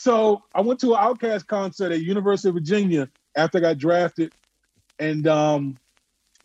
So 0.00 0.44
I 0.54 0.62
went 0.62 0.80
to 0.80 0.94
an 0.94 0.98
OutKast 0.98 1.46
concert 1.46 1.92
at 1.92 2.00
University 2.00 2.48
of 2.48 2.54
Virginia 2.54 3.10
after 3.36 3.58
I 3.58 3.60
got 3.60 3.76
drafted, 3.76 4.32
and 4.98 5.28
um, 5.28 5.76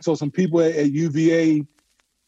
so 0.01 0.13
some 0.13 0.29
people 0.29 0.59
at, 0.59 0.75
at 0.75 0.91
UVA 0.91 1.65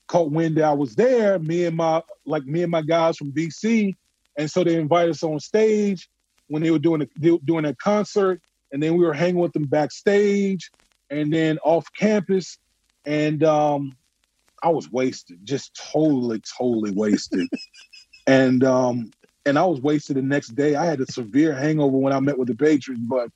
caught 0.07 0.31
wind 0.31 0.55
that 0.55 0.63
I 0.63 0.71
was 0.71 0.95
there. 0.95 1.37
Me 1.37 1.65
and 1.65 1.75
my 1.75 2.01
like 2.25 2.45
me 2.45 2.63
and 2.63 2.71
my 2.71 2.81
guys 2.81 3.17
from 3.17 3.33
BC, 3.33 3.93
and 4.37 4.49
so 4.49 4.63
they 4.63 4.75
invited 4.75 5.11
us 5.11 5.21
on 5.21 5.41
stage 5.41 6.09
when 6.47 6.63
they 6.63 6.71
were 6.71 6.79
doing 6.79 7.01
a, 7.01 7.37
doing 7.39 7.65
a 7.65 7.75
concert, 7.75 8.41
and 8.71 8.81
then 8.81 8.95
we 8.95 9.03
were 9.03 9.13
hanging 9.13 9.41
with 9.41 9.51
them 9.51 9.65
backstage, 9.65 10.71
and 11.09 11.33
then 11.33 11.59
off 11.65 11.87
campus, 11.99 12.57
and 13.03 13.43
um, 13.43 13.97
I 14.63 14.69
was 14.69 14.89
wasted, 14.89 15.39
just 15.43 15.77
totally, 15.91 16.41
totally 16.57 16.91
wasted, 16.91 17.49
and 18.27 18.63
um, 18.63 19.11
and 19.47 19.57
I 19.57 19.65
was 19.65 19.81
wasted 19.81 20.17
the 20.17 20.21
next 20.21 20.49
day. 20.49 20.75
I 20.75 20.85
had 20.85 20.99
a 20.99 21.11
severe 21.11 21.53
hangover 21.53 21.97
when 21.97 22.13
I 22.13 22.19
met 22.19 22.37
with 22.37 22.49
the 22.49 22.55
Patriots, 22.55 23.01
but 23.07 23.29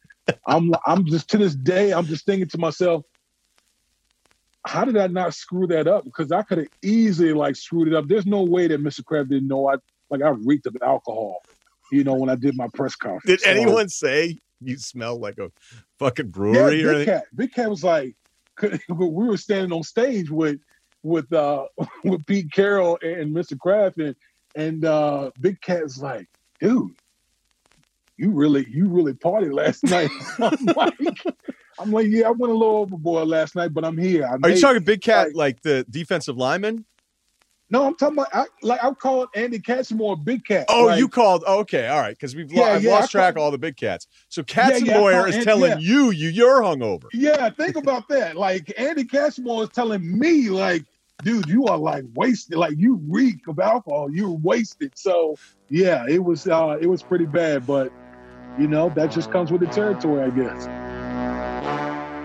I'm 0.46 0.72
I'm 0.86 1.06
just 1.06 1.30
to 1.32 1.38
this 1.38 1.56
day 1.56 1.94
I'm 1.94 2.06
just 2.06 2.26
thinking 2.26 2.50
to 2.50 2.58
myself, 2.58 3.04
how 4.66 4.86
did 4.86 4.98
I 4.98 5.08
not 5.08 5.34
screw 5.34 5.68
that 5.68 5.88
up? 5.88 6.04
Because 6.04 6.32
I 6.32 6.44
could 6.44 6.60
have 6.60 6.68
easily 6.84 7.34
like 7.34 7.56
screwed 7.56 7.88
it 7.88 7.94
up. 7.94 8.08
There's 8.08 8.26
no 8.26 8.44
way 8.44 8.68
that 8.68 8.82
Mr. 8.82 9.04
Kraft 9.04 9.30
didn't 9.30 9.48
know 9.48 9.70
I 9.70 9.76
like 10.10 10.22
I 10.22 10.30
reeked 10.30 10.68
of 10.68 10.76
alcohol, 10.84 11.42
you 11.92 12.04
know, 12.04 12.16
when 12.16 12.30
I 12.30 12.36
did 12.36 12.58
my 12.58 12.68
press 12.74 12.96
conference. 12.96 13.26
Did 13.26 13.42
so, 13.42 13.50
anyone 13.50 13.90
say 13.90 14.38
you 14.60 14.78
smell 14.78 15.18
like 15.20 15.38
a 15.40 15.50
fucking 15.98 16.30
brewery 16.30 16.82
yeah, 16.82 16.88
or 16.88 16.94
Big 16.94 17.06
Cat, 17.06 17.24
Big 17.34 17.54
Cat 17.54 17.70
was 17.70 17.84
like, 17.84 18.16
we 18.62 18.78
were 18.90 19.38
standing 19.38 19.72
on 19.72 19.84
stage 19.84 20.30
with 20.30 20.60
with 21.04 21.32
uh 21.34 21.66
with 22.04 22.26
Pete 22.26 22.52
Carroll 22.52 23.00
and 23.02 23.36
Mr. 23.36 23.58
Kraft 23.58 23.98
and 23.98 24.16
and 24.56 24.86
uh 24.86 25.32
Big 25.40 25.62
Cat's 25.62 26.00
like, 26.00 26.28
dude, 26.60 26.92
you 28.18 28.32
really 28.32 28.68
you 28.70 28.88
really 28.88 29.14
partied 29.14 29.54
last 29.54 29.84
night. 29.84 30.10
I'm 30.40 30.66
like, 30.76 31.18
I'm 31.80 31.92
like, 31.92 32.08
yeah, 32.08 32.28
I 32.28 32.32
went 32.32 32.54
a 32.54 32.56
little 32.56 32.78
overboard 32.78 33.28
last 33.28 33.56
night, 33.56 33.74
but 33.74 33.84
I'm 33.84 33.98
here. 33.98 34.26
I 34.26 34.38
Are 34.44 34.50
you 34.50 34.62
talking 34.62 34.84
Big 34.84 35.02
Cat 35.02 35.28
like, 35.28 35.36
like, 35.36 35.62
the 35.62 35.86
defensive 35.90 36.38
lineman? 36.38 36.86
No, 37.72 37.86
I'm 37.86 37.96
talking 37.96 38.18
about 38.18 38.28
I, 38.34 38.46
like 38.62 38.84
I 38.84 38.92
called 38.92 39.30
Andy 39.34 39.58
Katzenmoyer 39.58 40.24
Big 40.24 40.44
Cat. 40.44 40.66
Oh, 40.68 40.88
like, 40.88 41.00
you 41.00 41.08
called 41.08 41.46
okay, 41.46 41.88
all 41.88 42.02
right, 42.02 42.14
because 42.14 42.36
we've 42.36 42.52
yeah, 42.52 42.78
yeah, 42.78 42.92
lost 42.92 43.12
track 43.12 43.36
of 43.36 43.42
all 43.42 43.50
the 43.50 43.58
big 43.58 43.78
cats. 43.78 44.08
So 44.28 44.44
Katzenmoyer 44.44 45.30
is 45.30 45.44
telling 45.46 45.80
you 45.80 46.12
you 46.12 46.28
you're 46.28 46.62
hungover. 46.62 47.06
Yeah, 47.14 47.50
think 47.50 47.78
about 47.78 48.10
that. 48.10 48.36
Like 48.36 48.74
Andy 48.78 49.06
Katzenmoyer 49.06 49.64
is 49.64 49.70
telling 49.70 50.20
me, 50.20 50.50
like, 50.50 50.84
dude, 51.24 51.48
you 51.48 51.66
are 51.66 51.78
like 51.78 52.06
wasted. 52.14 52.58
Like 52.58 52.74
you 52.78 53.02
reek 53.08 53.48
of 53.48 53.60
alcohol. 53.60 54.10
You're 54.12 54.30
wasted. 54.30 54.94
So 54.96 55.36
yeah, 55.70 56.06
it 56.08 56.24
was 56.24 56.48
uh 56.48 56.78
it 56.82 56.88
was 56.88 57.04
pretty 57.04 57.26
bad, 57.26 57.66
but 57.66 57.92
you 58.60 58.68
know 58.68 58.90
that 58.96 59.12
just 59.12 59.32
comes 59.32 59.52
with 59.52 59.62
the 59.62 59.68
territory, 59.68 60.24
I 60.24 60.30
guess. 60.30 60.66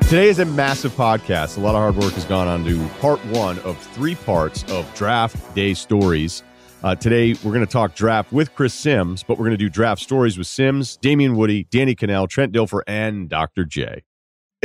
Today 0.09 0.29
is 0.29 0.39
a 0.39 0.45
massive 0.45 0.93
podcast. 0.93 1.57
A 1.57 1.61
lot 1.61 1.75
of 1.75 1.81
hard 1.81 1.97
work 1.97 2.13
has 2.13 2.25
gone 2.25 2.47
on 2.47 2.65
to 2.65 2.87
part 3.01 3.19
one 3.27 3.59
of 3.61 3.77
three 3.77 4.15
parts 4.15 4.63
of 4.71 4.93
draft 4.95 5.55
day 5.55 5.75
stories. 5.75 6.45
Uh, 6.85 6.95
today, 6.95 7.35
we're 7.43 7.53
going 7.53 7.67
to 7.67 7.67
talk 7.67 7.97
draft 7.97 8.33
with 8.33 8.55
Chris 8.55 8.73
Simms, 8.73 9.25
but 9.25 9.37
we're 9.37 9.47
going 9.47 9.51
to 9.51 9.57
do 9.57 9.69
draft 9.69 10.01
stories 10.01 10.39
with 10.39 10.47
Simms, 10.47 10.97
Damien 10.99 11.35
Woody, 11.35 11.65
Danny 11.65 11.97
Kanell, 11.97 12.29
Trent 12.29 12.53
Dilfer, 12.53 12.83
and 12.87 13.29
Dr. 13.29 13.65
J. 13.65 14.05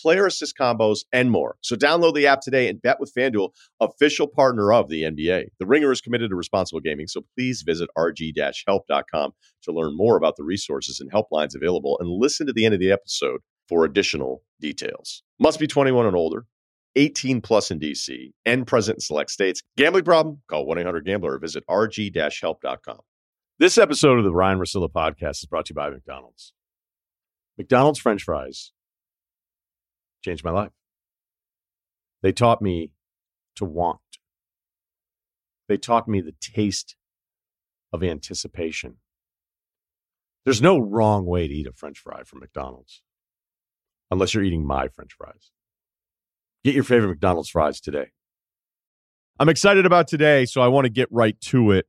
player 0.00 0.26
assist 0.26 0.56
combos, 0.58 1.00
and 1.12 1.30
more. 1.30 1.56
So 1.62 1.76
download 1.76 2.14
the 2.14 2.26
app 2.26 2.40
today 2.40 2.68
and 2.68 2.80
bet 2.80 3.00
with 3.00 3.12
FanDuel, 3.14 3.50
official 3.80 4.26
partner 4.26 4.72
of 4.72 4.88
the 4.88 5.02
NBA. 5.02 5.46
The 5.58 5.66
Ringer 5.66 5.92
is 5.92 6.00
committed 6.00 6.30
to 6.30 6.36
responsible 6.36 6.80
gaming, 6.80 7.06
so 7.06 7.24
please 7.36 7.62
visit 7.62 7.90
rg-help.com 7.96 9.32
to 9.62 9.72
learn 9.72 9.96
more 9.96 10.16
about 10.16 10.36
the 10.36 10.44
resources 10.44 11.00
and 11.00 11.12
helplines 11.12 11.54
available 11.54 11.98
and 12.00 12.08
listen 12.08 12.46
to 12.46 12.52
the 12.52 12.64
end 12.64 12.74
of 12.74 12.80
the 12.80 12.92
episode 12.92 13.40
for 13.68 13.84
additional 13.84 14.42
details. 14.60 15.22
Must 15.38 15.58
be 15.58 15.66
21 15.66 16.06
and 16.06 16.16
older. 16.16 16.46
18 16.96 17.40
plus 17.40 17.70
in 17.70 17.78
DC 17.78 18.32
and 18.44 18.66
present 18.66 18.96
in 18.96 19.00
select 19.00 19.30
states. 19.30 19.62
Gambling 19.76 20.04
problem? 20.04 20.42
Call 20.48 20.66
1 20.66 20.78
800 20.78 21.04
Gambler 21.06 21.34
or 21.34 21.38
visit 21.38 21.62
rg 21.70 22.40
help.com. 22.40 22.98
This 23.60 23.78
episode 23.78 24.18
of 24.18 24.24
the 24.24 24.32
Ryen 24.32 24.58
Russillo 24.58 24.88
podcast 24.88 25.42
is 25.42 25.46
brought 25.46 25.66
to 25.66 25.70
you 25.70 25.76
by 25.76 25.90
McDonald's. 25.90 26.52
McDonald's 27.56 27.98
French 28.00 28.22
fries 28.22 28.72
changed 30.22 30.44
my 30.44 30.50
life. 30.50 30.72
They 32.22 32.32
taught 32.32 32.60
me 32.60 32.92
to 33.56 33.64
want, 33.64 34.00
they 35.68 35.76
taught 35.76 36.08
me 36.08 36.20
the 36.20 36.34
taste 36.40 36.96
of 37.92 38.02
anticipation. 38.02 38.96
There's 40.44 40.62
no 40.62 40.78
wrong 40.78 41.26
way 41.26 41.48
to 41.48 41.54
eat 41.54 41.66
a 41.66 41.72
French 41.72 41.98
fry 41.98 42.22
from 42.24 42.40
McDonald's 42.40 43.02
unless 44.10 44.34
you're 44.34 44.44
eating 44.44 44.66
my 44.66 44.88
French 44.88 45.12
fries. 45.12 45.50
Get 46.64 46.74
your 46.74 46.84
favorite 46.84 47.08
McDonald's 47.08 47.48
fries 47.48 47.80
today. 47.80 48.08
I'm 49.38 49.48
excited 49.48 49.86
about 49.86 50.08
today, 50.08 50.44
so 50.44 50.60
I 50.60 50.68
want 50.68 50.84
to 50.84 50.90
get 50.90 51.08
right 51.10 51.40
to 51.42 51.70
it. 51.70 51.86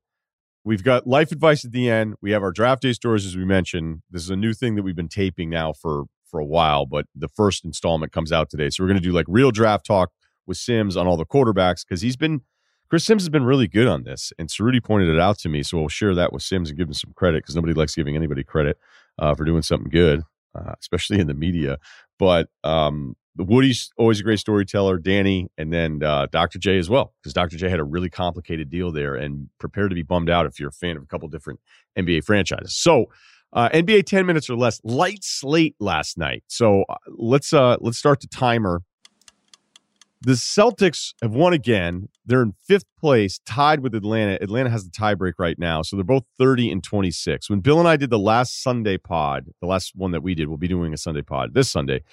We've 0.64 0.84
got 0.84 1.08
life 1.08 1.32
advice 1.32 1.66
at 1.66 1.72
the 1.72 1.90
end. 1.90 2.16
We 2.22 2.32
have 2.32 2.44
our 2.44 2.52
draft 2.52 2.84
day 2.84 2.94
stories, 2.94 3.26
as 3.26 3.36
we 3.36 3.46
mentioned. 3.46 4.04
This 4.10 4.22
is 4.22 4.30
a 4.30 4.36
new 4.36 4.54
thing 4.54 4.76
that 4.76 4.84
we've 4.84 4.96
been 4.96 5.10
taping 5.10 5.50
now 5.50 5.74
for 5.74 6.06
for 6.32 6.40
a 6.40 6.46
while, 6.46 6.86
but 6.86 7.06
the 7.14 7.28
first 7.28 7.66
installment 7.66 8.12
comes 8.12 8.32
out 8.32 8.50
today. 8.50 8.70
So 8.70 8.84
we're 8.84 8.88
going 8.88 9.02
to 9.02 9.04
do 9.04 9.12
like 9.12 9.26
real 9.28 9.52
draft 9.52 9.86
talk 9.86 10.12
with 10.48 10.58
Simms 10.58 10.98
on 10.98 11.06
all 11.06 11.18
the 11.18 11.26
quarterbacks 11.26 11.86
because 11.86 12.02
he's 12.02 12.18
been 12.18 12.42
Chris 12.90 13.06
Simms 13.06 13.22
has 13.22 13.30
been 13.30 13.46
really 13.46 13.70
good 13.70 13.88
on 13.88 14.04
this, 14.04 14.34
and 14.38 14.50
Cerruti 14.50 14.84
pointed 14.84 15.08
it 15.08 15.20
out 15.20 15.38
to 15.40 15.50
me. 15.50 15.64
So 15.64 15.78
we'll 15.78 15.88
share 15.88 16.14
that 16.16 16.34
with 16.34 16.44
Simms 16.44 16.70
and 16.70 16.78
give 16.78 16.90
him 16.90 16.94
some 16.94 17.14
credit 17.16 17.44
because 17.44 17.56
nobody 17.56 17.74
likes 17.74 17.96
giving 17.96 18.18
anybody 18.18 18.44
credit 18.44 18.78
uh, 19.18 19.34
for 19.34 19.46
doing 19.46 19.62
something 19.62 19.90
good, 19.90 20.24
uh, 20.54 20.74
especially 20.82 21.20
in 21.20 21.28
the 21.28 21.34
media. 21.34 21.78
But 22.20 22.50
um, 22.66 23.16
Woody's 23.38 23.92
always 23.98 24.20
a 24.20 24.24
great 24.24 24.40
storyteller, 24.40 24.98
Danny, 24.98 25.50
and 25.58 25.72
then 25.72 26.04
uh, 26.04 26.28
Dr. 26.32 26.60
J 26.60 26.78
as 26.78 26.90
well, 26.90 27.14
because 27.22 27.34
Dr. 27.34 27.56
J 27.56 27.70
had 27.70 27.80
a 27.80 27.84
really 27.86 28.10
complicated 28.10 28.70
deal 28.70 28.92
there 28.92 29.16
and 29.16 29.50
prepare 29.58 29.88
to 29.88 29.96
be 29.96 30.04
bummed 30.04 30.30
out 30.30 30.46
if 30.46 30.60
you're 30.60 30.70
a 30.70 30.74
fan 30.74 30.98
of 30.98 31.04
a 31.04 31.06
couple 31.06 31.30
different 31.30 31.62
NBA 31.98 32.26
franchises. 32.26 32.76
So, 32.76 33.06
uh, 33.54 33.70
NBA 33.70 34.06
10 34.06 34.26
minutes 34.26 34.50
or 34.50 34.56
less, 34.56 34.80
light 34.84 35.24
slate 35.24 35.76
last 35.80 36.18
night. 36.18 36.44
So 36.48 36.84
uh, 36.90 36.96
let's 37.08 37.54
uh, 37.54 37.78
let's 37.80 37.98
start 37.98 38.22
the 38.22 38.28
timer. 38.28 38.82
The 40.24 40.34
Celtics 40.34 41.14
have 41.24 41.32
won 41.32 41.52
again. 41.52 42.08
They're 42.26 42.44
in 42.44 42.54
fifth 42.68 42.86
place, 43.00 43.40
tied 43.44 43.80
with 43.80 43.96
Atlanta. 43.96 44.38
Atlanta 44.40 44.70
has 44.70 44.84
the 44.84 44.92
tiebreak 44.92 45.34
right 45.40 45.58
now, 45.58 45.82
so 45.82 45.96
they're 45.96 46.04
both 46.04 46.26
30 46.38 46.72
and 46.72 46.84
26. 46.84 47.50
When 47.50 47.60
Bill 47.60 47.80
and 47.80 47.88
I 47.88 47.98
did 47.98 48.12
the 48.12 48.20
last 48.20 48.62
Sunday 48.62 49.00
pod, 49.00 49.48
the 49.62 49.68
last 49.68 49.94
one 49.96 50.12
that 50.12 50.22
we 50.22 50.36
did, 50.36 50.48
we'll 50.48 50.58
be 50.58 50.68
doing 50.68 50.94
a 50.94 50.98
Sunday 50.98 51.24
pod 51.24 51.56
this 51.56 51.72
Sunday 51.72 52.04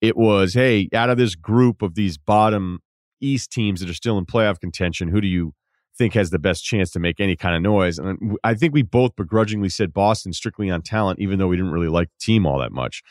it 0.00 0.16
was, 0.16 0.54
hey, 0.54 0.88
out 0.92 1.10
of 1.10 1.18
this 1.18 1.34
group 1.34 1.82
of 1.82 1.94
these 1.94 2.18
bottom 2.18 2.80
East 3.20 3.50
teams 3.50 3.80
that 3.80 3.90
are 3.90 3.94
still 3.94 4.18
in 4.18 4.26
playoff 4.26 4.60
contention, 4.60 5.08
who 5.08 5.20
do 5.20 5.26
you 5.26 5.54
think 5.98 6.14
has 6.14 6.30
the 6.30 6.38
best 6.38 6.64
chance 6.64 6.90
to 6.92 7.00
make 7.00 7.20
any 7.20 7.36
kind 7.36 7.54
of 7.54 7.62
noise? 7.62 7.98
And 7.98 8.36
I 8.44 8.54
think 8.54 8.72
we 8.72 8.82
both 8.82 9.16
begrudgingly 9.16 9.68
said 9.68 9.92
Boston 9.92 10.32
strictly 10.32 10.70
on 10.70 10.82
talent, 10.82 11.18
even 11.18 11.38
though 11.38 11.48
we 11.48 11.56
didn't 11.56 11.72
really 11.72 11.88
like 11.88 12.08
the 12.08 12.24
team 12.24 12.46
all 12.46 12.58
that 12.60 12.72
much. 12.72 13.02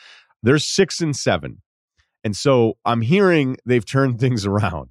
They're 0.42 0.58
six 0.58 1.00
and 1.00 1.14
seven. 1.14 1.62
And 2.24 2.36
so 2.36 2.78
I'm 2.84 3.02
hearing 3.02 3.56
they've 3.64 3.86
turned 3.86 4.18
things 4.20 4.46
around. 4.46 4.88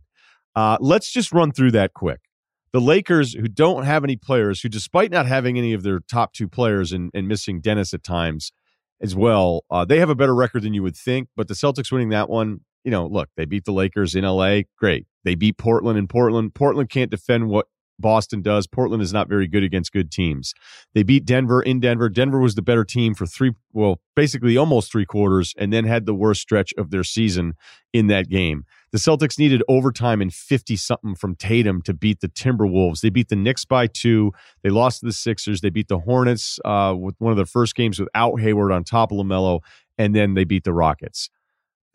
Uh, 0.56 0.78
let's 0.80 1.12
just 1.12 1.34
run 1.34 1.52
through 1.52 1.72
that 1.72 1.94
quick. 1.94 2.22
The 2.74 2.82
Lakers, 2.82 3.34
who 3.34 3.48
don't 3.48 3.86
have 3.86 4.04
any 4.04 4.16
players, 4.16 4.62
who 4.62 4.70
despite 4.70 5.12
not 5.12 5.26
having 5.26 5.58
any 5.58 5.74
of 5.74 5.84
their 5.84 6.00
top 6.00 6.34
two 6.34 6.48
players 6.48 6.92
and, 6.92 7.10
and 7.14 7.28
missing 7.28 7.62
Dennis 7.62 7.94
at 7.94 8.04
times, 8.04 8.52
as 9.02 9.16
well. 9.16 9.64
Uh, 9.70 9.86
they 9.86 10.00
have 10.00 10.10
a 10.10 10.16
better 10.16 10.36
record 10.36 10.64
than 10.64 10.74
you 10.74 10.84
would 10.84 10.96
think, 10.96 11.30
but 11.36 11.48
the 11.48 11.54
Celtics 11.54 11.92
winning 11.92 12.10
that 12.10 12.30
one, 12.30 12.62
you 12.84 12.92
know, 12.92 13.06
look, 13.06 13.30
they 13.36 13.46
beat 13.46 13.66
the 13.66 13.72
Lakers 13.72 14.16
in 14.16 14.24
LA. 14.24 14.62
Great. 14.78 15.06
They 15.24 15.36
beat 15.36 15.58
Portland 15.58 16.00
in 16.00 16.08
Portland. 16.08 16.56
Portland 16.56 16.90
can't 16.90 17.12
defend 17.12 17.50
what 17.50 17.68
Boston 18.00 18.42
does. 18.42 18.68
Portland 18.68 19.02
is 19.02 19.14
not 19.14 19.28
very 19.28 19.48
good 19.48 19.64
against 19.64 19.92
good 19.92 20.12
teams. 20.12 20.54
They 20.94 21.04
beat 21.04 21.26
Denver 21.26 21.62
in 21.62 21.80
Denver. 21.80 22.10
Denver 22.10 22.40
was 22.40 22.56
the 22.56 22.62
better 22.62 22.84
team 22.84 23.14
for 23.14 23.26
three, 23.26 23.54
well, 23.74 24.00
basically 24.16 24.58
almost 24.58 24.92
three 24.92 25.06
quarters, 25.06 25.54
and 25.58 25.72
then 25.74 25.86
had 25.86 26.06
the 26.06 26.14
worst 26.14 26.42
stretch 26.42 26.74
of 26.78 26.92
their 26.92 27.04
season 27.04 27.54
in 27.94 28.08
that 28.08 28.30
game. 28.30 28.66
The 28.92 28.98
Celtics 28.98 29.38
needed 29.38 29.64
overtime 29.68 30.22
and 30.22 30.34
50 30.34 30.76
something 30.76 31.16
from 31.16 31.36
Tatum 31.36 31.82
to 31.84 31.94
beat 31.94 32.22
the 32.22 32.30
Timberwolves. 32.30 33.02
They 33.02 33.10
beat 33.10 33.30
the 33.30 33.36
Knicks 33.36 33.66
by 33.66 33.88
two. 33.88 34.32
They 34.64 34.70
lost 34.70 35.02
to 35.02 35.08
the 35.08 35.14
Sixers. 35.14 35.62
They 35.62 35.70
beat 35.70 35.88
the 35.88 36.00
Hornets 36.00 36.60
uh, 36.64 36.96
with 36.98 37.16
one 37.20 37.32
of 37.32 37.38
the 37.38 37.46
first 37.46 37.76
games 37.76 38.00
without 38.00 38.40
Hayward 38.40 38.72
on 38.72 38.84
top 38.84 39.12
of 39.12 39.18
LaMelo. 39.18 39.60
And 39.98 40.16
then 40.16 40.36
they 40.36 40.44
beat 40.44 40.64
the 40.64 40.74
Rockets. 40.74 41.30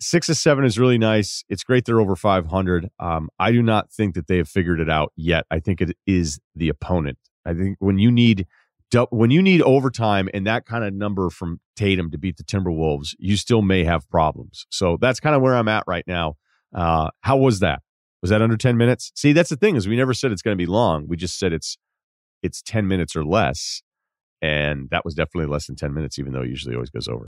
Six 0.02 0.28
of 0.28 0.36
seven 0.36 0.64
is 0.64 0.78
really 0.78 0.98
nice. 0.98 1.44
It's 1.48 1.64
great 1.64 1.84
they're 1.84 2.00
over 2.00 2.16
500. 2.16 2.90
Um, 2.98 3.28
I 3.38 3.52
do 3.52 3.62
not 3.62 3.90
think 3.90 4.14
that 4.14 4.26
they 4.26 4.36
have 4.38 4.48
figured 4.48 4.80
it 4.80 4.90
out 4.90 5.12
yet. 5.16 5.46
I 5.50 5.60
think 5.60 5.80
it 5.80 5.96
is 6.06 6.38
the 6.54 6.68
opponent. 6.68 7.18
I 7.46 7.54
think 7.54 7.76
when 7.80 7.98
you 7.98 8.10
need 8.10 8.46
when 9.10 9.30
you 9.30 9.40
need 9.40 9.62
overtime 9.62 10.28
and 10.34 10.46
that 10.46 10.66
kind 10.66 10.84
of 10.84 10.92
number 10.92 11.30
from 11.30 11.60
Tatum 11.76 12.10
to 12.10 12.18
beat 12.18 12.36
the 12.36 12.44
Timberwolves, 12.44 13.14
you 13.18 13.38
still 13.38 13.62
may 13.62 13.84
have 13.84 14.06
problems. 14.10 14.66
So 14.68 14.98
that's 15.00 15.18
kind 15.18 15.34
of 15.34 15.40
where 15.40 15.54
I'm 15.54 15.68
at 15.68 15.84
right 15.86 16.04
now. 16.06 16.34
Uh, 16.74 17.08
how 17.22 17.38
was 17.38 17.60
that? 17.60 17.80
Was 18.20 18.30
that 18.30 18.42
under 18.42 18.56
10 18.56 18.76
minutes? 18.76 19.10
See, 19.14 19.32
that's 19.32 19.48
the 19.48 19.56
thing 19.56 19.76
is 19.76 19.88
we 19.88 19.96
never 19.96 20.12
said 20.12 20.30
it's 20.30 20.42
going 20.42 20.56
to 20.56 20.62
be 20.62 20.70
long. 20.70 21.06
We 21.08 21.16
just 21.16 21.38
said 21.38 21.54
it's 21.54 21.78
it's 22.42 22.60
10 22.62 22.86
minutes 22.86 23.16
or 23.16 23.24
less. 23.24 23.82
And 24.42 24.90
that 24.90 25.04
was 25.04 25.14
definitely 25.14 25.50
less 25.50 25.66
than 25.66 25.76
10 25.76 25.94
minutes, 25.94 26.18
even 26.18 26.32
though 26.32 26.42
it 26.42 26.48
usually 26.48 26.74
always 26.74 26.90
goes 26.90 27.08
over. 27.08 27.26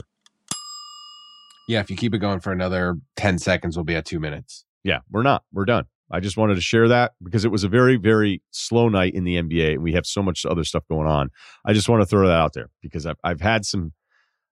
Yeah, 1.67 1.79
if 1.79 1.89
you 1.89 1.95
keep 1.95 2.13
it 2.13 2.19
going 2.19 2.39
for 2.39 2.51
another 2.51 2.97
10 3.15 3.39
seconds, 3.39 3.75
we'll 3.75 3.83
be 3.83 3.95
at 3.95 4.05
two 4.05 4.19
minutes. 4.19 4.65
Yeah, 4.83 4.99
we're 5.11 5.23
not. 5.23 5.43
We're 5.51 5.65
done. 5.65 5.85
I 6.11 6.19
just 6.19 6.37
wanted 6.37 6.55
to 6.55 6.61
share 6.61 6.87
that 6.87 7.13
because 7.23 7.45
it 7.45 7.51
was 7.51 7.63
a 7.63 7.67
very, 7.67 7.95
very 7.95 8.43
slow 8.51 8.89
night 8.89 9.15
in 9.15 9.23
the 9.23 9.37
NBA 9.37 9.73
and 9.73 9.83
we 9.83 9.93
have 9.93 10.05
so 10.05 10.21
much 10.21 10.45
other 10.45 10.63
stuff 10.63 10.83
going 10.87 11.07
on. 11.07 11.31
I 11.65 11.73
just 11.73 11.89
want 11.89 12.01
to 12.01 12.05
throw 12.05 12.27
that 12.27 12.39
out 12.39 12.53
there 12.53 12.69
because 12.81 13.07
I've, 13.07 13.17
I've 13.23 13.41
had 13.41 13.65
some, 13.65 13.93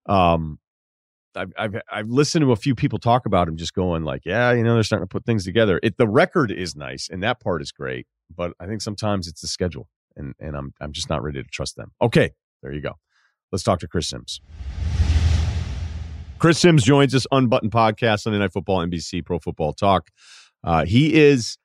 um, 0.06 0.58
I've, 1.36 1.52
I've, 1.56 1.80
I've 1.90 2.08
listened 2.08 2.42
to 2.44 2.50
a 2.52 2.56
few 2.56 2.74
people 2.74 2.98
talk 2.98 3.26
about 3.26 3.46
him 3.46 3.56
just 3.56 3.74
going 3.74 4.02
like, 4.02 4.22
yeah, 4.24 4.52
you 4.52 4.64
know, 4.64 4.74
they're 4.74 4.82
starting 4.82 5.06
to 5.06 5.12
put 5.12 5.24
things 5.24 5.44
together. 5.44 5.78
It, 5.82 5.96
the 5.96 6.08
record 6.08 6.50
is 6.50 6.74
nice 6.74 7.08
and 7.08 7.22
that 7.22 7.40
part 7.40 7.62
is 7.62 7.70
great, 7.70 8.08
but 8.34 8.52
I 8.58 8.66
think 8.66 8.82
sometimes 8.82 9.28
it's 9.28 9.40
the 9.40 9.48
schedule 9.48 9.88
and, 10.16 10.34
and 10.40 10.56
I'm, 10.56 10.74
I'm 10.80 10.92
just 10.92 11.08
not 11.08 11.22
ready 11.22 11.40
to 11.40 11.48
trust 11.48 11.76
them. 11.76 11.92
Okay. 12.02 12.32
There 12.62 12.72
you 12.72 12.80
go. 12.80 12.94
Let's 13.52 13.62
talk 13.62 13.78
to 13.80 13.88
Chris 13.88 14.08
Simms. 14.08 14.40
Chris 16.44 16.58
Simms 16.58 16.84
joins 16.84 17.14
us 17.14 17.26
Unbuttoned 17.32 17.72
Podcast, 17.72 18.20
Sunday 18.20 18.38
Night 18.38 18.52
Football, 18.52 18.86
NBC 18.86 19.24
Pro 19.24 19.38
Football 19.38 19.72
Talk. 19.72 20.10
Uh, 20.62 20.84
he 20.84 21.14
is, 21.14 21.56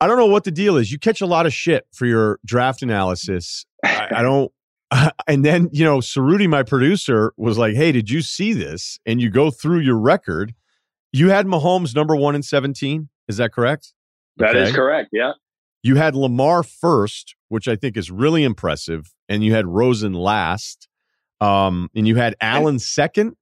I 0.00 0.06
don't 0.06 0.16
know 0.16 0.24
what 0.24 0.44
the 0.44 0.50
deal 0.50 0.78
is. 0.78 0.90
You 0.90 0.98
catch 0.98 1.20
a 1.20 1.26
lot 1.26 1.44
of 1.44 1.52
shit 1.52 1.86
for 1.92 2.06
your 2.06 2.40
draft 2.42 2.80
analysis. 2.80 3.66
I, 3.84 4.08
I 4.12 4.22
don't, 4.22 4.50
and 5.28 5.44
then, 5.44 5.68
you 5.72 5.84
know, 5.84 5.98
Cerruti, 5.98 6.48
my 6.48 6.62
producer, 6.62 7.34
was 7.36 7.58
like, 7.58 7.74
hey, 7.74 7.92
did 7.92 8.08
you 8.08 8.22
see 8.22 8.54
this? 8.54 8.98
And 9.04 9.20
you 9.20 9.28
go 9.28 9.50
through 9.50 9.80
your 9.80 9.98
record. 9.98 10.54
You 11.12 11.28
had 11.28 11.44
Mahomes 11.44 11.94
number 11.94 12.16
one 12.16 12.34
in 12.34 12.42
17. 12.42 13.10
Is 13.28 13.36
that 13.36 13.52
correct? 13.52 13.92
That 14.38 14.56
okay. 14.56 14.62
is 14.62 14.74
correct. 14.74 15.10
Yeah. 15.12 15.32
You 15.82 15.96
had 15.96 16.14
Lamar 16.14 16.62
first, 16.62 17.36
which 17.48 17.68
I 17.68 17.76
think 17.76 17.98
is 17.98 18.10
really 18.10 18.42
impressive. 18.42 19.12
And 19.28 19.44
you 19.44 19.52
had 19.52 19.66
Rosen 19.66 20.14
last. 20.14 20.88
Um, 21.42 21.90
and 21.94 22.08
you 22.08 22.16
had 22.16 22.36
Allen 22.40 22.78
second. 22.78 23.34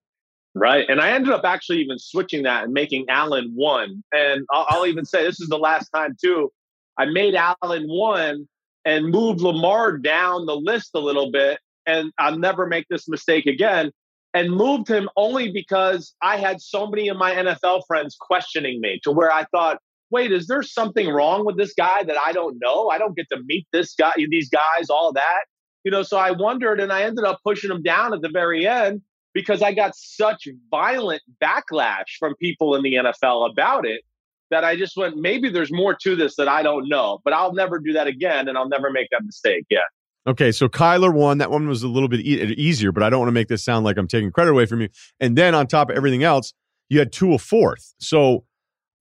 Right. 0.56 0.86
And 0.88 1.02
I 1.02 1.10
ended 1.10 1.34
up 1.34 1.44
actually 1.44 1.82
even 1.82 1.98
switching 1.98 2.44
that 2.44 2.64
and 2.64 2.72
making 2.72 3.04
Allen 3.10 3.52
one. 3.54 4.02
And 4.10 4.46
I'll, 4.50 4.64
I'll, 4.70 4.86
even 4.86 5.04
say 5.04 5.22
this 5.22 5.38
is 5.38 5.50
the 5.50 5.58
last 5.58 5.90
time, 5.90 6.16
too. 6.18 6.50
I 6.96 7.04
made 7.04 7.34
Allen 7.34 7.84
one 7.86 8.48
and 8.86 9.10
moved 9.10 9.42
Lamar 9.42 9.98
down 9.98 10.46
the 10.46 10.56
list 10.56 10.92
a 10.94 10.98
little 10.98 11.30
bit. 11.30 11.58
And 11.84 12.10
I'll 12.18 12.38
never 12.38 12.66
make 12.66 12.86
this 12.88 13.06
mistake 13.06 13.44
again. 13.44 13.92
And 14.32 14.50
moved 14.50 14.88
him 14.88 15.10
only 15.14 15.52
because 15.52 16.14
I 16.22 16.38
had 16.38 16.62
so 16.62 16.86
many 16.86 17.08
of 17.08 17.18
my 17.18 17.32
NFL 17.32 17.82
friends 17.86 18.16
questioning 18.18 18.80
me 18.80 18.98
to 19.02 19.12
where 19.12 19.30
I 19.30 19.44
thought, 19.52 19.78
wait, 20.10 20.32
is 20.32 20.46
there 20.46 20.62
something 20.62 21.10
wrong 21.10 21.44
with 21.44 21.58
this 21.58 21.74
guy 21.74 22.02
that 22.02 22.16
I 22.16 22.32
don't 22.32 22.56
know? 22.62 22.88
I 22.88 22.96
don't 22.96 23.14
get 23.14 23.26
to 23.30 23.42
meet 23.44 23.66
this 23.74 23.94
guy, 23.94 24.14
these 24.16 24.48
guys, 24.48 24.88
all 24.88 25.12
that. 25.12 25.40
You 25.84 25.90
know, 25.90 26.02
so 26.02 26.16
I 26.16 26.30
wondered 26.30 26.80
and 26.80 26.94
I 26.94 27.02
ended 27.02 27.26
up 27.26 27.40
pushing 27.44 27.70
him 27.70 27.82
down 27.82 28.14
at 28.14 28.22
the 28.22 28.30
very 28.30 28.66
end 28.66 29.02
because 29.36 29.60
I 29.60 29.74
got 29.74 29.94
such 29.94 30.48
violent 30.70 31.20
backlash 31.44 32.16
from 32.18 32.34
people 32.36 32.74
in 32.74 32.82
the 32.82 32.94
NFL 32.94 33.50
about 33.50 33.84
it 33.84 34.00
that 34.50 34.64
I 34.64 34.76
just 34.76 34.96
went, 34.96 35.18
maybe 35.18 35.50
there's 35.50 35.70
more 35.70 35.94
to 35.94 36.16
this 36.16 36.36
that 36.36 36.48
I 36.48 36.62
don't 36.62 36.88
know, 36.88 37.20
but 37.22 37.34
I'll 37.34 37.52
never 37.52 37.78
do 37.78 37.92
that 37.92 38.06
again 38.06 38.48
and 38.48 38.56
I'll 38.56 38.68
never 38.68 38.90
make 38.90 39.08
that 39.10 39.22
mistake. 39.26 39.66
Yeah. 39.68 39.80
Okay, 40.26 40.52
so 40.52 40.70
Kyler 40.70 41.12
won. 41.12 41.36
That 41.36 41.50
one 41.50 41.68
was 41.68 41.82
a 41.82 41.88
little 41.88 42.08
bit 42.08 42.20
e- 42.20 42.54
easier, 42.54 42.92
but 42.92 43.02
I 43.02 43.10
don't 43.10 43.18
want 43.20 43.28
to 43.28 43.34
make 43.34 43.48
this 43.48 43.62
sound 43.62 43.84
like 43.84 43.98
I'm 43.98 44.08
taking 44.08 44.32
credit 44.32 44.52
away 44.52 44.64
from 44.64 44.80
you. 44.80 44.88
And 45.20 45.36
then 45.36 45.54
on 45.54 45.66
top 45.66 45.90
of 45.90 45.96
everything 45.96 46.24
else, 46.24 46.54
you 46.88 46.98
had 46.98 47.12
two 47.12 47.34
a 47.34 47.38
fourth. 47.38 47.92
So 47.98 48.44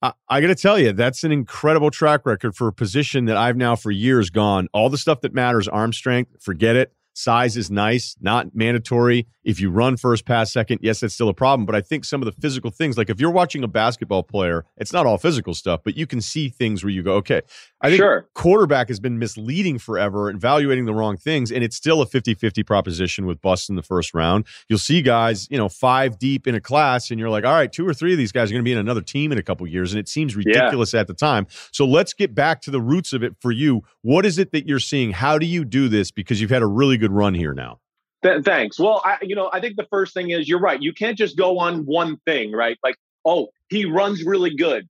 I, 0.01 0.11
I 0.27 0.41
got 0.41 0.47
to 0.47 0.55
tell 0.55 0.77
you, 0.77 0.91
that's 0.91 1.23
an 1.23 1.31
incredible 1.31 1.91
track 1.91 2.25
record 2.25 2.57
for 2.57 2.67
a 2.67 2.73
position 2.73 3.23
that 3.25 3.37
I've 3.37 3.55
now 3.55 3.77
for 3.77 3.89
years 3.89 4.29
gone. 4.29 4.67
All 4.73 4.89
the 4.89 4.97
stuff 4.97 5.21
that 5.21 5.33
matters, 5.33 5.69
arm 5.69 5.93
strength, 5.93 6.43
forget 6.43 6.75
it. 6.75 6.93
Size 7.13 7.55
is 7.55 7.71
nice, 7.71 8.17
not 8.19 8.53
mandatory. 8.53 9.27
If 9.45 9.59
you 9.59 9.69
run 9.69 9.95
first, 9.95 10.25
pass 10.25 10.51
second, 10.51 10.79
yes, 10.81 10.99
that's 10.99 11.13
still 11.13 11.29
a 11.29 11.33
problem. 11.33 11.65
But 11.65 11.75
I 11.75 11.81
think 11.81 12.03
some 12.03 12.21
of 12.21 12.25
the 12.25 12.31
physical 12.31 12.71
things, 12.71 12.97
like 12.97 13.09
if 13.09 13.21
you're 13.21 13.31
watching 13.31 13.63
a 13.63 13.67
basketball 13.67 14.23
player, 14.23 14.65
it's 14.77 14.91
not 14.91 15.05
all 15.05 15.19
physical 15.19 15.53
stuff, 15.53 15.81
but 15.83 15.95
you 15.95 16.07
can 16.07 16.19
see 16.19 16.49
things 16.49 16.83
where 16.83 16.91
you 16.91 17.03
go, 17.03 17.13
okay. 17.13 17.41
I 17.79 17.89
think 17.89 17.99
sure. 17.99 18.27
quarterback 18.33 18.87
has 18.87 18.99
been 18.99 19.19
misleading 19.19 19.77
forever, 19.77 20.31
evaluating 20.31 20.85
the 20.85 20.93
wrong 20.95 21.15
things, 21.15 21.51
and 21.51 21.63
it's 21.63 21.75
still 21.75 22.01
a 22.01 22.07
50 22.07 22.33
50 22.33 22.63
proposition 22.63 23.27
with 23.27 23.39
busts 23.41 23.69
in 23.69 23.75
the 23.75 23.83
first 23.83 24.15
round. 24.15 24.45
You'll 24.67 24.79
see 24.79 25.03
guys, 25.03 25.47
you 25.51 25.57
know, 25.57 25.69
five 25.69 26.17
deep 26.17 26.47
in 26.47 26.55
a 26.55 26.61
class, 26.61 27.11
and 27.11 27.19
you're 27.19 27.29
like, 27.29 27.45
all 27.45 27.53
right, 27.53 27.71
two 27.71 27.87
or 27.87 27.93
three 27.93 28.13
of 28.13 28.17
these 28.17 28.31
guys 28.31 28.49
are 28.49 28.53
going 28.53 28.63
to 28.63 28.67
be 28.67 28.71
in 28.71 28.79
another 28.79 29.01
team 29.01 29.31
in 29.31 29.37
a 29.37 29.43
couple 29.43 29.67
years, 29.67 29.93
and 29.93 29.99
it 29.99 30.09
seems 30.09 30.35
ridiculous 30.35 30.93
yeah. 30.93 31.01
at 31.01 31.07
the 31.07 31.13
time. 31.13 31.45
So 31.71 31.85
let's 31.85 32.13
get 32.13 32.33
back 32.33 32.61
to 32.61 32.71
the 32.71 32.81
roots 32.81 33.13
of 33.13 33.23
it 33.23 33.35
for 33.39 33.51
you. 33.51 33.83
What 34.01 34.25
is 34.25 34.39
it 34.39 34.51
that 34.53 34.67
you're 34.67 34.79
seeing? 34.79 35.11
How 35.11 35.37
do 35.37 35.45
you 35.45 35.63
do 35.63 35.87
this? 35.87 36.09
Because 36.09 36.41
you've 36.41 36.49
had 36.49 36.63
a 36.63 36.67
really 36.67 36.97
good 36.97 37.11
run 37.11 37.35
here 37.35 37.53
now. 37.53 37.79
Th- 38.25 38.43
thanks. 38.43 38.79
Well, 38.79 39.01
I, 39.05 39.17
you 39.21 39.35
know, 39.35 39.49
I 39.53 39.59
think 39.59 39.75
the 39.75 39.87
first 39.91 40.13
thing 40.13 40.31
is 40.31 40.49
you're 40.49 40.59
right. 40.59 40.81
You 40.81 40.93
can't 40.93 41.17
just 41.17 41.37
go 41.37 41.59
on 41.59 41.85
one 41.85 42.17
thing, 42.25 42.51
right? 42.51 42.77
Like, 42.83 42.95
oh, 43.23 43.49
he 43.69 43.85
runs 43.85 44.23
really 44.23 44.55
good. 44.55 44.87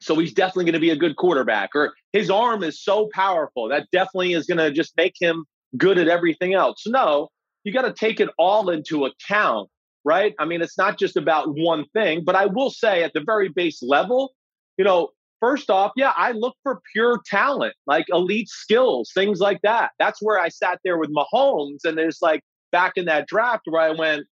So 0.00 0.18
he's 0.18 0.34
definitely 0.34 0.66
going 0.66 0.74
to 0.74 0.80
be 0.80 0.90
a 0.90 0.96
good 0.96 1.16
quarterback, 1.16 1.70
or 1.74 1.94
his 2.12 2.28
arm 2.28 2.62
is 2.62 2.82
so 2.82 3.08
powerful 3.14 3.70
that 3.70 3.86
definitely 3.90 4.34
is 4.34 4.44
going 4.44 4.58
to 4.58 4.70
just 4.70 4.92
make 4.98 5.14
him 5.18 5.46
good 5.78 5.96
at 5.96 6.08
everything 6.08 6.52
else. 6.52 6.82
No, 6.86 7.30
you 7.64 7.72
got 7.72 7.82
to 7.82 7.92
take 7.92 8.20
it 8.20 8.28
all 8.38 8.68
into 8.68 9.06
account, 9.06 9.70
right? 10.04 10.34
I 10.38 10.44
mean, 10.44 10.60
it's 10.60 10.76
not 10.76 10.98
just 10.98 11.16
about 11.16 11.56
one 11.56 11.86
thing, 11.94 12.22
but 12.22 12.34
I 12.34 12.46
will 12.46 12.70
say 12.70 13.02
at 13.02 13.14
the 13.14 13.22
very 13.24 13.48
base 13.48 13.82
level, 13.82 14.34
you 14.76 14.84
know, 14.84 15.08
first 15.40 15.70
off, 15.70 15.92
yeah, 15.96 16.12
I 16.16 16.32
look 16.32 16.54
for 16.62 16.82
pure 16.92 17.20
talent, 17.24 17.74
like 17.86 18.04
elite 18.10 18.50
skills, 18.50 19.10
things 19.14 19.40
like 19.40 19.60
that. 19.62 19.92
That's 19.98 20.20
where 20.20 20.38
I 20.38 20.50
sat 20.50 20.80
there 20.84 20.98
with 20.98 21.10
Mahomes. 21.14 21.78
And 21.84 21.96
there's 21.96 22.18
like 22.20 22.42
back 22.74 22.94
in 22.96 23.04
that 23.04 23.28
draft 23.28 23.62
where 23.66 23.80
I 23.80 23.90
went, 23.92 24.26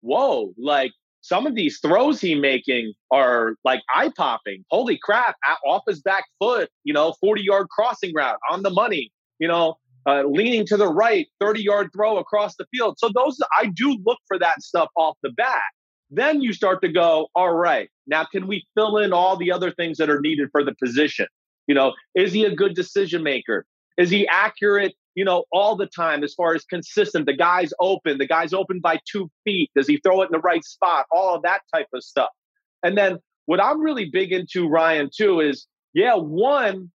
whoa, 0.00 0.54
like 0.56 0.92
some 1.20 1.46
of 1.46 1.54
these 1.54 1.78
throws 1.78 2.22
he 2.22 2.34
making 2.34 2.94
are 3.10 3.54
like 3.64 3.82
eye 3.94 4.10
popping. 4.16 4.64
Holy 4.70 4.98
crap, 5.02 5.36
off 5.66 5.82
his 5.86 6.00
back 6.00 6.24
foot, 6.40 6.70
you 6.84 6.94
know, 6.94 7.12
40 7.20 7.42
yard 7.42 7.68
crossing 7.68 8.14
route 8.14 8.38
on 8.50 8.62
the 8.62 8.70
money, 8.70 9.12
you 9.38 9.46
know, 9.46 9.74
uh, 10.06 10.22
leaning 10.24 10.66
to 10.68 10.78
the 10.78 10.88
right, 10.88 11.26
30 11.38 11.62
yard 11.62 11.90
throw 11.94 12.16
across 12.16 12.56
the 12.56 12.64
field. 12.72 12.96
So 12.98 13.10
those, 13.14 13.38
I 13.60 13.66
do 13.66 13.98
look 14.06 14.18
for 14.26 14.38
that 14.38 14.62
stuff 14.62 14.88
off 14.96 15.18
the 15.22 15.30
bat. 15.30 15.60
Then 16.10 16.40
you 16.40 16.54
start 16.54 16.80
to 16.80 16.88
go, 16.88 17.28
all 17.34 17.52
right, 17.52 17.90
now 18.06 18.24
can 18.24 18.46
we 18.46 18.66
fill 18.74 18.96
in 18.96 19.12
all 19.12 19.36
the 19.36 19.52
other 19.52 19.70
things 19.70 19.98
that 19.98 20.08
are 20.08 20.20
needed 20.20 20.48
for 20.50 20.64
the 20.64 20.74
position? 20.82 21.26
You 21.66 21.74
know, 21.74 21.92
is 22.14 22.32
he 22.32 22.46
a 22.46 22.54
good 22.54 22.74
decision 22.74 23.22
maker? 23.22 23.66
Is 23.98 24.08
he 24.08 24.26
accurate, 24.28 24.94
you 25.14 25.24
know, 25.24 25.44
all 25.52 25.76
the 25.76 25.86
time 25.86 26.22
as 26.24 26.34
far 26.34 26.54
as 26.54 26.64
consistent? 26.64 27.26
The 27.26 27.36
guy's 27.36 27.72
open, 27.80 28.18
the 28.18 28.26
guy's 28.26 28.52
open 28.52 28.80
by 28.80 29.00
two 29.10 29.30
feet. 29.44 29.70
Does 29.76 29.86
he 29.86 29.98
throw 29.98 30.22
it 30.22 30.26
in 30.26 30.32
the 30.32 30.40
right 30.40 30.64
spot? 30.64 31.06
All 31.10 31.34
of 31.34 31.42
that 31.42 31.60
type 31.74 31.88
of 31.94 32.02
stuff. 32.02 32.30
And 32.82 32.96
then 32.96 33.18
what 33.46 33.62
I'm 33.62 33.80
really 33.80 34.08
big 34.10 34.32
into, 34.32 34.68
Ryen, 34.68 35.10
too, 35.14 35.40
is 35.40 35.66
yeah, 35.94 36.14
one, 36.14 36.90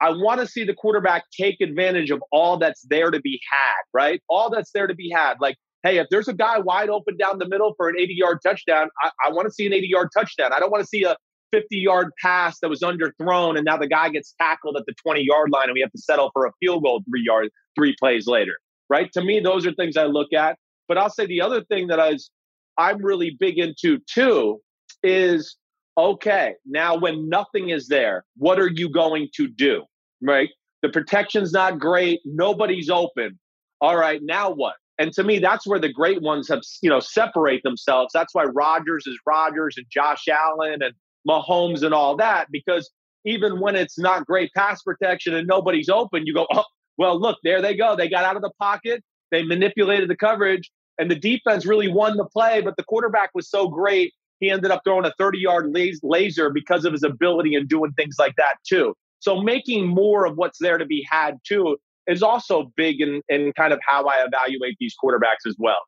I 0.00 0.10
want 0.10 0.40
to 0.40 0.46
see 0.46 0.64
the 0.64 0.74
quarterback 0.74 1.24
take 1.38 1.60
advantage 1.60 2.10
of 2.10 2.22
all 2.32 2.58
that's 2.58 2.82
there 2.88 3.10
to 3.10 3.20
be 3.20 3.40
had, 3.50 3.82
right? 3.94 4.20
All 4.28 4.50
that's 4.50 4.72
there 4.72 4.86
to 4.86 4.94
be 4.94 5.10
had. 5.10 5.34
Like 5.40 5.56
hey, 5.82 5.98
if 5.98 6.08
there's 6.10 6.28
a 6.28 6.32
guy 6.32 6.58
wide 6.58 6.88
open 6.88 7.16
down 7.16 7.38
the 7.38 7.48
middle 7.48 7.74
for 7.76 7.88
an 7.88 7.96
80 7.98 8.14
yard 8.14 8.38
touchdown, 8.42 8.88
I, 9.02 9.10
I 9.26 9.30
want 9.30 9.46
to 9.46 9.52
see 9.52 9.66
an 9.66 9.72
80 9.72 9.86
yard 9.88 10.08
touchdown. 10.16 10.52
I 10.52 10.60
don't 10.60 10.70
want 10.70 10.82
to 10.82 10.88
see 10.88 11.04
a 11.04 11.16
50 11.52 11.76
yard 11.76 12.08
pass 12.20 12.58
that 12.60 12.68
was 12.68 12.80
underthrown 12.80 13.56
and 13.56 13.64
now 13.64 13.76
the 13.76 13.86
guy 13.86 14.08
gets 14.08 14.34
tackled 14.40 14.76
at 14.76 14.84
the 14.86 14.94
20 15.02 15.22
yard 15.22 15.50
line 15.50 15.64
and 15.64 15.74
we 15.74 15.80
have 15.80 15.92
to 15.92 15.98
settle 15.98 16.30
for 16.32 16.46
a 16.46 16.52
field 16.60 16.82
goal 16.82 17.02
three 17.08 17.22
yards, 17.24 17.50
three 17.76 17.94
plays 17.98 18.26
later. 18.26 18.58
Right. 18.88 19.10
To 19.12 19.22
me, 19.22 19.40
those 19.40 19.66
are 19.66 19.72
things 19.72 19.96
I 19.96 20.04
look 20.04 20.32
at. 20.32 20.58
But 20.88 20.98
I'll 20.98 21.10
say 21.10 21.26
the 21.26 21.40
other 21.40 21.62
thing 21.64 21.86
that 21.86 22.00
I 22.00 22.12
was, 22.12 22.30
I'm 22.76 22.98
really 22.98 23.36
big 23.38 23.58
into 23.58 23.98
too 24.12 24.60
is 25.02 25.56
okay, 25.96 26.54
now 26.64 26.96
when 26.96 27.28
nothing 27.28 27.68
is 27.68 27.88
there, 27.88 28.24
what 28.36 28.58
are 28.58 28.70
you 28.70 28.88
going 28.88 29.28
to 29.36 29.46
do? 29.46 29.84
Right? 30.20 30.50
The 30.82 30.88
protection's 30.88 31.52
not 31.52 31.78
great. 31.78 32.20
Nobody's 32.24 32.90
open. 32.90 33.38
All 33.80 33.96
right, 33.96 34.20
now 34.22 34.50
what? 34.50 34.74
And 34.98 35.12
to 35.14 35.24
me, 35.24 35.38
that's 35.38 35.66
where 35.66 35.78
the 35.78 35.92
great 35.92 36.22
ones 36.22 36.48
have, 36.48 36.60
you 36.82 36.90
know, 36.90 37.00
separate 37.00 37.62
themselves. 37.62 38.10
That's 38.12 38.34
why 38.34 38.44
Rodgers 38.44 39.06
is 39.06 39.18
Rodgers 39.26 39.76
and 39.76 39.86
Josh 39.90 40.28
Allen 40.28 40.82
and 40.82 40.94
Mahomes 41.28 41.82
and 41.82 41.94
all 41.94 42.16
that, 42.16 42.48
because 42.50 42.90
even 43.24 43.60
when 43.60 43.76
it's 43.76 43.98
not 43.98 44.26
great 44.26 44.50
pass 44.54 44.82
protection 44.82 45.34
and 45.34 45.46
nobody's 45.46 45.88
open, 45.88 46.26
you 46.26 46.34
go, 46.34 46.46
oh, 46.52 46.64
well, 46.98 47.20
look, 47.20 47.38
there 47.44 47.62
they 47.62 47.76
go. 47.76 47.96
They 47.96 48.08
got 48.08 48.24
out 48.24 48.36
of 48.36 48.42
the 48.42 48.52
pocket, 48.58 49.02
they 49.30 49.42
manipulated 49.42 50.08
the 50.08 50.16
coverage, 50.16 50.70
and 50.98 51.10
the 51.10 51.14
defense 51.14 51.64
really 51.64 51.88
won 51.88 52.16
the 52.16 52.26
play, 52.26 52.60
but 52.60 52.76
the 52.76 52.84
quarterback 52.84 53.30
was 53.34 53.48
so 53.48 53.68
great. 53.68 54.12
he 54.40 54.50
ended 54.50 54.70
up 54.70 54.82
throwing 54.84 55.06
a 55.06 55.12
30 55.18 55.38
yard 55.38 55.74
laser 56.02 56.50
because 56.50 56.84
of 56.84 56.92
his 56.92 57.02
ability 57.02 57.54
and 57.54 57.68
doing 57.68 57.92
things 57.92 58.16
like 58.18 58.34
that 58.36 58.54
too. 58.68 58.94
So 59.20 59.40
making 59.40 59.86
more 59.86 60.26
of 60.26 60.36
what's 60.36 60.58
there 60.58 60.78
to 60.78 60.84
be 60.84 61.06
had 61.08 61.38
too 61.46 61.76
is 62.08 62.22
also 62.22 62.72
big 62.76 63.00
in, 63.00 63.22
in 63.28 63.52
kind 63.56 63.72
of 63.72 63.78
how 63.86 64.04
I 64.06 64.24
evaluate 64.26 64.76
these 64.80 64.94
quarterbacks 65.02 65.46
as 65.46 65.54
well. 65.58 65.78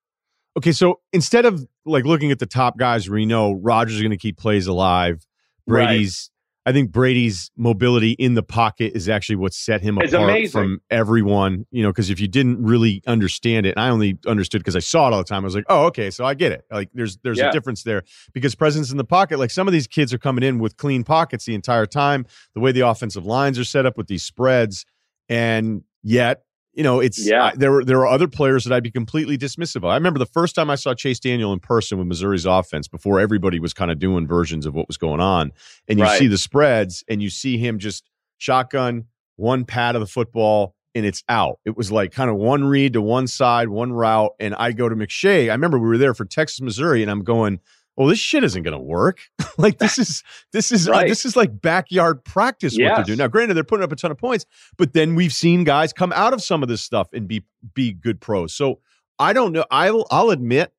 Okay, 0.57 0.73
so 0.73 1.01
instead 1.13 1.45
of 1.47 1.67
like 1.85 2.05
looking 2.05 2.31
at 2.31 2.39
the 2.39 2.47
top 2.47 2.79
guys 2.79 3.09
where 3.11 3.19
you 3.19 3.27
know 3.27 3.53
Rodgers 3.53 3.97
is 3.97 4.01
going 4.03 4.11
to 4.13 4.17
keep 4.17 4.37
plays 4.39 4.67
alive, 4.67 5.27
Brady's 5.67 6.31
I 6.67 6.73
think 6.73 6.93
Brady's 6.93 7.51
mobility 7.59 8.13
in 8.13 8.33
the 8.35 8.43
pocket 8.43 8.93
is 8.95 9.07
actually 9.07 9.37
what 9.37 9.53
set 9.53 9.83
him 9.83 9.99
it's 9.99 10.15
apart 10.15 10.31
amazing. 10.31 10.51
from 10.53 10.81
everyone. 10.91 11.67
You 11.71 11.83
know, 11.83 11.91
because 11.91 12.09
if 12.09 12.21
you 12.21 12.29
didn't 12.29 12.65
really 12.65 13.03
understand 13.07 13.67
it, 13.67 13.71
and 13.77 13.81
I 13.81 13.91
only 13.91 14.19
understood 14.27 14.61
because 14.63 14.77
I 14.77 14.79
saw 14.81 15.09
it 15.09 15.13
all 15.13 15.19
the 15.19 15.25
time, 15.25 15.43
I 15.43 15.45
was 15.45 15.55
like, 15.55 15.67
oh, 15.69 15.87
okay, 15.87 16.11
so 16.11 16.25
I 16.25 16.33
get 16.35 16.53
it. 16.53 16.65
Like, 16.71 16.89
there's 16.95 17.19
there's 17.19 17.39
Yeah. 17.39 17.51
a 17.51 17.53
difference 17.53 17.83
there 17.83 18.03
because 18.33 18.55
presence 18.55 18.91
in 18.91 18.97
the 18.97 19.05
pocket. 19.05 19.39
Like 19.39 19.51
some 19.51 19.67
of 19.69 19.73
these 19.73 19.87
kids 19.87 20.15
are 20.15 20.19
coming 20.19 20.43
in 20.45 20.59
with 20.59 20.77
clean 20.79 21.05
pockets 21.05 21.45
the 21.45 21.55
entire 21.55 21.87
time. 21.87 22.25
The 22.55 22.61
way 22.61 22.73
the 22.73 22.81
offensive 22.89 23.27
lines 23.27 23.59
are 23.59 23.65
set 23.65 23.85
up 23.87 23.99
with 23.99 24.07
these 24.07 24.23
spreads, 24.23 24.87
and 25.29 25.83
yet. 26.03 26.43
You 26.75 26.83
know, 26.83 27.01
it's 27.01 27.25
Yeah. 27.25 27.53
There. 27.55 27.71
Were, 27.73 27.85
there 27.85 27.99
are 28.01 28.07
other 28.07 28.27
players 28.29 28.65
that 28.65 28.75
I'd 28.75 28.83
be 28.83 28.91
completely 28.91 29.39
dismissive 29.39 29.77
of. 29.77 29.85
I 29.87 29.95
remember 29.95 30.19
the 30.19 30.27
first 30.27 30.55
time 30.55 30.71
I 30.71 30.75
saw 30.75 30.93
Chase 30.95 31.21
Daniel 31.21 31.53
in 31.53 31.61
person 31.61 31.99
with 31.99 32.07
Missouri's 32.07 32.47
offense 32.47 32.89
before 32.89 33.21
everybody 33.21 33.61
was 33.61 33.73
kind 33.73 33.91
of 33.91 33.99
doing 33.99 34.27
versions 34.27 34.67
of 34.67 34.75
what 34.75 34.89
was 34.89 34.97
going 34.97 35.21
on 35.21 35.53
and 35.89 35.99
you 35.99 36.05
Right. 36.05 36.19
see 36.19 36.27
the 36.27 36.39
spreads 36.39 37.05
and 37.09 37.23
you 37.23 37.31
see 37.31 37.59
him 37.59 37.79
just 37.79 38.11
shotgun 38.39 39.05
one 39.37 39.65
pat 39.65 39.95
of 39.95 40.01
the 40.01 40.07
football 40.07 40.75
and 40.95 41.05
it's 41.07 41.23
out. 41.29 41.59
It 41.65 41.77
was 41.77 41.91
like 41.91 42.13
kind 42.13 42.31
of 42.31 42.37
one 42.37 42.65
read 42.65 42.93
to 42.93 43.01
one 43.03 43.27
side, 43.27 43.69
one 43.69 43.93
route. 43.93 44.33
And 44.39 44.55
I 44.55 44.73
go 44.73 44.89
to 44.89 44.95
McShay. 44.95 45.49
I 45.51 45.53
remember 45.53 45.79
we 45.79 45.89
were 45.89 45.99
there 45.99 46.15
for 46.15 46.25
Texas, 46.25 46.61
Missouri, 46.61 47.03
and 47.03 47.11
I'm 47.11 47.25
going, 47.25 47.59
well, 47.97 48.09
this 48.09 48.19
shit 48.19 48.45
isn't 48.45 48.63
going 48.63 48.77
to 48.77 48.83
work. 48.83 49.21
like 49.59 49.79
this 49.79 49.99
is 49.99 50.23
this 50.53 50.73
is 50.73 50.89
uh, 50.89 51.03
this 51.03 51.25
is 51.25 51.37
like 51.37 51.61
backyard 51.61 52.25
practice 52.25 52.77
what 52.79 52.97
they're 52.97 53.05
doing. 53.05 53.19
Now, 53.19 53.29
granted, 53.29 53.55
they're 53.55 53.65
putting 53.65 53.85
up 53.85 53.93
a 53.93 53.97
ton 53.97 54.11
of 54.11 54.19
points, 54.19 54.47
but 54.77 54.93
then 54.93 55.15
we've 55.15 55.33
seen 55.33 55.65
guys 55.65 55.93
come 55.93 56.13
out 56.13 56.33
of 56.33 56.43
some 56.43 56.63
of 56.63 56.69
this 56.69 56.83
stuff 56.83 57.09
and 57.13 57.29
be 57.29 57.45
be 57.75 57.93
good 57.93 58.21
pros. 58.21 58.55
So 58.55 58.81
I 59.19 59.33
don't 59.33 59.53
know. 59.53 59.65
I'll 59.71 60.07
I'll 60.11 60.31
admit 60.31 60.73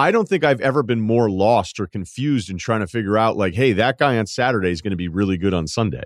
I 0.00 0.10
don't 0.12 0.26
think 0.26 0.44
I've 0.44 0.62
ever 0.62 0.82
been 0.82 1.00
more 1.02 1.28
lost 1.28 1.78
or 1.78 1.86
confused 1.86 2.48
in 2.48 2.56
trying 2.56 2.80
to 2.80 2.86
figure 2.86 3.18
out 3.18 3.36
like, 3.36 3.54
hey, 3.54 3.72
that 3.74 3.98
guy 3.98 4.16
on 4.16 4.26
Saturday 4.26 4.70
is 4.70 4.80
going 4.80 4.92
to 4.92 4.96
be 4.96 5.08
really 5.08 5.36
good 5.36 5.52
on 5.52 5.66
Sunday. 5.66 6.04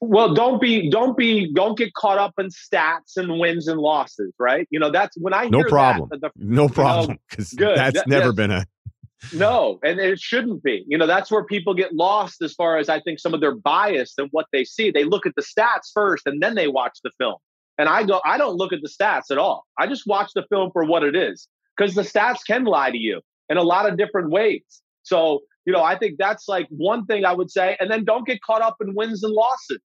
Well, 0.00 0.32
don't 0.32 0.60
be, 0.62 0.88
don't 0.88 1.14
be, 1.14 1.52
don't 1.52 1.76
get 1.76 1.92
caught 1.92 2.16
up 2.16 2.34
in 2.38 2.46
stats 2.46 3.16
and 3.16 3.38
wins 3.38 3.68
and 3.68 3.80
losses, 3.80 4.32
right? 4.38 4.66
You 4.70 4.78
know, 4.78 4.90
that's 4.90 5.16
when 5.18 5.34
I 5.34 5.48
No 5.48 5.62
problem. 5.64 6.08
That, 6.10 6.20
the, 6.22 6.30
No 6.36 6.68
problem 6.68 7.18
because 7.28 7.52
good. 7.52 7.76
that's 7.76 7.96
That- 7.96 8.08
never 8.08 8.28
yes. 8.28 8.34
been 8.34 8.50
a 8.50 8.66
no, 9.32 9.78
and 9.82 9.98
it 9.98 10.20
shouldn't 10.20 10.62
be. 10.62 10.84
You 10.86 10.98
know, 10.98 11.06
that's 11.06 11.30
where 11.30 11.44
people 11.44 11.74
get 11.74 11.94
lost 11.94 12.42
as 12.42 12.52
far 12.52 12.78
as 12.78 12.88
I 12.88 13.00
think 13.00 13.18
some 13.18 13.34
of 13.34 13.40
their 13.40 13.54
bias 13.54 14.14
and 14.18 14.28
what 14.32 14.46
they 14.52 14.64
see. 14.64 14.90
They 14.90 15.04
look 15.04 15.26
at 15.26 15.32
the 15.36 15.42
stats 15.42 15.90
first 15.92 16.26
and 16.26 16.42
then 16.42 16.54
they 16.54 16.68
watch 16.68 16.98
the 17.02 17.10
film. 17.18 17.36
And 17.78 17.88
I 17.88 18.04
go, 18.04 18.20
I 18.24 18.38
don't 18.38 18.56
look 18.56 18.72
at 18.72 18.80
the 18.82 18.88
stats 18.88 19.30
at 19.30 19.38
all. 19.38 19.64
I 19.78 19.86
just 19.86 20.06
watch 20.06 20.30
the 20.34 20.44
film 20.48 20.70
for 20.72 20.84
what 20.84 21.02
it 21.02 21.16
is 21.16 21.48
because 21.76 21.94
the 21.94 22.02
stats 22.02 22.38
can 22.46 22.64
lie 22.64 22.90
to 22.90 22.98
you 22.98 23.20
in 23.48 23.56
a 23.56 23.62
lot 23.62 23.88
of 23.88 23.98
different 23.98 24.30
ways. 24.30 24.62
So, 25.02 25.40
you 25.64 25.72
know, 25.72 25.82
I 25.82 25.98
think 25.98 26.16
that's 26.18 26.46
like 26.46 26.66
one 26.70 27.06
thing 27.06 27.24
I 27.24 27.32
would 27.32 27.50
say. 27.50 27.76
And 27.80 27.90
then 27.90 28.04
don't 28.04 28.26
get 28.26 28.40
caught 28.42 28.62
up 28.62 28.76
in 28.80 28.94
wins 28.94 29.24
and 29.24 29.32
losses. 29.32 29.80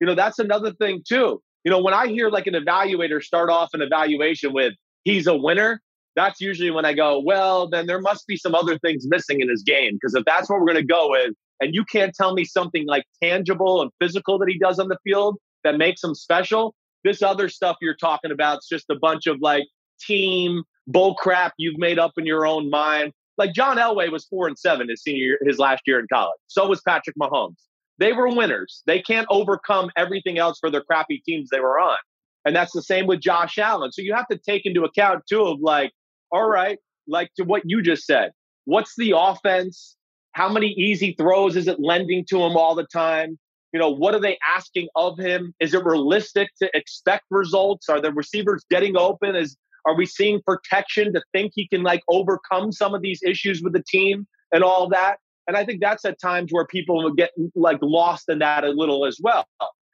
You 0.00 0.06
know, 0.06 0.14
that's 0.14 0.38
another 0.38 0.72
thing 0.72 1.02
too. 1.06 1.42
You 1.64 1.70
know, 1.70 1.82
when 1.82 1.94
I 1.94 2.06
hear 2.08 2.30
like 2.30 2.46
an 2.46 2.54
evaluator 2.54 3.22
start 3.22 3.50
off 3.50 3.70
an 3.72 3.82
evaluation 3.82 4.52
with, 4.52 4.74
he's 5.04 5.26
a 5.26 5.36
winner, 5.36 5.80
that's 6.16 6.40
usually 6.40 6.70
when 6.70 6.84
I 6.84 6.92
go, 6.92 7.18
well, 7.18 7.68
then 7.68 7.86
there 7.86 8.00
must 8.00 8.26
be 8.26 8.36
some 8.36 8.54
other 8.54 8.78
things 8.78 9.04
missing 9.08 9.40
in 9.40 9.48
his 9.48 9.62
game. 9.62 9.94
Because 9.94 10.14
if 10.14 10.24
that's 10.24 10.48
what 10.48 10.60
we're 10.60 10.66
going 10.66 10.76
to 10.76 10.84
go 10.84 11.10
with, 11.10 11.32
and 11.60 11.74
you 11.74 11.84
can't 11.84 12.14
tell 12.14 12.34
me 12.34 12.44
something 12.44 12.86
like 12.86 13.04
tangible 13.22 13.80
and 13.82 13.90
physical 14.00 14.38
that 14.38 14.48
he 14.48 14.58
does 14.58 14.78
on 14.78 14.88
the 14.88 14.98
field 15.04 15.36
that 15.62 15.78
makes 15.78 16.02
him 16.02 16.14
special, 16.14 16.74
this 17.04 17.22
other 17.22 17.48
stuff 17.48 17.76
you're 17.80 17.96
talking 17.96 18.30
about 18.30 18.58
is 18.58 18.66
just 18.70 18.86
a 18.90 18.96
bunch 18.96 19.26
of 19.26 19.38
like 19.40 19.64
team 20.00 20.62
bull 20.86 21.14
crap 21.14 21.52
you've 21.58 21.78
made 21.78 21.98
up 21.98 22.12
in 22.16 22.26
your 22.26 22.46
own 22.46 22.70
mind. 22.70 23.12
Like 23.38 23.52
John 23.52 23.78
Elway 23.78 24.10
was 24.10 24.26
four 24.26 24.46
and 24.46 24.58
seven 24.58 24.88
his 24.88 25.02
senior 25.02 25.24
year, 25.24 25.38
his 25.42 25.58
last 25.58 25.82
year 25.86 25.98
in 25.98 26.06
college. 26.12 26.38
So 26.46 26.68
was 26.68 26.80
Patrick 26.86 27.16
Mahomes. 27.20 27.56
They 27.98 28.12
were 28.12 28.28
winners. 28.28 28.82
They 28.86 29.00
can't 29.00 29.26
overcome 29.30 29.90
everything 29.96 30.38
else 30.38 30.58
for 30.58 30.70
their 30.70 30.82
crappy 30.82 31.22
teams 31.24 31.48
they 31.50 31.60
were 31.60 31.78
on. 31.78 31.96
And 32.44 32.54
that's 32.54 32.72
the 32.72 32.82
same 32.82 33.06
with 33.06 33.20
Josh 33.20 33.58
Allen. 33.58 33.92
So 33.92 34.02
you 34.02 34.14
have 34.14 34.28
to 34.28 34.38
take 34.38 34.66
into 34.66 34.84
account 34.84 35.24
too 35.28 35.42
of 35.42 35.60
like, 35.60 35.92
all 36.34 36.48
right, 36.48 36.78
like 37.06 37.30
to 37.36 37.44
what 37.44 37.62
you 37.64 37.80
just 37.80 38.04
said. 38.04 38.32
What's 38.64 38.94
the 38.96 39.14
offense? 39.16 39.96
How 40.32 40.48
many 40.48 40.70
easy 40.70 41.14
throws 41.16 41.54
is 41.54 41.68
it 41.68 41.78
lending 41.78 42.24
to 42.30 42.42
him 42.42 42.56
all 42.56 42.74
the 42.74 42.86
time? 42.92 43.38
You 43.72 43.78
know, 43.78 43.90
what 43.90 44.14
are 44.14 44.20
they 44.20 44.36
asking 44.44 44.88
of 44.96 45.16
him? 45.16 45.54
Is 45.60 45.74
it 45.74 45.84
realistic 45.84 46.48
to 46.60 46.68
expect 46.74 47.24
results? 47.30 47.88
Are 47.88 48.00
the 48.00 48.12
receivers 48.12 48.64
getting 48.68 48.96
open? 48.96 49.36
Is 49.36 49.56
are 49.86 49.94
we 49.94 50.06
seeing 50.06 50.40
protection 50.44 51.12
to 51.12 51.22
think 51.32 51.52
he 51.54 51.68
can 51.68 51.84
like 51.84 52.02
overcome 52.08 52.72
some 52.72 52.94
of 52.94 53.02
these 53.02 53.22
issues 53.22 53.62
with 53.62 53.72
the 53.72 53.84
team 53.86 54.26
and 54.52 54.64
all 54.64 54.88
that? 54.88 55.18
And 55.46 55.56
I 55.56 55.64
think 55.64 55.80
that's 55.80 56.04
at 56.04 56.20
times 56.20 56.52
where 56.52 56.66
people 56.66 57.12
get 57.12 57.30
like 57.54 57.78
lost 57.80 58.28
in 58.28 58.40
that 58.40 58.64
a 58.64 58.70
little 58.70 59.06
as 59.06 59.18
well. 59.22 59.46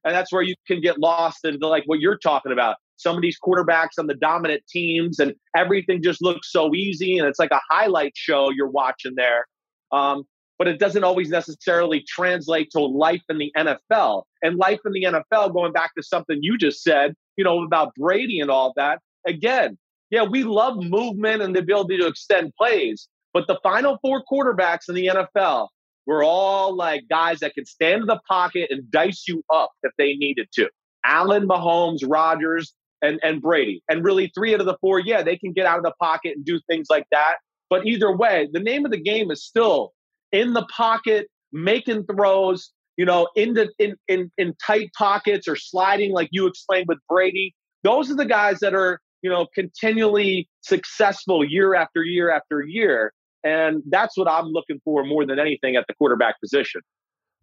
And 0.05 0.15
that's 0.15 0.33
where 0.33 0.43
you 0.43 0.55
can 0.67 0.81
get 0.81 0.99
lost 0.99 1.45
into 1.45 1.67
like 1.67 1.83
what 1.85 2.01
you're 2.01 2.19
talking 2.19 2.53
about. 2.53 2.77
Some 3.01 3.17
of 3.17 3.23
these 3.23 3.39
quarterbacks 3.43 3.99
on 3.99 4.07
the 4.07 4.15
dominant 4.15 4.63
teams 4.69 5.19
and 5.19 5.35
everything 5.57 6.03
just 6.03 6.23
looks 6.23 6.53
so 6.53 6.75
easy 6.75 7.19
and 7.19 7.27
it's 7.27 7.39
like 7.39 7.51
a 7.51 7.61
highlight 7.71 8.13
show 8.15 8.51
you're 8.51 8.69
watching 8.69 9.15
there. 9.17 9.47
Um, 9.93 10.25
but 10.59 10.69
it 10.69 10.79
doesn't 10.79 11.05
always 11.05 11.31
necessarily 11.31 12.05
translate 12.07 12.71
to 12.73 12.81
life 12.81 13.23
in 13.31 13.39
the 13.39 13.51
NFL. 13.57 14.25
And 14.43 14.57
life 14.57 14.81
in 14.85 14.93
the 14.93 15.05
NFL, 15.05 15.55
going 15.55 15.73
back 15.73 15.95
to 15.95 16.03
something 16.03 16.39
you 16.43 16.59
just 16.59 16.83
said, 16.83 17.15
you 17.37 17.45
know, 17.45 17.63
about 17.65 17.95
Brady 17.95 18.41
and 18.41 18.51
all 18.51 18.75
that. 18.77 18.99
Again, 19.27 19.79
yeah, 20.11 20.25
we 20.25 20.45
love 20.45 20.77
movement 20.77 21.41
and 21.41 21.57
the 21.57 21.61
ability 21.61 21.97
to 21.99 22.07
extend 22.07 22.53
plays, 22.59 23.09
but 23.33 23.47
the 23.47 23.59
final 23.63 23.99
four 24.03 24.23
quarterbacks 24.31 24.89
in 24.89 24.95
the 24.95 25.07
NFL 25.07 25.69
were 26.07 26.23
all 26.23 26.75
like 26.75 27.05
guys 27.09 27.39
that 27.41 27.55
could 27.55 27.67
stand 27.69 28.03
in 28.03 28.07
the 28.07 28.21
pocket 28.29 28.71
and 28.71 28.91
dice 28.91 29.25
you 29.27 29.43
up 29.51 29.71
if 29.83 29.93
they 29.97 30.15
needed 30.15 30.49
to. 30.55 30.69
Allen, 31.05 31.49
Mahomes, 31.49 32.01
Rodgers, 32.07 32.75
and, 33.03 33.19
and 33.23 33.41
Brady. 33.41 33.83
And 33.89 34.05
really, 34.05 34.31
three 34.35 34.55
out 34.55 34.61
of 34.61 34.67
the 34.67 34.77
four, 34.81 35.01
yeah, 35.01 35.23
they 35.23 35.37
can 35.37 35.53
get 35.53 35.67
out 35.67 35.79
of 35.79 35.85
the 35.85 35.95
pocket 36.01 36.33
and 36.37 36.45
do 36.45 36.61
things 36.69 36.87
like 36.91 37.07
that. 37.11 37.37
But 37.69 37.87
either 37.87 38.15
way, 38.15 38.49
the 38.53 38.61
name 38.61 38.85
of 38.85 38.91
the 38.91 39.01
game 39.01 39.31
is 39.31 39.45
still 39.45 39.93
in 40.33 40.53
the 40.53 40.67
pocket, 40.75 41.29
making 41.53 42.05
throws, 42.05 42.73
you 42.97 43.05
know, 43.05 43.29
into 43.37 43.69
in, 43.79 43.95
in 44.09 44.31
in 44.39 44.55
tight 44.65 44.91
pockets 44.97 45.49
or 45.49 45.57
sliding 45.57 46.13
like 46.13 46.29
you 46.33 46.47
explained 46.47 46.87
with 46.89 46.99
Brady. 47.09 47.55
Those 47.83 48.11
are 48.11 48.17
the 48.17 48.27
guys 48.27 48.59
that 48.61 48.75
are, 48.75 49.01
you 49.23 49.31
know, 49.31 49.47
continually 49.55 50.49
successful 50.63 51.45
year 51.45 51.75
after 51.75 52.03
year 52.03 52.31
after 52.31 52.63
year. 52.63 53.13
And 53.43 53.83
that's 53.89 54.19
what 54.19 54.29
I'm 54.29 54.49
looking 54.49 54.81
for 54.85 55.05
more 55.05 55.25
than 55.25 55.39
anything 55.39 55.77
at 55.77 55.87
the 55.89 55.95
quarterback 55.95 56.39
position. 56.41 56.83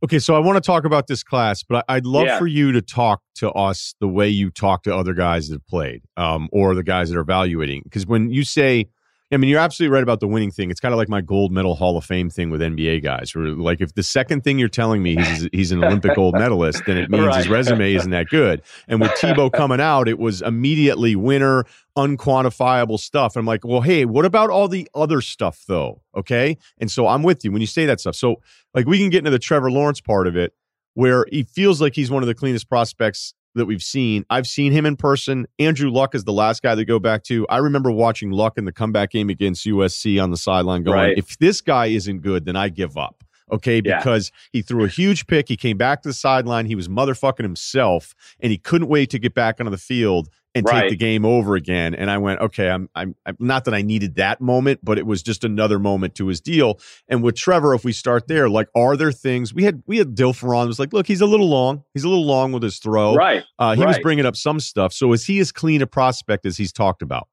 Okay, 0.03 0.19
so 0.19 0.35
I 0.35 0.39
want 0.39 0.57
to 0.57 0.61
talk 0.61 0.85
about 0.85 1.07
this 1.07 1.23
class, 1.23 1.63
but 1.63 1.83
I'd 1.89 2.05
love 2.05 2.25
Yeah. 2.27 2.37
for 2.37 2.45
you 2.45 2.71
to 2.71 2.81
talk 2.83 3.21
to 3.35 3.51
us 3.53 3.95
the 3.99 4.07
way 4.07 4.29
you 4.29 4.51
talk 4.51 4.83
to 4.83 4.95
other 4.95 5.13
guys 5.13 5.47
that 5.47 5.55
have 5.55 5.67
played, 5.67 6.03
um, 6.17 6.49
or 6.51 6.75
the 6.75 6.83
guys 6.83 7.09
that 7.09 7.17
are 7.17 7.21
evaluating. 7.21 7.81
Because 7.83 8.05
when 8.05 8.29
you 8.29 8.43
say, 8.43 8.85
I 9.29 9.35
mean, 9.35 9.49
you're 9.49 9.59
absolutely 9.59 9.93
right 9.93 10.03
about 10.03 10.21
the 10.21 10.27
winning 10.27 10.51
thing. 10.51 10.71
It's 10.71 10.79
kind 10.79 10.93
of 10.93 10.97
like 10.97 11.09
my 11.09 11.19
gold 11.19 11.51
medal 11.51 11.75
Hall 11.75 11.97
of 11.97 12.05
Fame 12.05 12.29
thing 12.29 12.49
with 12.49 12.61
NBA 12.61 13.03
guys. 13.03 13.35
Where 13.35 13.47
like, 13.47 13.81
if 13.81 13.93
the 13.93 14.03
second 14.03 14.45
thing 14.45 14.57
you're 14.57 14.69
telling 14.69 15.03
me 15.03 15.15
he's 15.15 15.49
he's 15.53 15.71
an 15.73 15.83
Olympic 15.83 16.15
gold 16.15 16.35
medalist, 16.35 16.83
then 16.85 16.97
it 16.97 17.09
means 17.09 17.35
his 17.35 17.49
resume 17.49 17.93
isn't 17.93 18.11
that 18.11 18.27
good. 18.27 18.61
And 18.87 19.01
with 19.01 19.11
Tebow 19.11 19.51
coming 19.53 19.81
out, 19.81 20.07
it 20.07 20.17
was 20.17 20.41
immediately 20.41 21.17
winner, 21.17 21.65
unquantifiable 21.97 22.99
stuff. 22.99 23.35
I'm 23.35 23.45
like, 23.45 23.65
well, 23.65 23.81
hey, 23.81 24.05
what 24.05 24.23
about 24.23 24.49
all 24.49 24.69
the 24.69 24.87
other 24.95 25.19
stuff 25.19 25.65
though? 25.67 26.01
Okay, 26.15 26.57
and 26.77 26.89
so 26.89 27.07
I'm 27.07 27.23
with 27.23 27.43
you 27.43 27.51
when 27.51 27.59
you 27.59 27.67
say 27.67 27.85
that 27.85 27.99
stuff. 27.99 28.15
So 28.15 28.37
like 28.73 28.85
we 28.85 28.97
can 28.97 29.09
get 29.09 29.19
into 29.19 29.31
the 29.31 29.39
Trevor 29.39 29.69
Lawrence 29.69 29.99
part 29.99 30.27
of 30.27 30.37
it 30.37 30.53
where 30.93 31.27
he 31.29 31.43
feels 31.43 31.79
like 31.79 31.93
he's 31.93 32.09
one 32.09 32.23
of 32.23 32.27
the 32.27 32.33
cleanest 32.33 32.67
prospects 32.69 33.35
that 33.55 33.65
we've 33.65 33.81
seen. 33.81 34.25
I've 34.29 34.47
seen 34.47 34.71
him 34.71 34.85
in 34.85 34.95
person. 34.95 35.47
Andrew 35.59 35.89
Luck 35.89 36.13
is 36.15 36.23
the 36.23 36.33
last 36.33 36.61
guy 36.61 36.75
to 36.75 36.85
go 36.85 36.99
back 36.99 37.23
to. 37.23 37.47
I 37.49 37.57
remember 37.57 37.91
watching 37.91 38.31
Luck 38.31 38.57
in 38.57 38.65
the 38.65 38.71
comeback 38.71 39.11
game 39.11 39.29
against 39.29 39.65
USC 39.65 40.21
on 40.21 40.31
the 40.31 40.37
sideline 40.37 40.83
going, 40.83 40.95
Right. 40.97 41.17
if 41.17 41.37
this 41.39 41.61
guy 41.61 41.87
isn't 41.87 42.21
good, 42.21 42.45
then 42.45 42.55
I 42.55 42.69
give 42.69 42.97
up. 42.97 43.23
Okay, 43.51 43.81
Yeah. 43.83 43.97
because 43.99 44.31
he 44.51 44.61
threw 44.61 44.83
a 44.83 44.89
huge 44.89 45.25
pick. 45.25 45.47
He 45.47 45.55
came 45.55 45.77
back 45.77 46.01
to 46.01 46.09
the 46.09 46.13
sideline. 46.13 46.65
He 46.65 46.75
was 46.75 46.89
motherfucking 46.89 47.43
himself, 47.43 48.13
and 48.41 48.51
he 48.51 48.57
couldn't 48.57 48.89
wait 48.89 49.09
to 49.11 49.19
get 49.19 49.33
back 49.33 49.59
onto 49.59 49.69
the 49.71 49.77
field 49.77 50.27
and 50.57 50.67
take 50.67 50.89
the 50.89 50.95
game 50.95 51.25
over 51.25 51.55
again. 51.55 51.95
And 51.95 52.09
I 52.09 52.17
went, 52.17 52.41
okay, 52.41 52.69
I'm, 52.69 52.89
I'm, 52.95 53.15
I'm 53.25 53.35
not 53.39 53.65
that 53.65 53.73
I 53.73 53.81
needed 53.81 54.15
that 54.15 54.41
moment, 54.41 54.79
but 54.83 54.97
it 54.97 55.05
was 55.05 55.23
just 55.23 55.43
another 55.43 55.79
moment 55.79 56.15
to 56.15 56.27
his 56.27 56.41
deal. 56.41 56.79
And 57.07 57.23
with 57.23 57.35
Trevor, 57.35 57.73
if 57.73 57.83
we 57.83 57.93
start 57.93 58.27
there, 58.27 58.49
like, 58.49 58.67
are 58.75 58.97
there 58.97 59.11
things 59.11 59.53
we 59.53 59.63
had? 59.63 59.83
We 59.87 59.97
had 59.97 60.15
Dilfer 60.15 60.57
on 60.57 60.67
was 60.67 60.79
like, 60.79 60.93
look, 60.93 61.07
he's 61.07 61.21
a 61.21 61.25
little 61.25 61.49
long. 61.49 61.83
He's 61.93 62.03
a 62.03 62.09
little 62.09 62.25
long 62.25 62.51
with 62.51 62.63
his 62.63 62.79
throw. 62.79 63.15
Right. 63.15 63.43
Uh, 63.59 63.75
he 63.75 63.85
was 63.85 63.99
bringing 63.99 64.25
up 64.25 64.35
some 64.35 64.59
stuff. 64.59 64.93
So 64.93 65.13
is 65.13 65.25
he 65.25 65.39
as 65.39 65.51
clean 65.51 65.81
a 65.81 65.87
prospect 65.87 66.45
as 66.45 66.57
he's 66.57 66.71
talked 66.71 67.01
about? 67.01 67.27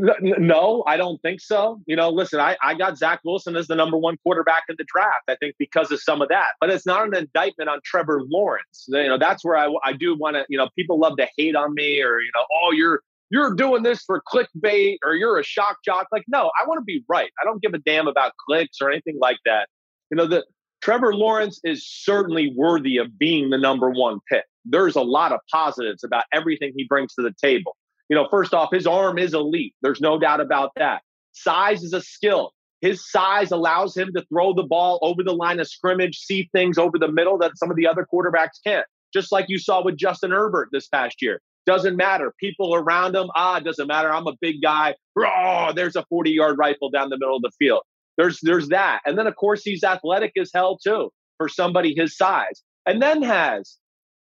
No, 0.00 0.84
I 0.86 0.96
don't 0.96 1.20
think 1.22 1.40
so. 1.40 1.80
You 1.86 1.96
know, 1.96 2.08
listen, 2.08 2.38
I, 2.38 2.56
I 2.62 2.74
got 2.74 2.96
Zach 2.96 3.20
Wilson 3.24 3.56
as 3.56 3.66
the 3.66 3.74
number 3.74 3.96
one 3.96 4.16
quarterback 4.22 4.62
in 4.68 4.76
the 4.78 4.84
draft. 4.86 5.24
I 5.28 5.34
think 5.36 5.56
because 5.58 5.90
of 5.90 6.00
some 6.00 6.22
of 6.22 6.28
that, 6.28 6.52
but 6.60 6.70
it's 6.70 6.86
not 6.86 7.06
an 7.06 7.16
indictment 7.16 7.68
on 7.68 7.80
Trevor 7.84 8.22
Lawrence. 8.28 8.84
You 8.86 9.08
know, 9.08 9.18
that's 9.18 9.44
where 9.44 9.56
I, 9.56 9.72
I 9.84 9.92
do 9.94 10.16
want 10.16 10.36
to. 10.36 10.44
You 10.48 10.58
know, 10.58 10.68
people 10.76 11.00
love 11.00 11.16
to 11.16 11.26
hate 11.36 11.56
on 11.56 11.74
me, 11.74 12.00
or 12.00 12.20
you 12.20 12.30
know, 12.34 12.44
oh, 12.62 12.72
you're 12.72 13.02
you're 13.30 13.54
doing 13.54 13.82
this 13.82 14.04
for 14.04 14.22
clickbait, 14.32 14.98
or 15.04 15.14
you're 15.14 15.38
a 15.38 15.44
shock 15.44 15.78
jock. 15.84 16.06
Like, 16.12 16.24
no, 16.28 16.50
I 16.62 16.66
want 16.66 16.78
to 16.78 16.84
be 16.84 17.02
right. 17.08 17.30
I 17.42 17.44
don't 17.44 17.60
give 17.60 17.74
a 17.74 17.78
damn 17.78 18.06
about 18.06 18.32
clicks 18.46 18.78
or 18.80 18.90
anything 18.90 19.18
like 19.20 19.38
that. 19.46 19.68
You 20.10 20.16
know, 20.16 20.26
the 20.26 20.44
Trevor 20.80 21.14
Lawrence 21.14 21.60
is 21.64 21.84
certainly 21.84 22.52
worthy 22.54 22.98
of 22.98 23.18
being 23.18 23.50
the 23.50 23.58
number 23.58 23.90
one 23.90 24.20
pick. 24.30 24.44
There's 24.64 24.96
a 24.96 25.02
lot 25.02 25.32
of 25.32 25.40
positives 25.50 26.04
about 26.04 26.24
everything 26.32 26.72
he 26.76 26.84
brings 26.84 27.14
to 27.14 27.22
the 27.22 27.34
table. 27.42 27.76
You 28.08 28.16
know, 28.16 28.26
first 28.30 28.54
off, 28.54 28.70
his 28.72 28.86
arm 28.86 29.18
is 29.18 29.34
elite. 29.34 29.74
There's 29.82 30.00
no 30.00 30.18
doubt 30.18 30.40
about 30.40 30.72
that. 30.76 31.02
Size 31.32 31.82
is 31.82 31.92
a 31.92 32.00
skill. 32.00 32.52
His 32.80 33.10
size 33.10 33.50
allows 33.50 33.96
him 33.96 34.12
to 34.14 34.24
throw 34.26 34.54
the 34.54 34.62
ball 34.62 34.98
over 35.02 35.22
the 35.22 35.34
line 35.34 35.60
of 35.60 35.68
scrimmage, 35.68 36.18
see 36.18 36.48
things 36.52 36.78
over 36.78 36.98
the 36.98 37.10
middle 37.10 37.38
that 37.38 37.56
some 37.56 37.70
of 37.70 37.76
the 37.76 37.86
other 37.86 38.06
quarterbacks 38.12 38.62
can't. 38.64 38.86
Just 39.12 39.32
like 39.32 39.46
you 39.48 39.58
saw 39.58 39.82
with 39.82 39.96
Justin 39.96 40.30
Herbert 40.30 40.68
this 40.70 40.86
past 40.86 41.20
year. 41.20 41.40
Doesn't 41.66 41.96
matter. 41.96 42.32
People 42.38 42.74
around 42.74 43.14
him, 43.14 43.28
ah, 43.36 43.58
doesn't 43.60 43.88
matter. 43.88 44.12
I'm 44.12 44.26
a 44.26 44.36
big 44.40 44.62
guy. 44.62 44.94
Oh, 45.18 45.72
there's 45.74 45.96
a 45.96 46.04
40 46.08 46.30
yard 46.30 46.56
rifle 46.56 46.88
down 46.88 47.10
the 47.10 47.18
middle 47.18 47.36
of 47.36 47.42
the 47.42 47.52
field. 47.58 47.82
There's 48.16 48.38
there's 48.42 48.68
that. 48.68 49.00
And 49.04 49.18
then 49.18 49.26
of 49.26 49.36
course 49.36 49.62
he's 49.62 49.84
athletic 49.84 50.32
as 50.40 50.50
hell 50.54 50.78
too 50.78 51.10
for 51.36 51.48
somebody 51.48 51.94
his 51.94 52.16
size. 52.16 52.62
And 52.86 53.02
then 53.02 53.22
has 53.22 53.76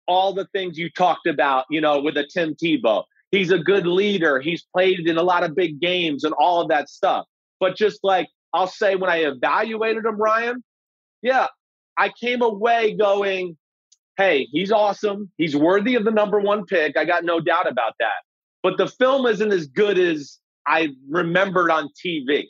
all 0.08 0.34
the 0.34 0.48
things 0.54 0.78
you 0.78 0.90
talked 0.90 1.28
about, 1.28 1.66
you 1.70 1.82
know, 1.82 2.02
with 2.02 2.18
a 2.18 2.26
Tim 2.32 2.56
Tebow. 2.56 3.04
He's 3.32 3.52
a 3.52 3.60
good 3.60 3.86
leader. 3.86 4.40
He's 4.40 4.66
played 4.74 5.08
in 5.08 5.18
a 5.18 5.24
lot 5.24 5.44
of 5.44 5.56
big 5.56 5.80
games 5.80 6.24
and 6.24 6.34
all 6.34 6.62
of 6.62 6.70
that 6.70 6.90
stuff. 6.90 7.26
But 7.60 7.76
just 7.76 8.00
like 8.04 8.28
I'll 8.54 8.68
say, 8.68 8.96
when 8.96 9.10
I 9.10 9.18
evaluated 9.18 10.06
him, 10.06 10.20
Ryen, 10.20 10.64
yeah, 11.22 11.48
I 11.98 12.12
came 12.22 12.42
away 12.42 12.96
going, 12.96 13.58
hey, 14.18 14.48
he's 14.52 14.72
awesome. 14.72 15.32
He's 15.38 15.56
worthy 15.56 15.96
of 15.96 16.06
the 16.06 16.12
number 16.12 16.40
one 16.40 16.66
pick. 16.66 16.98
I 16.98 17.06
got 17.06 17.24
no 17.24 17.40
doubt 17.40 17.70
about 17.70 17.94
that. 18.00 18.24
But 18.64 18.78
the 18.78 18.88
film 18.88 19.26
isn't 19.26 19.52
as 19.52 19.68
good 19.68 20.00
as 20.00 20.40
I 20.66 20.90
remembered 21.10 21.72
on 21.72 21.90
TV. 22.04 22.46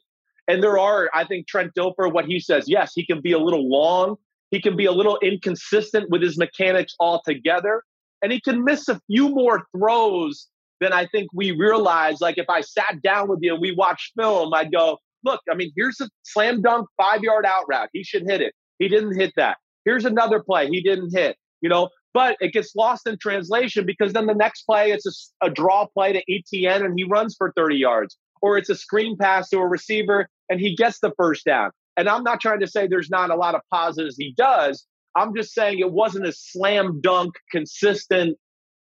And 0.47 0.63
there 0.63 0.77
are, 0.77 1.09
I 1.13 1.25
think, 1.25 1.47
Trent 1.47 1.71
Dilfer, 1.77 2.11
what 2.11 2.25
he 2.25 2.39
says, 2.39 2.65
yes, 2.67 2.93
he 2.95 3.05
can 3.05 3.21
be 3.21 3.33
a 3.33 3.39
little 3.39 3.69
long. 3.69 4.15
He 4.49 4.61
can 4.61 4.77
be 4.77 4.85
a 4.85 4.93
little 4.93 5.17
inconsistent 5.21 6.09
with 6.09 6.21
his 6.21 6.37
mechanics 6.37 6.95
altogether. 6.99 7.83
And 8.21 8.31
he 8.31 8.39
can 8.39 8.63
miss 8.63 8.87
a 8.87 8.99
few 9.07 9.29
more 9.29 9.67
throws 9.75 10.47
then 10.79 10.93
I 10.93 11.07
think 11.07 11.29
we 11.33 11.51
realize, 11.51 12.21
like, 12.21 12.37
if 12.37 12.49
I 12.49 12.61
sat 12.61 13.01
down 13.03 13.29
with 13.29 13.39
you 13.41 13.53
and 13.53 13.61
we 13.61 13.73
watched 13.73 14.13
film, 14.17 14.53
I'd 14.53 14.71
go, 14.71 14.97
look, 15.23 15.41
I 15.51 15.55
mean, 15.55 15.71
here's 15.75 15.99
a 16.01 16.09
slam 16.23 16.61
dunk 16.61 16.87
five 16.97 17.21
yard 17.21 17.45
out 17.45 17.63
route. 17.67 17.89
He 17.93 18.03
should 18.03 18.23
hit 18.23 18.41
it. 18.41 18.53
He 18.79 18.87
didn't 18.87 19.19
hit 19.19 19.33
that. 19.37 19.57
Here's 19.85 20.05
another 20.05 20.41
play 20.41 20.67
he 20.67 20.81
didn't 20.81 21.15
hit, 21.15 21.37
you 21.61 21.69
know, 21.69 21.89
but 22.13 22.37
it 22.39 22.53
gets 22.53 22.75
lost 22.75 23.07
in 23.07 23.17
translation 23.17 23.85
because 23.85 24.13
then 24.13 24.25
the 24.25 24.33
next 24.33 24.63
play, 24.63 24.91
it's 24.91 25.05
a, 25.41 25.47
a 25.47 25.49
draw 25.49 25.87
play 25.87 26.13
to 26.13 26.21
Etienne 26.31 26.85
and 26.85 26.93
he 26.97 27.05
runs 27.05 27.35
for 27.37 27.53
30 27.55 27.75
yards, 27.75 28.17
or 28.41 28.57
it's 28.57 28.69
a 28.69 28.75
screen 28.75 29.17
pass 29.17 29.49
to 29.49 29.57
a 29.59 29.67
receiver 29.67 30.27
and 30.49 30.59
he 30.59 30.75
gets 30.75 30.99
the 30.99 31.11
first 31.17 31.45
down. 31.45 31.71
And 31.95 32.07
I'm 32.07 32.23
not 32.23 32.41
trying 32.41 32.59
to 32.59 32.67
say 32.67 32.87
there's 32.87 33.09
not 33.09 33.31
a 33.31 33.35
lot 33.35 33.55
of 33.55 33.61
positives 33.71 34.17
he 34.17 34.33
does. 34.37 34.85
I'm 35.15 35.35
just 35.35 35.53
saying 35.53 35.79
it 35.79 35.91
wasn't 35.91 36.27
a 36.27 36.31
slam 36.31 37.01
dunk, 37.01 37.33
consistent 37.51 38.37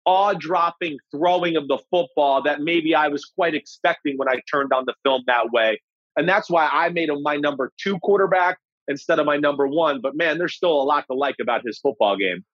awe 0.07 0.35
dropping 0.35 0.99
throwing 1.11 1.57
of 1.57 1.69
the 1.69 1.79
football 1.91 2.43
that 2.43 2.61
maybe 2.61 2.95
I 2.95 3.09
was 3.09 3.25
quite 3.25 3.55
expecting 3.55 4.17
when 4.17 4.29
I 4.29 4.41
turned 4.51 4.73
on 4.73 4.85
the 4.87 4.95
film 5.05 5.23
that 5.27 5.51
way. 5.51 5.81
And 6.17 6.29
that's 6.29 6.49
why 6.49 6.69
I 6.71 6.91
made 6.91 7.09
him 7.09 7.23
my 7.23 7.37
number 7.37 7.73
two 7.81 7.99
quarterback 8.01 8.59
instead 8.87 9.19
of 9.19 9.27
my 9.27 9.37
number 9.37 9.67
one. 9.67 10.01
But 10.01 10.17
man, 10.17 10.39
there's 10.39 10.55
still 10.55 10.81
a 10.81 10.85
lot 10.85 11.05
to 11.11 11.17
like 11.17 11.37
about 11.41 11.63
his 11.65 11.79
football 11.79 12.17
game. 12.17 12.45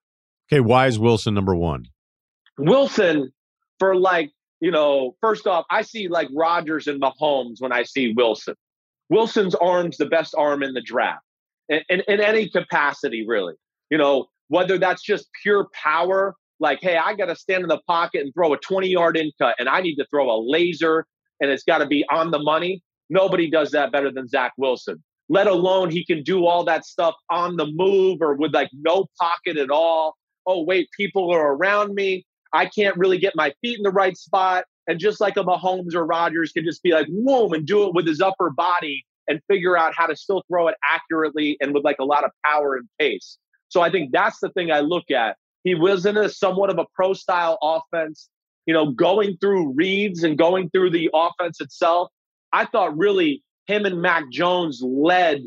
Okay, 0.51 0.61
why 0.61 0.87
is 0.87 0.97
Wilson 0.97 1.33
number 1.33 1.55
one? 1.55 1.85
Wilson, 2.57 3.31
for 3.79 3.95
like, 3.95 4.31
you 4.59 4.71
know, 4.71 5.15
first 5.21 5.47
off, 5.47 5.65
I 5.69 5.81
see 5.81 6.07
like 6.07 6.27
Rodgers 6.33 6.87
and 6.87 7.01
Mahomes 7.01 7.55
when 7.59 7.71
I 7.71 7.83
see 7.83 8.13
Wilson. 8.13 8.55
Wilson's 9.09 9.55
arm's 9.55 9.97
the 9.97 10.05
best 10.05 10.35
arm 10.37 10.63
in 10.63 10.73
the 10.73 10.81
draft 10.81 11.23
in, 11.69 11.81
in, 11.89 12.01
in 12.07 12.21
any 12.21 12.49
capacity, 12.49 13.25
really. 13.27 13.55
You 13.89 13.97
know, 13.97 14.27
whether 14.47 14.77
that's 14.77 15.01
just 15.01 15.29
pure 15.43 15.67
power 15.73 16.35
like, 16.61 16.79
hey, 16.81 16.95
I 16.95 17.15
got 17.15 17.25
to 17.25 17.35
stand 17.35 17.63
in 17.63 17.69
the 17.69 17.81
pocket 17.87 18.21
and 18.21 18.33
throw 18.33 18.53
a 18.53 18.57
20 18.57 18.87
yard 18.87 19.17
in 19.17 19.31
cut, 19.37 19.55
and 19.59 19.67
I 19.67 19.81
need 19.81 19.95
to 19.95 20.05
throw 20.09 20.31
a 20.31 20.39
laser, 20.41 21.05
and 21.39 21.51
it's 21.51 21.63
got 21.63 21.79
to 21.79 21.87
be 21.87 22.05
on 22.09 22.31
the 22.31 22.39
money. 22.39 22.81
Nobody 23.09 23.49
does 23.49 23.71
that 23.71 23.91
better 23.91 24.11
than 24.11 24.27
Zach 24.27 24.53
Wilson, 24.57 25.03
let 25.27 25.47
alone 25.47 25.89
he 25.89 26.05
can 26.05 26.23
do 26.23 26.45
all 26.45 26.63
that 26.65 26.85
stuff 26.85 27.15
on 27.29 27.57
the 27.57 27.65
move 27.65 28.21
or 28.21 28.35
with 28.35 28.53
like 28.53 28.69
no 28.73 29.07
pocket 29.19 29.57
at 29.57 29.69
all. 29.69 30.15
Oh, 30.45 30.63
wait, 30.63 30.87
people 30.95 31.31
are 31.33 31.53
around 31.53 31.93
me. 31.93 32.25
I 32.53 32.67
can't 32.67 32.95
really 32.97 33.17
get 33.17 33.35
my 33.35 33.53
feet 33.61 33.77
in 33.77 33.83
the 33.83 33.91
right 33.91 34.15
spot. 34.17 34.65
And 34.87 34.99
just 34.99 35.21
like 35.21 35.37
a 35.37 35.43
Mahomes 35.43 35.93
or 35.93 36.05
Rodgers 36.05 36.51
can 36.51 36.65
just 36.65 36.81
be 36.83 36.91
like, 36.91 37.07
whoom, 37.07 37.53
and 37.53 37.65
do 37.65 37.87
it 37.87 37.93
with 37.93 38.07
his 38.07 38.19
upper 38.19 38.49
body 38.49 39.05
and 39.27 39.39
figure 39.47 39.77
out 39.77 39.93
how 39.95 40.07
to 40.07 40.15
still 40.15 40.43
throw 40.47 40.67
it 40.67 40.75
accurately 40.83 41.57
and 41.61 41.73
with 41.73 41.83
like 41.83 41.97
a 41.99 42.05
lot 42.05 42.23
of 42.23 42.31
power 42.45 42.75
and 42.75 42.87
pace. 42.99 43.37
So 43.69 43.81
I 43.81 43.89
think 43.89 44.11
that's 44.11 44.39
the 44.39 44.49
thing 44.49 44.71
I 44.71 44.81
look 44.81 45.11
at. 45.11 45.37
He 45.63 45.75
was 45.75 46.05
in 46.05 46.17
a 46.17 46.29
somewhat 46.29 46.69
of 46.69 46.79
a 46.79 46.85
pro 46.93 47.13
style 47.13 47.57
offense, 47.61 48.29
you 48.65 48.73
know, 48.73 48.91
going 48.91 49.37
through 49.37 49.73
reads 49.73 50.23
and 50.23 50.37
going 50.37 50.69
through 50.69 50.91
the 50.91 51.09
offense 51.13 51.61
itself. 51.61 52.09
I 52.51 52.65
thought 52.65 52.97
really 52.97 53.43
him 53.67 53.85
and 53.85 54.01
Mac 54.01 54.29
Jones 54.31 54.81
led 54.83 55.43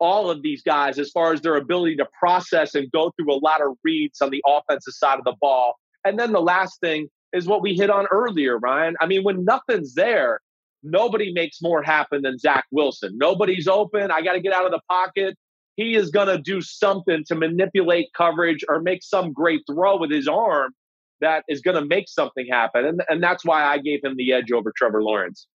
all 0.00 0.30
of 0.30 0.42
these 0.42 0.62
guys 0.62 0.98
as 0.98 1.10
far 1.10 1.32
as 1.32 1.40
their 1.40 1.56
ability 1.56 1.96
to 1.96 2.06
process 2.18 2.74
and 2.74 2.90
go 2.92 3.12
through 3.16 3.32
a 3.32 3.38
lot 3.38 3.62
of 3.62 3.76
reads 3.82 4.20
on 4.20 4.30
the 4.30 4.42
offensive 4.46 4.92
side 4.92 5.18
of 5.18 5.24
the 5.24 5.34
ball. 5.40 5.74
And 6.04 6.18
then 6.18 6.32
the 6.32 6.40
last 6.40 6.80
thing 6.80 7.08
is 7.32 7.46
what 7.46 7.62
we 7.62 7.74
hit 7.74 7.90
on 7.90 8.06
earlier, 8.10 8.58
Ryen. 8.58 8.94
I 9.00 9.06
mean, 9.06 9.24
when 9.24 9.44
nothing's 9.44 9.94
there, 9.94 10.40
nobody 10.82 11.32
makes 11.32 11.62
more 11.62 11.82
happen 11.82 12.22
than 12.22 12.38
Zach 12.38 12.64
Wilson. 12.70 13.16
Nobody's 13.16 13.66
open. 13.66 14.10
I 14.10 14.20
got 14.20 14.34
to 14.34 14.40
get 14.40 14.52
out 14.52 14.66
of 14.66 14.72
the 14.72 14.80
pocket 14.88 15.36
he 15.76 15.96
is 15.96 16.10
going 16.10 16.28
to 16.28 16.38
do 16.38 16.60
something 16.60 17.24
to 17.26 17.34
manipulate 17.34 18.08
coverage 18.16 18.64
or 18.68 18.80
make 18.80 19.02
some 19.02 19.32
great 19.32 19.62
throw 19.70 19.96
with 19.96 20.10
his 20.10 20.28
arm 20.28 20.72
that 21.20 21.44
is 21.48 21.60
going 21.60 21.76
to 21.76 21.84
make 21.84 22.08
something 22.08 22.46
happen. 22.50 22.84
And, 22.84 23.02
and 23.08 23.22
that's 23.22 23.44
why 23.44 23.64
I 23.64 23.78
gave 23.78 24.04
him 24.04 24.16
the 24.16 24.32
edge 24.32 24.52
over 24.52 24.72
Trevor 24.76 25.02
Lawrence. 25.02 25.46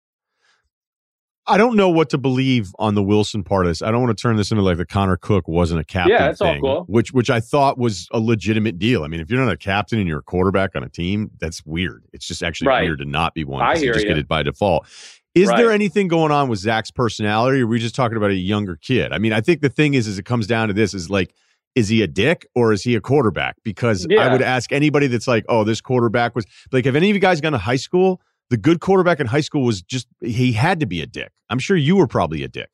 I 1.47 1.58
don't 1.58 1.75
know 1.75 1.89
what 1.89 2.12
to 2.12 2.19
believe 2.19 2.71
on 2.77 2.93
the 2.93 3.01
Wilson 3.01 3.43
part 3.43 3.65
of 3.65 3.71
this. 3.71 3.82
I 3.82 3.89
don't 3.89 4.03
want 4.03 4.15
to 4.15 4.21
turn 4.21 4.36
this 4.36 4.51
into 4.51 4.62
like 4.62 4.77
the 4.77 4.86
Connor 4.86 5.17
Cook 5.17 5.47
wasn't 5.47 5.79
a 5.79 5.84
captain 5.84 6.12
yeah, 6.12 6.27
that's 6.27 6.39
thing, 6.39 6.62
all 6.63 6.84
cool. 6.84 6.86
which 6.88 7.12
which 7.12 7.32
I 7.32 7.39
thought 7.39 7.79
was 7.79 8.08
a 8.12 8.19
legitimate 8.19 8.77
deal. 8.77 9.03
I 9.03 9.08
mean, 9.08 9.19
if 9.19 9.32
you're 9.32 9.43
not 9.43 9.51
a 9.51 9.58
captain 9.58 9.97
and 9.97 10.08
you're 10.08 10.19
a 10.19 10.23
quarterback 10.23 10.75
on 10.75 10.84
a 10.84 10.89
team, 10.89 11.32
that's 11.39 11.65
weird. 11.65 12.03
It's 12.13 12.27
just 12.27 12.43
actually 12.43 12.67
right. 12.67 12.84
weird 12.84 12.99
to 12.99 13.05
not 13.05 13.34
be 13.34 13.45
one. 13.45 13.63
I 13.63 13.77
hear 13.77 13.88
you 13.88 13.93
just 13.93 14.05
get 14.05 14.19
it 14.19 14.27
by 14.27 14.43
default. 14.43 14.86
Is 15.35 15.47
right. 15.47 15.57
there 15.57 15.71
anything 15.71 16.07
going 16.07 16.31
on 16.31 16.49
with 16.49 16.59
Zach's 16.59 16.91
personality, 16.91 17.61
or 17.61 17.65
are 17.65 17.67
we 17.67 17.79
just 17.79 17.95
talking 17.95 18.17
about 18.17 18.31
a 18.31 18.35
younger 18.35 18.75
kid? 18.75 19.13
I 19.13 19.19
mean, 19.19 19.31
I 19.31 19.41
think 19.41 19.61
the 19.61 19.69
thing 19.69 19.93
is, 19.93 20.07
is 20.07 20.17
it 20.17 20.25
comes 20.25 20.47
down 20.47 20.69
to 20.69 20.73
this: 20.73 20.93
is 20.93 21.09
like, 21.09 21.33
is 21.75 21.87
he 21.87 22.01
a 22.01 22.07
dick 22.07 22.47
or 22.55 22.73
is 22.73 22.83
he 22.83 22.95
a 22.95 23.01
quarterback? 23.01 23.55
Because 23.63 24.05
yeah. 24.09 24.21
I 24.21 24.31
would 24.31 24.41
ask 24.41 24.71
anybody 24.71 25.07
that's 25.07 25.27
like, 25.27 25.45
oh, 25.49 25.63
this 25.63 25.81
quarterback 25.81 26.35
was 26.35 26.45
like, 26.71 26.85
have 26.85 26.95
any 26.95 27.09
of 27.09 27.15
you 27.15 27.21
guys 27.21 27.41
gone 27.41 27.51
to 27.51 27.57
high 27.57 27.75
school? 27.75 28.21
The 28.49 28.57
good 28.57 28.79
quarterback 28.79 29.19
in 29.19 29.27
high 29.27 29.41
school 29.41 29.63
was 29.63 29.81
just 29.81 30.07
he 30.21 30.51
had 30.51 30.79
to 30.79 30.87
be 30.87 31.01
a 31.01 31.05
dick. 31.05 31.31
I'm 31.49 31.59
sure 31.59 31.77
you 31.77 31.95
were 31.95 32.07
probably 32.07 32.43
a 32.43 32.47
dick. 32.47 32.69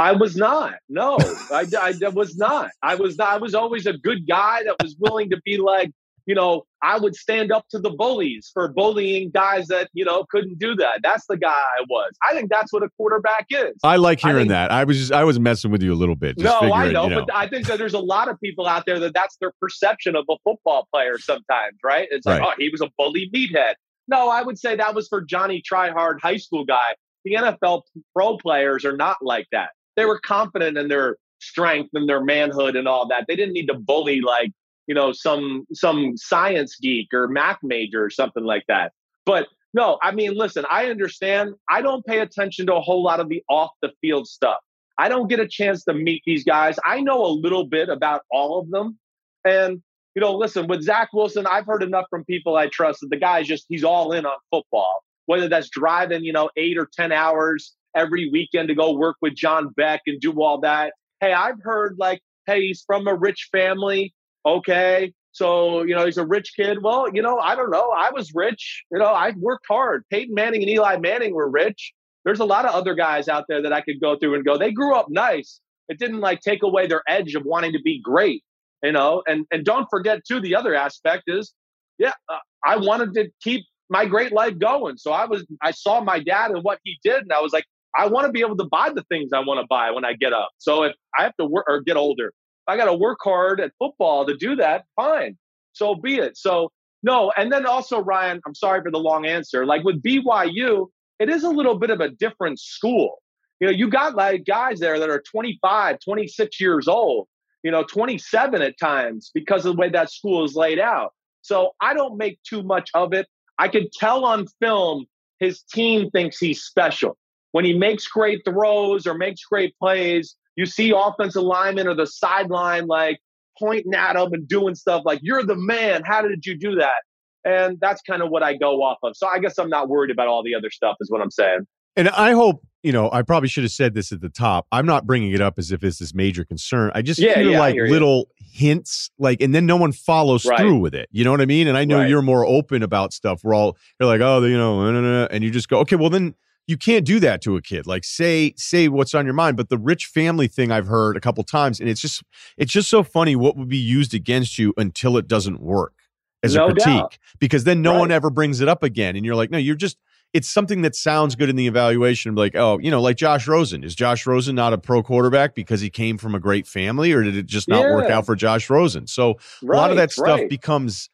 I 0.00 0.12
was 0.12 0.36
not. 0.36 0.74
No, 0.88 1.18
I, 1.50 1.66
I, 1.80 2.08
was 2.10 2.36
not. 2.36 2.70
I 2.82 2.94
was 2.94 3.18
not. 3.18 3.28
I 3.28 3.38
was 3.38 3.54
always 3.54 3.86
a 3.86 3.94
good 3.94 4.28
guy 4.28 4.62
that 4.62 4.76
was 4.80 4.94
willing 4.96 5.30
to 5.30 5.40
be 5.44 5.58
like, 5.58 5.90
you 6.28 6.34
know, 6.34 6.66
I 6.82 6.98
would 6.98 7.16
stand 7.16 7.50
up 7.50 7.64
to 7.70 7.78
the 7.78 7.88
bullies 7.88 8.50
for 8.52 8.68
bullying 8.68 9.30
guys 9.30 9.66
that, 9.68 9.88
you 9.94 10.04
know, 10.04 10.26
couldn't 10.30 10.58
do 10.58 10.74
that. 10.76 11.00
That's 11.02 11.24
the 11.26 11.38
guy 11.38 11.48
I 11.48 11.84
was. 11.88 12.12
I 12.22 12.34
think 12.34 12.50
that's 12.50 12.70
what 12.70 12.82
a 12.82 12.90
quarterback 12.98 13.46
is. 13.48 13.74
I 13.82 13.96
like 13.96 14.20
hearing 14.20 14.36
I 14.36 14.40
think, 14.40 14.48
that. 14.50 14.70
I 14.70 14.84
was 14.84 14.98
just, 14.98 15.10
I 15.10 15.24
was 15.24 15.40
messing 15.40 15.70
with 15.70 15.82
you 15.82 15.90
a 15.90 15.96
little 15.96 16.14
bit. 16.14 16.36
no, 16.36 16.60
I 16.60 16.92
know, 16.92 17.04
you 17.04 17.10
know, 17.10 17.24
but 17.24 17.34
I 17.34 17.48
think 17.48 17.66
that 17.68 17.78
there's 17.78 17.94
a 17.94 17.98
lot 17.98 18.28
of 18.28 18.38
people 18.42 18.66
out 18.66 18.84
there 18.84 19.00
that 19.00 19.14
that's 19.14 19.38
their 19.40 19.52
perception 19.58 20.16
of 20.16 20.26
a 20.28 20.36
football 20.44 20.86
player 20.92 21.16
sometimes, 21.16 21.78
right? 21.82 22.08
It's 22.10 22.26
like, 22.26 22.42
right. 22.42 22.52
oh, 22.52 22.54
he 22.58 22.68
was 22.68 22.82
a 22.82 22.90
bully 22.98 23.30
meathead. 23.34 23.76
No, 24.06 24.28
I 24.28 24.42
would 24.42 24.58
say 24.58 24.76
that 24.76 24.94
was 24.94 25.08
for 25.08 25.22
Johnny 25.22 25.62
Tryhard 25.62 26.20
high 26.20 26.36
school 26.36 26.66
guy. 26.66 26.94
The 27.24 27.36
NFL 27.36 27.84
pro 28.14 28.36
players 28.36 28.84
are 28.84 28.96
not 28.96 29.16
like 29.22 29.46
that. 29.52 29.70
They 29.96 30.04
were 30.04 30.20
confident 30.20 30.76
in 30.76 30.88
their 30.88 31.16
strength 31.40 31.88
and 31.94 32.06
their 32.06 32.22
manhood 32.22 32.76
and 32.76 32.86
all 32.86 33.08
that. 33.08 33.24
They 33.28 33.36
didn't 33.36 33.54
need 33.54 33.68
to 33.68 33.74
bully 33.74 34.20
like 34.20 34.52
you 34.88 34.94
know 34.94 35.12
some 35.12 35.66
some 35.72 36.16
science 36.16 36.76
geek 36.80 37.08
or 37.12 37.28
math 37.28 37.58
major 37.62 38.04
or 38.04 38.10
something 38.10 38.44
like 38.44 38.64
that. 38.66 38.92
But 39.24 39.46
no 39.74 39.98
i 40.02 40.10
mean 40.10 40.34
listen 40.34 40.64
i 40.70 40.86
understand. 40.86 41.54
I 41.68 41.82
don't 41.82 42.04
pay 42.04 42.18
attention 42.20 42.66
to 42.66 42.74
a 42.74 42.80
whole 42.80 43.02
lot 43.02 43.20
of 43.20 43.28
the 43.28 43.42
off 43.48 43.70
the 43.82 43.92
field 44.00 44.26
stuff. 44.26 44.58
I 44.96 45.08
don't 45.08 45.28
get 45.28 45.38
a 45.38 45.46
chance 45.46 45.84
to 45.84 45.94
meet 45.94 46.22
these 46.26 46.42
guys. 46.42 46.76
I 46.84 47.00
know 47.00 47.24
a 47.24 47.28
little 47.28 47.64
bit 47.64 47.88
about 47.88 48.22
all 48.32 48.58
of 48.58 48.70
them. 48.70 48.98
And 49.44 49.82
you 50.14 50.20
know 50.20 50.34
listen 50.34 50.66
with 50.66 50.82
zach 50.82 51.10
wilson 51.12 51.46
i've 51.46 51.66
heard 51.66 51.82
enough 51.82 52.06
from 52.10 52.24
people 52.24 52.56
i 52.56 52.66
trust 52.66 53.02
that 53.02 53.10
the 53.10 53.16
guy's 53.16 53.46
just 53.46 53.66
he's 53.68 53.84
all 53.84 54.12
in 54.12 54.26
on 54.26 54.36
football. 54.50 55.04
Whether 55.26 55.46
that's 55.46 55.68
driving, 55.68 56.24
you 56.24 56.32
know, 56.32 56.48
eight 56.56 56.78
or 56.78 56.88
10 56.90 57.12
hours 57.12 57.76
every 57.94 58.30
weekend 58.30 58.68
to 58.68 58.74
go 58.74 58.92
work 58.92 59.16
with 59.20 59.34
John 59.34 59.68
Beck 59.76 60.00
and 60.06 60.18
do 60.18 60.32
all 60.40 60.58
that. 60.60 60.94
Hey, 61.20 61.34
I've 61.34 61.60
heard 61.62 61.96
like, 61.98 62.22
hey, 62.46 62.68
he's 62.68 62.82
from 62.86 63.06
a 63.06 63.14
rich 63.14 63.50
family. 63.52 64.14
Okay. 64.46 65.12
So, 65.32 65.82
you 65.82 65.94
know, 65.94 66.04
he's 66.04 66.18
a 66.18 66.26
rich 66.26 66.52
kid. 66.56 66.78
Well, 66.82 67.06
you 67.12 67.22
know, 67.22 67.38
I 67.38 67.54
don't 67.54 67.70
know. 67.70 67.92
I 67.96 68.10
was 68.10 68.32
rich. 68.34 68.84
You 68.90 68.98
know, 68.98 69.06
I 69.06 69.32
worked 69.36 69.66
hard. 69.68 70.04
Peyton 70.10 70.34
Manning 70.34 70.62
and 70.62 70.70
Eli 70.70 70.96
Manning 70.96 71.34
were 71.34 71.48
rich. 71.48 71.92
There's 72.24 72.40
a 72.40 72.44
lot 72.44 72.64
of 72.64 72.74
other 72.74 72.94
guys 72.94 73.28
out 73.28 73.44
there 73.48 73.62
that 73.62 73.72
I 73.72 73.80
could 73.80 74.00
go 74.00 74.16
through 74.18 74.34
and 74.34 74.44
go, 74.44 74.58
they 74.58 74.72
grew 74.72 74.94
up 74.94 75.06
nice. 75.08 75.60
It 75.88 75.98
didn't 75.98 76.20
like 76.20 76.40
take 76.40 76.62
away 76.62 76.86
their 76.86 77.02
edge 77.08 77.34
of 77.34 77.44
wanting 77.44 77.72
to 77.72 77.80
be 77.80 78.00
great, 78.02 78.42
you 78.82 78.92
know? 78.92 79.22
And 79.26 79.46
and 79.50 79.64
don't 79.64 79.86
forget 79.88 80.20
too 80.26 80.40
the 80.40 80.54
other 80.54 80.74
aspect 80.74 81.24
is 81.26 81.54
yeah, 81.98 82.12
uh, 82.28 82.38
I 82.64 82.76
wanted 82.76 83.14
to 83.14 83.30
keep 83.42 83.64
my 83.90 84.04
great 84.04 84.32
life 84.32 84.58
going. 84.58 84.98
So 84.98 85.12
I 85.12 85.24
was 85.24 85.46
I 85.62 85.70
saw 85.70 86.00
my 86.02 86.20
dad 86.20 86.50
and 86.50 86.62
what 86.62 86.78
he 86.84 86.98
did 87.02 87.22
and 87.22 87.32
I 87.32 87.40
was 87.40 87.52
like 87.52 87.64
I 87.96 88.06
want 88.06 88.26
to 88.26 88.32
be 88.32 88.40
able 88.40 88.56
to 88.56 88.68
buy 88.70 88.90
the 88.94 89.02
things 89.04 89.30
I 89.32 89.40
want 89.40 89.60
to 89.60 89.66
buy 89.68 89.90
when 89.90 90.04
I 90.04 90.12
get 90.12 90.32
up. 90.32 90.50
So 90.58 90.82
if 90.82 90.94
I 91.18 91.22
have 91.22 91.36
to 91.40 91.46
work 91.46 91.64
or 91.68 91.80
get 91.80 91.96
older, 91.96 92.32
I 92.68 92.76
got 92.76 92.84
to 92.86 92.94
work 92.94 93.18
hard 93.22 93.60
at 93.60 93.72
football 93.78 94.26
to 94.26 94.36
do 94.36 94.56
that. 94.56 94.84
Fine. 94.96 95.36
So 95.72 95.94
be 95.94 96.16
it. 96.16 96.36
So 96.36 96.70
no. 97.02 97.32
And 97.36 97.52
then 97.52 97.66
also, 97.66 98.00
Ryen, 98.00 98.40
I'm 98.46 98.54
sorry 98.54 98.82
for 98.82 98.90
the 98.90 98.98
long 98.98 99.26
answer. 99.26 99.64
Like 99.64 99.84
with 99.84 100.02
BYU, 100.02 100.86
it 101.18 101.28
is 101.28 101.44
a 101.44 101.50
little 101.50 101.78
bit 101.78 101.90
of 101.90 102.00
a 102.00 102.10
different 102.10 102.58
school. 102.58 103.22
You 103.60 103.68
know, 103.68 103.72
you 103.72 103.88
got 103.88 104.14
like 104.14 104.44
guys 104.44 104.78
there 104.78 104.98
that 104.98 105.10
are 105.10 105.22
25, 105.22 105.98
26 106.04 106.60
years 106.60 106.86
old, 106.86 107.26
you 107.62 107.70
know, 107.70 107.82
27 107.82 108.62
at 108.62 108.78
times 108.78 109.30
because 109.34 109.64
of 109.66 109.74
the 109.74 109.80
way 109.80 109.88
that 109.90 110.10
school 110.12 110.44
is 110.44 110.54
laid 110.54 110.78
out. 110.78 111.12
So 111.42 111.72
I 111.80 111.94
don't 111.94 112.16
make 112.16 112.38
too 112.42 112.62
much 112.62 112.90
of 112.94 113.12
it. 113.12 113.26
I 113.58 113.68
can 113.68 113.88
tell 113.92 114.24
on 114.24 114.46
film 114.60 115.06
his 115.40 115.62
team 115.62 116.10
thinks 116.10 116.38
he's 116.38 116.62
special 116.62 117.16
when 117.52 117.64
he 117.64 117.72
makes 117.72 118.06
great 118.06 118.42
throws 118.44 119.06
or 119.06 119.14
makes 119.14 119.42
great 119.44 119.76
plays, 119.78 120.36
you 120.58 120.66
see 120.66 120.92
offensive 120.94 121.44
linemen 121.44 121.86
or 121.86 121.94
the 121.94 122.06
sideline 122.06 122.88
like 122.88 123.20
pointing 123.56 123.94
at 123.94 124.14
them 124.14 124.32
and 124.32 124.48
doing 124.48 124.74
stuff 124.74 125.02
like, 125.04 125.20
you're 125.22 125.44
the 125.44 125.54
man. 125.54 126.02
How 126.04 126.20
did 126.20 126.44
you 126.44 126.58
do 126.58 126.74
that? 126.74 127.02
And 127.44 127.78
that's 127.80 128.02
kind 128.02 128.22
of 128.22 128.30
what 128.30 128.42
I 128.42 128.56
go 128.56 128.82
off 128.82 128.98
of. 129.04 129.16
So 129.16 129.28
I 129.28 129.38
guess 129.38 129.56
I'm 129.56 129.68
not 129.68 129.88
worried 129.88 130.10
about 130.10 130.26
all 130.26 130.42
the 130.42 130.56
other 130.56 130.68
stuff, 130.70 130.96
is 131.00 131.12
what 131.12 131.20
I'm 131.20 131.30
saying. 131.30 131.60
And 131.94 132.08
I 132.08 132.32
hope, 132.32 132.60
you 132.82 132.90
know, 132.90 133.08
I 133.12 133.22
probably 133.22 133.48
should 133.48 133.62
have 133.62 133.70
said 133.70 133.94
this 133.94 134.10
at 134.10 134.20
the 134.20 134.28
top. 134.28 134.66
I'm 134.72 134.84
not 134.84 135.06
bringing 135.06 135.30
it 135.30 135.40
up 135.40 135.60
as 135.60 135.70
if 135.70 135.84
it's 135.84 135.98
this 135.98 136.12
major 136.12 136.44
concern. 136.44 136.90
I 136.92 137.02
just 137.02 137.20
Yeah, 137.20 137.38
feel 137.38 137.52
yeah, 137.52 137.58
like 137.60 137.74
hear 137.74 137.86
you. 137.86 137.92
little 137.92 138.28
hints, 138.36 139.10
like, 139.16 139.40
and 139.40 139.54
then 139.54 139.64
no 139.64 139.76
one 139.76 139.92
follows 139.92 140.44
Right. 140.44 140.58
through 140.58 140.78
with 140.80 140.94
it. 140.94 141.08
You 141.12 141.22
know 141.22 141.30
what 141.30 141.40
I 141.40 141.46
mean? 141.46 141.68
And 141.68 141.78
I 141.78 141.84
know 141.84 141.98
Right. 141.98 142.08
you're 142.08 142.22
more 142.22 142.44
open 142.44 142.82
about 142.82 143.12
stuff. 143.12 143.42
We're 143.44 143.54
all, 143.54 143.76
you're 144.00 144.08
like, 144.08 144.20
oh, 144.20 144.42
you 144.44 144.58
know, 144.58 144.80
nah, 144.82 144.90
nah, 144.90 145.00
nah," 145.00 145.28
and 145.30 145.44
you 145.44 145.52
just 145.52 145.68
go, 145.68 145.78
okay, 145.80 145.94
well, 145.94 146.10
then 146.10 146.34
you 146.68 146.76
can't 146.76 147.04
do 147.04 147.18
that 147.18 147.40
to 147.42 147.56
a 147.56 147.62
kid. 147.62 147.86
Like, 147.86 148.04
say, 148.04 148.52
say 148.56 148.88
what's 148.88 149.14
on 149.14 149.24
your 149.24 149.34
mind. 149.34 149.56
But 149.56 149.70
the 149.70 149.78
rich 149.78 150.04
family 150.06 150.46
thing 150.46 150.70
I've 150.70 150.86
heard 150.86 151.16
a 151.16 151.20
couple 151.20 151.42
times, 151.42 151.80
and 151.80 151.88
it's 151.88 152.00
just, 152.00 152.22
it's 152.58 152.70
just 152.70 152.90
so 152.90 153.02
funny 153.02 153.34
what 153.34 153.56
would 153.56 153.68
be 153.68 153.78
used 153.78 154.12
against 154.12 154.58
you 154.58 154.74
until 154.76 155.16
it 155.16 155.26
doesn't 155.26 155.60
work 155.60 155.94
as 156.42 156.54
a 156.54 156.64
critique 156.66 156.84
doubt. 156.84 157.18
because 157.40 157.64
then 157.64 157.82
no 157.82 157.98
one 157.98 158.10
ever 158.10 158.28
brings 158.30 158.60
it 158.60 158.68
up 158.68 158.82
again. 158.82 159.16
And 159.16 159.24
you're 159.24 159.34
like, 159.34 159.50
no, 159.50 159.56
you're 159.56 159.74
just, 159.74 159.96
it's 160.34 160.46
something 160.46 160.82
that 160.82 160.94
sounds 160.94 161.36
good 161.36 161.48
in 161.48 161.56
the 161.56 161.66
evaluation. 161.66 162.34
Like, 162.34 162.54
oh, 162.54 162.78
you 162.78 162.90
know, 162.90 163.00
like 163.00 163.16
Josh 163.16 163.48
Rosen. 163.48 163.82
Is 163.82 163.94
Josh 163.94 164.26
Rosen 164.26 164.54
not 164.54 164.74
a 164.74 164.78
pro 164.78 165.02
quarterback 165.02 165.54
because 165.54 165.80
he 165.80 165.88
came 165.88 166.18
from 166.18 166.34
a 166.34 166.38
great 166.38 166.66
family, 166.66 167.12
or 167.12 167.22
did 167.22 167.34
it 167.34 167.46
just 167.46 167.66
not 167.66 167.82
work 167.84 168.10
out 168.10 168.26
for 168.26 168.36
Josh 168.36 168.68
Rosen? 168.68 169.06
So 169.06 169.38
a 169.62 169.66
lot 169.66 169.90
of 169.90 169.96
that 169.96 170.12
stuff 170.12 170.40
right. 170.40 170.50
becomes, 170.50 171.08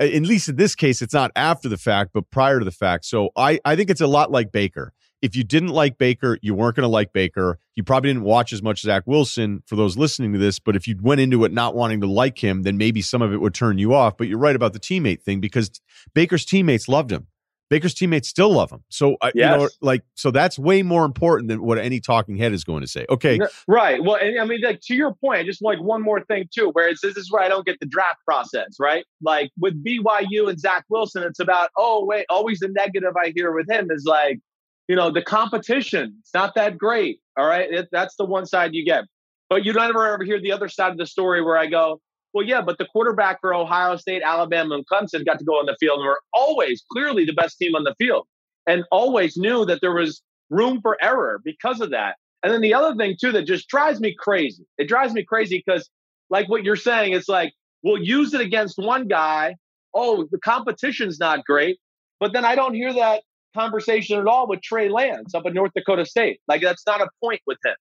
at 0.00 0.22
least 0.22 0.48
in 0.48 0.56
this 0.56 0.74
case, 0.74 1.02
it's 1.02 1.14
not 1.14 1.30
after 1.36 1.68
the 1.68 1.76
fact, 1.76 2.10
but 2.12 2.30
prior 2.30 2.58
to 2.58 2.64
the 2.64 2.70
fact. 2.70 3.04
So 3.04 3.30
I, 3.36 3.60
I 3.64 3.76
think 3.76 3.90
it's 3.90 4.00
a 4.00 4.06
lot 4.06 4.30
like 4.30 4.52
Baker. 4.52 4.92
If 5.22 5.34
you 5.34 5.42
didn't 5.42 5.70
like 5.70 5.96
Baker, 5.96 6.38
you 6.42 6.54
weren't 6.54 6.76
going 6.76 6.82
to 6.82 6.88
like 6.88 7.12
Baker. 7.14 7.58
You 7.76 7.82
probably 7.82 8.10
didn't 8.10 8.24
watch 8.24 8.52
as 8.52 8.62
much 8.62 8.82
Zach 8.82 9.04
Wilson 9.06 9.62
for 9.66 9.74
those 9.74 9.96
listening 9.96 10.34
to 10.34 10.38
this. 10.38 10.58
But 10.58 10.76
if 10.76 10.86
you 10.86 10.98
went 11.00 11.20
into 11.20 11.44
it 11.44 11.52
not 11.52 11.74
wanting 11.74 12.02
to 12.02 12.06
like 12.06 12.44
him, 12.44 12.62
then 12.62 12.76
maybe 12.76 13.00
some 13.00 13.22
of 13.22 13.32
it 13.32 13.40
would 13.40 13.54
turn 13.54 13.78
you 13.78 13.94
off. 13.94 14.18
But 14.18 14.28
you're 14.28 14.38
right 14.38 14.54
about 14.54 14.74
the 14.74 14.80
teammate 14.80 15.22
thing 15.22 15.40
because 15.40 15.70
Baker's 16.14 16.44
teammates 16.44 16.88
loved 16.88 17.10
him. 17.10 17.28
Baker's 17.70 17.94
teammates 17.94 18.28
still 18.28 18.52
love 18.52 18.70
him. 18.70 18.84
So, 18.90 19.16
uh, 19.20 19.30
you 19.34 19.42
know, 19.42 19.68
like, 19.80 20.02
so 20.14 20.30
that's 20.30 20.58
way 20.58 20.82
more 20.82 21.04
important 21.04 21.48
than 21.48 21.62
what 21.62 21.78
any 21.78 21.98
talking 21.98 22.36
head 22.36 22.52
is 22.52 22.62
going 22.62 22.82
to 22.82 22.86
say. 22.86 23.06
Okay. 23.08 23.40
Right. 23.66 24.02
Well, 24.02 24.16
and 24.16 24.38
I 24.38 24.44
mean, 24.44 24.60
like 24.60 24.80
to 24.82 24.94
your 24.94 25.14
point, 25.14 25.46
just 25.46 25.62
like 25.62 25.80
one 25.80 26.02
more 26.02 26.22
thing 26.24 26.48
too, 26.54 26.70
where 26.72 26.88
it's 26.88 27.00
this 27.00 27.16
is 27.16 27.32
where 27.32 27.42
I 27.42 27.48
don't 27.48 27.64
get 27.64 27.80
the 27.80 27.86
draft 27.86 28.18
process, 28.24 28.76
right? 28.78 29.04
Like 29.22 29.50
with 29.58 29.82
BYU 29.82 30.48
and 30.48 30.60
Zach 30.60 30.84
Wilson, 30.88 31.22
it's 31.22 31.40
about 31.40 31.70
oh 31.76 32.04
wait, 32.04 32.26
always 32.28 32.60
the 32.60 32.68
negative 32.68 33.14
I 33.16 33.32
hear 33.34 33.52
with 33.52 33.68
him 33.68 33.90
is 33.90 34.04
like, 34.04 34.40
you 34.88 34.96
know, 34.96 35.10
the 35.10 35.22
competition. 35.22 36.16
It's 36.20 36.34
not 36.34 36.54
that 36.56 36.76
great. 36.76 37.20
All 37.36 37.46
right, 37.46 37.72
it, 37.72 37.88
that's 37.90 38.16
the 38.16 38.24
one 38.24 38.46
side 38.46 38.74
you 38.74 38.84
get, 38.84 39.04
but 39.48 39.64
you 39.64 39.72
don't 39.72 39.88
ever 39.88 40.12
ever 40.12 40.24
hear 40.24 40.40
the 40.40 40.52
other 40.52 40.68
side 40.68 40.92
of 40.92 40.98
the 40.98 41.06
story 41.06 41.42
where 41.42 41.56
I 41.56 41.66
go, 41.66 42.00
well, 42.34 42.44
yeah, 42.44 42.60
but 42.60 42.78
the 42.78 42.86
quarterback 42.86 43.40
for 43.40 43.54
Ohio 43.54 43.96
State, 43.96 44.22
Alabama, 44.24 44.74
and 44.74 44.84
Clemson 44.86 45.24
got 45.24 45.38
to 45.38 45.44
go 45.44 45.52
on 45.52 45.66
the 45.66 45.76
field 45.78 46.00
and 46.00 46.06
were 46.06 46.20
always 46.32 46.84
clearly 46.90 47.24
the 47.24 47.32
best 47.32 47.56
team 47.58 47.76
on 47.76 47.84
the 47.84 47.94
field, 47.96 48.26
and 48.66 48.84
always 48.90 49.36
knew 49.36 49.64
that 49.64 49.80
there 49.80 49.94
was 49.94 50.20
room 50.50 50.80
for 50.82 50.98
error 51.02 51.40
because 51.44 51.80
of 51.80 51.90
that. 51.90 52.16
And 52.42 52.52
then 52.52 52.60
the 52.60 52.74
other 52.74 52.94
thing 52.96 53.16
too 53.18 53.32
that 53.32 53.46
just 53.46 53.68
drives 53.68 54.00
me 54.00 54.14
crazy. 54.18 54.66
It 54.76 54.88
drives 54.88 55.14
me 55.14 55.24
crazy 55.24 55.62
because, 55.64 55.88
like 56.28 56.48
what 56.48 56.64
you're 56.64 56.76
saying, 56.76 57.12
it's 57.12 57.28
like 57.28 57.54
we'll 57.82 58.02
use 58.02 58.34
it 58.34 58.40
against 58.40 58.78
one 58.78 59.06
guy. 59.06 59.54
Oh, 59.94 60.26
the 60.30 60.38
competition's 60.38 61.20
not 61.20 61.44
great, 61.44 61.78
but 62.18 62.32
then 62.32 62.44
I 62.44 62.56
don't 62.56 62.74
hear 62.74 62.92
that 62.94 63.22
conversation 63.56 64.18
at 64.18 64.26
all 64.26 64.48
with 64.48 64.60
Trey 64.60 64.88
Lance 64.88 65.34
up 65.34 65.46
in 65.46 65.54
North 65.54 65.70
Dakota 65.74 66.04
State. 66.04 66.40
Like 66.48 66.62
that's 66.62 66.84
not 66.84 67.00
a 67.00 67.08
point 67.22 67.40
with 67.46 67.58
him. 67.64 67.76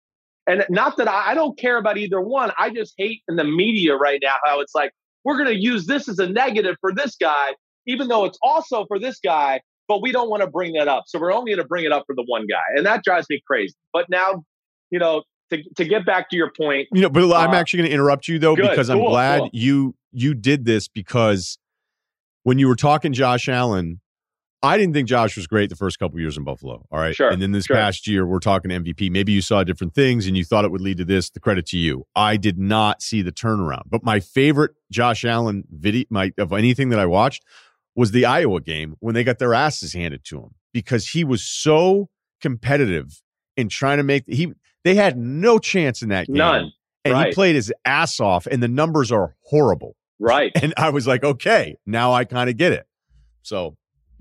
And 0.48 0.66
not 0.70 0.98
that 0.98 1.08
I, 1.08 1.32
I 1.32 1.34
don't 1.34 1.58
care 1.58 1.78
about 1.78 1.98
either 1.98 2.20
one. 2.20 2.52
I 2.58 2.70
just 2.70 2.94
hate 2.98 3.22
in 3.30 3.38
the 3.38 3.44
media 3.44 3.96
right 3.96 4.20
now 4.22 4.36
how 4.44 4.60
it's 4.60 4.76
like 4.76 4.92
we're 5.24 5.38
going 5.38 5.48
to 5.48 5.60
use 5.60 5.86
this 5.86 6.10
as 6.10 6.20
a 6.20 6.28
negative 6.28 6.76
for 6.82 6.94
this 6.94 7.16
guy, 7.16 7.54
even 7.88 8.08
though 8.10 8.26
it's 8.26 8.38
also 8.42 8.86
for 8.88 9.00
this 9.00 9.20
guy. 9.24 9.62
But 9.88 10.02
we 10.02 10.12
don't 10.12 10.30
want 10.30 10.42
to 10.42 10.48
bring 10.48 10.74
that 10.74 10.88
up, 10.88 11.04
so 11.08 11.20
we're 11.20 11.34
only 11.34 11.52
going 11.52 11.62
to 11.62 11.68
bring 11.68 11.84
it 11.84 11.92
up 11.92 12.04
for 12.08 12.16
the 12.16 12.24
one 12.26 12.48
guy, 12.48 12.62
and 12.78 12.86
that 12.86 13.04
drives 13.04 13.28
me 13.30 13.42
crazy. 13.46 13.76
But 13.92 14.10
now, 14.10 14.46
you 14.92 14.98
know, 14.98 15.24
to 15.50 15.62
to 15.76 15.84
get 15.84 16.06
back 16.06 16.30
to 16.30 16.38
your 16.38 16.52
point, 16.58 16.88
You 16.94 17.02
know, 17.02 17.10
but 17.10 17.24
I'm 17.34 17.50
Uh, 17.52 17.56
actually 17.56 17.80
going 17.80 17.90
to 17.90 17.94
interrupt 17.94 18.30
you 18.30 18.40
though 18.40 18.56
good, 18.56 18.70
because 18.70 18.90
I'm 18.90 19.00
cool, 19.00 19.10
glad 19.10 19.40
cool. 19.40 19.50
you 19.52 19.96
you 20.14 20.36
did 20.36 20.64
this 20.64 20.88
because 20.88 21.58
when 22.44 22.60
you 22.60 22.70
were 22.70 22.78
talking 22.78 23.12
Josh 23.12 23.50
Allen, 23.50 24.00
I 24.64 24.78
didn't 24.78 24.94
think 24.94 25.10
Josh 25.10 25.36
was 25.36 25.46
great 25.46 25.70
the 25.70 25.76
first 25.76 26.00
couple 26.00 26.20
years 26.20 26.38
in 26.38 26.46
Buffalo. 26.46 26.86
All 26.90 27.00
right, 27.00 27.14
Sure, 27.16 27.30
and 27.30 27.42
then 27.42 27.52
this 27.52 27.66
sure. 27.66 27.76
past 27.76 28.08
year 28.08 28.26
we're 28.26 28.40
talking 28.40 28.72
MVP. 28.72 29.12
Maybe 29.12 29.34
you 29.34 29.42
saw 29.42 29.64
different 29.64 29.94
things 29.94 30.26
and 30.26 30.38
you 30.38 30.46
thought 30.46 30.64
it 30.64 30.72
would 30.72 30.80
lead 30.82 30.98
to 30.98 31.06
this. 31.06 31.30
The 31.30 31.40
credit 31.42 31.66
to 31.68 31.78
you. 31.78 32.06
I 32.16 32.38
did 32.38 32.58
not 32.58 33.02
see 33.02 33.22
the 33.22 33.32
turnaround. 33.34 33.84
But 33.90 34.04
my 34.04 34.20
favorite 34.22 34.72
Josh 34.90 35.26
Allen 35.26 35.66
video, 35.70 36.06
my 36.10 36.32
of 36.38 36.54
anything 36.54 36.90
that 36.90 37.00
I 37.00 37.06
watched, 37.06 37.44
was 37.96 38.12
the 38.12 38.26
Iowa 38.26 38.62
game 38.62 38.96
when 39.02 39.14
they 39.14 39.24
got 39.26 39.38
their 39.38 39.54
asses 39.54 39.94
handed 39.94 40.24
to 40.26 40.40
him 40.40 40.56
because 40.74 41.10
he 41.10 41.24
was 41.26 41.44
so 41.44 42.10
competitive 42.42 43.22
in 43.58 43.70
trying 43.70 43.98
to 43.98 44.04
make 44.04 44.24
he. 44.28 44.54
They 44.84 44.96
had 44.96 45.18
no 45.18 45.60
chance 45.60 46.02
in 46.02 46.10
that 46.10 46.28
game 46.28 46.36
none. 46.38 46.72
and 47.06 47.18
he 47.18 47.34
played 47.34 47.56
his 47.56 47.72
ass 47.86 48.20
off 48.20 48.46
and 48.48 48.62
the 48.62 48.68
numbers 48.68 49.12
are 49.12 49.36
horrible 49.46 49.96
Right. 50.20 50.52
and 50.62 50.74
i 50.78 50.90
was 50.90 51.08
like 51.08 51.24
okay 51.24 51.78
now 51.86 52.12
i 52.14 52.26
kind 52.26 52.50
of 52.50 52.58
get 52.58 52.74
it 52.74 52.86
so 53.44 53.78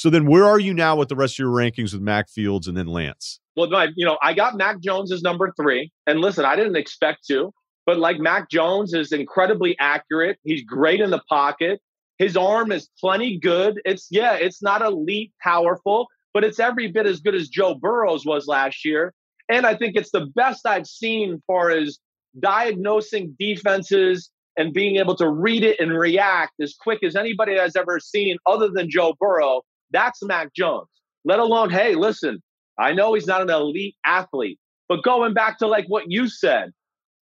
So 0.00 0.08
then, 0.08 0.24
where 0.24 0.46
are 0.46 0.58
you 0.58 0.72
now 0.72 0.96
with 0.96 1.10
the 1.10 1.14
rest 1.14 1.34
of 1.34 1.40
your 1.40 1.50
rankings 1.50 1.92
with 1.92 2.00
Mac 2.00 2.30
Fields 2.30 2.66
and 2.66 2.74
then 2.74 2.86
Lance? 2.86 3.38
Well, 3.54 3.68
you 3.96 4.06
know, 4.06 4.16
I 4.22 4.32
got 4.32 4.56
Mac 4.56 4.80
Jones 4.80 5.12
as 5.12 5.20
number 5.20 5.52
three, 5.60 5.92
and 6.06 6.22
listen, 6.22 6.46
I 6.46 6.56
didn't 6.56 6.76
expect 6.76 7.26
to, 7.26 7.52
but 7.84 7.98
like 7.98 8.18
Mac 8.18 8.48
Jones 8.48 8.94
is 8.94 9.12
incredibly 9.12 9.76
accurate. 9.78 10.38
He's 10.42 10.64
great 10.64 11.02
in 11.02 11.10
the 11.10 11.20
pocket. 11.28 11.82
His 12.16 12.34
arm 12.34 12.72
is 12.72 12.88
plenty 12.98 13.38
good. 13.38 13.78
It's 13.84 14.06
yeah, 14.10 14.36
it's 14.36 14.62
not 14.62 14.80
elite 14.80 15.34
powerful, 15.42 16.06
but 16.32 16.44
it's 16.44 16.58
every 16.58 16.90
bit 16.90 17.04
as 17.04 17.20
good 17.20 17.34
as 17.34 17.50
Joe 17.50 17.74
Burrow's 17.74 18.24
was 18.24 18.46
last 18.46 18.86
year. 18.86 19.12
And 19.50 19.66
I 19.66 19.76
think 19.76 19.96
it's 19.96 20.12
the 20.12 20.28
best 20.34 20.64
I've 20.64 20.86
seen 20.86 21.42
for 21.46 21.70
as 21.70 21.98
diagnosing 22.38 23.36
defenses 23.38 24.30
and 24.56 24.72
being 24.72 24.96
able 24.96 25.16
to 25.16 25.28
read 25.28 25.62
it 25.62 25.78
and 25.78 25.92
react 25.92 26.54
as 26.58 26.74
quick 26.74 27.02
as 27.04 27.16
anybody 27.16 27.58
has 27.58 27.76
ever 27.76 28.00
seen 28.00 28.38
other 28.46 28.70
than 28.70 28.88
Joe 28.88 29.14
Burrow. 29.20 29.60
That's 29.90 30.22
Mac 30.22 30.54
Jones. 30.54 30.88
Let 31.24 31.38
alone, 31.38 31.70
hey, 31.70 31.94
listen, 31.94 32.42
I 32.78 32.92
know 32.92 33.14
he's 33.14 33.26
not 33.26 33.42
an 33.42 33.50
elite 33.50 33.96
athlete, 34.04 34.58
but 34.88 35.02
going 35.02 35.34
back 35.34 35.58
to 35.58 35.66
like 35.66 35.84
what 35.88 36.04
you 36.08 36.28
said, 36.28 36.70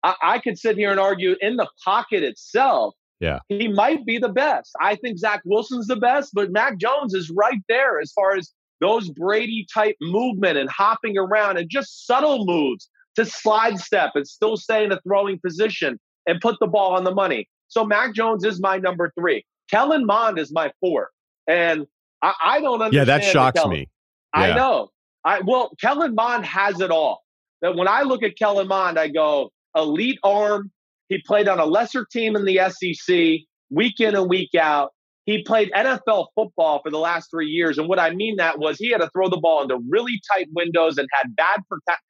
I, 0.04 0.16
I 0.24 0.40
could 0.40 0.58
sit 0.58 0.78
here 0.78 0.92
and 0.92 1.00
argue 1.00 1.36
in 1.42 1.58
the 1.58 1.70
pocket 1.84 2.24
itself. 2.24 2.96
Yeah. 3.20 3.40
He 3.50 3.68
might 3.68 4.06
be 4.06 4.18
the 4.18 4.30
best. 4.30 4.72
I 4.82 4.96
think 4.96 5.20
Zach 5.20 5.42
Wilson's 5.46 5.88
the 5.88 5.96
best, 5.96 6.32
but 6.34 6.52
Mac 6.52 6.78
Jones 6.78 7.14
is 7.14 7.30
right 7.30 7.62
there 7.70 8.00
as 8.00 8.12
far 8.14 8.36
as 8.36 8.52
those 8.80 9.10
Brady 9.10 9.68
type 9.72 9.96
movement 10.02 10.58
and 10.58 10.70
hopping 10.70 11.18
around 11.18 11.58
and 11.58 11.70
just 11.70 12.08
subtle 12.08 12.46
moves 12.46 12.90
to 13.16 13.26
slide 13.26 13.78
step 13.80 14.12
and 14.16 14.28
still 14.28 14.58
stay 14.58 14.84
in 14.84 14.92
a 14.92 15.00
throwing 15.02 15.40
position 15.40 16.00
and 16.26 16.42
put 16.42 16.58
the 16.60 16.68
ball 16.68 16.96
on 16.96 17.04
the 17.04 17.14
money. 17.14 17.48
So 17.68 17.86
Mac 17.86 18.16
Jones 18.16 18.44
is 18.44 18.60
my 18.60 18.78
number 18.78 19.12
three. 19.20 19.46
Kellen 19.70 20.06
Mond 20.06 20.40
is 20.40 20.52
my 20.52 20.72
four. 20.80 21.10
And 21.48 21.86
I, 22.22 22.34
I 22.44 22.62
don't 22.62 22.82
understand. 22.82 22.94
Yeah, 22.94 23.04
that 23.06 23.24
shocks 23.24 23.66
me. 23.66 23.90
Yeah. 24.36 24.42
I 24.42 24.56
know. 24.56 24.90
I 25.24 25.42
well, 25.42 25.72
Kellen 25.80 26.16
Mond 26.16 26.46
has 26.46 26.80
it 26.82 26.92
all. 26.92 27.22
That 27.62 27.76
when 27.76 27.88
I 27.88 28.04
look 28.04 28.24
at 28.24 28.38
Kellen 28.38 28.68
Mond, 28.68 28.98
I 28.98 29.08
go, 29.08 29.52
elite 29.76 30.20
arm. 30.24 30.72
He 31.10 31.22
played 31.26 31.48
on 31.48 31.60
a 31.60 31.66
lesser 31.66 32.06
team 32.06 32.36
in 32.36 32.46
the 32.46 32.60
SEC 32.70 33.42
week 33.70 34.00
in 34.00 34.16
and 34.16 34.30
week 34.30 34.56
out. 34.56 34.92
He 35.26 35.44
played 35.44 35.72
NFL 35.76 36.28
football 36.36 36.82
for 36.82 36.90
the 36.90 36.98
last 36.98 37.30
three 37.30 37.48
years. 37.48 37.78
And 37.78 37.88
what 37.88 38.00
I 38.00 38.12
mean 38.12 38.38
that 38.38 38.60
was 38.60 38.78
he 38.78 38.92
had 38.92 39.02
to 39.02 39.10
throw 39.10 39.30
the 39.30 39.38
ball 39.38 39.62
into 39.62 39.78
really 39.90 40.20
tight 40.32 40.48
windows 40.56 40.98
and 40.98 41.08
had 41.12 41.36
bad 41.36 41.62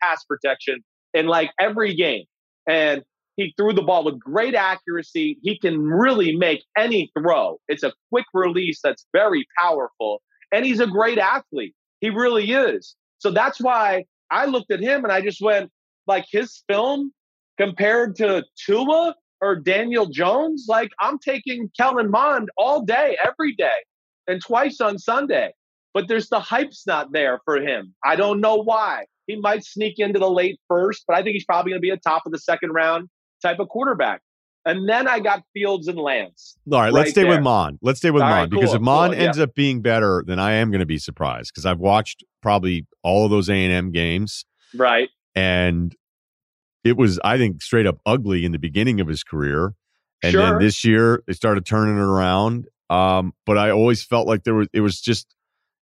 pass 0.01 0.23
protection 0.23 0.81
in 1.13 1.27
like 1.27 1.51
every 1.59 1.93
game. 1.93 2.23
And 2.67 3.03
he 3.37 3.53
threw 3.57 3.73
the 3.73 3.81
ball 3.81 4.03
with 4.03 4.19
great 4.19 4.55
accuracy. 4.55 5.37
He 5.41 5.57
can 5.57 5.81
really 5.81 6.35
make 6.35 6.63
any 6.77 7.11
throw. 7.17 7.59
It's 7.67 7.83
a 7.83 7.93
quick 8.09 8.25
release 8.33 8.79
that's 8.83 9.05
very 9.13 9.45
powerful. 9.57 10.21
And 10.51 10.65
he's 10.65 10.79
a 10.79 10.87
great 10.87 11.17
athlete. 11.17 11.73
He 12.01 12.09
really 12.09 12.51
is. 12.51 12.95
So 13.19 13.31
that's 13.31 13.61
why 13.61 14.05
I 14.29 14.45
looked 14.45 14.71
at 14.71 14.79
him 14.79 15.03
and 15.03 15.13
I 15.13 15.21
just 15.21 15.41
went, 15.41 15.71
like 16.07 16.25
his 16.31 16.63
film 16.67 17.13
compared 17.57 18.15
to 18.17 18.43
Tua 18.65 19.15
or 19.41 19.55
Daniel 19.55 20.07
Jones, 20.07 20.65
like 20.67 20.91
I'm 20.99 21.19
taking 21.19 21.69
Kellen 21.77 22.11
Mond 22.11 22.49
all 22.57 22.81
day, 22.81 23.17
every 23.23 23.55
day, 23.55 23.69
and 24.27 24.41
twice 24.41 24.81
on 24.81 24.99
Sunday. 24.99 25.51
But 25.93 26.07
there's 26.07 26.29
the 26.29 26.39
hype's 26.39 26.85
not 26.87 27.11
there 27.11 27.39
for 27.45 27.57
him. 27.61 27.93
I 28.03 28.15
don't 28.15 28.39
know 28.39 28.55
why. 28.55 29.05
He 29.27 29.35
might 29.35 29.63
sneak 29.63 29.99
into 29.99 30.19
the 30.19 30.29
late 30.29 30.59
first, 30.67 31.03
but 31.07 31.15
I 31.15 31.23
think 31.23 31.33
he's 31.33 31.45
probably 31.45 31.71
going 31.71 31.81
to 31.81 31.85
be 31.85 31.89
a 31.89 31.97
top 31.97 32.23
of 32.25 32.31
the 32.31 32.39
second 32.39 32.71
round 32.71 33.09
type 33.41 33.59
of 33.59 33.69
quarterback. 33.69 34.21
And 34.63 34.87
then 34.87 35.07
I 35.07 35.19
got 35.19 35.43
Fields 35.53 35.87
and 35.87 35.97
Lance. 35.97 36.55
All 36.71 36.77
right, 36.79 36.85
right 36.85 36.93
let's 36.93 37.09
stay 37.11 37.23
there. 37.23 37.31
with 37.31 37.41
Mond. 37.41 37.79
Let's 37.81 37.97
stay 37.99 38.11
with 38.11 38.21
All 38.21 38.29
Mond 38.29 38.41
right, 38.41 38.49
because 38.49 38.69
cool, 38.69 38.75
if 38.75 38.81
Mond 38.81 39.13
cool, 39.13 39.21
ends 39.23 39.37
yeah. 39.39 39.45
up 39.45 39.55
being 39.55 39.81
better, 39.81 40.23
then 40.25 40.37
I 40.39 40.53
am 40.53 40.69
going 40.69 40.81
to 40.81 40.85
be 40.85 40.99
surprised 40.99 41.51
because 41.51 41.65
I've 41.65 41.79
watched 41.79 42.23
probably 42.43 42.85
all 43.03 43.25
of 43.25 43.31
those 43.31 43.49
A 43.49 43.53
and 43.53 43.73
M 43.73 43.91
games, 43.91 44.45
Right. 44.75 45.09
and 45.33 45.95
it 46.83 46.95
was 46.95 47.19
I 47.23 47.37
think 47.37 47.61
straight 47.63 47.87
up 47.87 47.97
ugly 48.05 48.45
in 48.45 48.51
the 48.51 48.59
beginning 48.59 48.99
of 49.01 49.07
his 49.07 49.23
career, 49.23 49.73
and 50.21 50.31
Sure. 50.31 50.41
then 50.43 50.59
this 50.59 50.83
year 50.85 51.23
they 51.25 51.33
started 51.33 51.65
turning 51.65 51.97
it 51.97 52.01
around. 52.01 52.67
Um, 52.91 53.33
but 53.47 53.57
I 53.57 53.71
always 53.71 54.03
felt 54.03 54.27
like 54.27 54.43
there 54.43 54.53
was 54.53 54.67
it 54.73 54.81
was 54.81 55.01
just 55.01 55.33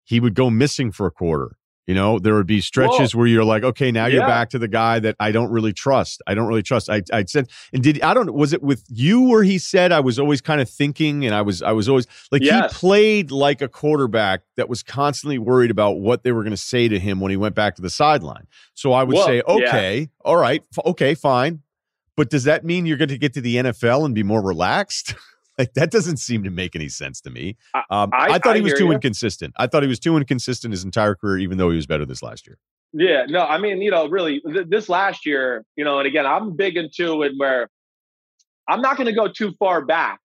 he 0.03 0.19
would 0.19 0.35
go 0.35 0.51
missing 0.51 0.91
for 0.91 1.07
a 1.07 1.11
quarter. 1.11 1.55
You 1.87 1.95
know, 1.95 2.19
there 2.19 2.35
would 2.35 2.45
be 2.47 2.61
stretches 2.61 3.15
where 3.15 3.25
you're 3.25 3.43
like, 3.43 3.63
okay, 3.63 3.91
now 3.91 4.05
you're 4.05 4.25
back 4.27 4.51
to 4.51 4.59
the 4.59 4.67
guy 4.67 4.99
that 4.99 5.15
I 5.19 5.31
don't 5.31 5.49
really 5.51 5.73
trust. 5.73 6.21
I 6.27 6.35
don't 6.35 6.47
really 6.47 6.61
trust. 6.61 6.89
I 6.89 7.01
I 7.11 7.25
said, 7.25 7.49
and 7.73 7.81
did 7.81 7.99
I 8.03 8.13
don't 8.13 8.31
was 8.33 8.53
it 8.53 8.61
with 8.61 8.85
you 8.87 9.21
where 9.23 9.41
he 9.43 9.57
said 9.57 9.91
I 9.91 9.99
was 9.99 10.19
always 10.19 10.41
kind 10.41 10.61
of 10.61 10.69
thinking, 10.69 11.25
and 11.25 11.33
I 11.33 11.41
was 11.41 11.61
I 11.63 11.71
was 11.71 11.89
always 11.89 12.05
like 12.31 12.43
Yes. 12.43 12.71
he 12.71 12.77
played 12.79 13.31
like 13.31 13.61
a 13.63 13.67
quarterback 13.67 14.41
that 14.57 14.69
was 14.69 14.83
constantly 14.83 15.39
worried 15.39 15.71
about 15.71 15.93
what 15.99 16.23
they 16.23 16.31
were 16.31 16.43
going 16.43 16.51
to 16.51 16.57
say 16.57 16.87
to 16.87 16.99
him 16.99 17.19
when 17.19 17.31
he 17.31 17.37
went 17.37 17.55
back 17.55 17.75
to 17.77 17.81
the 17.81 17.89
sideline. 17.89 18.45
So 18.75 18.93
I 18.93 19.03
would 19.03 19.15
Well, 19.15 19.25
say, 19.25 19.37
yeah. 19.37 19.43
okay, 19.67 20.09
all 20.23 20.37
right, 20.37 20.63
f- 20.77 20.85
okay, 20.85 21.15
fine, 21.15 21.61
but 22.15 22.29
does 22.29 22.43
that 22.43 22.63
mean 22.63 22.85
you're 22.85 22.97
going 22.97 23.09
to 23.09 23.17
get 23.17 23.33
to 23.33 23.41
the 23.41 23.55
NFL 23.55 24.05
and 24.05 24.13
be 24.13 24.23
more 24.23 24.41
relaxed? 24.43 25.15
like 25.61 25.73
that 25.75 25.91
doesn't 25.91 26.17
seem 26.17 26.43
to 26.43 26.49
make 26.49 26.75
any 26.75 26.89
sense 26.89 27.21
to 27.21 27.29
me. 27.29 27.55
I- 27.73 27.83
Um, 27.89 28.09
I, 28.13 28.27
I- 28.33 28.39
thought 28.39 28.55
he 28.55 28.61
I 28.61 28.63
was 28.63 28.73
too 28.73 28.85
you. 28.85 28.91
inconsistent. 28.91 29.53
I 29.57 29.67
thought 29.67 29.83
he 29.83 29.89
was 29.89 29.99
too 29.99 30.17
inconsistent 30.17 30.71
his 30.73 30.83
entire 30.83 31.15
career, 31.15 31.37
even 31.39 31.57
though 31.57 31.69
he 31.69 31.75
was 31.75 31.85
better 31.85 32.05
this 32.05 32.21
last 32.23 32.47
year. 32.47 32.57
Yeah, 32.93 33.25
no, 33.29 33.41
I 33.45 33.57
mean, 33.57 33.81
you 33.81 33.89
know, 33.91 34.07
really, 34.09 34.41
th- 34.41 34.67
this 34.67 34.89
last 34.89 35.25
year, 35.25 35.63
you 35.77 35.85
know, 35.85 35.99
and 35.99 36.07
again, 36.07 36.25
I'm 36.25 36.55
big 36.57 36.75
into 36.75 37.23
it 37.23 37.31
where 37.37 37.69
I'm 38.67 38.81
not 38.81 38.97
going 38.97 39.07
to 39.07 39.13
go 39.13 39.27
too 39.27 39.53
far 39.59 39.85
back. 39.85 40.19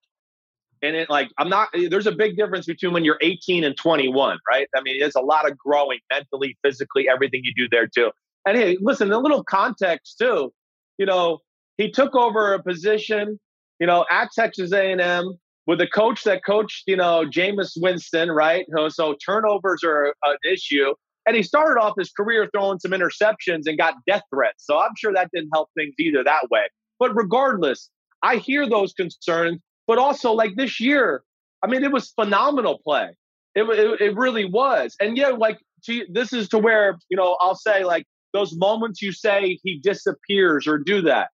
And 0.82 0.94
it 0.96 1.08
like, 1.08 1.30
I'm 1.38 1.48
not, 1.48 1.68
there's 1.90 2.06
a 2.06 2.12
big 2.12 2.36
difference 2.36 2.66
between 2.66 2.92
when 2.92 3.04
you're 3.04 3.18
18 3.22 3.64
and 3.64 3.76
21, 3.76 4.38
right? 4.50 4.68
I 4.76 4.80
mean, 4.82 4.98
there's 5.00 5.14
a 5.14 5.20
lot 5.20 5.48
of 5.50 5.56
growing 5.56 6.00
mentally, 6.10 6.56
physically, 6.62 7.08
everything 7.08 7.40
you 7.44 7.52
do 7.56 7.68
there 7.70 7.86
too. 7.86 8.10
And 8.46 8.56
hey, 8.56 8.76
listen, 8.80 9.10
a 9.12 9.18
little 9.18 9.42
context 9.44 10.18
too, 10.18 10.52
you 10.98 11.06
know, 11.06 11.38
he 11.78 11.90
took 11.90 12.14
over 12.14 12.52
a 12.54 12.62
position, 12.62 13.38
you 13.80 13.86
know, 13.86 14.04
at 14.10 14.28
Texas 14.34 14.72
A&M 14.72 15.38
with 15.66 15.80
a 15.80 15.86
coach 15.86 16.24
that 16.24 16.44
coached, 16.44 16.84
you 16.86 16.96
know, 16.96 17.24
Jameis 17.26 17.72
Winston, 17.76 18.30
right? 18.30 18.66
So- 18.88 19.16
turnovers 19.24 19.82
are 19.84 20.14
an 20.24 20.36
issue. 20.50 20.94
And 21.26 21.34
he 21.34 21.42
started 21.42 21.80
off 21.80 21.94
his 21.98 22.12
career 22.12 22.48
throwing 22.54 22.78
some 22.78 22.92
interceptions 22.92 23.62
and 23.66 23.76
got 23.76 23.94
death 24.06 24.22
threats. 24.32 24.64
So 24.64 24.78
I'm 24.78 24.92
sure 24.96 25.12
that 25.12 25.28
didn't 25.34 25.50
help 25.52 25.70
things 25.76 25.92
either 25.98 26.22
that 26.22 26.48
way. 26.50 26.68
But 27.00 27.16
regardless, 27.16 27.90
I 28.22 28.36
hear 28.36 28.68
those 28.68 28.92
concerns. 28.92 29.60
But 29.88 29.98
also, 29.98 30.32
like 30.32 30.54
this 30.56 30.80
year, 30.80 31.22
I 31.64 31.66
mean, 31.66 31.82
it 31.82 31.92
was 31.92 32.10
phenomenal 32.10 32.80
play. 32.84 33.10
It, 33.56 33.62
it, 33.62 34.00
it 34.00 34.16
really 34.16 34.44
was. 34.44 34.94
And 35.00 35.16
yeah, 35.16 35.28
like 35.28 35.58
to, 35.86 36.06
this 36.12 36.32
is 36.32 36.48
to 36.50 36.58
where, 36.58 36.96
you 37.08 37.16
know, 37.16 37.36
I'll 37.40 37.56
say 37.56 37.84
like 37.84 38.04
those 38.32 38.56
moments 38.56 39.02
you 39.02 39.12
say 39.12 39.58
he 39.62 39.80
disappears 39.82 40.66
or 40.66 40.78
do 40.78 41.02
that, 41.02 41.30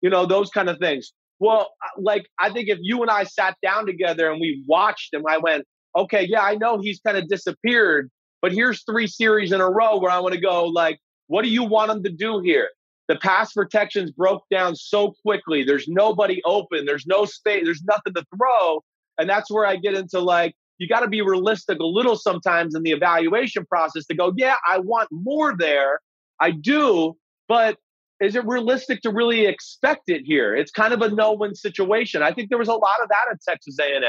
you 0.00 0.08
know, 0.08 0.24
those 0.24 0.50
kind 0.50 0.70
of 0.70 0.78
things. 0.78 1.12
Well, 1.40 1.70
like 1.98 2.26
I 2.38 2.50
think 2.50 2.68
if 2.68 2.78
you 2.80 3.02
and 3.02 3.10
I 3.10 3.24
sat 3.24 3.56
down 3.62 3.86
together 3.86 4.30
and 4.30 4.40
we 4.40 4.64
watched 4.66 5.12
him, 5.12 5.24
I 5.28 5.38
went, 5.38 5.64
okay, 5.96 6.26
yeah, 6.28 6.42
I 6.42 6.54
know 6.56 6.78
he's 6.80 7.00
kind 7.00 7.16
of 7.16 7.28
disappeared, 7.28 8.10
but 8.40 8.52
here's 8.52 8.82
three 8.84 9.06
series 9.06 9.52
in 9.52 9.60
a 9.60 9.68
row 9.68 9.98
where 9.98 10.10
I 10.10 10.18
want 10.18 10.34
to 10.34 10.40
go 10.40 10.64
like, 10.64 10.98
what 11.26 11.42
do 11.42 11.48
you 11.48 11.64
want 11.64 11.90
him 11.90 12.02
to 12.02 12.10
do 12.10 12.40
here? 12.40 12.68
The 13.08 13.16
pass 13.16 13.52
protections 13.52 14.10
broke 14.12 14.42
down 14.50 14.76
so 14.76 15.14
quickly. 15.22 15.62
There's 15.62 15.86
nobody 15.88 16.40
open. 16.44 16.86
There's 16.86 17.06
no 17.06 17.24
space. 17.24 17.64
There's 17.64 17.82
nothing 17.84 18.14
to 18.14 18.24
throw. 18.36 18.82
And 19.18 19.28
that's 19.28 19.50
where 19.50 19.66
I 19.66 19.76
get 19.76 19.94
into 19.94 20.20
like, 20.20 20.54
you 20.78 20.88
got 20.88 21.00
to 21.00 21.08
be 21.08 21.22
realistic 21.22 21.78
a 21.78 21.86
little 21.86 22.16
sometimes 22.16 22.74
in 22.74 22.82
the 22.82 22.90
evaluation 22.90 23.64
process 23.66 24.06
to 24.06 24.14
go, 24.14 24.32
yeah, 24.36 24.56
I 24.66 24.78
want 24.78 25.08
more 25.12 25.54
there. 25.56 26.00
I 26.40 26.50
do, 26.50 27.14
but 27.46 27.76
is 28.24 28.34
it 28.36 28.44
realistic 28.46 29.02
to 29.02 29.10
really 29.10 29.46
expect 29.46 30.02
it 30.08 30.22
here? 30.24 30.54
It's 30.56 30.70
kind 30.70 30.92
of 30.94 31.02
a 31.02 31.08
no-win 31.10 31.54
situation. 31.54 32.22
I 32.22 32.32
think 32.32 32.48
there 32.48 32.58
was 32.58 32.68
a 32.68 32.74
lot 32.74 32.96
of 33.02 33.08
that 33.08 33.24
at 33.30 33.38
Texas 33.46 33.76
A&M, 33.80 34.02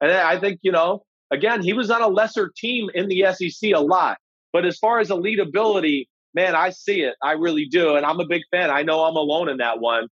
and 0.00 0.10
I 0.12 0.38
think 0.38 0.60
you 0.62 0.72
know, 0.72 1.02
again, 1.30 1.62
he 1.62 1.72
was 1.72 1.90
on 1.90 2.02
a 2.02 2.08
lesser 2.08 2.50
team 2.56 2.88
in 2.94 3.08
the 3.08 3.24
SEC 3.32 3.70
a 3.74 3.80
lot. 3.80 4.18
But 4.52 4.64
as 4.64 4.78
far 4.78 5.00
as 5.00 5.10
elite 5.10 5.38
ability, 5.40 6.08
man, 6.34 6.54
I 6.54 6.70
see 6.70 7.02
it. 7.02 7.14
I 7.22 7.32
really 7.32 7.66
do, 7.66 7.96
and 7.96 8.06
I'm 8.06 8.20
a 8.20 8.26
big 8.26 8.42
fan. 8.50 8.70
I 8.70 8.82
know 8.82 9.00
I'm 9.04 9.16
alone 9.16 9.48
in 9.48 9.58
that 9.58 9.80
one. 9.80 10.08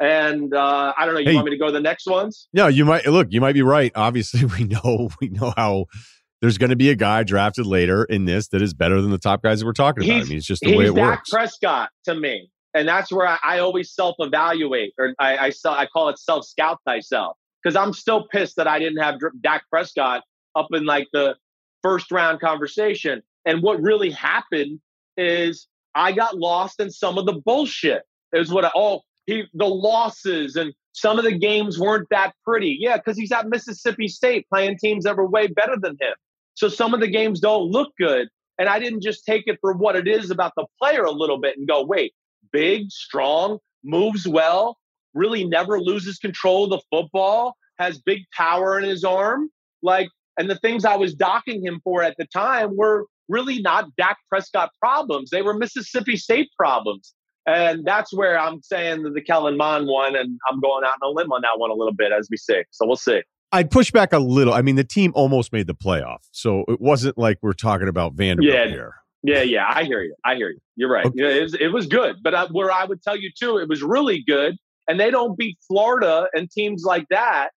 And 0.00 0.54
uh, 0.54 0.92
I 0.96 1.06
don't 1.06 1.14
know. 1.14 1.20
You 1.20 1.30
Hey. 1.30 1.34
want 1.34 1.46
me 1.46 1.50
to 1.52 1.58
go 1.58 1.66
to 1.66 1.72
the 1.72 1.80
next 1.80 2.06
ones? 2.06 2.46
No, 2.52 2.68
you 2.68 2.84
might 2.84 3.04
look. 3.06 3.28
You 3.30 3.40
might 3.40 3.54
be 3.54 3.62
right. 3.62 3.90
Obviously, 3.96 4.44
we 4.58 4.64
know 4.64 5.08
we 5.20 5.28
know 5.30 5.52
how 5.56 5.86
there's 6.40 6.56
going 6.56 6.70
to 6.70 6.76
be 6.76 6.90
a 6.90 6.94
guy 6.94 7.24
drafted 7.24 7.66
later 7.66 8.04
in 8.04 8.24
this 8.24 8.46
that 8.48 8.62
is 8.62 8.72
better 8.74 9.02
than 9.02 9.10
the 9.10 9.18
top 9.18 9.42
guys 9.42 9.58
that 9.58 9.66
we're 9.66 9.72
talking 9.72 10.04
about. 10.04 10.20
I 10.20 10.24
mean, 10.24 10.36
it's 10.38 10.46
just 10.46 10.62
the 10.62 10.76
way 10.76 10.84
He's 10.84 10.92
it 10.92 10.96
Dak 10.96 11.10
works. 11.18 11.30
Prescott 11.30 11.90
to 12.04 12.14
me, 12.14 12.48
and 12.78 12.88
that's 12.88 13.10
where 13.12 13.26
I, 13.26 13.38
I 13.42 13.58
always 13.58 13.92
self-evaluate, 13.92 14.94
or 14.98 15.14
I 15.18 15.36
I, 15.46 15.50
sel- 15.50 15.74
I 15.74 15.86
call 15.86 16.08
it 16.08 16.18
self-scout 16.18 16.78
thyself, 16.86 17.36
because 17.62 17.76
I'm 17.76 17.92
still 17.92 18.26
pissed 18.28 18.56
that 18.56 18.68
I 18.68 18.78
didn't 18.78 19.02
have 19.02 19.16
Dak 19.42 19.62
Prescott 19.70 20.22
up 20.54 20.68
in 20.72 20.84
like 20.84 21.08
the 21.12 21.36
first 21.82 22.10
round 22.10 22.40
conversation. 22.40 23.22
And 23.44 23.62
what 23.62 23.80
really 23.80 24.10
happened 24.10 24.80
is 25.16 25.68
I 25.94 26.12
got 26.12 26.36
lost 26.36 26.80
in 26.80 26.90
some 26.90 27.18
of 27.18 27.26
the 27.26 27.40
bullshit. 27.44 28.02
Is 28.32 28.52
what 28.52 28.64
I, 28.64 28.70
oh 28.74 29.00
he 29.26 29.44
the 29.54 29.66
losses 29.88 30.56
and 30.56 30.72
some 30.92 31.18
of 31.18 31.24
the 31.24 31.38
games 31.38 31.78
weren't 31.78 32.08
that 32.10 32.32
pretty. 32.44 32.76
Yeah, 32.78 32.96
because 32.96 33.16
he's 33.16 33.32
at 33.32 33.48
Mississippi 33.48 34.08
State 34.08 34.46
playing 34.52 34.78
teams 34.78 35.04
that 35.04 35.16
were 35.16 35.28
way 35.28 35.46
better 35.46 35.76
than 35.80 35.92
him. 35.92 36.14
So 36.54 36.68
some 36.68 36.92
of 36.94 37.00
the 37.00 37.08
games 37.08 37.40
don't 37.40 37.70
look 37.70 37.90
good. 37.98 38.28
And 38.58 38.68
I 38.68 38.80
didn't 38.80 39.02
just 39.02 39.24
take 39.24 39.44
it 39.46 39.58
for 39.60 39.72
what 39.72 39.94
it 39.94 40.08
is 40.08 40.30
about 40.30 40.52
the 40.56 40.66
player 40.80 41.04
a 41.04 41.12
little 41.12 41.38
bit 41.38 41.56
and 41.56 41.68
go, 41.68 41.84
wait, 41.84 42.12
big, 42.52 42.90
strong, 42.90 43.58
moves 43.84 44.26
well, 44.26 44.76
really 45.14 45.44
never 45.44 45.80
loses 45.80 46.18
control 46.18 46.64
of 46.64 46.70
the 46.70 46.80
football, 46.90 47.56
has 47.78 47.98
big 47.98 48.22
power 48.36 48.78
in 48.78 48.84
his 48.84 49.04
arm. 49.04 49.50
Like, 49.82 50.08
and 50.38 50.50
the 50.50 50.58
things 50.58 50.84
I 50.84 50.96
was 50.96 51.14
docking 51.14 51.64
him 51.64 51.80
for 51.82 52.02
at 52.02 52.14
the 52.18 52.26
time 52.26 52.76
were 52.76 53.06
really 53.28 53.60
not 53.60 53.94
Dak 53.96 54.18
Prescott 54.28 54.70
problems. 54.80 55.30
They 55.30 55.42
were 55.42 55.54
Mississippi 55.54 56.16
State 56.16 56.48
problems. 56.56 57.14
And 57.46 57.84
that's 57.84 58.12
where 58.12 58.38
I'm 58.38 58.60
saying 58.62 59.04
the 59.04 59.22
Kellen 59.22 59.56
Mond 59.56 59.86
one, 59.86 60.14
and 60.14 60.38
I'm 60.50 60.60
going 60.60 60.84
out 60.84 60.94
on 61.02 61.08
a 61.08 61.14
limb 61.14 61.32
on 61.32 61.40
that 61.42 61.58
one 61.58 61.70
a 61.70 61.74
little 61.74 61.94
bit 61.94 62.12
as 62.12 62.28
we 62.30 62.36
see. 62.36 62.62
So 62.70 62.86
we'll 62.86 62.96
see. 62.96 63.22
I'd 63.52 63.70
push 63.70 63.90
back 63.90 64.12
a 64.12 64.18
little. 64.18 64.52
I 64.52 64.60
mean, 64.60 64.76
the 64.76 64.84
team 64.84 65.12
almost 65.14 65.50
made 65.50 65.66
the 65.66 65.74
playoff, 65.74 66.18
so 66.30 66.64
it 66.68 66.78
wasn't 66.78 67.16
like 67.16 67.38
we're 67.40 67.54
talking 67.54 67.88
about 67.88 68.12
Vanderbilt 68.12 68.54
yeah, 68.54 68.66
here. 68.66 68.94
Yeah, 69.22 69.42
yeah, 69.42 69.66
I 69.68 69.84
hear 69.84 70.02
you. 70.02 70.14
I 70.24 70.36
hear 70.36 70.50
you. 70.50 70.58
You're 70.76 70.90
right. 70.90 71.06
Okay. 71.06 71.16
Yeah, 71.16 71.28
it 71.28 71.42
was, 71.42 71.54
it 71.54 71.72
was 71.72 71.86
good, 71.86 72.16
but 72.22 72.34
I, 72.34 72.46
where 72.46 72.70
I 72.70 72.84
would 72.84 73.02
tell 73.02 73.16
you 73.16 73.30
too, 73.38 73.58
it 73.58 73.68
was 73.68 73.82
really 73.82 74.22
good. 74.26 74.56
And 74.86 74.98
they 74.98 75.10
don't 75.10 75.36
beat 75.36 75.58
Florida 75.66 76.28
and 76.32 76.50
teams 76.50 76.84
like 76.84 77.06
that 77.10 77.50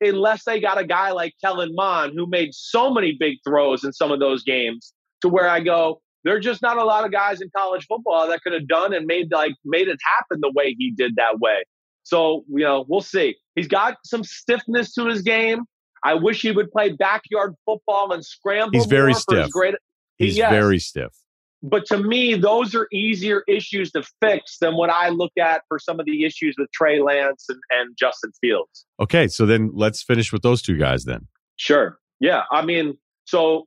unless 0.00 0.44
they 0.44 0.60
got 0.60 0.78
a 0.78 0.84
guy 0.84 1.10
like 1.10 1.34
Kellen 1.42 1.74
Mond 1.74 2.12
who 2.14 2.26
made 2.26 2.54
so 2.54 2.92
many 2.92 3.16
big 3.18 3.36
throws 3.46 3.84
in 3.84 3.92
some 3.92 4.12
of 4.12 4.20
those 4.20 4.42
games. 4.42 4.92
To 5.22 5.28
where 5.28 5.48
I 5.48 5.58
go, 5.58 6.00
there 6.22 6.36
are 6.36 6.40
just 6.40 6.62
not 6.62 6.76
a 6.76 6.84
lot 6.84 7.04
of 7.04 7.10
guys 7.10 7.40
in 7.40 7.50
college 7.56 7.84
football 7.88 8.28
that 8.28 8.40
could 8.42 8.52
have 8.52 8.68
done 8.68 8.94
and 8.94 9.04
made 9.04 9.32
like 9.32 9.52
made 9.64 9.88
it 9.88 9.98
happen 10.04 10.38
the 10.40 10.52
way 10.54 10.76
he 10.78 10.92
did 10.92 11.16
that 11.16 11.40
way. 11.40 11.64
So 12.04 12.44
you 12.48 12.64
know, 12.64 12.84
we'll 12.86 13.00
see. 13.00 13.36
He's 13.56 13.66
got 13.66 13.96
some 14.04 14.22
stiffness 14.22 14.94
to 14.94 15.06
his 15.06 15.22
game. 15.22 15.64
I 16.04 16.14
wish 16.14 16.42
he 16.42 16.52
would 16.52 16.70
play 16.70 16.92
backyard 16.92 17.54
football 17.66 18.12
and 18.12 18.24
scramble. 18.24 18.78
He's 18.78 18.86
very 18.86 19.12
stiff. 19.12 19.50
Great, 19.50 19.74
He's 20.18 20.36
yes. 20.36 20.50
very 20.50 20.78
stiff. 20.78 21.14
But 21.62 21.86
to 21.86 21.98
me, 21.98 22.34
those 22.34 22.74
are 22.74 22.86
easier 22.92 23.42
issues 23.48 23.90
to 23.92 24.04
fix 24.20 24.58
than 24.60 24.76
what 24.76 24.90
I 24.90 25.08
look 25.08 25.32
at 25.38 25.62
for 25.68 25.78
some 25.78 25.98
of 25.98 26.06
the 26.06 26.24
issues 26.24 26.54
with 26.56 26.70
Trey 26.72 27.00
Lance 27.00 27.46
and, 27.48 27.58
and 27.70 27.96
Justin 27.98 28.30
Fields. 28.40 28.86
Okay, 29.00 29.26
so 29.26 29.44
then 29.44 29.70
let's 29.74 30.02
finish 30.02 30.32
with 30.32 30.42
those 30.42 30.62
two 30.62 30.76
guys 30.76 31.04
then. 31.04 31.26
Sure. 31.56 31.98
Yeah, 32.20 32.42
I 32.52 32.64
mean, 32.64 32.96
so 33.24 33.66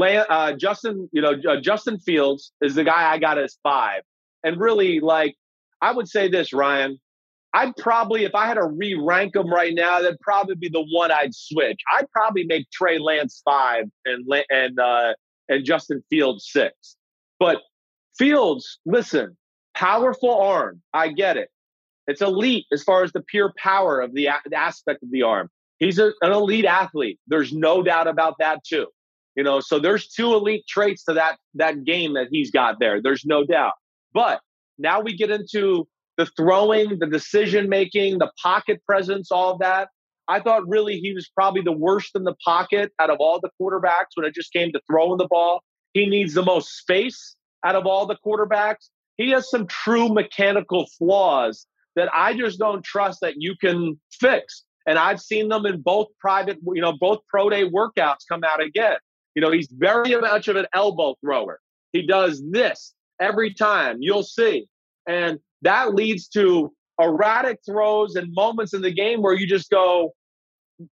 uh, 0.00 0.52
Justin, 0.54 1.08
you 1.12 1.22
know, 1.22 1.34
uh, 1.48 1.60
Justin 1.60 1.98
Fields 1.98 2.52
is 2.60 2.74
the 2.74 2.84
guy 2.84 3.12
I 3.12 3.18
got 3.18 3.38
as 3.38 3.56
five, 3.62 4.02
and 4.42 4.60
really, 4.60 5.00
like, 5.00 5.36
I 5.80 5.92
would 5.92 6.08
say 6.08 6.28
this, 6.28 6.52
Ryen. 6.52 6.98
I'd 7.54 7.76
probably, 7.76 8.24
if 8.24 8.34
I 8.34 8.46
had 8.46 8.54
to 8.54 8.64
re-rank 8.64 9.34
them 9.34 9.52
right 9.52 9.74
now, 9.74 10.00
that'd 10.00 10.18
probably 10.20 10.54
be 10.54 10.70
the 10.70 10.86
one 10.90 11.12
I'd 11.12 11.34
switch. 11.34 11.78
I'd 11.92 12.10
probably 12.10 12.44
make 12.44 12.70
Trey 12.70 12.98
Lance 12.98 13.42
five 13.44 13.84
and 14.06 14.24
and 14.48 14.80
uh, 14.80 15.12
and 15.52 15.64
Justin 15.64 16.02
Fields 16.10 16.48
six. 16.50 16.96
But 17.38 17.58
Fields, 18.16 18.78
listen, 18.84 19.36
powerful 19.74 20.40
arm. 20.40 20.82
I 20.92 21.08
get 21.08 21.36
it. 21.36 21.48
It's 22.06 22.20
elite 22.20 22.66
as 22.72 22.82
far 22.82 23.04
as 23.04 23.12
the 23.12 23.22
pure 23.22 23.52
power 23.56 24.00
of 24.00 24.14
the, 24.14 24.28
the 24.46 24.56
aspect 24.56 25.02
of 25.02 25.10
the 25.10 25.22
arm. 25.22 25.48
He's 25.78 25.98
a, 25.98 26.12
an 26.20 26.32
elite 26.32 26.64
athlete. 26.64 27.18
There's 27.26 27.52
no 27.52 27.82
doubt 27.82 28.06
about 28.08 28.34
that 28.38 28.64
too. 28.64 28.86
You 29.36 29.42
know, 29.42 29.60
so 29.60 29.78
there's 29.78 30.08
two 30.08 30.34
elite 30.34 30.66
traits 30.68 31.04
to 31.04 31.14
that 31.14 31.38
that 31.54 31.84
game 31.84 32.14
that 32.14 32.28
he's 32.30 32.50
got 32.50 32.78
there. 32.80 33.00
There's 33.00 33.24
no 33.24 33.44
doubt. 33.44 33.72
But 34.12 34.40
now 34.78 35.00
we 35.00 35.16
get 35.16 35.30
into 35.30 35.88
the 36.18 36.26
throwing, 36.36 36.98
the 36.98 37.06
decision 37.06 37.68
making, 37.68 38.18
the 38.18 38.30
pocket 38.42 38.82
presence, 38.86 39.30
all 39.30 39.56
that. 39.58 39.88
I 40.28 40.40
thought 40.40 40.68
really 40.68 40.98
he 40.98 41.12
was 41.12 41.28
probably 41.28 41.62
the 41.62 41.72
worst 41.72 42.10
in 42.14 42.24
the 42.24 42.34
pocket 42.44 42.92
out 42.98 43.10
of 43.10 43.18
all 43.20 43.40
the 43.40 43.50
quarterbacks 43.60 44.14
when 44.14 44.26
it 44.26 44.34
just 44.34 44.52
came 44.52 44.72
to 44.72 44.80
throwing 44.90 45.18
the 45.18 45.26
ball. 45.28 45.62
He 45.92 46.06
needs 46.06 46.34
the 46.34 46.44
most 46.44 46.76
space 46.78 47.36
out 47.64 47.74
of 47.74 47.86
all 47.86 48.06
the 48.06 48.16
quarterbacks. 48.24 48.88
He 49.16 49.30
has 49.30 49.50
some 49.50 49.66
true 49.66 50.08
mechanical 50.08 50.86
flaws 50.98 51.66
that 51.96 52.08
I 52.14 52.34
just 52.34 52.58
don't 52.58 52.84
trust 52.84 53.20
that 53.20 53.34
you 53.38 53.54
can 53.60 54.00
fix. 54.10 54.64
And 54.86 54.98
I've 54.98 55.20
seen 55.20 55.48
them 55.48 55.66
in 55.66 55.80
both 55.80 56.08
private, 56.18 56.58
you 56.74 56.80
know, 56.80 56.96
both 56.98 57.20
pro 57.28 57.50
day 57.50 57.68
workouts 57.68 58.20
come 58.28 58.42
out 58.44 58.62
again. 58.62 58.96
You 59.34 59.42
know, 59.42 59.50
he's 59.50 59.68
very 59.70 60.14
much 60.16 60.48
of 60.48 60.56
an 60.56 60.66
elbow 60.74 61.14
thrower. 61.24 61.60
He 61.92 62.06
does 62.06 62.42
this 62.50 62.94
every 63.20 63.54
time. 63.54 63.98
You'll 64.00 64.22
see. 64.22 64.66
And 65.06 65.38
that 65.62 65.94
leads 65.94 66.28
to 66.28 66.72
erratic 67.00 67.58
throws 67.66 68.14
and 68.16 68.32
moments 68.34 68.74
in 68.74 68.82
the 68.82 68.92
game 68.92 69.22
where 69.22 69.34
you 69.34 69.46
just 69.46 69.70
go, 69.70 70.12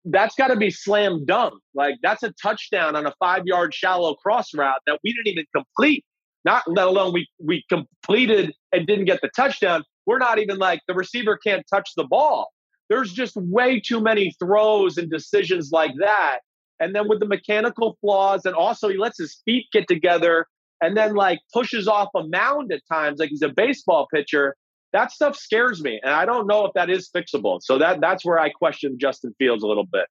that's 0.04 0.34
got 0.34 0.48
to 0.48 0.56
be 0.56 0.70
slam 0.70 1.24
dunk. 1.24 1.54
Like 1.74 1.96
that's 2.02 2.22
a 2.22 2.32
touchdown 2.42 2.96
on 2.96 3.06
a 3.06 3.14
five 3.18 3.46
yard 3.46 3.74
shallow 3.74 4.14
cross 4.14 4.54
route 4.54 4.80
that 4.86 4.98
we 5.02 5.12
didn't 5.12 5.28
even 5.28 5.46
complete. 5.54 6.04
Not 6.44 6.62
let 6.66 6.86
alone 6.86 7.12
we 7.12 7.28
we 7.44 7.64
completed 7.68 8.54
and 8.72 8.86
didn't 8.86 9.04
get 9.04 9.20
the 9.20 9.30
touchdown. 9.36 9.82
We're 10.06 10.18
not 10.18 10.38
even 10.38 10.58
like 10.58 10.80
the 10.88 10.94
receiver 10.94 11.36
can't 11.36 11.64
touch 11.68 11.90
the 11.96 12.04
ball. 12.04 12.48
There's 12.88 13.12
just 13.12 13.36
way 13.36 13.78
too 13.78 14.00
many 14.00 14.34
throws 14.38 14.96
and 14.96 15.10
decisions 15.10 15.70
like 15.70 15.92
that. 16.00 16.38
And 16.80 16.94
then 16.94 17.08
with 17.08 17.20
the 17.20 17.26
mechanical 17.26 17.98
flaws, 18.00 18.46
and 18.46 18.54
also 18.54 18.88
he 18.88 18.96
lets 18.96 19.18
his 19.18 19.42
feet 19.44 19.66
get 19.72 19.86
together 19.86 20.46
and 20.80 20.96
then 20.96 21.14
like 21.14 21.40
pushes 21.52 21.86
off 21.86 22.08
a 22.16 22.26
mound 22.26 22.72
at 22.72 22.80
times, 22.90 23.18
like 23.18 23.28
he's 23.28 23.42
a 23.42 23.50
baseball 23.50 24.08
pitcher 24.12 24.56
that 24.92 25.12
stuff 25.12 25.36
scares 25.36 25.82
me, 25.82 26.00
and 26.02 26.12
I 26.12 26.24
don't 26.24 26.46
know 26.46 26.64
if 26.64 26.72
that 26.74 26.90
is 26.90 27.08
fixable. 27.14 27.60
So 27.62 27.78
that 27.78 28.00
that's 28.00 28.24
where 28.24 28.38
I 28.38 28.50
question 28.50 28.98
Justin 29.00 29.34
Fields 29.38 29.62
a 29.62 29.66
little 29.66 29.86
bit. 29.86 30.06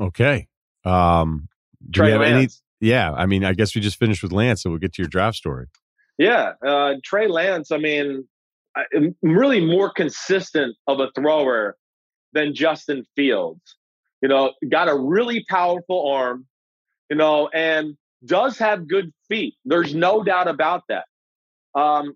Okay. 0.00 0.48
Um, 0.84 1.48
do 1.90 1.98
Trey 1.98 2.06
we 2.06 2.12
have 2.12 2.20
Lance. 2.20 2.62
any? 2.80 2.88
Yeah, 2.90 3.12
I 3.12 3.26
mean, 3.26 3.44
I 3.44 3.52
guess 3.52 3.74
we 3.74 3.80
just 3.80 3.98
finished 3.98 4.22
with 4.22 4.32
Lance, 4.32 4.62
so 4.62 4.70
we'll 4.70 4.78
get 4.78 4.92
to 4.94 5.02
your 5.02 5.08
draft 5.08 5.36
story. 5.36 5.66
Yeah, 6.18 6.52
uh, 6.66 6.94
Trey 7.04 7.28
Lance. 7.28 7.70
I 7.70 7.78
mean, 7.78 8.26
I'm 8.76 9.14
really 9.22 9.64
more 9.64 9.92
consistent 9.92 10.76
of 10.86 11.00
a 11.00 11.10
thrower 11.14 11.76
than 12.32 12.54
Justin 12.54 13.04
Fields. 13.14 13.60
You 14.20 14.28
know, 14.28 14.52
got 14.68 14.88
a 14.88 14.94
really 14.96 15.44
powerful 15.48 16.10
arm. 16.10 16.46
You 17.10 17.16
know, 17.16 17.48
and 17.52 17.96
does 18.24 18.58
have 18.58 18.88
good 18.88 19.12
feet. 19.28 19.54
There's 19.64 19.94
no 19.94 20.22
doubt 20.22 20.48
about 20.48 20.84
that. 20.88 21.04
Um, 21.74 22.14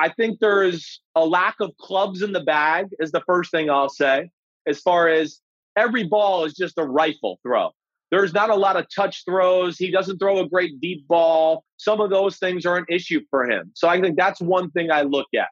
I 0.00 0.08
think 0.08 0.40
there 0.40 0.62
is 0.62 1.00
a 1.14 1.26
lack 1.26 1.56
of 1.60 1.76
clubs 1.78 2.22
in 2.22 2.32
the 2.32 2.40
bag, 2.40 2.86
is 3.00 3.12
the 3.12 3.22
first 3.26 3.50
thing 3.50 3.68
I'll 3.68 3.90
say, 3.90 4.30
as 4.66 4.80
far 4.80 5.08
as 5.08 5.40
every 5.76 6.04
ball 6.04 6.44
is 6.44 6.54
just 6.54 6.78
a 6.78 6.84
rifle 6.84 7.38
throw. 7.42 7.72
There's 8.10 8.32
not 8.32 8.48
a 8.48 8.54
lot 8.54 8.76
of 8.76 8.86
touch 8.94 9.24
throws. 9.26 9.76
He 9.76 9.90
doesn't 9.90 10.18
throw 10.18 10.40
a 10.40 10.48
great 10.48 10.80
deep 10.80 11.06
ball. 11.06 11.64
Some 11.76 12.00
of 12.00 12.08
those 12.08 12.38
things 12.38 12.64
are 12.64 12.78
an 12.78 12.86
issue 12.88 13.20
for 13.28 13.48
him. 13.48 13.72
So 13.74 13.88
I 13.88 14.00
think 14.00 14.16
that's 14.16 14.40
one 14.40 14.70
thing 14.70 14.90
I 14.90 15.02
look 15.02 15.28
at. 15.38 15.48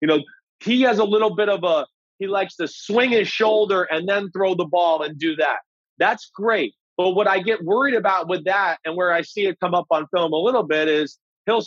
You 0.00 0.08
know, 0.08 0.18
he 0.64 0.82
has 0.82 0.98
a 0.98 1.04
little 1.04 1.36
bit 1.36 1.48
of 1.48 1.62
a, 1.62 1.86
he 2.18 2.26
likes 2.26 2.56
to 2.56 2.66
swing 2.66 3.10
his 3.10 3.28
shoulder 3.28 3.84
and 3.84 4.08
then 4.08 4.32
throw 4.32 4.56
the 4.56 4.64
ball 4.66 5.02
and 5.02 5.16
do 5.16 5.36
that. 5.36 5.58
That's 5.98 6.28
great. 6.34 6.74
But 6.96 7.12
what 7.12 7.28
I 7.28 7.38
get 7.38 7.64
worried 7.64 7.94
about 7.94 8.28
with 8.28 8.44
that 8.46 8.78
and 8.84 8.96
where 8.96 9.12
I 9.12 9.22
see 9.22 9.46
it 9.46 9.60
come 9.60 9.74
up 9.74 9.86
on 9.90 10.08
film 10.12 10.32
a 10.32 10.36
little 10.36 10.64
bit 10.64 10.88
is 10.88 11.18
he'll 11.46 11.64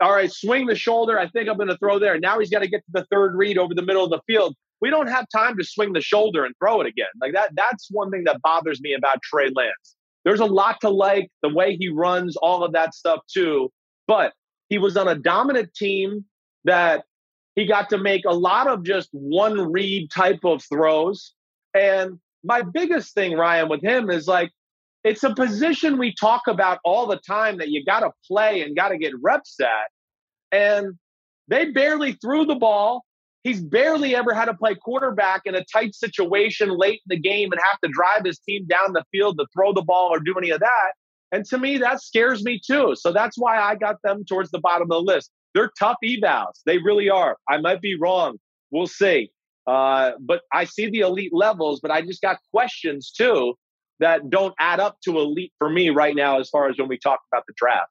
all 0.00 0.12
right, 0.12 0.30
swing 0.30 0.66
the 0.66 0.76
shoulder. 0.76 1.18
I 1.18 1.28
think 1.28 1.48
I'm 1.48 1.56
going 1.56 1.68
to 1.68 1.76
throw 1.78 1.98
there. 1.98 2.18
Now 2.18 2.38
he's 2.38 2.50
got 2.50 2.60
to 2.60 2.68
get 2.68 2.84
to 2.84 2.92
the 2.92 3.06
third 3.10 3.34
read 3.34 3.58
over 3.58 3.74
the 3.74 3.82
middle 3.82 4.04
of 4.04 4.10
the 4.10 4.20
field. 4.26 4.54
We 4.80 4.90
don't 4.90 5.08
have 5.08 5.26
time 5.34 5.56
to 5.58 5.64
swing 5.64 5.92
the 5.92 6.00
shoulder 6.00 6.44
and 6.44 6.54
throw 6.58 6.80
it 6.80 6.86
again. 6.86 7.06
Like 7.20 7.32
that, 7.34 7.50
that's 7.54 7.88
one 7.90 8.10
thing 8.10 8.24
that 8.24 8.40
bothers 8.42 8.80
me 8.80 8.94
about 8.94 9.22
Trey 9.22 9.50
Lance. 9.54 9.96
There's 10.24 10.40
a 10.40 10.46
lot 10.46 10.80
to 10.80 10.88
like, 10.88 11.30
the 11.42 11.48
way 11.48 11.76
he 11.76 11.88
runs, 11.88 12.36
all 12.36 12.64
of 12.64 12.72
that 12.72 12.94
stuff 12.94 13.20
too. 13.32 13.70
But 14.06 14.32
he 14.68 14.78
was 14.78 14.96
on 14.96 15.08
a 15.08 15.14
dominant 15.14 15.74
team 15.74 16.24
that 16.64 17.04
he 17.54 17.66
got 17.66 17.90
to 17.90 17.98
make 17.98 18.22
a 18.26 18.34
lot 18.34 18.66
of 18.66 18.84
just 18.84 19.08
one 19.12 19.72
read 19.72 20.10
type 20.10 20.40
of 20.44 20.62
throws. 20.64 21.34
And 21.74 22.18
my 22.44 22.62
biggest 22.62 23.14
thing, 23.14 23.36
Ryen, 23.36 23.68
with 23.68 23.82
him 23.82 24.10
is 24.10 24.26
like 24.26 24.50
it's 25.04 25.24
a 25.24 25.34
position 25.34 25.98
we 25.98 26.14
talk 26.14 26.42
about 26.46 26.78
all 26.84 27.06
the 27.06 27.18
time 27.18 27.58
that 27.58 27.68
you 27.68 27.84
got 27.84 28.00
to 28.00 28.10
play 28.26 28.62
and 28.62 28.76
got 28.76 28.90
to 28.90 28.98
get 28.98 29.12
reps 29.20 29.56
at. 29.60 29.90
And 30.52 30.98
they 31.48 31.70
barely 31.70 32.12
threw 32.12 32.44
the 32.44 32.54
ball. 32.54 33.04
He's 33.42 33.60
barely 33.60 34.14
ever 34.14 34.32
had 34.32 34.44
to 34.44 34.54
play 34.54 34.76
quarterback 34.76 35.42
in 35.46 35.56
a 35.56 35.64
tight 35.64 35.96
situation 35.96 36.70
late 36.70 37.00
in 37.08 37.16
the 37.16 37.18
game 37.18 37.50
and 37.50 37.60
have 37.60 37.80
to 37.80 37.90
drive 37.92 38.24
his 38.24 38.38
team 38.38 38.66
down 38.66 38.92
the 38.92 39.04
field 39.10 39.38
to 39.38 39.46
throw 39.52 39.72
the 39.72 39.82
ball 39.82 40.10
or 40.10 40.20
do 40.20 40.34
any 40.38 40.50
of 40.50 40.60
that. 40.60 40.92
And 41.32 41.44
to 41.46 41.58
me, 41.58 41.78
that 41.78 42.00
scares 42.00 42.44
me 42.44 42.60
too. 42.64 42.94
So 42.94 43.12
that's 43.12 43.36
why 43.36 43.58
I 43.58 43.74
got 43.74 43.96
them 44.04 44.24
towards 44.24 44.50
the 44.50 44.60
bottom 44.60 44.82
of 44.82 44.88
the 44.90 45.00
list. 45.00 45.32
They're 45.54 45.72
tough 45.78 45.96
evals. 46.04 46.60
They 46.64 46.78
really 46.78 47.10
are. 47.10 47.36
I 47.48 47.58
might 47.58 47.80
be 47.80 47.98
wrong. 47.98 48.36
We'll 48.70 48.86
see. 48.86 49.30
Uh, 49.66 50.12
but 50.20 50.42
I 50.52 50.64
see 50.64 50.90
the 50.90 51.00
elite 51.00 51.32
levels, 51.32 51.80
but 51.80 51.90
I 51.90 52.02
just 52.02 52.22
got 52.22 52.38
questions 52.52 53.10
too 53.10 53.54
that 54.00 54.30
don't 54.30 54.54
add 54.58 54.80
up 54.80 54.98
to 55.04 55.18
elite 55.18 55.52
for 55.58 55.70
me 55.70 55.90
right 55.90 56.14
now 56.14 56.40
as 56.40 56.48
far 56.48 56.68
as 56.68 56.76
when 56.78 56.88
we 56.88 56.98
talk 56.98 57.20
about 57.32 57.44
the 57.46 57.52
draft. 57.56 57.90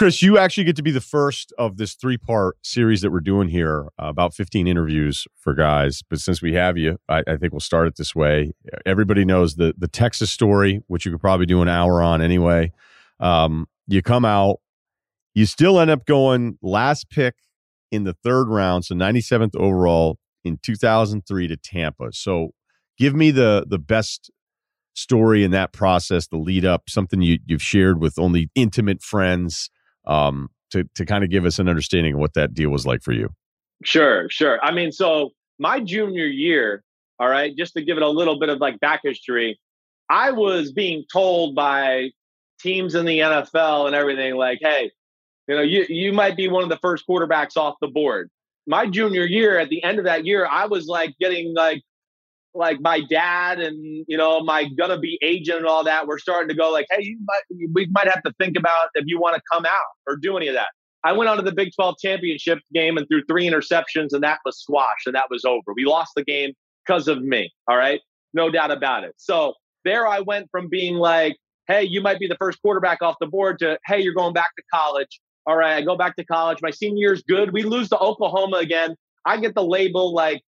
Chris, 0.00 0.22
you 0.22 0.38
actually 0.38 0.64
get 0.64 0.76
to 0.76 0.82
be 0.82 0.90
the 0.90 1.00
first 1.00 1.52
of 1.58 1.76
this 1.76 1.92
three 1.92 2.16
part 2.16 2.56
series 2.62 3.02
that 3.02 3.10
we're 3.10 3.20
doing 3.20 3.48
here, 3.48 3.88
uh, 4.02 4.06
about 4.06 4.34
15 4.34 4.66
interviews 4.66 5.26
for 5.36 5.52
guys. 5.52 6.02
But 6.08 6.20
since 6.20 6.40
we 6.40 6.54
have 6.54 6.78
you, 6.78 6.96
I, 7.10 7.22
I, 7.28 7.36
think 7.36 7.52
we'll 7.52 7.60
start 7.60 7.86
it 7.86 7.96
this 7.96 8.14
way. 8.14 8.52
Everybody 8.86 9.26
knows 9.26 9.56
the, 9.56 9.74
the 9.76 9.88
Texas 9.88 10.30
story, 10.30 10.80
which 10.86 11.04
you 11.04 11.12
could 11.12 11.20
probably 11.20 11.44
do 11.44 11.60
an 11.60 11.68
hour 11.68 12.00
on 12.00 12.22
anyway. 12.22 12.72
Um, 13.20 13.66
you 13.88 14.00
come 14.00 14.24
out, 14.24 14.60
you 15.34 15.44
still 15.44 15.78
end 15.78 15.90
up 15.90 16.06
going 16.06 16.56
last 16.62 17.10
pick 17.10 17.34
in 17.90 18.04
the 18.04 18.14
third 18.24 18.48
round, 18.48 18.86
so 18.86 18.94
97th 18.94 19.54
overall 19.54 20.18
in 20.44 20.58
2003 20.62 21.46
to 21.46 21.56
Tampa. 21.58 22.10
So 22.12 22.52
give 22.96 23.14
me 23.14 23.30
the 23.30 23.66
the 23.68 23.78
best 23.78 24.30
story 25.00 25.42
in 25.42 25.50
that 25.50 25.72
process, 25.72 26.26
the 26.26 26.36
lead 26.36 26.64
up, 26.64 26.88
something 26.88 27.22
you, 27.22 27.38
you've 27.46 27.62
shared 27.62 28.00
with 28.00 28.18
only 28.18 28.50
intimate 28.54 29.02
friends 29.02 29.70
um, 30.06 30.50
to 30.70 30.84
to 30.94 31.04
kind 31.04 31.24
of 31.24 31.30
give 31.30 31.44
us 31.44 31.58
an 31.58 31.68
understanding 31.68 32.14
of 32.14 32.20
what 32.20 32.34
that 32.34 32.54
deal 32.54 32.70
was 32.70 32.86
like 32.86 33.02
for 33.02 33.12
you. 33.12 33.30
Sure, 33.84 34.28
sure. 34.28 34.62
I 34.62 34.72
mean, 34.72 34.92
so 34.92 35.30
my 35.58 35.80
junior 35.80 36.26
year, 36.26 36.82
all 37.18 37.28
right, 37.28 37.56
just 37.56 37.74
to 37.74 37.82
give 37.82 37.96
it 37.96 38.02
a 38.02 38.08
little 38.08 38.38
bit 38.38 38.48
of 38.48 38.58
like 38.58 38.78
back 38.80 39.00
history, 39.02 39.58
I 40.08 40.30
was 40.32 40.72
being 40.72 41.04
told 41.10 41.54
by 41.54 42.10
teams 42.60 42.94
in 42.94 43.06
the 43.06 43.20
NFL 43.20 43.86
and 43.86 43.94
everything 43.94 44.34
like, 44.36 44.58
hey, 44.60 44.90
you 45.48 45.56
know, 45.56 45.62
you 45.62 45.86
you 45.88 46.12
might 46.12 46.36
be 46.36 46.48
one 46.48 46.62
of 46.62 46.68
the 46.68 46.78
first 46.78 47.04
quarterbacks 47.08 47.56
off 47.56 47.76
the 47.80 47.88
board. 47.88 48.30
My 48.66 48.86
junior 48.86 49.24
year, 49.24 49.58
at 49.58 49.70
the 49.70 49.82
end 49.82 49.98
of 49.98 50.04
that 50.04 50.26
year, 50.26 50.46
I 50.46 50.66
was 50.66 50.86
like 50.86 51.16
getting 51.18 51.54
like 51.54 51.82
like 52.54 52.80
my 52.80 53.00
dad 53.08 53.60
and 53.60 54.04
you 54.08 54.16
know 54.16 54.40
my 54.40 54.64
gonna 54.76 54.98
be 54.98 55.18
agent 55.22 55.58
and 55.58 55.66
all 55.66 55.84
that 55.84 56.06
we're 56.06 56.18
starting 56.18 56.48
to 56.48 56.54
go 56.54 56.70
like 56.70 56.86
hey 56.90 57.02
you 57.02 57.18
might, 57.24 57.68
we 57.72 57.86
might 57.92 58.08
have 58.08 58.22
to 58.22 58.32
think 58.38 58.56
about 58.56 58.88
if 58.94 59.04
you 59.06 59.20
want 59.20 59.36
to 59.36 59.42
come 59.50 59.64
out 59.64 59.92
or 60.06 60.16
do 60.16 60.36
any 60.36 60.48
of 60.48 60.54
that. 60.54 60.68
I 61.02 61.12
went 61.12 61.30
on 61.30 61.38
to 61.38 61.42
the 61.42 61.52
big 61.52 61.70
12 61.74 61.96
championship 62.02 62.58
game 62.74 62.98
and 62.98 63.06
threw 63.08 63.22
three 63.24 63.48
interceptions 63.48 64.08
and 64.12 64.22
that 64.22 64.40
was 64.44 64.60
squashed 64.60 65.06
and 65.06 65.14
that 65.14 65.26
was 65.30 65.44
over. 65.44 65.72
We 65.74 65.84
lost 65.84 66.12
the 66.14 66.24
game 66.24 66.52
because 66.84 67.08
of 67.08 67.22
me 67.22 67.50
all 67.68 67.76
right? 67.76 68.00
No 68.34 68.50
doubt 68.50 68.70
about 68.70 69.04
it. 69.04 69.14
So 69.16 69.54
there 69.84 70.06
i 70.06 70.20
went 70.20 70.48
from 70.50 70.68
being 70.68 70.96
like 70.96 71.36
hey 71.68 71.84
you 71.84 72.00
might 72.02 72.18
be 72.18 72.26
the 72.26 72.36
first 72.36 72.60
quarterback 72.62 73.00
off 73.00 73.16
the 73.20 73.26
board 73.26 73.58
to 73.60 73.78
hey 73.86 74.00
you're 74.00 74.14
going 74.14 74.34
back 74.34 74.54
to 74.56 74.62
college. 74.74 75.20
All 75.46 75.56
right 75.56 75.76
i 75.76 75.82
go 75.82 75.96
back 75.96 76.16
to 76.16 76.24
college. 76.24 76.58
My 76.62 76.70
senior 76.70 77.00
year 77.00 77.12
is 77.12 77.22
good. 77.22 77.52
We 77.52 77.62
lose 77.62 77.88
to 77.90 77.98
oklahoma 77.98 78.56
again. 78.56 78.96
I 79.24 79.36
get 79.38 79.54
the 79.54 79.64
label 79.64 80.14
like 80.14 80.42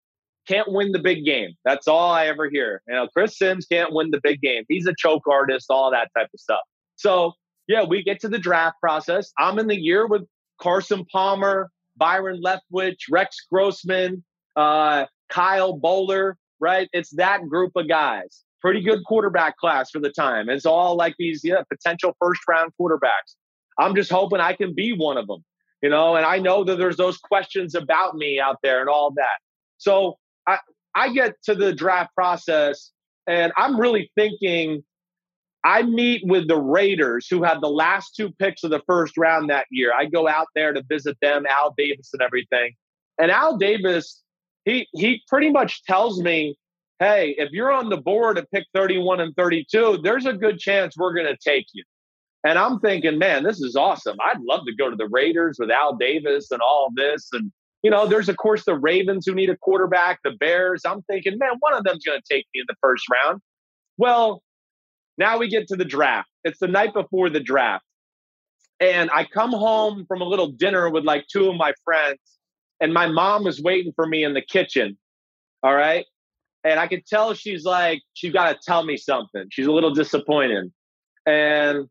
can't 0.47 0.71
win 0.71 0.91
the 0.91 0.99
big 0.99 1.25
game. 1.25 1.51
That's 1.65 1.87
all 1.87 2.11
I 2.11 2.27
ever 2.27 2.49
hear. 2.49 2.81
You 2.87 2.95
know, 2.95 3.07
Chris 3.15 3.37
Simms 3.37 3.65
can't 3.65 3.93
win 3.93 4.11
the 4.11 4.19
big 4.23 4.41
game. 4.41 4.63
He's 4.67 4.87
a 4.87 4.93
choke 4.97 5.27
artist, 5.27 5.67
all 5.69 5.91
that 5.91 6.09
type 6.17 6.29
of 6.33 6.39
stuff. 6.39 6.61
So, 6.95 7.33
yeah, 7.67 7.83
we 7.83 8.03
get 8.03 8.19
to 8.21 8.27
the 8.27 8.39
draft 8.39 8.77
process. 8.79 9.31
I'm 9.37 9.59
in 9.59 9.67
the 9.67 9.79
year 9.79 10.07
with 10.07 10.23
Carson 10.59 11.05
Palmer, 11.11 11.69
Byron 11.97 12.41
Leftwich, 12.43 12.97
Rex 13.09 13.45
Grossman, 13.51 14.23
uh, 14.55 15.05
Kyle 15.29 15.79
Boller, 15.79 16.33
right? 16.59 16.89
It's 16.93 17.11
that 17.11 17.47
group 17.47 17.71
of 17.75 17.87
guys. 17.87 18.43
Pretty 18.61 18.81
good 18.81 19.03
quarterback 19.05 19.57
class 19.57 19.89
for 19.89 19.99
the 19.99 20.11
time. 20.11 20.49
It's 20.49 20.65
all 20.65 20.95
like 20.95 21.15
these 21.17 21.41
yeah, 21.43 21.63
potential 21.69 22.15
first 22.19 22.41
round 22.47 22.71
quarterbacks. 22.79 23.35
I'm 23.79 23.95
just 23.95 24.11
hoping 24.11 24.39
I 24.39 24.53
can 24.53 24.75
be 24.75 24.93
one 24.93 25.17
of 25.17 25.27
them, 25.27 25.43
you 25.81 25.89
know, 25.89 26.15
and 26.15 26.25
I 26.25 26.37
know 26.37 26.63
that 26.63 26.77
there's 26.77 26.97
those 26.97 27.17
questions 27.17 27.73
about 27.73 28.15
me 28.15 28.39
out 28.39 28.57
there 28.61 28.81
and 28.81 28.89
all 28.89 29.11
that. 29.15 29.39
So 29.77 30.17
I, 30.47 30.59
I 30.95 31.13
get 31.13 31.35
to 31.43 31.55
the 31.55 31.73
draft 31.73 32.13
process 32.15 32.91
and 33.27 33.51
I'm 33.57 33.79
really 33.79 34.11
thinking 34.15 34.83
I 35.63 35.83
meet 35.83 36.23
with 36.25 36.47
the 36.47 36.57
Raiders 36.57 37.27
who 37.29 37.43
had 37.43 37.61
the 37.61 37.69
last 37.69 38.15
two 38.15 38.31
picks 38.39 38.63
of 38.63 38.71
the 38.71 38.81
first 38.87 39.15
round 39.17 39.49
that 39.49 39.67
year. 39.69 39.93
I 39.95 40.05
go 40.05 40.27
out 40.27 40.47
there 40.55 40.73
to 40.73 40.83
visit 40.89 41.17
them, 41.21 41.45
Al 41.45 41.73
Davis 41.77 42.09
and 42.13 42.21
everything. 42.21 42.73
And 43.19 43.29
Al 43.29 43.57
Davis, 43.57 44.21
he 44.65 44.87
he 44.93 45.21
pretty 45.27 45.51
much 45.51 45.83
tells 45.83 46.19
me, 46.19 46.57
"Hey, 46.99 47.35
if 47.37 47.51
you're 47.51 47.71
on 47.71 47.89
the 47.89 47.97
board 47.97 48.39
at 48.39 48.49
pick 48.51 48.65
31 48.73 49.19
and 49.19 49.35
32, 49.35 49.99
there's 50.03 50.25
a 50.25 50.33
good 50.33 50.57
chance 50.57 50.97
we're 50.97 51.13
going 51.13 51.27
to 51.27 51.37
take 51.37 51.67
you." 51.73 51.83
And 52.43 52.57
I'm 52.57 52.79
thinking, 52.79 53.19
"Man, 53.19 53.43
this 53.43 53.61
is 53.61 53.75
awesome. 53.75 54.17
I'd 54.25 54.41
love 54.41 54.65
to 54.65 54.75
go 54.75 54.89
to 54.89 54.95
the 54.95 55.09
Raiders 55.09 55.57
with 55.59 55.69
Al 55.69 55.95
Davis 55.95 56.49
and 56.49 56.61
all 56.61 56.89
this 56.95 57.29
and 57.33 57.51
you 57.83 57.89
know, 57.91 58.07
there's 58.07 58.29
of 58.29 58.37
course 58.37 58.65
the 58.65 58.77
Ravens 58.77 59.25
who 59.25 59.33
need 59.33 59.49
a 59.49 59.57
quarterback, 59.57 60.19
the 60.23 60.31
Bears. 60.31 60.81
I'm 60.85 61.01
thinking, 61.03 61.37
man, 61.37 61.51
one 61.59 61.73
of 61.73 61.83
them's 61.83 62.03
going 62.03 62.19
to 62.19 62.33
take 62.33 62.45
me 62.53 62.61
in 62.61 62.65
the 62.67 62.75
first 62.81 63.05
round. 63.09 63.41
Well, 63.97 64.41
now 65.17 65.37
we 65.37 65.47
get 65.47 65.67
to 65.69 65.75
the 65.75 65.85
draft. 65.85 66.29
It's 66.43 66.59
the 66.59 66.67
night 66.67 66.93
before 66.93 67.29
the 67.29 67.39
draft. 67.39 67.83
And 68.79 69.11
I 69.11 69.25
come 69.25 69.51
home 69.51 70.05
from 70.07 70.21
a 70.21 70.25
little 70.25 70.47
dinner 70.47 70.89
with 70.89 71.03
like 71.03 71.25
two 71.31 71.49
of 71.49 71.55
my 71.55 71.73
friends, 71.83 72.19
and 72.79 72.93
my 72.93 73.07
mom 73.07 73.43
was 73.43 73.61
waiting 73.61 73.93
for 73.95 74.07
me 74.07 74.23
in 74.23 74.33
the 74.33 74.41
kitchen. 74.41 74.97
All 75.61 75.75
right. 75.75 76.05
And 76.63 76.79
I 76.79 76.87
could 76.87 77.05
tell 77.05 77.33
she's 77.33 77.63
like, 77.63 78.01
she's 78.13 78.33
got 78.33 78.51
to 78.51 78.59
tell 78.65 78.83
me 78.83 78.97
something. 78.97 79.45
She's 79.51 79.67
a 79.67 79.71
little 79.71 79.93
disappointed. 79.93 80.71
And 81.25 81.87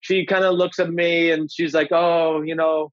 she 0.00 0.26
kind 0.26 0.44
of 0.44 0.54
looks 0.54 0.78
at 0.78 0.90
me 0.90 1.30
and 1.30 1.50
she's 1.50 1.74
like, 1.74 1.88
oh, 1.90 2.42
you 2.42 2.54
know, 2.54 2.92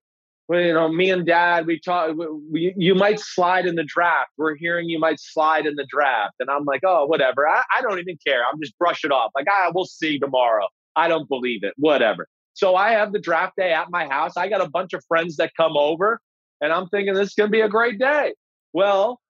well, 0.52 0.60
you 0.60 0.74
know, 0.74 0.90
me 0.90 1.10
and 1.10 1.26
dad, 1.26 1.66
we 1.66 1.80
talk, 1.80 2.14
we, 2.52 2.74
you 2.76 2.94
might 2.94 3.22
slide 3.22 3.66
in 3.66 3.76
the 3.76 3.86
draft. 3.86 4.32
We're 4.36 4.58
hearing 4.58 4.90
you 4.90 5.00
might 5.00 5.18
slide 5.18 5.66
in 5.66 5.76
the 5.76 5.86
draft. 5.90 6.34
And 6.42 6.50
I'm 6.50 6.66
like, 6.66 6.82
oh, 6.86 7.06
whatever. 7.06 7.48
I, 7.48 7.62
I 7.74 7.82
don't 7.82 8.00
even 8.00 8.18
care. 8.28 8.42
I'm 8.52 8.60
just 8.60 8.78
brush 8.78 9.06
it 9.06 9.14
off. 9.14 9.32
Like, 9.34 9.46
ah, 9.50 9.72
we'll 9.74 9.86
see 9.86 10.20
tomorrow. 10.20 10.68
I 10.98 11.08
don't 11.08 11.30
believe 11.30 11.64
it. 11.64 11.74
Whatever. 11.78 12.28
So 12.52 12.76
I 12.76 12.92
have 12.92 13.14
the 13.14 13.20
draft 13.20 13.54
day 13.56 13.72
at 13.72 13.90
my 13.92 14.08
house. 14.08 14.36
I 14.36 14.50
got 14.50 14.60
a 14.60 14.70
bunch 14.70 14.92
of 14.92 15.02
friends 15.08 15.38
that 15.38 15.54
come 15.56 15.78
over, 15.78 16.20
and 16.60 16.74
I'm 16.74 16.90
thinking 16.90 17.14
this 17.14 17.30
is 17.30 17.34
going 17.34 17.48
to 17.48 17.52
be 17.52 17.62
a 17.62 17.70
great 17.70 17.98
day. 17.98 18.34
Well, 18.74 19.22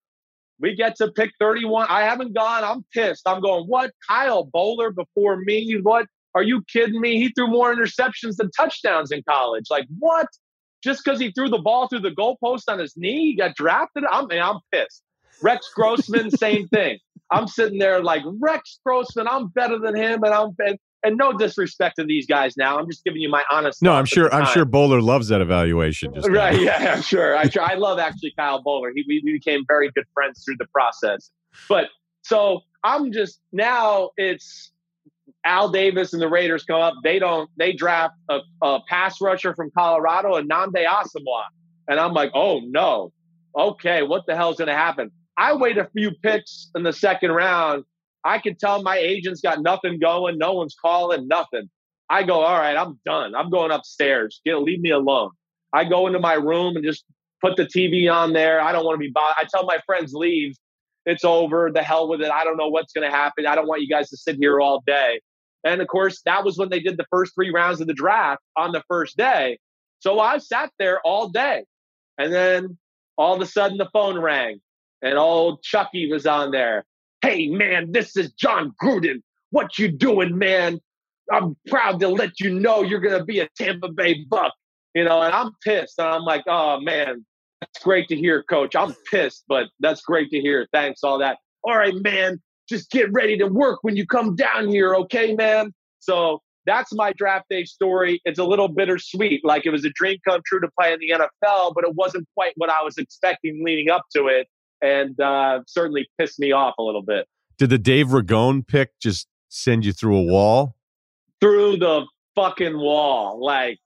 we 0.59 0.75
get 0.75 0.95
to 0.95 1.11
pick 1.11 1.33
31. 1.39 1.85
I 1.87 2.01
haven't 2.01 2.33
gone. 2.33 2.63
I'm 2.63 2.83
pissed. 2.95 3.27
I'm 3.27 3.43
going, 3.43 3.65
what? 3.65 3.91
Kyle 4.09 4.47
Boller 4.47 4.91
before 4.91 5.37
me? 5.37 5.77
What? 5.83 6.07
Are 6.33 6.41
you 6.41 6.63
kidding 6.63 6.99
me? 6.99 7.19
He 7.19 7.29
threw 7.29 7.45
more 7.45 7.71
interceptions 7.75 8.37
than 8.37 8.49
touchdowns 8.57 9.11
in 9.11 9.21
college. 9.29 9.65
Like, 9.69 9.85
what? 9.99 10.25
Just 10.83 11.03
because 11.03 11.19
he 11.19 11.31
threw 11.31 11.49
the 11.49 11.59
ball 11.59 11.87
through 11.87 11.99
the 11.99 12.11
goalpost 12.11 12.63
on 12.67 12.79
his 12.79 12.97
knee, 12.97 13.31
he 13.31 13.35
got 13.35 13.55
drafted. 13.55 14.03
I'm, 14.09 14.27
I'm 14.31 14.59
pissed. 14.71 15.03
Rex 15.41 15.69
Grossman, 15.73 16.31
same 16.37 16.67
thing. 16.69 16.99
I'm 17.31 17.47
sitting 17.47 17.79
there 17.79 18.03
like 18.03 18.23
Rex 18.39 18.79
Grossman. 18.85 19.27
I'm 19.27 19.47
better 19.47 19.79
than 19.79 19.95
him, 19.95 20.23
and 20.23 20.33
I'm 20.33 20.49
and, 20.59 20.77
and 21.03 21.17
no 21.17 21.33
disrespect 21.33 21.95
to 21.97 22.03
these 22.03 22.27
guys. 22.27 22.57
Now, 22.57 22.77
I'm 22.77 22.89
just 22.89 23.03
giving 23.03 23.21
you 23.21 23.29
my 23.29 23.43
honest. 23.51 23.81
No, 23.81 23.93
I'm 23.93 24.05
sure. 24.05 24.33
I'm 24.33 24.45
sure 24.47 24.65
Boller 24.65 25.01
loves 25.01 25.29
that 25.29 25.41
evaluation. 25.41 26.13
Just 26.13 26.27
right? 26.29 26.53
Now. 26.53 26.59
Yeah, 26.59 26.93
I'm 26.95 27.01
sure. 27.01 27.37
I 27.37 27.49
I 27.59 27.75
love 27.75 27.99
actually 27.99 28.33
Kyle 28.37 28.61
Boller. 28.63 28.91
He 28.93 29.03
we 29.07 29.21
became 29.31 29.63
very 29.67 29.89
good 29.91 30.05
friends 30.13 30.43
through 30.43 30.57
the 30.57 30.67
process. 30.67 31.31
But 31.69 31.87
so 32.23 32.61
I'm 32.83 33.11
just 33.11 33.39
now 33.51 34.09
it's 34.17 34.71
Al 35.45 35.69
Davis 35.69 36.13
and 36.13 36.21
the 36.21 36.29
Raiders 36.29 36.63
come 36.63 36.81
up. 36.81 36.93
They 37.03 37.19
don't. 37.19 37.49
They 37.57 37.73
draft 37.73 38.15
a, 38.29 38.39
a 38.61 38.79
pass 38.87 39.19
rusher 39.21 39.55
from 39.55 39.71
Colorado 39.75 40.35
and 40.35 40.49
Nnamdi 40.49 40.85
Asomugha, 40.85 41.45
and 41.87 41.99
I'm 41.99 42.13
like, 42.13 42.31
oh 42.33 42.61
no, 42.63 43.11
okay, 43.55 44.03
what 44.03 44.25
the 44.27 44.35
hell's 44.35 44.57
going 44.57 44.67
to 44.67 44.75
happen? 44.75 45.11
I 45.37 45.53
wait 45.53 45.77
a 45.77 45.89
few 45.95 46.11
picks 46.11 46.69
in 46.75 46.83
the 46.83 46.93
second 46.93 47.31
round. 47.31 47.83
I 48.23 48.37
can 48.37 48.55
tell 48.55 48.83
my 48.83 48.97
agent's 48.97 49.41
got 49.41 49.61
nothing 49.61 49.99
going. 49.99 50.37
No 50.37 50.53
one's 50.53 50.75
calling, 50.79 51.27
nothing. 51.27 51.69
I 52.09 52.23
go, 52.23 52.41
all 52.41 52.59
right, 52.59 52.75
I'm 52.75 52.99
done. 53.05 53.33
I'm 53.35 53.49
going 53.49 53.71
upstairs. 53.71 54.41
Get, 54.45 54.57
leave 54.57 54.81
me 54.81 54.91
alone. 54.91 55.31
I 55.73 55.85
go 55.85 56.07
into 56.07 56.19
my 56.19 56.33
room 56.33 56.75
and 56.75 56.85
just 56.85 57.05
put 57.41 57.55
the 57.55 57.65
TV 57.65 58.11
on 58.13 58.33
there. 58.33 58.61
I 58.61 58.71
don't 58.71 58.85
want 58.85 58.95
to 58.95 58.99
be 58.99 59.09
bothered. 59.09 59.35
I 59.37 59.45
tell 59.49 59.65
my 59.65 59.79
friends, 59.85 60.13
leave. 60.13 60.55
It's 61.05 61.23
over. 61.23 61.71
The 61.73 61.81
hell 61.81 62.07
with 62.07 62.21
it. 62.21 62.29
I 62.29 62.43
don't 62.43 62.57
know 62.57 62.67
what's 62.67 62.93
going 62.93 63.09
to 63.09 63.15
happen. 63.15 63.47
I 63.47 63.55
don't 63.55 63.67
want 63.67 63.81
you 63.81 63.87
guys 63.87 64.09
to 64.09 64.17
sit 64.17 64.35
here 64.35 64.59
all 64.61 64.83
day. 64.85 65.21
And 65.63 65.81
of 65.81 65.87
course, 65.87 66.21
that 66.25 66.43
was 66.43 66.57
when 66.57 66.69
they 66.69 66.79
did 66.79 66.97
the 66.97 67.05
first 67.09 67.33
three 67.35 67.51
rounds 67.51 67.81
of 67.81 67.87
the 67.87 67.93
draft 67.93 68.41
on 68.57 68.71
the 68.71 68.83
first 68.87 69.17
day. 69.17 69.59
So 69.99 70.19
I 70.19 70.39
sat 70.39 70.71
there 70.79 70.99
all 71.01 71.29
day. 71.29 71.65
And 72.17 72.33
then 72.33 72.77
all 73.17 73.35
of 73.35 73.41
a 73.41 73.45
sudden 73.45 73.77
the 73.77 73.89
phone 73.93 74.19
rang 74.19 74.61
and 75.01 75.17
old 75.17 75.61
Chucky 75.63 76.11
was 76.11 76.25
on 76.25 76.51
there. 76.51 76.85
Hey 77.21 77.47
man, 77.47 77.91
this 77.91 78.17
is 78.17 78.31
Jon 78.33 78.73
Gruden. 78.81 79.21
What 79.51 79.77
you 79.77 79.91
doing, 79.91 80.37
man? 80.37 80.79
I'm 81.31 81.55
proud 81.67 81.99
to 81.99 82.07
let 82.07 82.39
you 82.39 82.53
know 82.53 82.81
you're 82.81 82.99
gonna 82.99 83.23
be 83.23 83.39
a 83.39 83.49
Tampa 83.55 83.89
Bay 83.89 84.25
Buck. 84.27 84.53
You 84.95 85.03
know, 85.03 85.21
and 85.21 85.33
I'm 85.33 85.51
pissed. 85.63 85.99
And 85.99 86.07
I'm 86.07 86.23
like, 86.23 86.43
oh 86.47 86.79
man, 86.79 87.25
that's 87.61 87.83
great 87.83 88.07
to 88.09 88.15
hear, 88.15 88.43
coach. 88.43 88.75
I'm 88.75 88.95
pissed, 89.09 89.45
but 89.47 89.67
that's 89.79 90.01
great 90.01 90.31
to 90.31 90.41
hear. 90.41 90.67
Thanks, 90.73 91.03
all 91.03 91.19
that. 91.19 91.37
All 91.63 91.77
right, 91.77 91.93
man 91.95 92.41
just 92.71 92.89
get 92.89 93.11
ready 93.11 93.37
to 93.37 93.45
work 93.45 93.79
when 93.83 93.95
you 93.95 94.07
come 94.07 94.35
down 94.35 94.67
here, 94.67 94.95
okay, 94.95 95.35
man? 95.35 95.71
So 95.99 96.41
that's 96.65 96.93
my 96.93 97.13
draft 97.13 97.45
day 97.49 97.65
story. 97.65 98.21
It's 98.25 98.39
a 98.39 98.43
little 98.43 98.67
bittersweet. 98.67 99.43
Like 99.43 99.65
it 99.65 99.69
was 99.69 99.85
a 99.85 99.89
dream 99.89 100.17
come 100.27 100.41
true 100.45 100.59
to 100.59 100.69
play 100.79 100.93
in 100.93 100.99
the 100.99 101.09
NFL, 101.09 101.73
but 101.75 101.83
it 101.83 101.95
wasn't 101.95 102.27
quite 102.35 102.53
what 102.55 102.69
I 102.69 102.81
was 102.83 102.97
expecting 102.97 103.63
leading 103.63 103.89
up 103.89 104.03
to 104.15 104.27
it. 104.27 104.47
And 104.81 105.19
uh, 105.19 105.61
certainly 105.67 106.07
pissed 106.19 106.39
me 106.39 106.51
off 106.51 106.73
a 106.79 106.83
little 106.83 107.03
bit. 107.03 107.27
Did 107.57 107.69
the 107.69 107.77
Dave 107.77 108.07
Ragone 108.07 108.65
pick 108.65 108.89
just 108.99 109.27
send 109.49 109.85
you 109.85 109.93
through 109.93 110.17
a 110.17 110.23
wall? 110.23 110.75
Through 111.39 111.77
the 111.77 112.05
fucking 112.35 112.77
wall. 112.77 113.43
Like, 113.43 113.77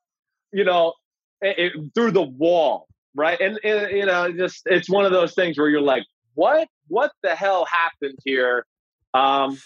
you 0.53 0.63
know, 0.63 0.93
it, 1.41 1.73
it, 1.75 1.91
through 1.93 2.11
the 2.11 2.21
wall, 2.21 2.87
right? 3.13 3.39
And, 3.41 3.59
and 3.63 3.91
you 3.91 4.05
know, 4.05 4.31
just 4.31 4.61
it's 4.65 4.89
one 4.89 5.05
of 5.05 5.11
those 5.11 5.33
things 5.33 5.57
where 5.57 5.67
you're 5.67 5.81
like, 5.81 6.03
what? 6.35 6.67
What 6.87 7.11
the 7.23 7.35
hell 7.35 7.65
happened 7.65 8.17
here? 8.23 8.65
Um, 9.15 9.57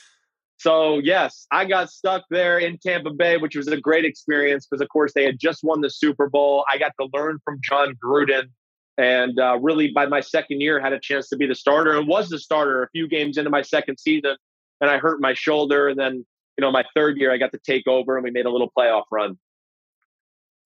so 0.57 0.99
yes, 0.99 1.47
I 1.51 1.65
got 1.65 1.89
stuck 1.89 2.23
there 2.29 2.59
in 2.59 2.77
Tampa 2.77 3.11
Bay, 3.11 3.37
which 3.37 3.55
was 3.55 3.67
a 3.67 3.77
great 3.77 4.05
experience 4.05 4.67
because, 4.67 4.81
of 4.81 4.89
course, 4.89 5.13
they 5.13 5.23
had 5.23 5.39
just 5.39 5.63
won 5.63 5.81
the 5.81 5.89
Super 5.89 6.29
Bowl. 6.29 6.65
I 6.71 6.77
got 6.77 6.91
to 6.99 7.07
learn 7.13 7.39
from 7.43 7.59
Jon 7.63 7.95
Gruden, 8.03 8.49
and 8.97 9.39
uh, 9.39 9.57
really 9.59 9.91
by 9.91 10.05
my 10.05 10.21
second 10.21 10.61
year, 10.61 10.79
had 10.79 10.93
a 10.93 10.99
chance 10.99 11.29
to 11.29 11.37
be 11.37 11.47
the 11.47 11.55
starter 11.55 11.97
and 11.97 12.07
was 12.07 12.29
the 12.29 12.37
starter 12.37 12.83
a 12.83 12.89
few 12.89 13.07
games 13.07 13.37
into 13.37 13.49
my 13.49 13.61
second 13.61 13.99
season. 13.99 14.35
And 14.81 14.89
I 14.89 14.97
hurt 14.97 15.19
my 15.19 15.33
shoulder, 15.33 15.87
and 15.87 15.97
then 15.97 16.25
you 16.57 16.61
know 16.61 16.71
my 16.71 16.83
third 16.93 17.17
year, 17.17 17.33
I 17.33 17.37
got 17.37 17.51
to 17.53 17.59
take 17.59 17.87
over, 17.87 18.17
and 18.17 18.23
we 18.23 18.31
made 18.31 18.45
a 18.45 18.51
little 18.51 18.71
playoff 18.77 19.03
run. 19.11 19.37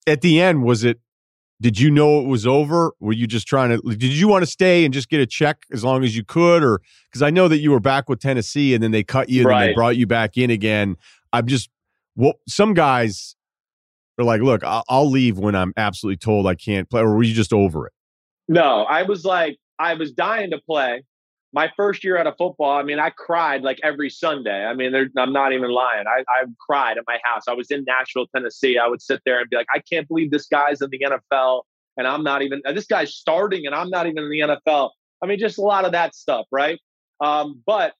At 0.05 0.21
the 0.21 0.41
end, 0.41 0.63
was 0.63 0.83
it 0.83 0.99
did 1.61 1.79
you 1.79 1.89
know 1.89 2.19
it 2.19 2.27
was 2.27 2.45
over? 2.45 2.93
Were 2.99 3.13
you 3.13 3.27
just 3.27 3.47
trying 3.47 3.69
to? 3.69 3.95
Did 3.95 4.13
you 4.13 4.27
want 4.27 4.43
to 4.43 4.49
stay 4.49 4.85
and 4.85 4.93
just 4.93 5.09
get 5.09 5.19
a 5.19 5.25
check 5.25 5.63
as 5.71 5.83
long 5.83 6.03
as 6.03 6.15
you 6.15 6.23
could, 6.23 6.63
or 6.63 6.81
because 7.09 7.21
I 7.21 7.29
know 7.29 7.47
that 7.47 7.59
you 7.59 7.71
were 7.71 7.79
back 7.79 8.09
with 8.09 8.19
Tennessee 8.19 8.73
and 8.73 8.83
then 8.83 8.91
they 8.91 9.03
cut 9.03 9.29
you 9.29 9.41
and 9.41 9.49
right. 9.49 9.67
they 9.67 9.73
brought 9.73 9.95
you 9.95 10.07
back 10.07 10.37
in 10.37 10.49
again? 10.49 10.97
I'm 11.31 11.47
just 11.47 11.69
well, 12.15 12.33
some 12.47 12.73
guys 12.73 13.35
are 14.19 14.25
like, 14.25 14.41
look, 14.41 14.63
I'll, 14.63 14.83
I'll 14.89 15.09
leave 15.09 15.37
when 15.37 15.55
I'm 15.55 15.73
absolutely 15.77 16.17
told 16.17 16.47
I 16.47 16.55
can't 16.55 16.89
play, 16.89 17.01
or 17.01 17.15
were 17.15 17.23
you 17.23 17.33
just 17.33 17.53
over 17.53 17.87
it? 17.87 17.93
No, 18.47 18.83
I 18.83 19.03
was 19.03 19.25
like, 19.25 19.57
I 19.79 19.93
was 19.95 20.11
dying 20.11 20.51
to 20.51 20.59
play. 20.59 21.03
My 21.53 21.71
first 21.77 22.03
year 22.03 22.17
out 22.17 22.25
of 22.25 22.35
football, 22.37 22.77
I 22.77 22.83
mean, 22.83 22.99
I 22.99 23.11
cried 23.11 23.61
like 23.61 23.79
every 23.83 24.09
Sunday. 24.09 24.65
I 24.65 24.73
mean, 24.73 24.93
I'm 25.17 25.31
not 25.31 25.53
even 25.53 25.69
lying. 25.69 26.05
I, 26.07 26.23
I 26.27 26.45
cried 26.59 26.97
at 26.97 27.03
my 27.05 27.19
house. 27.23 27.43
I 27.47 27.53
was 27.53 27.69
in 27.69 27.83
Nashville, 27.85 28.25
Tennessee. 28.35 28.79
I 28.79 28.87
would 28.87 29.01
sit 29.01 29.21
there 29.25 29.39
and 29.39 29.49
be 29.49 29.57
like, 29.57 29.67
I 29.73 29.79
can't 29.79 30.07
believe 30.07 30.31
this 30.31 30.47
guy's 30.47 30.81
in 30.81 30.89
the 30.89 30.99
NFL 30.99 31.61
and 31.95 32.07
I'm 32.07 32.23
not 32.23 32.41
even, 32.41 32.61
this 32.73 32.87
guy's 32.87 33.13
starting 33.13 33.67
and 33.67 33.75
I'm 33.75 33.89
not 33.89 34.07
even 34.07 34.23
in 34.23 34.29
the 34.29 34.39
NFL. 34.39 34.89
I 35.21 35.27
mean, 35.27 35.37
just 35.37 35.59
a 35.59 35.61
lot 35.61 35.85
of 35.85 35.91
that 35.91 36.15
stuff, 36.15 36.47
right? 36.51 36.79
Um, 37.21 37.61
but 37.65 37.93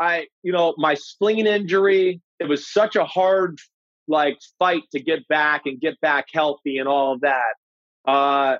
I, 0.00 0.26
you 0.42 0.52
know, 0.52 0.74
my 0.76 0.94
spleen 0.94 1.46
injury, 1.46 2.20
it 2.40 2.48
was 2.48 2.70
such 2.70 2.96
a 2.96 3.04
hard 3.04 3.58
like 4.08 4.38
fight 4.58 4.82
to 4.90 5.00
get 5.00 5.26
back 5.28 5.62
and 5.66 5.80
get 5.80 6.00
back 6.00 6.26
healthy 6.32 6.78
and 6.78 6.88
all 6.88 7.14
of 7.14 7.20
that. 7.20 7.54
Uh, 8.04 8.56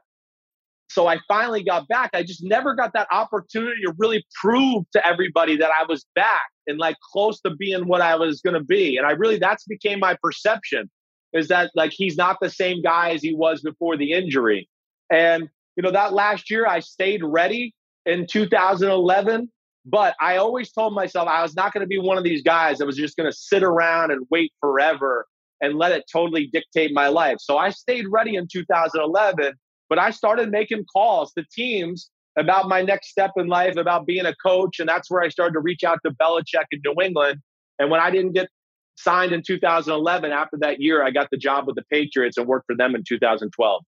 so 0.92 1.06
I 1.06 1.18
finally 1.26 1.62
got 1.62 1.88
back. 1.88 2.10
I 2.12 2.22
just 2.22 2.44
never 2.44 2.74
got 2.74 2.92
that 2.92 3.08
opportunity 3.10 3.80
to 3.86 3.94
really 3.96 4.24
prove 4.40 4.84
to 4.92 5.06
everybody 5.06 5.56
that 5.56 5.70
I 5.70 5.84
was 5.88 6.04
back 6.14 6.50
and 6.66 6.78
like 6.78 6.96
close 7.12 7.40
to 7.40 7.54
being 7.56 7.88
what 7.88 8.02
I 8.02 8.16
was 8.16 8.42
going 8.42 8.54
to 8.54 8.62
be. 8.62 8.98
And 8.98 9.06
I 9.06 9.12
really, 9.12 9.38
that's 9.38 9.64
became 9.64 10.00
my 10.00 10.16
perception 10.22 10.90
is 11.32 11.48
that 11.48 11.70
like 11.74 11.92
he's 11.92 12.16
not 12.16 12.36
the 12.42 12.50
same 12.50 12.82
guy 12.82 13.10
as 13.12 13.22
he 13.22 13.34
was 13.34 13.62
before 13.62 13.96
the 13.96 14.12
injury. 14.12 14.68
And, 15.10 15.48
you 15.76 15.82
know, 15.82 15.90
that 15.90 16.12
last 16.12 16.50
year 16.50 16.66
I 16.66 16.80
stayed 16.80 17.22
ready 17.24 17.74
in 18.04 18.26
2011, 18.26 19.50
but 19.86 20.14
I 20.20 20.36
always 20.36 20.72
told 20.72 20.94
myself 20.94 21.26
I 21.26 21.40
was 21.40 21.54
not 21.54 21.72
going 21.72 21.80
to 21.80 21.86
be 21.86 21.98
one 21.98 22.18
of 22.18 22.24
these 22.24 22.42
guys 22.42 22.78
that 22.78 22.86
was 22.86 22.96
just 22.96 23.16
going 23.16 23.30
to 23.30 23.36
sit 23.36 23.62
around 23.62 24.10
and 24.10 24.26
wait 24.30 24.52
forever 24.60 25.26
and 25.62 25.78
let 25.78 25.92
it 25.92 26.04
totally 26.12 26.48
dictate 26.52 26.92
my 26.92 27.08
life. 27.08 27.38
So 27.40 27.56
I 27.56 27.70
stayed 27.70 28.06
ready 28.10 28.36
in 28.36 28.46
2011 28.52 29.54
but 29.92 29.98
I 29.98 30.08
started 30.08 30.50
making 30.50 30.86
calls 30.90 31.34
to 31.34 31.44
teams 31.54 32.10
about 32.38 32.66
my 32.66 32.80
next 32.80 33.08
step 33.08 33.32
in 33.36 33.48
life, 33.48 33.76
about 33.76 34.06
being 34.06 34.24
a 34.24 34.34
coach. 34.36 34.80
And 34.80 34.88
that's 34.88 35.10
where 35.10 35.22
I 35.22 35.28
started 35.28 35.52
to 35.52 35.60
reach 35.60 35.84
out 35.84 35.98
to 36.06 36.12
Belichick 36.12 36.64
in 36.70 36.80
New 36.82 36.94
England. 37.04 37.40
And 37.78 37.90
when 37.90 38.00
I 38.00 38.10
didn't 38.10 38.32
get 38.32 38.48
signed 38.96 39.32
in 39.32 39.42
2011, 39.46 40.32
after 40.32 40.56
that 40.60 40.80
year, 40.80 41.04
I 41.04 41.10
got 41.10 41.28
the 41.30 41.36
job 41.36 41.66
with 41.66 41.76
the 41.76 41.84
Patriots 41.92 42.38
and 42.38 42.46
worked 42.46 42.64
for 42.68 42.74
them 42.74 42.94
in 42.94 43.04
2012. 43.06 43.82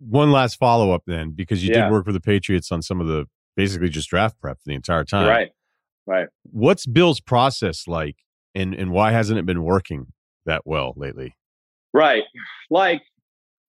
One 0.00 0.30
last 0.30 0.56
follow 0.56 0.92
up 0.92 1.04
then, 1.06 1.30
because 1.30 1.64
you 1.64 1.72
yeah. 1.72 1.84
did 1.84 1.92
work 1.92 2.04
for 2.04 2.12
the 2.12 2.20
Patriots 2.20 2.70
on 2.70 2.82
some 2.82 3.00
of 3.00 3.06
the 3.06 3.24
basically 3.56 3.88
just 3.88 4.10
draft 4.10 4.38
prep 4.42 4.58
the 4.66 4.74
entire 4.74 5.04
time. 5.04 5.26
Right. 5.26 5.52
Right. 6.06 6.26
What's 6.42 6.84
Bill's 6.84 7.20
process 7.20 7.88
like 7.88 8.16
and, 8.54 8.74
and 8.74 8.90
why 8.90 9.12
hasn't 9.12 9.38
it 9.38 9.46
been 9.46 9.62
working 9.62 10.08
that 10.44 10.66
well 10.66 10.92
lately? 10.98 11.34
Right. 11.94 12.24
Like 12.68 13.00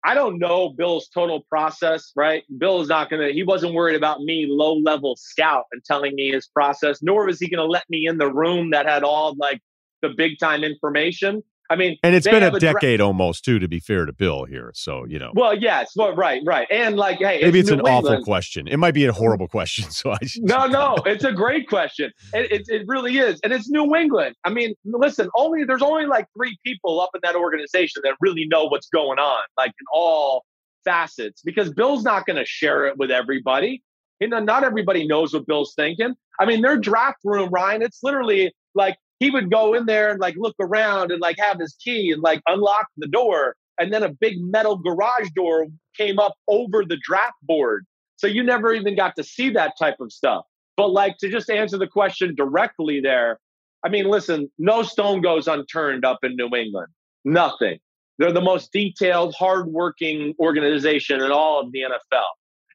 I 0.05 0.15
don't 0.15 0.37
know 0.37 0.69
Bill's 0.69 1.07
total 1.07 1.45
process, 1.49 2.11
right? 2.15 2.43
Bill 2.57 2.81
is 2.81 2.89
not 2.89 3.09
going 3.09 3.25
to, 3.25 3.33
he 3.33 3.43
wasn't 3.43 3.73
worried 3.73 3.95
about 3.95 4.19
me, 4.21 4.45
low 4.49 4.75
level 4.75 5.15
scout, 5.15 5.65
and 5.71 5.83
telling 5.83 6.15
me 6.15 6.31
his 6.31 6.47
process, 6.47 7.01
nor 7.01 7.25
was 7.25 7.39
he 7.39 7.49
going 7.49 7.65
to 7.65 7.71
let 7.71 7.85
me 7.89 8.05
in 8.05 8.17
the 8.17 8.31
room 8.31 8.71
that 8.71 8.85
had 8.85 9.03
all 9.03 9.33
like 9.37 9.61
the 10.01 10.09
big 10.09 10.33
time 10.39 10.63
information. 10.63 11.41
I 11.73 11.75
mean, 11.75 11.97
and 12.03 12.13
it's 12.13 12.27
been 12.27 12.43
a, 12.43 12.53
a 12.53 12.59
decade 12.59 12.99
dra- 12.99 13.07
almost 13.07 13.43
too, 13.43 13.57
to 13.57 13.67
be 13.67 13.79
fair 13.79 14.05
to 14.05 14.13
Bill 14.13 14.45
here. 14.45 14.71
So 14.75 15.05
you 15.05 15.17
know, 15.17 15.31
well, 15.33 15.57
yes, 15.57 15.93
well, 15.95 16.15
right, 16.15 16.39
right, 16.45 16.67
and 16.69 16.97
like, 16.97 17.17
hey, 17.17 17.39
maybe 17.41 17.59
it's, 17.59 17.69
it's 17.69 17.71
an 17.71 17.79
England. 17.79 18.05
awful 18.05 18.23
question. 18.23 18.67
It 18.67 18.77
might 18.77 18.93
be 18.93 19.05
a 19.05 19.11
horrible 19.11 19.47
question. 19.47 19.85
So 19.93 20.11
I 20.11 20.17
no, 20.37 20.65
no, 20.67 20.95
it's 21.05 21.23
a 21.23 21.31
great 21.31 21.67
question. 21.67 22.11
It, 22.33 22.51
it, 22.51 22.61
it 22.67 22.83
really 22.87 23.17
is, 23.17 23.39
and 23.43 23.53
it's 23.53 23.69
New 23.69 23.95
England. 23.95 24.35
I 24.43 24.49
mean, 24.49 24.75
listen, 24.85 25.29
only 25.35 25.63
there's 25.63 25.81
only 25.81 26.05
like 26.05 26.27
three 26.35 26.57
people 26.65 26.99
up 26.99 27.11
in 27.13 27.21
that 27.23 27.35
organization 27.35 28.01
that 28.03 28.15
really 28.19 28.45
know 28.45 28.65
what's 28.65 28.89
going 28.89 29.19
on, 29.19 29.41
like 29.57 29.69
in 29.69 29.85
all 29.93 30.45
facets, 30.83 31.41
because 31.41 31.71
Bill's 31.71 32.03
not 32.03 32.25
going 32.25 32.37
to 32.37 32.45
share 32.45 32.85
it 32.85 32.97
with 32.97 33.11
everybody. 33.11 33.81
You 34.19 34.27
know, 34.27 34.39
not 34.39 34.63
everybody 34.63 35.07
knows 35.07 35.33
what 35.33 35.45
Bill's 35.47 35.73
thinking. 35.75 36.13
I 36.39 36.45
mean, 36.45 36.61
their 36.61 36.77
draft 36.77 37.19
room, 37.23 37.49
Ryen, 37.51 37.81
it's 37.81 37.99
literally 38.03 38.53
like 38.75 38.97
he 39.19 39.29
would 39.29 39.51
go 39.51 39.73
in 39.73 39.85
there 39.85 40.11
and 40.11 40.19
like 40.19 40.35
look 40.37 40.55
around 40.59 41.11
and 41.11 41.21
like 41.21 41.37
have 41.39 41.59
his 41.59 41.75
key 41.75 42.11
and 42.11 42.21
like 42.21 42.41
unlock 42.47 42.87
the 42.97 43.07
door. 43.07 43.55
And 43.79 43.91
then 43.91 44.03
a 44.03 44.09
big 44.09 44.39
metal 44.39 44.77
garage 44.77 45.29
door 45.35 45.67
came 45.97 46.19
up 46.19 46.35
over 46.47 46.83
the 46.85 46.97
draft 46.97 47.37
board. 47.43 47.85
So 48.17 48.27
you 48.27 48.43
never 48.43 48.73
even 48.73 48.95
got 48.95 49.15
to 49.15 49.23
see 49.23 49.49
that 49.51 49.73
type 49.79 49.95
of 49.99 50.11
stuff. 50.11 50.45
But 50.77 50.89
like 50.91 51.17
to 51.19 51.29
just 51.29 51.49
answer 51.49 51.77
the 51.77 51.87
question 51.87 52.35
directly 52.35 52.99
there, 52.99 53.39
I 53.83 53.89
mean, 53.89 54.05
listen, 54.05 54.49
no 54.57 54.83
stone 54.83 55.21
goes 55.21 55.47
unturned 55.47 56.05
up 56.05 56.19
in 56.23 56.35
New 56.35 56.55
England. 56.55 56.87
Nothing. 57.25 57.79
They're 58.17 58.31
the 58.31 58.41
most 58.41 58.71
detailed, 58.71 59.35
hardworking 59.37 60.35
organization 60.39 61.21
in 61.21 61.31
all 61.31 61.59
of 61.59 61.71
the 61.71 61.81
NFL. 61.81 62.23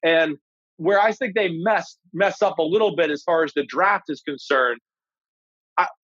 And 0.02 0.36
where 0.76 1.00
I 1.00 1.12
think 1.12 1.34
they 1.34 1.48
mess 1.48 1.96
mess 2.12 2.42
up 2.42 2.58
a 2.58 2.62
little 2.62 2.94
bit 2.96 3.10
as 3.10 3.22
far 3.22 3.44
as 3.44 3.52
the 3.54 3.64
draft 3.64 4.04
is 4.08 4.20
concerned 4.20 4.80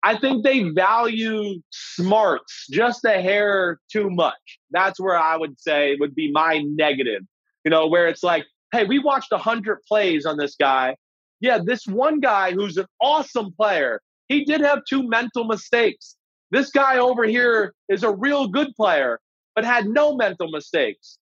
I 0.06 0.16
think 0.16 0.44
they 0.44 0.70
value 0.70 1.60
smarts 1.72 2.68
just 2.70 3.04
a 3.06 3.20
hair 3.20 3.80
too 3.92 4.12
much. 4.12 4.60
That's 4.70 5.00
where 5.00 5.18
I 5.18 5.36
would 5.36 5.60
say 5.60 5.98
would 6.00 6.14
be 6.14 6.32
my 6.32 6.64
negative. 6.64 7.24
You 7.64 7.72
know, 7.72 7.88
where 7.88 8.08
it's 8.08 8.22
like, 8.22 8.46
hey, 8.72 8.84
we 8.86 9.00
watched 9.00 9.32
100 9.32 9.80
plays 9.88 10.28
on 10.28 10.38
this 10.38 10.56
guy. 10.56 10.96
Yeah, 11.40 11.58
this 11.64 11.88
one 11.88 12.20
guy 12.20 12.52
who's 12.52 12.78
an 12.78 12.86
awesome 13.02 13.52
player, 13.60 14.00
he 14.28 14.46
did 14.46 14.62
have 14.62 14.84
two 14.88 15.10
mental 15.10 15.44
mistakes. 15.44 16.16
This 16.52 16.70
guy 16.70 17.00
over 17.00 17.24
here 17.24 17.74
is 17.90 18.04
a 18.04 18.14
real 18.14 18.48
good 18.48 18.76
player, 18.76 19.20
but 19.56 19.66
had 19.66 19.88
no 19.88 20.16
mental 20.16 20.52
mistakes. 20.52 21.18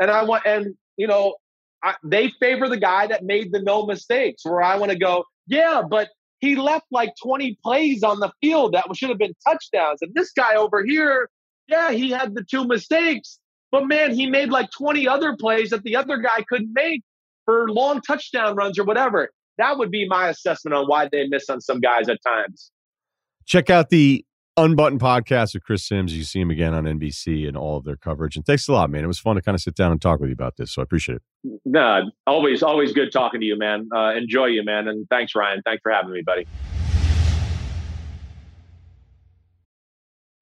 And 0.00 0.12
I 0.12 0.22
want, 0.22 0.46
and, 0.46 0.76
you 0.96 1.08
know, 1.08 1.34
I, 1.82 1.96
they 2.04 2.30
favor 2.38 2.68
the 2.68 2.78
guy 2.78 3.08
that 3.08 3.24
made 3.24 3.52
the 3.52 3.60
no 3.60 3.84
mistakes, 3.84 4.44
where 4.44 4.62
I 4.62 4.76
want 4.76 4.92
to 4.92 4.98
go, 4.98 5.24
yeah, 5.48 5.82
but 5.88 6.10
he 6.40 6.56
left 6.56 6.86
like 6.90 7.14
20 7.22 7.58
plays 7.62 8.02
on 8.02 8.20
the 8.20 8.30
field 8.40 8.74
that 8.74 8.84
should 8.96 9.08
have 9.08 9.18
been 9.18 9.34
touchdowns. 9.46 10.02
And 10.02 10.14
this 10.14 10.32
guy 10.32 10.54
over 10.54 10.84
here, 10.84 11.30
yeah, 11.66 11.90
he 11.90 12.10
had 12.10 12.34
the 12.34 12.44
two 12.44 12.66
mistakes, 12.66 13.38
but 13.70 13.86
man, 13.86 14.14
he 14.14 14.28
made 14.28 14.50
like 14.50 14.70
20 14.70 15.06
other 15.08 15.36
plays 15.36 15.70
that 15.70 15.82
the 15.82 15.96
other 15.96 16.18
guy 16.18 16.44
couldn't 16.48 16.72
make 16.72 17.02
for 17.44 17.68
long 17.68 18.00
touchdown 18.00 18.56
runs 18.56 18.78
or 18.78 18.84
whatever. 18.84 19.30
That 19.58 19.78
would 19.78 19.90
be 19.90 20.06
my 20.06 20.28
assessment 20.28 20.74
on 20.74 20.86
why 20.86 21.08
they 21.10 21.26
miss 21.26 21.48
on 21.48 21.60
some 21.60 21.80
guys 21.80 22.08
at 22.08 22.18
times. 22.24 22.70
Check 23.44 23.70
out 23.70 23.90
the 23.90 24.24
Unbuttoned 24.58 25.00
podcast 25.00 25.54
with 25.54 25.62
Chris 25.62 25.86
Simms. 25.86 26.16
You 26.16 26.24
see 26.24 26.40
him 26.40 26.50
again 26.50 26.74
on 26.74 26.82
NBC 26.82 27.46
and 27.46 27.56
all 27.56 27.76
of 27.76 27.84
their 27.84 27.94
coverage. 27.94 28.34
And 28.34 28.44
thanks 28.44 28.66
a 28.66 28.72
lot, 28.72 28.90
man. 28.90 29.04
It 29.04 29.06
was 29.06 29.20
fun 29.20 29.36
to 29.36 29.42
kind 29.42 29.54
of 29.54 29.60
sit 29.60 29.76
down 29.76 29.92
and 29.92 30.02
talk 30.02 30.18
with 30.18 30.30
you 30.30 30.32
about 30.32 30.56
this. 30.56 30.74
So 30.74 30.82
I 30.82 30.84
appreciate 30.84 31.20
it. 31.44 31.60
No, 31.64 32.10
always, 32.26 32.60
always 32.60 32.92
good 32.92 33.12
talking 33.12 33.38
to 33.38 33.46
you, 33.46 33.56
man. 33.56 33.88
Uh, 33.94 34.14
enjoy 34.16 34.46
you, 34.46 34.64
man. 34.64 34.88
And 34.88 35.06
thanks, 35.10 35.36
Ryen. 35.36 35.62
Thanks 35.64 35.80
for 35.80 35.92
having 35.92 36.10
me, 36.10 36.22
buddy. 36.26 36.44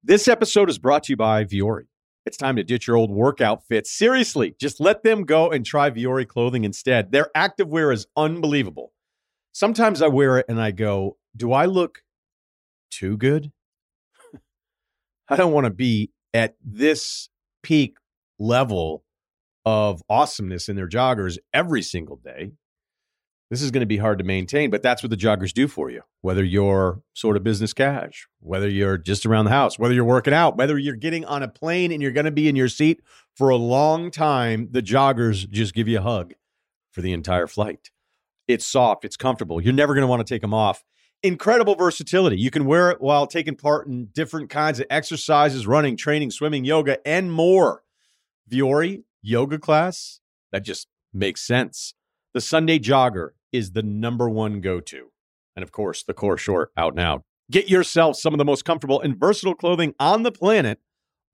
This 0.03 0.27
episode 0.27 0.71
is 0.71 0.79
brought 0.79 1.03
to 1.03 1.13
you 1.13 1.17
by 1.17 1.45
Vuori. 1.45 1.85
It's 2.25 2.37
time 2.37 2.55
to 2.55 2.63
ditch 2.63 2.87
your 2.87 2.95
old 2.95 3.11
workout 3.11 3.67
fits. 3.67 3.95
Seriously, 3.95 4.55
just 4.59 4.79
let 4.79 5.03
them 5.03 5.25
go 5.25 5.51
and 5.51 5.63
try 5.63 5.91
Vuori 5.91 6.27
clothing 6.27 6.63
instead. 6.63 7.11
Their 7.11 7.29
activewear 7.37 7.93
is 7.93 8.07
unbelievable. 8.17 8.93
Sometimes 9.51 10.01
I 10.01 10.07
wear 10.07 10.39
it 10.39 10.47
and 10.49 10.59
I 10.59 10.71
go, 10.71 11.17
do 11.35 11.53
I 11.53 11.65
look 11.65 12.01
too 12.89 13.15
good? 13.15 13.51
I 15.29 15.35
don't 15.35 15.51
want 15.51 15.65
to 15.65 15.71
be 15.71 16.11
at 16.33 16.55
this 16.63 17.29
peak 17.63 17.97
level 18.39 19.03
of 19.65 20.01
awesomeness 20.09 20.69
in 20.69 20.75
their 20.75 20.87
joggers 20.87 21.37
every 21.53 21.81
single 21.81 22.15
day. 22.15 22.51
This 23.49 23.61
is 23.61 23.71
going 23.71 23.81
to 23.81 23.87
be 23.87 23.97
hard 23.97 24.17
to 24.17 24.25
maintain, 24.25 24.69
but 24.69 24.81
that's 24.81 25.01
what 25.01 25.09
the 25.09 25.15
joggers 25.17 25.53
do 25.53 25.69
for 25.69 25.89
you. 25.89 26.01
Whether 26.21 26.43
you're 26.43 27.01
sort 27.13 27.37
of 27.37 27.43
business 27.43 27.73
cash, 27.73 28.27
whether 28.39 28.67
you're 28.67 28.97
just 28.97 29.25
around 29.25 29.45
the 29.45 29.51
house, 29.51 29.79
whether 29.79 29.93
you're 29.93 30.03
working 30.03 30.33
out, 30.33 30.57
whether 30.57 30.77
you're 30.77 30.95
getting 30.95 31.23
on 31.23 31.43
a 31.43 31.47
plane 31.47 31.91
and 31.93 32.01
you're 32.01 32.11
going 32.11 32.25
to 32.25 32.31
be 32.31 32.49
in 32.49 32.57
your 32.57 32.67
seat 32.67 33.01
for 33.35 33.49
a 33.49 33.55
long 33.55 34.11
time, 34.11 34.67
the 34.71 34.81
joggers 34.81 35.49
just 35.49 35.73
give 35.73 35.87
you 35.87 35.99
a 35.99 36.01
hug 36.01 36.33
for 36.91 37.01
the 37.01 37.13
entire 37.13 37.47
flight. 37.47 37.89
It's 38.49 38.65
soft, 38.65 39.05
it's 39.05 39.17
comfortable. 39.17 39.61
You're 39.61 39.73
never 39.73 39.93
going 39.93 40.03
to 40.03 40.07
want 40.07 40.25
to 40.25 40.33
take 40.33 40.41
them 40.41 40.53
off. 40.53 40.83
Incredible 41.23 41.75
versatility. 41.75 42.37
You 42.37 42.51
can 42.51 42.65
wear 42.65 42.91
it 42.91 43.01
while 43.01 43.25
taking 43.25 43.55
part 43.55 43.87
in 43.87 44.05
different 44.13 44.49
kinds 44.49 44.79
of 44.79 44.85
exercises, 44.89 45.65
running, 45.65 45.97
training, 45.97 46.31
swimming, 46.31 46.63
yoga, 46.63 46.99
and 47.07 47.31
more. 47.31 47.83
Vuori 48.49 49.03
yoga 49.21 49.57
class, 49.57 50.19
that 50.51 50.63
just 50.63 50.87
makes 51.13 51.41
sense. 51.41 51.93
The 52.33 52.41
Sunday 52.41 52.79
jogger 52.79 53.29
is 53.51 53.71
the 53.71 53.83
number 53.83 54.29
one 54.29 54.61
go 54.61 54.79
to. 54.79 55.11
And 55.55 55.63
of 55.63 55.71
course, 55.71 56.03
the 56.03 56.13
core 56.13 56.37
short 56.37 56.71
out 56.77 56.93
now. 56.95 57.23
Get 57.49 57.69
yourself 57.69 58.17
some 58.17 58.33
of 58.33 58.37
the 58.37 58.45
most 58.45 58.63
comfortable 58.63 59.01
and 59.01 59.17
versatile 59.17 59.55
clothing 59.55 59.95
on 59.99 60.23
the 60.23 60.31
planet. 60.31 60.79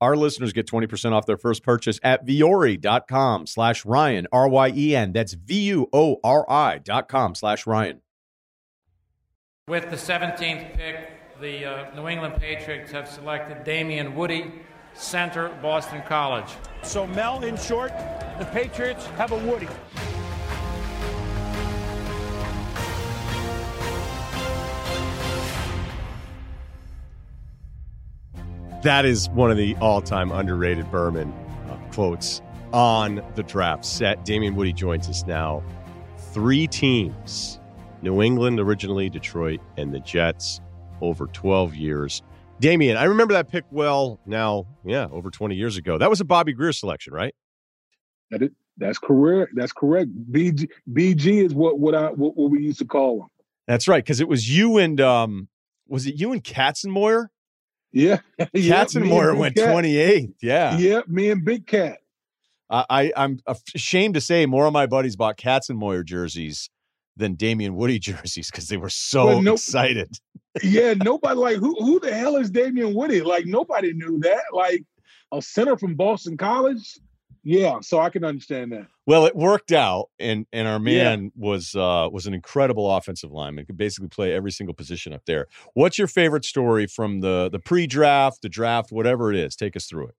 Our 0.00 0.16
listeners 0.16 0.52
get 0.52 0.66
20% 0.66 1.12
off 1.12 1.26
their 1.26 1.36
first 1.36 1.62
purchase 1.62 2.00
at 2.02 2.26
vuori.com 2.26 3.46
slash 3.46 3.84
Ryen, 3.84 4.26
R 4.32 4.48
Y 4.48 4.72
E 4.74 4.96
N. 4.96 5.12
That's 5.12 5.34
V 5.34 5.60
U 5.64 5.88
O 5.92 6.20
R 6.24 6.48
I 6.50 6.78
dot 6.78 7.08
com 7.08 7.34
slash 7.34 7.66
Ryen. 7.66 8.00
With 9.66 9.88
the 9.88 9.96
17th 9.96 10.76
pick, 10.76 11.40
the 11.40 11.64
uh, 11.64 11.94
New 11.94 12.06
England 12.06 12.34
Patriots 12.38 12.92
have 12.92 13.08
selected 13.08 13.64
Damien 13.64 14.14
Woody, 14.14 14.52
center, 14.92 15.48
Boston 15.62 16.02
College. 16.06 16.50
So, 16.82 17.06
Mel, 17.06 17.42
in 17.42 17.56
short, 17.56 17.90
the 18.38 18.44
Patriots 18.52 19.06
have 19.16 19.32
a 19.32 19.38
Woody. 19.38 19.68
That 28.82 29.06
is 29.06 29.30
one 29.30 29.50
of 29.50 29.56
the 29.56 29.74
all-time 29.76 30.30
underrated 30.30 30.90
Berman 30.90 31.32
uh, 31.70 31.78
quotes 31.90 32.42
on 32.74 33.24
the 33.34 33.42
draft 33.42 33.86
set. 33.86 34.26
Damien 34.26 34.56
Woody 34.56 34.74
joins 34.74 35.08
us 35.08 35.24
now. 35.26 35.62
Three 36.34 36.66
teams: 36.66 37.60
New 38.04 38.20
England 38.20 38.60
originally, 38.60 39.08
Detroit, 39.08 39.60
and 39.78 39.92
the 39.92 39.98
Jets. 39.98 40.60
Over 41.00 41.26
12 41.26 41.74
years. 41.74 42.22
Damien, 42.60 42.96
I 42.96 43.04
remember 43.04 43.34
that 43.34 43.48
pick 43.48 43.64
well. 43.70 44.20
Now, 44.26 44.66
yeah, 44.84 45.08
over 45.10 45.30
20 45.30 45.56
years 45.56 45.76
ago. 45.76 45.98
That 45.98 46.08
was 46.08 46.20
a 46.20 46.24
Bobby 46.24 46.52
Grier 46.52 46.72
selection, 46.72 47.12
right? 47.12 47.34
That 48.30 48.42
is, 48.42 48.50
that's 48.76 48.98
correct. 48.98 49.52
That's 49.56 49.72
correct. 49.72 50.10
BG, 50.30 50.68
BG 50.92 51.44
is 51.44 51.54
what 51.54 51.78
what 51.78 51.94
I 51.94 52.10
what, 52.10 52.36
what 52.36 52.50
we 52.50 52.60
used 52.60 52.78
to 52.78 52.84
call 52.84 53.22
him. 53.22 53.28
That's 53.66 53.88
right, 53.88 54.04
because 54.04 54.20
it 54.20 54.28
was 54.28 54.48
you 54.48 54.78
and 54.78 55.00
um, 55.00 55.48
was 55.88 56.06
it 56.06 56.18
you 56.20 56.32
and 56.32 56.42
Katzenmoyer? 56.42 57.28
Yeah, 57.92 58.20
Katzenmoyer 58.38 59.36
went 59.36 59.56
twenty 59.56 59.96
eighth. 59.96 60.36
Yeah, 60.42 60.78
yeah, 60.78 61.02
me 61.08 61.30
and 61.30 61.44
Big 61.44 61.66
Cat. 61.66 61.98
I, 62.70 63.12
I 63.16 63.24
am 63.24 63.38
ashamed 63.74 64.14
to 64.14 64.20
say 64.20 64.46
more 64.46 64.66
of 64.66 64.72
my 64.72 64.86
buddies 64.86 65.16
bought 65.16 65.36
Katzenmoyer 65.36 66.04
jerseys 66.04 66.70
than 67.16 67.34
Damien 67.34 67.76
Woody 67.76 67.98
jerseys 68.00 68.50
because 68.50 68.68
they 68.68 68.76
were 68.76 68.90
so 68.90 69.40
no, 69.40 69.54
excited. 69.54 70.16
yeah, 70.62 70.94
nobody 71.02 71.36
like 71.36 71.56
who 71.56 71.74
who 71.80 72.00
the 72.00 72.14
hell 72.14 72.36
is 72.36 72.50
Damien 72.50 72.94
Woody? 72.94 73.22
Like 73.22 73.46
nobody 73.46 73.92
knew 73.92 74.18
that. 74.20 74.44
Like 74.52 74.84
a 75.32 75.42
center 75.42 75.76
from 75.76 75.94
Boston 75.94 76.36
College. 76.36 76.98
Yeah, 77.46 77.80
so 77.82 78.00
I 78.00 78.08
can 78.08 78.24
understand 78.24 78.72
that. 78.72 78.86
Well, 79.06 79.26
it 79.26 79.36
worked 79.36 79.70
out, 79.70 80.08
and 80.18 80.46
and 80.50 80.66
our 80.66 80.78
man 80.78 81.24
yeah. 81.24 81.28
was 81.36 81.74
uh, 81.74 82.08
was 82.10 82.26
an 82.26 82.32
incredible 82.32 82.90
offensive 82.90 83.30
lineman. 83.32 83.66
Could 83.66 83.76
basically 83.76 84.08
play 84.08 84.32
every 84.32 84.50
single 84.50 84.72
position 84.74 85.12
up 85.12 85.26
there. 85.26 85.46
What's 85.74 85.98
your 85.98 86.06
favorite 86.06 86.46
story 86.46 86.86
from 86.86 87.20
the 87.20 87.50
the 87.52 87.58
pre 87.58 87.86
draft, 87.86 88.40
the 88.40 88.48
draft, 88.48 88.92
whatever 88.92 89.30
it 89.30 89.36
is? 89.36 89.56
Take 89.56 89.76
us 89.76 89.84
through 89.84 90.08
it. 90.08 90.14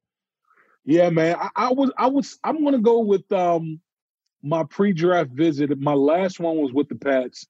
Yeah, 0.86 1.10
man. 1.10 1.36
I, 1.40 1.50
I 1.56 1.74
was 1.74 1.92
I 1.98 2.08
was 2.08 2.38
I'm 2.44 2.64
gonna 2.64 2.78
go 2.78 3.00
with 3.00 3.30
um 3.32 3.82
my 4.46 4.64
pre 4.64 4.94
draft 4.94 5.32
visit. 5.32 5.78
My 5.80 5.94
last 5.94 6.40
one 6.40 6.58
was 6.58 6.72
with 6.72 6.88
the 6.88 6.96
Pats. 6.96 7.48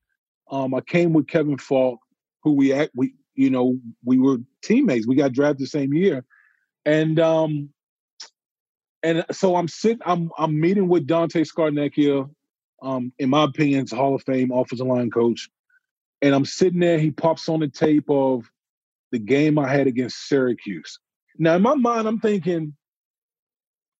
Um, 0.50 0.74
I 0.74 0.82
came 0.82 1.14
with 1.14 1.28
Kevin 1.28 1.58
Faulk, 1.58 2.00
who 2.43 2.54
we 2.54 2.74
act 2.74 2.91
we 2.96 3.16
you 3.36 3.50
know 3.50 3.78
we 4.04 4.18
were 4.18 4.38
teammates. 4.64 5.08
We 5.08 5.16
got 5.16 5.34
drafted 5.34 5.60
the 5.60 5.68
same 5.68 5.93
year, 5.93 6.26
and 6.86 7.20
um 7.20 7.70
and 9.04 9.24
so 9.32 9.56
I'm 9.56 9.68
sitting, 9.68 10.02
I'm 10.06 10.32
I'm 10.38 10.60
meeting 10.60 10.88
with 10.88 11.06
Dante 11.06 11.43
Scarnecchia, 11.43 12.28
um, 12.82 13.14
in 13.20 13.30
my 13.30 13.43
opinion, 13.43 13.86
Hall 13.91 14.16
of 14.16 14.24
Fame 14.24 14.52
offensive 14.52 14.88
line 14.88 15.12
coach. 15.12 15.50
And 16.24 16.34
I'm 16.34 16.46
sitting 16.46 16.80
there, 16.80 16.98
he 16.98 17.12
pops 17.12 17.48
on 17.48 17.60
the 17.60 17.68
tape 17.68 18.10
of 18.10 18.50
the 19.12 19.20
game 19.20 19.60
I 19.60 19.68
had 19.70 19.86
against 19.86 20.28
Syracuse. 20.28 21.00
Now 21.38 21.56
in 21.56 21.62
my 21.62 21.76
mind, 21.76 22.08
I'm 22.08 22.20
thinking, 22.20 22.74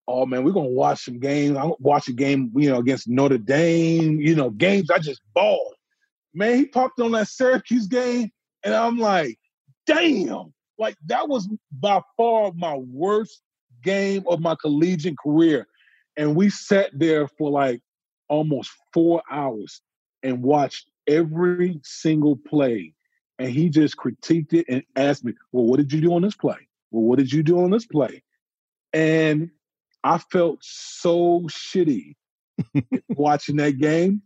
oh 0.08 0.26
man, 0.26 0.44
we're 0.44 0.52
gonna 0.52 0.68
watch 0.68 1.04
some 1.04 1.18
games. 1.18 1.56
I'm 1.56 1.72
watch 1.78 2.08
a 2.08 2.12
game, 2.12 2.52
you 2.56 2.70
know, 2.70 2.78
against 2.78 3.08
Notre 3.08 3.38
Dame, 3.38 4.20
you 4.20 4.34
know, 4.34 4.50
games 4.50 4.90
I 4.90 4.98
just 4.98 5.20
balled. 5.34 5.74
Man, 6.34 6.56
he 6.56 6.66
popped 6.66 7.00
on 7.00 7.12
that 7.12 7.28
Syracuse 7.28 7.86
game, 7.86 8.30
and 8.62 8.74
I'm 8.74 8.98
like, 8.98 9.38
damn, 9.86 10.52
like 10.78 10.96
that 11.06 11.28
was 11.28 11.48
by 11.72 12.00
far 12.16 12.52
my 12.54 12.74
worst 12.76 13.40
game 13.82 14.24
of 14.26 14.40
my 14.40 14.54
collegiate 14.60 15.18
career. 15.18 15.66
And 16.16 16.34
we 16.34 16.50
sat 16.50 16.90
there 16.92 17.28
for 17.28 17.50
like 17.50 17.80
almost 18.28 18.70
four 18.92 19.22
hours 19.30 19.80
and 20.22 20.42
watched 20.42 20.90
every 21.06 21.80
single 21.82 22.36
play. 22.36 22.94
And 23.38 23.50
he 23.50 23.68
just 23.68 23.96
critiqued 23.96 24.54
it 24.54 24.66
and 24.68 24.82
asked 24.96 25.24
me, 25.24 25.34
Well, 25.52 25.64
what 25.66 25.76
did 25.76 25.92
you 25.92 26.00
do 26.00 26.14
on 26.14 26.22
this 26.22 26.36
play? 26.36 26.56
Well, 26.90 27.04
what 27.04 27.18
did 27.18 27.32
you 27.32 27.42
do 27.42 27.60
on 27.62 27.70
this 27.70 27.86
play? 27.86 28.22
And 28.92 29.50
I 30.06 30.18
felt 30.18 30.60
so 30.62 31.40
shitty 31.48 32.14
watching 33.08 33.56
that 33.56 33.78
game. 33.78 34.22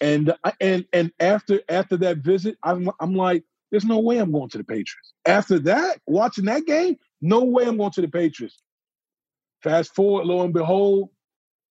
And 0.00 0.32
and 0.62 0.86
and 0.94 1.12
after 1.20 1.60
after 1.68 1.98
that 1.98 2.18
visit, 2.18 2.56
I'm 2.62 2.88
I'm 3.00 3.14
like, 3.14 3.44
there's 3.70 3.84
no 3.84 3.98
way 3.98 4.16
I'm 4.16 4.32
going 4.32 4.48
to 4.48 4.58
the 4.58 4.64
Patriots. 4.64 5.12
After 5.26 5.58
that, 5.60 5.98
watching 6.06 6.46
that 6.46 6.64
game, 6.64 6.96
no 7.20 7.44
way 7.44 7.66
I'm 7.66 7.76
going 7.76 7.90
to 7.90 8.00
the 8.00 8.08
Patriots. 8.08 8.62
Fast 9.62 9.94
forward, 9.94 10.24
lo 10.24 10.40
and 10.42 10.54
behold, 10.54 11.10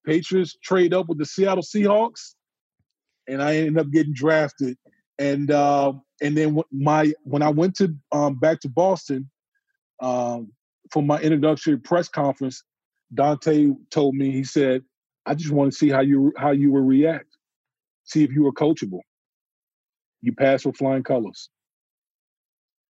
Patriots 0.05 0.57
trade 0.61 0.93
up 0.93 1.07
with 1.07 1.17
the 1.17 1.25
Seattle 1.25 1.63
Seahawks, 1.63 2.33
and 3.29 3.41
I 3.41 3.55
ended 3.55 3.77
up 3.77 3.89
getting 3.91 4.13
drafted. 4.13 4.77
And 5.19 5.49
uh, 5.49 5.93
and 6.21 6.35
then 6.35 6.59
my 6.69 7.13
when 7.23 7.41
I 7.41 7.49
went 7.49 7.77
to 7.77 7.95
um, 8.11 8.35
back 8.39 8.59
to 8.61 8.69
Boston 8.69 9.31
um, 10.01 10.51
for 10.91 11.01
my 11.01 11.17
introductory 11.21 11.77
press 11.77 12.09
conference, 12.09 12.61
Dante 13.13 13.71
told 13.89 14.15
me 14.15 14.31
he 14.31 14.43
said, 14.43 14.83
"I 15.25 15.35
just 15.35 15.51
want 15.51 15.71
to 15.71 15.77
see 15.77 15.89
how 15.89 16.01
you 16.01 16.33
how 16.37 16.51
you 16.51 16.71
will 16.71 16.81
react, 16.81 17.37
see 18.03 18.23
if 18.23 18.31
you 18.31 18.43
were 18.43 18.53
coachable. 18.53 19.01
You 20.21 20.33
pass 20.33 20.65
with 20.65 20.77
flying 20.77 21.03
colors." 21.03 21.49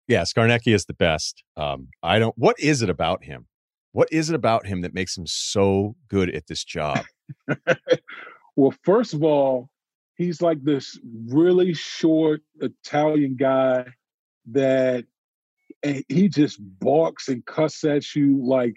Yeah, 0.07 0.23
Scarnecchia 0.23 0.73
is 0.73 0.85
the 0.85 0.93
best. 0.93 1.43
Um, 1.57 1.89
I 2.01 2.19
don't. 2.19 2.37
What 2.37 2.59
is 2.59 2.81
it 2.81 2.89
about 2.89 3.23
him? 3.23 3.47
What 3.91 4.07
is 4.11 4.29
it 4.29 4.35
about 4.35 4.67
him 4.67 4.81
that 4.81 4.93
makes 4.93 5.17
him 5.17 5.25
so 5.27 5.95
good 6.07 6.33
at 6.33 6.47
this 6.47 6.63
job? 6.63 7.03
well, 8.55 8.73
first 8.83 9.13
of 9.13 9.23
all, 9.23 9.69
he's 10.15 10.41
like 10.41 10.63
this 10.63 10.99
really 11.27 11.73
short 11.73 12.41
Italian 12.59 13.35
guy 13.35 13.85
that 14.51 15.05
and 15.83 16.03
he 16.09 16.27
just 16.27 16.59
barks 16.79 17.27
and 17.27 17.45
cusses 17.45 17.83
at 17.85 18.15
you 18.15 18.39
like 18.43 18.75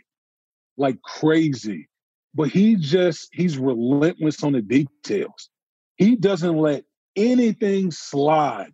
like 0.80 1.00
crazy. 1.02 1.88
But 2.34 2.48
he 2.48 2.76
just 2.76 3.28
he's 3.32 3.58
relentless 3.58 4.42
on 4.42 4.52
the 4.52 4.62
details. 4.62 5.50
He 5.96 6.16
doesn't 6.16 6.56
let 6.56 6.84
anything 7.16 7.90
slide. 7.90 8.72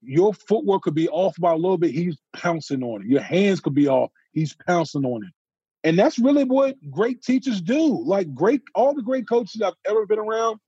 Your 0.00 0.32
footwork 0.32 0.82
could 0.82 0.94
be 0.94 1.08
off 1.08 1.34
by 1.40 1.52
a 1.52 1.56
little 1.56 1.78
bit, 1.78 1.90
he's 1.90 2.16
pouncing 2.36 2.82
on 2.82 3.02
it. 3.02 3.08
Your 3.08 3.20
hands 3.20 3.60
could 3.60 3.74
be 3.74 3.88
off, 3.88 4.10
he's 4.32 4.54
pouncing 4.66 5.04
on 5.04 5.24
it. 5.24 5.32
And 5.82 5.98
that's 5.98 6.18
really 6.18 6.44
what 6.44 6.76
great 6.90 7.22
teachers 7.22 7.60
do. 7.60 8.02
Like 8.04 8.32
great, 8.34 8.62
all 8.74 8.94
the 8.94 9.02
great 9.02 9.28
coaches 9.28 9.60
I've 9.60 9.74
ever 9.88 10.06
been 10.06 10.18
around, 10.18 10.58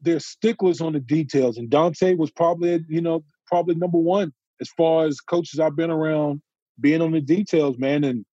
they're 0.00 0.20
sticklers 0.20 0.80
on 0.80 0.92
the 0.92 1.00
details. 1.00 1.56
And 1.56 1.70
Dante 1.70 2.14
was 2.14 2.30
probably, 2.30 2.84
you 2.88 3.00
know, 3.00 3.24
probably 3.46 3.74
number 3.74 3.98
one 3.98 4.32
as 4.60 4.68
far 4.70 5.06
as 5.06 5.20
coaches 5.20 5.58
I've 5.58 5.76
been 5.76 5.90
around 5.90 6.42
being 6.80 7.02
on 7.02 7.12
the 7.12 7.20
details, 7.20 7.78
man. 7.78 8.04
And 8.04 8.24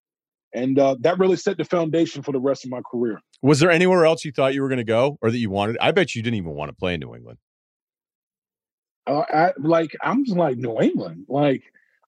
and 0.56 0.80
uh, 0.80 0.96
that 1.02 1.20
really 1.20 1.38
set 1.38 1.58
the 1.58 1.66
foundation 1.66 2.24
for 2.24 2.32
the 2.32 2.40
rest 2.40 2.66
of 2.66 2.72
my 2.72 2.82
career. 2.92 3.22
Was 3.44 3.60
there 3.60 3.72
anywhere 3.72 4.06
else 4.06 4.26
you 4.26 4.32
thought 4.32 4.56
you 4.56 4.64
were 4.64 4.70
going 4.70 4.80
to 4.80 4.86
go, 4.86 5.20
or 5.22 5.32
that 5.32 5.38
you 5.38 5.52
wanted? 5.52 5.78
I 5.82 5.92
bet 5.92 6.16
you 6.16 6.24
didn't 6.24 6.38
even 6.38 6.54
want 6.54 6.70
to 6.70 6.76
play 6.76 6.96
in 6.96 7.02
New 7.02 7.16
England. 7.16 7.40
Uh, 9.08 9.24
I 9.34 9.54
like 9.60 9.96
I'm 10.02 10.26
just 10.26 10.38
like 10.38 10.58
New 10.58 10.80
England. 10.82 11.26
Like 11.30 11.64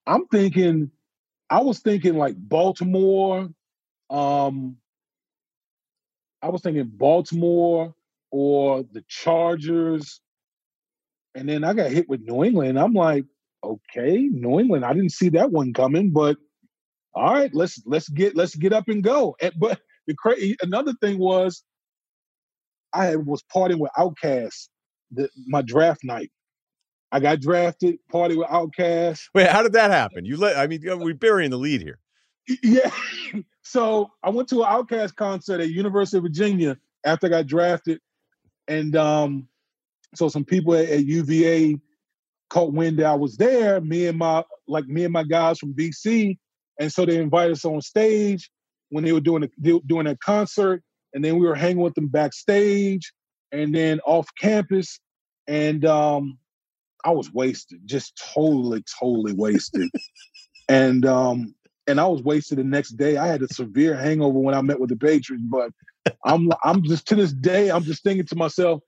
I'm 0.07 0.27
thinking, 0.27 0.91
I 1.49 1.61
was 1.61 1.79
thinking 1.79 2.17
like 2.17 2.35
Baltimore, 2.37 3.49
um, 4.09 4.77
I 6.41 6.49
was 6.49 6.61
thinking 6.61 6.89
Baltimore 6.93 7.93
or 8.31 8.83
the 8.91 9.03
Chargers 9.07 10.21
And 11.35 11.47
then 11.47 11.63
I 11.63 11.73
got 11.73 11.91
hit 11.91 12.09
with 12.09 12.21
New 12.21 12.43
England. 12.43 12.79
I'm 12.79 12.93
like, 12.93 13.25
okay, 13.63 14.17
New 14.31 14.59
England. 14.59 14.85
I 14.85 14.93
didn't 14.93 15.11
see 15.11 15.29
that 15.29 15.51
one 15.51 15.73
coming, 15.73 16.11
but 16.11 16.37
all 17.17 17.33
right, 17.33 17.53
let's 17.53 17.81
let's 17.85 18.09
get 18.09 18.35
let's 18.35 18.55
get 18.55 18.73
up 18.73 18.87
and 18.87 19.03
go. 19.03 19.35
And, 19.41 19.53
but 19.57 19.79
the 20.07 20.15
crazy 20.15 20.55
another 20.61 20.93
thing 21.01 21.19
was 21.19 21.63
I 22.93 23.15
was 23.15 23.43
partying 23.53 23.79
with 23.79 23.91
Outkast 23.97 24.69
the, 25.11 25.29
my 25.45 25.61
draft 25.61 26.03
night. 26.03 26.31
I 27.11 27.19
got 27.19 27.39
drafted, 27.39 27.99
party 28.11 28.35
with 28.35 28.47
Outkast. 28.47 29.21
Wait, 29.33 29.47
how 29.47 29.63
did 29.63 29.73
that 29.73 29.91
happen? 29.91 30.25
You 30.25 30.37
let 30.37 30.57
I 30.57 30.67
mean 30.67 30.81
we're 30.83 31.13
burying 31.13 31.51
the 31.51 31.57
lead 31.57 31.81
here. 31.81 31.99
Yeah. 32.63 32.91
so 33.61 34.09
I 34.23 34.29
went 34.29 34.47
to 34.49 34.63
an 34.63 34.69
OutKast 34.69 35.15
concert 35.15 35.59
at 35.59 35.69
University 35.69 36.17
of 36.17 36.23
Virginia 36.23 36.77
after 37.05 37.27
I 37.27 37.29
got 37.29 37.47
drafted. 37.47 37.99
And 38.69 38.95
um, 38.95 39.49
so 40.15 40.29
some 40.29 40.45
people 40.45 40.73
at, 40.73 40.87
at 40.87 41.03
UVA 41.03 41.77
caught 42.49 42.71
wind 42.71 42.99
that 42.99 43.05
I 43.05 43.15
was 43.15 43.35
there, 43.35 43.81
me 43.81 44.07
and 44.07 44.17
my 44.17 44.43
like 44.67 44.85
me 44.87 45.03
and 45.03 45.13
my 45.13 45.23
guys 45.23 45.59
from 45.59 45.73
BC. 45.73 46.37
And 46.79 46.91
so 46.91 47.05
they 47.05 47.17
invited 47.17 47.53
us 47.53 47.65
on 47.65 47.81
stage 47.81 48.49
when 48.89 49.03
they 49.03 49.11
were 49.11 49.19
doing 49.19 49.43
a, 49.43 49.79
doing 49.79 50.05
that 50.05 50.19
concert. 50.19 50.83
And 51.13 51.23
then 51.23 51.39
we 51.39 51.47
were 51.47 51.55
hanging 51.55 51.81
with 51.81 51.95
them 51.95 52.07
backstage 52.07 53.11
and 53.51 53.73
then 53.73 53.99
off 54.05 54.27
campus. 54.39 54.99
And 55.47 55.85
um, 55.85 56.37
I 57.03 57.11
was 57.11 57.31
wasted, 57.31 57.79
just 57.85 58.21
totally, 58.33 58.83
totally 58.99 59.33
wasted. 59.33 59.89
and 60.69 61.05
um, 61.05 61.55
and 61.87 61.99
I 62.01 62.07
was 62.07 62.21
wasted 62.21 62.57
the 62.57 62.63
next 62.63 62.91
day. 62.91 63.17
I 63.17 63.27
had 63.27 63.41
a 63.41 63.47
severe 63.47 63.95
hangover 63.95 64.37
when 64.37 64.55
I 64.55 64.61
met 64.61 64.79
with 64.79 64.89
the 64.89 64.97
Patriots, 64.97 65.43
but 65.49 65.71
I'm 66.25 66.49
I'm 66.63 66.83
just 66.83 67.07
to 67.07 67.15
this 67.15 67.33
day, 67.33 67.71
I'm 67.71 67.83
just 67.83 68.03
thinking 68.03 68.25
to 68.27 68.35
myself, 68.35 68.81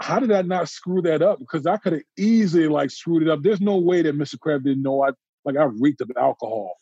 how 0.00 0.18
did 0.18 0.32
I 0.32 0.42
not 0.42 0.68
screw 0.68 1.02
that 1.02 1.22
up? 1.22 1.38
Because 1.38 1.66
I 1.66 1.76
could 1.76 1.92
have 1.92 2.02
easily 2.16 2.68
like 2.68 2.90
screwed 2.90 3.22
it 3.22 3.28
up. 3.28 3.42
There's 3.42 3.60
no 3.60 3.76
way 3.76 4.02
that 4.02 4.16
Mr. 4.16 4.38
Kraft 4.40 4.64
didn't 4.64 4.82
know 4.82 5.02
I 5.02 5.10
like 5.44 5.56
I 5.56 5.64
reeked 5.64 6.00
of 6.00 6.10
alcohol, 6.16 6.74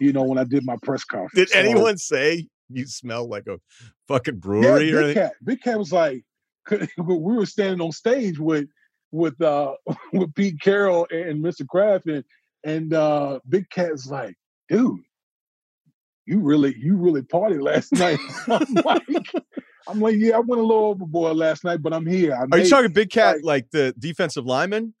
you 0.00 0.12
know, 0.12 0.22
when 0.22 0.38
I 0.38 0.44
did 0.44 0.64
my 0.64 0.76
press 0.82 1.04
conference. 1.04 1.34
Did 1.34 1.48
so, 1.50 1.58
anyone 1.58 1.98
say 1.98 2.48
you 2.70 2.86
smell 2.86 3.28
like 3.28 3.46
a 3.46 3.58
fucking 4.06 4.38
brewery 4.38 4.90
yeah, 4.90 4.96
or 4.96 5.02
Big 5.02 5.14
Cat. 5.14 5.32
Big 5.44 5.62
Cat 5.62 5.78
was 5.78 5.92
like, 5.92 6.24
we 6.70 6.86
were 6.98 7.46
standing 7.46 7.80
on 7.80 7.92
stage 7.92 8.38
with 8.38 8.66
with 9.10 9.40
uh 9.40 9.74
with 10.12 10.34
Pete 10.34 10.60
Carroll 10.60 11.06
and 11.10 11.42
Mr. 11.42 11.66
Kraft 11.66 12.06
and 12.06 12.24
and 12.64 12.92
uh 12.92 13.40
Big 13.48 13.68
Cat's 13.70 14.06
like, 14.06 14.34
dude, 14.68 15.00
you 16.26 16.40
really 16.40 16.74
you 16.78 16.96
really 16.96 17.22
party 17.22 17.58
last 17.58 17.92
night. 17.94 18.18
I'm 18.46 18.74
like, 18.84 19.26
I'm 19.86 20.00
like, 20.00 20.16
yeah, 20.16 20.36
I 20.36 20.40
went 20.40 20.60
a 20.60 20.64
little 20.64 20.84
overboard 20.84 21.36
last 21.36 21.64
night, 21.64 21.82
but 21.82 21.94
I'm 21.94 22.06
here. 22.06 22.34
I 22.34 22.44
Are 22.52 22.58
you 22.58 22.68
talking 22.68 22.92
Big 22.92 23.10
Cat 23.10 23.36
like, 23.36 23.44
like 23.44 23.70
the 23.70 23.94
defensive 23.98 24.44
lineman? 24.44 24.94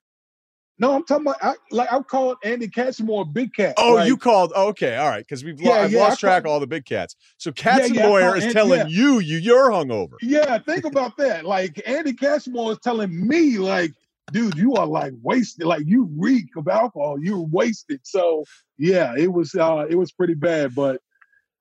No, 0.80 0.94
I'm 0.94 1.04
talking 1.04 1.26
about 1.26 1.42
I, 1.42 1.54
like 1.72 1.92
I 1.92 2.00
called 2.00 2.36
Andy 2.44 2.68
Katzenmoyer 2.68 3.32
Big 3.32 3.52
Cat. 3.52 3.74
Oh, 3.78 3.94
like, 3.94 4.06
you 4.06 4.16
called 4.16 4.52
okay, 4.52 4.96
all 4.96 5.08
right, 5.08 5.24
because 5.26 5.44
we've 5.44 5.60
yeah, 5.60 5.72
I've 5.72 5.92
yeah, 5.92 6.00
lost 6.00 6.20
track 6.20 6.44
of 6.44 6.50
all 6.50 6.60
the 6.60 6.68
big 6.68 6.84
cats. 6.84 7.16
So 7.36 7.50
Katzenmoyer 7.50 8.40
yeah, 8.40 8.46
is 8.46 8.52
telling 8.52 8.88
you 8.88 9.18
you 9.18 9.38
you're 9.38 9.70
hungover. 9.70 10.14
Yeah, 10.22 10.58
think 10.58 10.84
about 10.84 11.16
that. 11.16 11.44
Like 11.44 11.82
Andy 11.84 12.12
Katzenmoyer 12.12 12.72
is 12.72 12.78
telling 12.82 13.26
me, 13.26 13.58
like, 13.58 13.92
dude, 14.32 14.56
you 14.56 14.74
are 14.74 14.86
like 14.86 15.14
wasted, 15.22 15.66
like 15.66 15.82
you 15.84 16.08
reek 16.16 16.46
of 16.56 16.68
alcohol, 16.68 17.18
you're 17.20 17.46
wasted. 17.50 18.00
So 18.04 18.44
yeah, 18.78 19.14
it 19.16 19.32
was 19.32 19.54
uh 19.56 19.86
it 19.90 19.96
was 19.96 20.12
pretty 20.12 20.34
bad, 20.34 20.76
but 20.76 21.00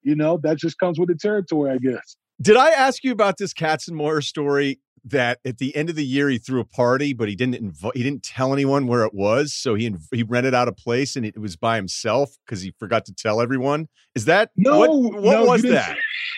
you 0.03 0.15
know 0.15 0.39
that 0.43 0.57
just 0.57 0.77
comes 0.77 0.99
with 0.99 1.09
the 1.09 1.15
territory, 1.15 1.71
I 1.71 1.79
guess. 1.79 2.17
Did 2.39 2.55
I 2.55 2.69
ask 2.69 3.03
you 3.03 3.11
about 3.11 3.37
this 3.39 3.51
Katzenmoyer 3.51 4.23
story 4.23 4.79
that 5.09 5.39
at 5.45 5.57
the 5.57 5.75
end 5.75 5.89
of 5.89 5.95
the 5.95 6.05
year 6.05 6.29
he 6.29 6.37
threw 6.37 6.59
a 6.59 6.65
party, 6.65 7.13
but 7.13 7.27
he 7.29 7.35
didn't 7.35 7.55
inv- 7.55 7.91
he 7.95 8.03
didn't 8.03 8.23
tell 8.23 8.53
anyone 8.53 8.87
where 8.87 9.03
it 9.03 9.13
was, 9.13 9.53
so 9.53 9.75
he 9.75 9.89
inv- 9.89 10.07
he 10.11 10.23
rented 10.23 10.53
out 10.53 10.67
a 10.67 10.71
place 10.71 11.15
and 11.15 11.25
it 11.25 11.37
was 11.37 11.55
by 11.55 11.75
himself 11.75 12.37
because 12.45 12.61
he 12.61 12.73
forgot 12.79 13.05
to 13.05 13.13
tell 13.13 13.41
everyone. 13.41 13.87
Is 14.15 14.25
that 14.25 14.51
no? 14.55 14.79
What, 14.79 15.21
what 15.21 15.33
no, 15.33 15.45
was 15.45 15.61
that? 15.63 15.97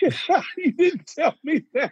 you 0.56 0.72
didn't 0.72 1.06
tell 1.06 1.34
me 1.42 1.62
that. 1.74 1.90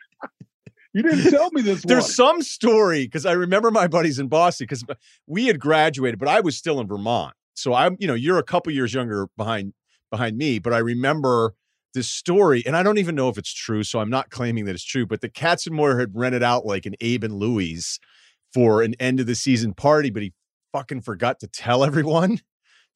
you 0.92 1.02
didn't 1.02 1.30
tell 1.30 1.50
me 1.52 1.62
this. 1.62 1.82
There's 1.82 2.04
one. 2.04 2.10
some 2.10 2.42
story 2.42 3.04
because 3.04 3.26
I 3.26 3.32
remember 3.32 3.70
my 3.70 3.86
buddies 3.86 4.18
in 4.18 4.28
Boston 4.28 4.66
because 4.68 4.84
we 5.26 5.46
had 5.46 5.58
graduated, 5.58 6.18
but 6.18 6.28
I 6.28 6.40
was 6.40 6.56
still 6.56 6.80
in 6.80 6.86
Vermont. 6.86 7.34
So 7.54 7.74
I'm, 7.74 7.96
you 7.98 8.06
know, 8.06 8.14
you're 8.14 8.38
a 8.38 8.44
couple 8.44 8.72
years 8.72 8.94
younger 8.94 9.28
behind 9.36 9.72
behind 10.10 10.36
me, 10.36 10.58
but 10.58 10.72
I 10.72 10.78
remember 10.78 11.54
this 11.94 12.08
story, 12.08 12.62
and 12.66 12.76
I 12.76 12.82
don't 12.82 12.98
even 12.98 13.14
know 13.14 13.28
if 13.28 13.38
it's 13.38 13.52
true, 13.52 13.82
so 13.82 13.98
I'm 14.00 14.10
not 14.10 14.30
claiming 14.30 14.64
that 14.66 14.74
it's 14.74 14.84
true, 14.84 15.06
but 15.06 15.20
the 15.20 15.28
Katzenmoyer 15.28 15.98
had 15.98 16.14
rented 16.14 16.42
out 16.42 16.66
like 16.66 16.86
an 16.86 16.94
Abe 17.00 17.24
and 17.24 17.34
Louie's 17.34 17.98
for 18.52 18.82
an 18.82 18.94
end 19.00 19.20
of 19.20 19.26
the 19.26 19.34
season 19.34 19.74
party, 19.74 20.10
but 20.10 20.22
he 20.22 20.32
fucking 20.72 21.02
forgot 21.02 21.40
to 21.40 21.46
tell 21.46 21.84
everyone. 21.84 22.40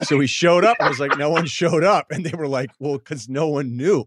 So 0.02 0.18
he 0.18 0.26
showed 0.26 0.64
up. 0.64 0.76
I 0.80 0.88
was 0.88 0.98
like, 0.98 1.16
no 1.16 1.30
one 1.30 1.46
showed 1.46 1.84
up. 1.84 2.10
And 2.10 2.24
they 2.24 2.36
were 2.36 2.48
like, 2.48 2.70
well, 2.80 2.98
because 2.98 3.28
no 3.28 3.48
one 3.48 3.76
knew. 3.76 4.04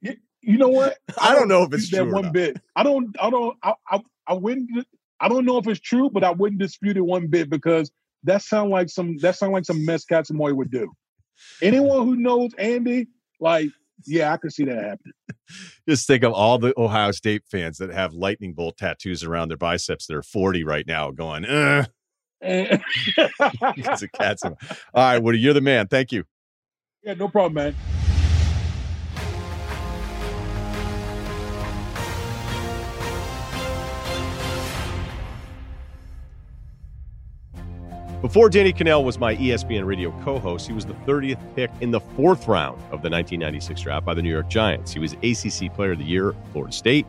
You, 0.00 0.16
you 0.40 0.58
know 0.58 0.68
what? 0.68 0.98
I, 1.20 1.30
I 1.30 1.34
don't, 1.34 1.48
know 1.48 1.64
if 1.64 1.72
it's 1.72 1.90
that 1.90 2.04
true. 2.04 2.12
one 2.12 2.30
bit. 2.30 2.60
I 2.76 2.82
don't, 2.82 3.16
I 3.20 3.30
don't, 3.30 3.56
I, 3.62 3.74
I, 3.90 4.00
I 4.28 4.34
wouldn't, 4.34 4.86
I 5.20 5.28
don't 5.28 5.44
know 5.44 5.58
if 5.58 5.66
it's 5.66 5.80
true, 5.80 6.10
but 6.10 6.22
I 6.22 6.30
wouldn't 6.30 6.60
dispute 6.60 6.96
it 6.96 7.00
one 7.00 7.26
bit 7.26 7.50
because 7.50 7.90
that 8.22 8.42
sound 8.42 8.70
like 8.70 8.88
some, 8.88 9.16
that 9.18 9.36
sound 9.36 9.52
like 9.52 9.64
some 9.64 9.84
mess 9.84 10.04
Katzenmoyer 10.04 10.54
would 10.54 10.70
do. 10.70 10.92
Anyone 11.62 12.06
who 12.06 12.16
knows 12.16 12.52
Andy, 12.58 13.08
like, 13.40 13.68
yeah, 14.06 14.32
I 14.32 14.36
can 14.36 14.50
see 14.50 14.64
that 14.64 14.76
happening. 14.76 15.12
Just 15.88 16.06
think 16.06 16.24
of 16.24 16.32
all 16.32 16.58
the 16.58 16.74
Ohio 16.78 17.12
State 17.12 17.42
fans 17.50 17.78
that 17.78 17.90
have 17.90 18.12
lightning 18.12 18.54
bolt 18.54 18.76
tattoos 18.76 19.24
around 19.24 19.48
their 19.48 19.56
biceps 19.56 20.06
that 20.06 20.16
are 20.16 20.22
40 20.22 20.64
right 20.64 20.86
now 20.86 21.10
going, 21.10 21.44
uh. 21.44 21.84
it's 22.46 24.02
a 24.02 24.08
cat's. 24.08 24.44
All 24.44 24.54
right, 24.94 25.18
Woody, 25.18 25.38
you're 25.38 25.54
the 25.54 25.62
man. 25.62 25.88
Thank 25.88 26.12
you. 26.12 26.24
Yeah, 27.02 27.14
no 27.14 27.28
problem, 27.28 27.54
man. 27.54 27.74
Before 38.24 38.48
Danny 38.48 38.72
Kanell 38.72 39.04
was 39.04 39.18
my 39.18 39.36
ESPN 39.36 39.84
radio 39.84 40.10
co 40.24 40.38
host, 40.38 40.66
he 40.66 40.72
was 40.72 40.86
the 40.86 40.94
30th 40.94 41.38
pick 41.54 41.70
in 41.82 41.90
the 41.90 42.00
fourth 42.00 42.48
round 42.48 42.78
of 42.84 43.02
the 43.02 43.10
1996 43.10 43.82
draft 43.82 44.06
by 44.06 44.14
the 44.14 44.22
New 44.22 44.30
York 44.30 44.48
Giants. 44.48 44.94
He 44.94 44.98
was 44.98 45.12
ACC 45.22 45.70
Player 45.74 45.92
of 45.92 45.98
the 45.98 46.06
Year, 46.06 46.34
Florida 46.50 46.72
State. 46.72 47.04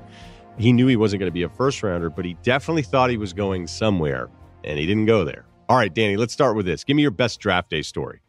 He 0.57 0.73
knew 0.73 0.87
he 0.87 0.97
wasn't 0.97 1.21
going 1.21 1.29
to 1.29 1.33
be 1.33 1.43
a 1.43 1.49
first 1.49 1.81
rounder, 1.81 2.09
but 2.09 2.25
he 2.25 2.33
definitely 2.43 2.81
thought 2.81 3.09
he 3.09 3.15
was 3.15 3.31
going 3.31 3.65
somewhere, 3.65 4.27
and 4.65 4.77
he 4.77 4.85
didn't 4.85 5.05
go 5.05 5.23
there. 5.23 5.45
All 5.69 5.77
right, 5.77 5.93
Danny, 5.93 6.17
let's 6.17 6.33
start 6.33 6.57
with 6.57 6.65
this. 6.65 6.83
Give 6.83 6.97
me 6.97 7.01
your 7.01 7.11
best 7.11 7.39
draft 7.39 7.69
day 7.69 7.81
story. 7.81 8.19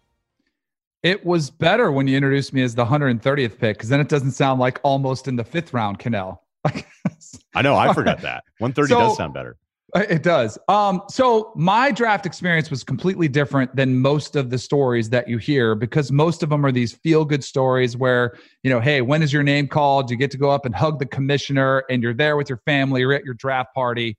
It 1.02 1.26
was 1.26 1.50
better 1.50 1.90
when 1.90 2.06
you 2.06 2.16
introduced 2.16 2.52
me 2.52 2.62
as 2.62 2.76
the 2.76 2.84
130th 2.84 3.58
pick 3.58 3.78
because 3.78 3.88
then 3.88 3.98
it 3.98 4.08
doesn't 4.08 4.30
sound 4.30 4.60
like 4.60 4.78
almost 4.84 5.26
in 5.26 5.34
the 5.34 5.42
fifth 5.42 5.74
round, 5.74 5.98
Kanell. 5.98 6.38
I 7.52 7.62
know, 7.62 7.74
I 7.74 7.92
forgot 7.92 8.20
that. 8.20 8.44
130 8.58 8.88
so, 8.88 9.00
does 9.00 9.16
sound 9.16 9.34
better. 9.34 9.56
Uh, 9.94 10.04
it 10.08 10.22
does. 10.22 10.58
Um, 10.68 11.02
so 11.08 11.52
my 11.54 11.92
draft 11.92 12.26
experience 12.26 12.70
was 12.70 12.82
completely 12.82 13.28
different 13.28 13.74
than 13.76 13.98
most 13.98 14.34
of 14.34 14.50
the 14.50 14.58
stories 14.58 15.10
that 15.10 15.28
you 15.28 15.38
hear 15.38 15.76
because 15.76 16.10
most 16.10 16.42
of 16.42 16.48
them 16.48 16.66
are 16.66 16.72
these 16.72 16.92
feel 16.92 17.24
good 17.24 17.44
stories 17.44 17.96
where, 17.96 18.36
you 18.64 18.70
know, 18.70 18.80
hey, 18.80 19.00
when 19.00 19.22
is 19.22 19.32
your 19.32 19.44
name 19.44 19.68
called? 19.68 20.10
You 20.10 20.16
get 20.16 20.32
to 20.32 20.38
go 20.38 20.50
up 20.50 20.66
and 20.66 20.74
hug 20.74 20.98
the 20.98 21.06
commissioner 21.06 21.84
and 21.88 22.02
you're 22.02 22.14
there 22.14 22.36
with 22.36 22.48
your 22.48 22.60
family, 22.66 23.02
you're 23.02 23.12
at 23.12 23.24
your 23.24 23.34
draft 23.34 23.74
party. 23.74 24.18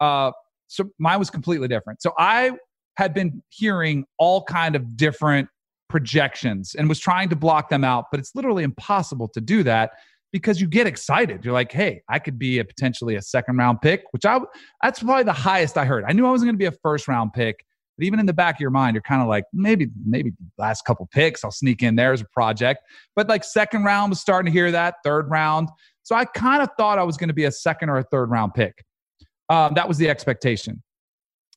Uh, 0.00 0.32
so 0.66 0.90
mine 0.98 1.20
was 1.20 1.30
completely 1.30 1.68
different. 1.68 2.02
So 2.02 2.12
I 2.18 2.52
had 2.96 3.14
been 3.14 3.40
hearing 3.50 4.06
all 4.18 4.42
kind 4.42 4.74
of 4.74 4.96
different 4.96 5.48
projections 5.88 6.74
and 6.74 6.88
was 6.88 6.98
trying 6.98 7.28
to 7.28 7.36
block 7.36 7.68
them 7.68 7.84
out, 7.84 8.06
but 8.10 8.18
it's 8.18 8.34
literally 8.34 8.64
impossible 8.64 9.28
to 9.28 9.40
do 9.40 9.62
that 9.62 9.92
because 10.34 10.60
you 10.60 10.66
get 10.66 10.84
excited. 10.84 11.44
You're 11.44 11.54
like, 11.54 11.70
hey, 11.70 12.02
I 12.08 12.18
could 12.18 12.40
be 12.40 12.58
a 12.58 12.64
potentially 12.64 13.14
a 13.14 13.22
second 13.22 13.56
round 13.56 13.80
pick, 13.80 14.02
which 14.10 14.26
I 14.26 14.40
that's 14.82 15.00
probably 15.00 15.22
the 15.22 15.32
highest 15.32 15.78
I 15.78 15.84
heard. 15.84 16.02
I 16.08 16.12
knew 16.12 16.26
I 16.26 16.30
wasn't 16.32 16.48
going 16.48 16.56
to 16.56 16.58
be 16.58 16.64
a 16.64 16.76
first 16.82 17.06
round 17.06 17.32
pick, 17.32 17.64
but 17.96 18.04
even 18.04 18.18
in 18.18 18.26
the 18.26 18.32
back 18.32 18.56
of 18.56 18.60
your 18.60 18.72
mind, 18.72 18.96
you're 18.96 19.02
kind 19.02 19.22
of 19.22 19.28
like, 19.28 19.44
maybe, 19.52 19.90
maybe 20.04 20.32
last 20.58 20.84
couple 20.84 21.08
picks, 21.12 21.44
I'll 21.44 21.52
sneak 21.52 21.84
in 21.84 21.94
there 21.94 22.12
as 22.12 22.20
a 22.20 22.24
project. 22.24 22.80
But 23.14 23.28
like 23.28 23.44
second 23.44 23.84
round 23.84 24.10
was 24.10 24.20
starting 24.20 24.52
to 24.52 24.58
hear 24.58 24.72
that, 24.72 24.96
third 25.04 25.30
round. 25.30 25.68
So 26.02 26.16
I 26.16 26.24
kind 26.24 26.64
of 26.64 26.68
thought 26.76 26.98
I 26.98 27.04
was 27.04 27.16
going 27.16 27.28
to 27.28 27.34
be 27.34 27.44
a 27.44 27.52
second 27.52 27.88
or 27.88 27.98
a 27.98 28.02
third 28.02 28.28
round 28.28 28.54
pick. 28.54 28.84
Um, 29.50 29.74
that 29.74 29.86
was 29.86 29.98
the 29.98 30.10
expectation. 30.10 30.82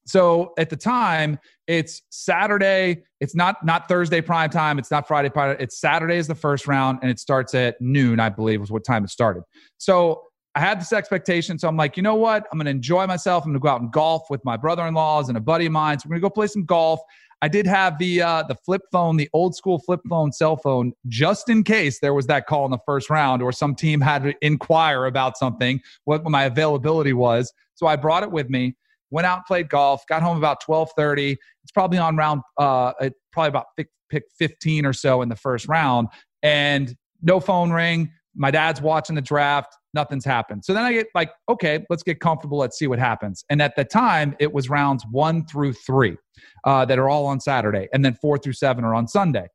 So 0.08 0.54
at 0.58 0.70
the 0.70 0.78
time, 0.78 1.38
it's 1.68 2.02
Saturday. 2.10 3.04
It's 3.20 3.36
not 3.36 3.64
not 3.66 3.88
Thursday 3.88 4.22
prime 4.22 4.50
time. 4.50 4.80
It's 4.80 4.90
not 4.90 5.08
Friday 5.08 5.30
prime. 5.30 5.58
It's 5.60 5.80
Saturday 5.80 6.16
is 6.16 6.28
the 6.28 6.36
first 6.36 6.66
round, 6.66 7.00
and 7.02 7.12
it 7.12 7.20
starts 7.20 7.54
at 7.54 7.80
noon, 7.82 8.20
I 8.20 8.30
believe, 8.30 8.62
was 8.62 8.72
what 8.72 8.86
time 8.86 9.04
it 9.04 9.10
started. 9.10 9.44
So 9.78 10.24
I 10.56 10.62
had 10.62 10.80
this 10.80 10.94
expectation. 10.94 11.60
So 11.60 11.68
I'm 11.68 11.78
like, 11.78 11.98
you 11.98 12.04
know 12.04 12.16
what? 12.16 12.48
I'm 12.52 12.58
going 12.58 12.66
to 12.66 12.72
enjoy 12.72 13.06
myself. 13.06 13.44
I'm 13.44 13.52
going 13.52 13.60
to 13.60 13.64
go 13.64 13.70
out 13.70 13.82
and 13.82 13.92
golf 13.92 14.24
with 14.30 14.44
my 14.44 14.58
brother 14.58 14.88
in 14.88 14.94
laws 14.94 15.28
and 15.28 15.38
a 15.38 15.42
buddy 15.42 15.68
of 15.68 15.72
mine. 15.72 16.00
So 16.00 16.08
we're 16.08 16.16
going 16.16 16.22
to 16.22 16.26
go 16.26 16.30
play 16.32 16.48
some 16.48 16.66
golf. 16.66 17.00
I 17.42 17.48
did 17.48 17.68
have 17.68 18.00
the 18.00 18.22
uh, 18.22 18.44
the 18.44 18.56
flip 18.56 18.82
phone, 18.92 19.18
the 19.18 19.30
old 19.34 19.56
school 19.56 19.78
flip 19.78 20.00
phone 20.10 20.32
cell 20.32 20.56
phone, 20.56 20.94
just 21.08 21.50
in 21.50 21.64
case 21.64 22.00
there 22.00 22.14
was 22.14 22.26
that 22.28 22.48
call 22.48 22.66
in 22.66 22.72
the 22.72 22.80
first 22.86 23.10
round 23.10 23.44
or 23.44 23.52
some 23.52 23.76
team 23.76 24.02
had 24.02 24.24
to 24.24 24.34
inquire 24.42 25.06
about 25.06 25.38
something, 25.38 25.82
what 26.06 26.24
my 26.24 26.46
availability 26.46 27.14
was. 27.14 27.54
So 27.76 27.86
I 27.86 27.96
brought 27.96 28.24
it 28.24 28.32
with 28.32 28.50
me. 28.50 28.76
Went 29.10 29.26
out, 29.28 29.46
played 29.48 29.70
golf, 29.70 30.04
got 30.08 30.22
home 30.22 30.38
about 30.38 30.62
twelve 30.62 30.90
thirty. 30.98 31.38
It's 31.64 31.72
probably 31.74 31.98
on 31.98 32.18
round, 32.18 32.42
uh, 32.58 32.94
probably 33.32 33.50
about 33.50 33.68
pick, 33.78 33.88
pick 34.10 34.24
fifteen 34.38 34.86
or 34.86 34.94
so 34.94 35.22
in 35.22 35.30
the 35.30 35.36
first 35.36 35.68
round, 35.68 36.08
and 36.44 36.96
no 37.22 37.40
phone 37.40 37.72
ring. 37.72 38.12
My 38.36 38.52
dad's 38.52 38.82
watching 38.82 39.16
the 39.16 39.22
draft. 39.22 39.76
Nothing's 39.94 40.26
happened. 40.26 40.64
So 40.64 40.74
then 40.74 40.84
I 40.84 40.94
get 40.94 41.08
like, 41.16 41.32
okay, 41.50 41.84
let's 41.90 42.04
get 42.04 42.20
comfortable. 42.20 42.60
Let's 42.60 42.78
see 42.78 42.86
what 42.86 43.00
happens. 43.00 43.44
And 43.50 43.64
at 43.64 43.76
the 43.76 43.84
time, 43.84 44.36
it 44.40 44.54
was 44.54 44.70
rounds 44.70 45.04
one 45.10 45.44
through 45.48 45.74
three 45.74 46.18
uh, 46.66 46.86
that 46.86 47.00
are 47.00 47.10
all 47.10 47.26
on 47.26 47.40
Saturday, 47.40 47.88
and 47.94 48.06
then 48.06 48.14
four 48.14 48.38
through 48.38 48.54
seven 48.54 48.84
are 48.84 48.94
on 48.94 49.08
Sunday. 49.08 49.48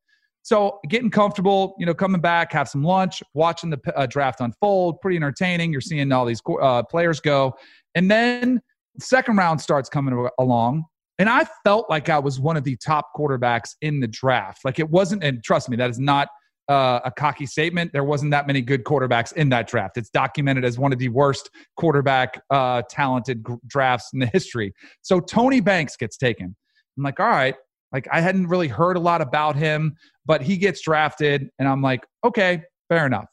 So 0.42 0.80
getting 0.88 1.10
comfortable, 1.10 1.76
you 1.78 1.86
know, 1.86 1.94
coming 1.94 2.20
back, 2.20 2.52
have 2.52 2.68
some 2.68 2.82
lunch, 2.82 3.22
watching 3.34 3.70
the 3.70 3.78
uh, 3.94 4.06
draft 4.06 4.40
unfold, 4.40 5.00
pretty 5.00 5.16
entertaining. 5.16 5.70
You're 5.70 5.80
seeing 5.80 6.10
all 6.10 6.24
these 6.24 6.42
uh, 6.60 6.82
players 6.82 7.20
go, 7.20 7.54
and 7.94 8.10
then 8.10 8.60
second 9.00 9.36
round 9.36 9.60
starts 9.60 9.88
coming 9.88 10.28
along, 10.38 10.84
and 11.18 11.28
I 11.28 11.46
felt 11.64 11.88
like 11.88 12.08
I 12.08 12.18
was 12.18 12.40
one 12.40 12.56
of 12.56 12.64
the 12.64 12.76
top 12.76 13.10
quarterbacks 13.16 13.70
in 13.80 14.00
the 14.00 14.08
draft. 14.08 14.64
Like 14.64 14.78
it 14.78 14.88
wasn't, 14.88 15.22
and 15.22 15.42
trust 15.42 15.68
me, 15.68 15.76
that 15.76 15.90
is 15.90 15.98
not 15.98 16.28
uh, 16.68 17.00
a 17.04 17.10
cocky 17.10 17.46
statement. 17.46 17.92
There 17.92 18.04
wasn't 18.04 18.30
that 18.30 18.46
many 18.46 18.60
good 18.60 18.84
quarterbacks 18.84 19.32
in 19.32 19.48
that 19.50 19.66
draft. 19.66 19.96
It's 19.96 20.10
documented 20.10 20.64
as 20.64 20.78
one 20.78 20.92
of 20.92 20.98
the 20.98 21.08
worst 21.08 21.50
quarterback 21.76 22.40
uh, 22.50 22.82
talented 22.88 23.44
g- 23.46 23.54
drafts 23.66 24.10
in 24.12 24.20
the 24.20 24.26
history. 24.26 24.72
So 25.02 25.20
Tony 25.20 25.60
Banks 25.60 25.96
gets 25.96 26.16
taken. 26.16 26.54
I'm 26.96 27.02
like, 27.02 27.20
all 27.20 27.28
right. 27.28 27.56
Like 27.92 28.08
I 28.10 28.20
hadn't 28.20 28.48
really 28.48 28.68
heard 28.68 28.96
a 28.96 29.00
lot 29.00 29.20
about 29.20 29.54
him, 29.54 29.96
but 30.24 30.40
he 30.40 30.56
gets 30.56 30.80
drafted, 30.80 31.50
and 31.58 31.68
I'm 31.68 31.82
like, 31.82 32.06
okay, 32.24 32.62
fair 32.88 33.06
enough. 33.06 33.26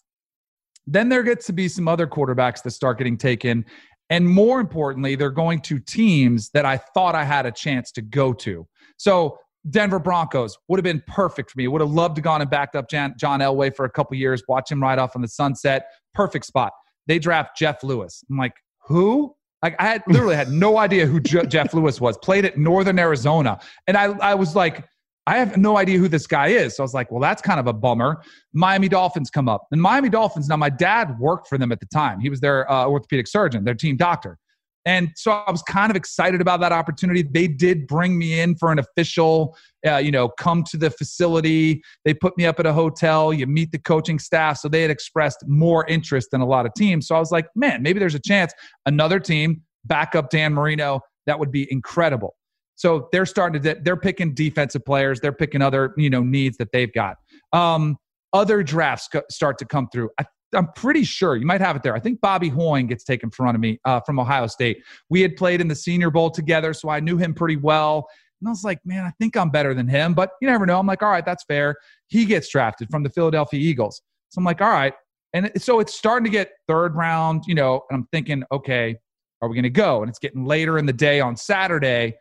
Then 0.85 1.07
there 1.07 1.23
gets 1.23 1.45
to 1.45 1.53
be 1.53 1.67
some 1.67 1.87
other 1.87 2.07
quarterbacks 2.07 2.63
that 2.63 2.71
start 2.71 2.97
getting 2.97 3.17
taken. 3.17 3.63
And 4.09 4.27
more 4.27 4.59
importantly, 4.59 5.15
they're 5.15 5.29
going 5.29 5.61
to 5.61 5.79
teams 5.79 6.49
that 6.51 6.65
I 6.65 6.77
thought 6.77 7.15
I 7.15 7.23
had 7.23 7.45
a 7.45 7.51
chance 7.51 7.91
to 7.93 8.01
go 8.01 8.33
to. 8.33 8.67
So 8.97 9.37
Denver 9.69 9.99
Broncos 9.99 10.57
would 10.67 10.77
have 10.77 10.83
been 10.83 11.03
perfect 11.07 11.51
for 11.51 11.57
me. 11.57 11.67
Would 11.67 11.81
have 11.81 11.91
loved 11.91 12.15
to 12.15 12.21
gone 12.21 12.41
and 12.41 12.49
backed 12.49 12.75
up 12.75 12.89
John, 12.89 13.13
John 13.17 13.39
Elway 13.39 13.75
for 13.75 13.85
a 13.85 13.89
couple 13.89 14.15
years, 14.17 14.41
watch 14.47 14.71
him 14.71 14.81
ride 14.81 14.99
off 14.99 15.15
on 15.15 15.21
the 15.21 15.27
sunset. 15.27 15.87
Perfect 16.13 16.45
spot. 16.45 16.71
They 17.07 17.19
draft 17.19 17.57
Jeff 17.57 17.83
Lewis. 17.83 18.23
I'm 18.29 18.37
like, 18.37 18.53
who? 18.87 19.35
Like 19.61 19.75
I 19.79 19.87
had 19.87 20.03
literally 20.07 20.35
had 20.35 20.49
no 20.49 20.77
idea 20.85 21.05
who 21.05 21.19
Je- 21.19 21.45
Jeff 21.47 21.73
Lewis 21.73 21.99
was. 21.99 22.17
Played 22.17 22.45
at 22.45 22.57
Northern 22.57 22.97
Arizona, 22.97 23.59
and 23.87 23.97
I 23.97 24.05
I 24.19 24.35
was 24.35 24.55
like, 24.55 24.85
I 25.29 25.37
have 25.37 25.57
no 25.57 25.77
idea 25.77 25.99
who 25.99 26.07
this 26.07 26.25
guy 26.25 26.47
is. 26.47 26.75
So 26.75 26.81
I 26.81 26.85
was 26.85 26.95
like, 26.95 27.11
well, 27.11 27.21
that's 27.21 27.39
kind 27.39 27.59
of 27.59 27.67
a 27.67 27.73
bummer. 27.73 28.23
Miami 28.51 28.89
Dolphins 28.89 29.29
come 29.29 29.47
up, 29.47 29.67
and 29.71 29.79
Miami 29.79 30.09
Dolphins. 30.09 30.47
Now 30.47 30.57
my 30.57 30.71
dad 30.71 31.19
worked 31.19 31.47
for 31.47 31.59
them 31.59 31.71
at 31.71 31.79
the 31.79 31.85
time. 31.85 32.19
He 32.19 32.31
was 32.31 32.39
their 32.39 32.69
uh, 32.69 32.87
orthopedic 32.87 33.27
surgeon, 33.27 33.63
their 33.63 33.75
team 33.75 33.95
doctor. 33.95 34.39
And 34.85 35.09
so 35.15 35.31
I 35.31 35.51
was 35.51 35.61
kind 35.61 35.91
of 35.91 35.95
excited 35.95 36.41
about 36.41 36.61
that 36.61 36.71
opportunity. 36.71 37.21
They 37.21 37.47
did 37.47 37.85
bring 37.85 38.17
me 38.17 38.39
in 38.39 38.55
for 38.55 38.71
an 38.71 38.79
official, 38.79 39.55
uh, 39.85 39.97
you 39.97 40.09
know, 40.09 40.29
come 40.29 40.63
to 40.63 40.77
the 40.77 40.89
facility. 40.89 41.83
They 42.05 42.15
put 42.15 42.35
me 42.35 42.47
up 42.47 42.59
at 42.59 42.65
a 42.65 42.73
hotel. 42.73 43.31
You 43.31 43.45
meet 43.45 43.71
the 43.71 43.77
coaching 43.77 44.17
staff. 44.17 44.57
So 44.57 44.67
they 44.67 44.81
had 44.81 44.89
expressed 44.89 45.43
more 45.45 45.85
interest 45.85 46.29
than 46.31 46.41
a 46.41 46.45
lot 46.47 46.65
of 46.65 46.73
teams. 46.73 47.07
So 47.07 47.15
I 47.15 47.19
was 47.19 47.31
like, 47.31 47.45
man, 47.55 47.83
maybe 47.83 47.99
there's 47.99 48.15
a 48.15 48.21
chance 48.21 48.51
another 48.87 49.19
team 49.19 49.61
back 49.85 50.15
up 50.15 50.31
Dan 50.31 50.55
Marino. 50.55 51.01
That 51.27 51.37
would 51.37 51.51
be 51.51 51.71
incredible. 51.71 52.35
So 52.79 53.09
they're 53.11 53.25
starting 53.25 53.61
to, 53.61 53.77
they're 53.83 53.97
picking 53.97 54.33
defensive 54.33 54.85
players. 54.85 55.19
They're 55.19 55.33
picking 55.33 55.61
other, 55.61 55.93
you 55.97 56.09
know, 56.09 56.23
needs 56.23 56.55
that 56.57 56.71
they've 56.71 56.91
got. 56.93 57.17
Um, 57.51 57.97
other 58.31 58.63
drafts 58.63 59.09
start 59.29 59.57
to 59.57 59.65
come 59.65 59.89
through. 59.91 60.09
I 60.17 60.23
I'm 60.55 60.71
pretty 60.73 61.03
sure 61.03 61.35
you 61.35 61.45
might 61.45 61.61
have 61.61 61.75
it 61.75 61.83
there. 61.83 61.95
I 61.95 61.99
think 61.99 62.21
Bobby 62.21 62.49
Hoying 62.49 62.87
gets 62.87 63.03
taken 63.03 63.29
front 63.29 63.53
of 63.53 63.61
me 63.61 63.79
uh, 63.85 63.99
from 63.99 64.19
Ohio 64.19 64.47
State. 64.47 64.81
We 65.09 65.21
had 65.21 65.35
played 65.35 65.61
in 65.61 65.67
the 65.67 65.75
Senior 65.75 66.09
Bowl 66.09 66.31
together, 66.31 66.73
so 66.73 66.89
I 66.89 66.99
knew 66.99 67.17
him 67.17 67.35
pretty 67.35 67.57
well. 67.57 68.07
And 68.41 68.47
I 68.47 68.51
was 68.51 68.63
like, 68.63 68.79
man, 68.85 69.05
I 69.05 69.11
think 69.19 69.37
I'm 69.37 69.51
better 69.51 69.73
than 69.73 69.87
him, 69.87 70.13
but 70.13 70.31
you 70.41 70.47
never 70.47 70.65
know. 70.65 70.79
I'm 70.79 70.87
like, 70.87 71.03
all 71.03 71.11
right, 71.11 71.25
that's 71.25 71.43
fair. 71.43 71.75
He 72.07 72.25
gets 72.25 72.49
drafted 72.49 72.89
from 72.89 73.03
the 73.03 73.09
Philadelphia 73.09 73.59
Eagles. 73.59 74.01
So 74.29 74.39
I'm 74.39 74.45
like, 74.45 74.61
all 74.61 74.71
right. 74.71 74.93
And 75.33 75.51
so 75.57 75.79
it's 75.79 75.93
starting 75.93 76.23
to 76.23 76.31
get 76.31 76.53
third 76.67 76.95
round, 76.95 77.43
you 77.45 77.53
know, 77.53 77.83
and 77.89 77.97
I'm 77.97 78.07
thinking, 78.11 78.43
okay, 78.51 78.95
are 79.41 79.49
we 79.49 79.55
going 79.55 79.63
to 79.63 79.69
go? 79.69 80.01
And 80.01 80.09
it's 80.09 80.19
getting 80.19 80.45
later 80.45 80.79
in 80.79 80.85
the 80.85 80.93
day 80.93 81.19
on 81.19 81.35
Saturday. 81.35 82.15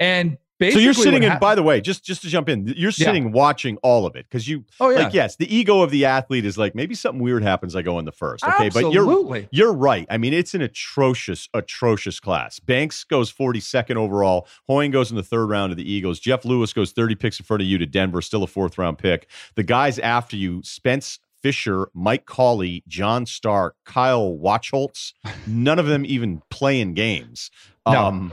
And 0.00 0.38
so 0.62 0.78
you're 0.78 0.94
sitting 0.94 1.22
in. 1.22 1.38
By 1.38 1.54
the 1.54 1.62
way, 1.62 1.80
just 1.80 2.04
just 2.04 2.22
to 2.22 2.28
jump 2.28 2.48
in, 2.48 2.66
you're 2.76 2.92
sitting 2.92 3.24
yeah. 3.24 3.30
watching 3.30 3.76
all 3.78 4.06
of 4.06 4.16
it 4.16 4.26
because 4.28 4.46
you. 4.46 4.64
Oh 4.80 4.90
yeah. 4.90 5.04
Like 5.04 5.14
yes, 5.14 5.36
the 5.36 5.54
ego 5.54 5.82
of 5.82 5.90
the 5.90 6.04
athlete 6.04 6.44
is 6.44 6.56
like 6.56 6.74
maybe 6.74 6.94
something 6.94 7.22
weird 7.22 7.42
happens. 7.42 7.74
I 7.74 7.82
go 7.82 7.98
in 7.98 8.04
the 8.04 8.12
first. 8.12 8.44
Okay, 8.44 8.66
Absolutely. 8.66 9.42
but 9.42 9.52
you're 9.52 9.68
you're 9.68 9.72
right. 9.72 10.06
I 10.10 10.18
mean, 10.18 10.32
it's 10.32 10.54
an 10.54 10.62
atrocious, 10.62 11.48
atrocious 11.54 12.20
class. 12.20 12.60
Banks 12.60 13.04
goes 13.04 13.32
42nd 13.32 13.96
overall. 13.96 14.46
Hoying 14.68 14.90
goes 14.90 15.10
in 15.10 15.16
the 15.16 15.22
third 15.22 15.46
round 15.46 15.72
of 15.72 15.76
the 15.76 15.90
Eagles. 15.90 16.20
Jeff 16.20 16.44
Lewis 16.44 16.72
goes 16.72 16.92
30 16.92 17.14
picks 17.16 17.40
in 17.40 17.44
front 17.44 17.62
of 17.62 17.68
you 17.68 17.78
to 17.78 17.86
Denver, 17.86 18.22
still 18.22 18.42
a 18.42 18.46
fourth 18.46 18.78
round 18.78 18.98
pick. 18.98 19.28
The 19.56 19.62
guys 19.62 19.98
after 19.98 20.36
you, 20.36 20.62
Spence 20.62 21.18
Fischer, 21.42 21.88
Mike 21.92 22.26
Cawley, 22.26 22.82
Jon 22.88 23.26
Stark, 23.26 23.76
Kyle 23.84 24.32
Wachholtz, 24.32 25.12
none 25.46 25.78
of 25.78 25.86
them 25.86 26.06
even 26.06 26.40
playing 26.48 26.94
games. 26.94 27.50
No. 27.86 28.06
Um, 28.06 28.32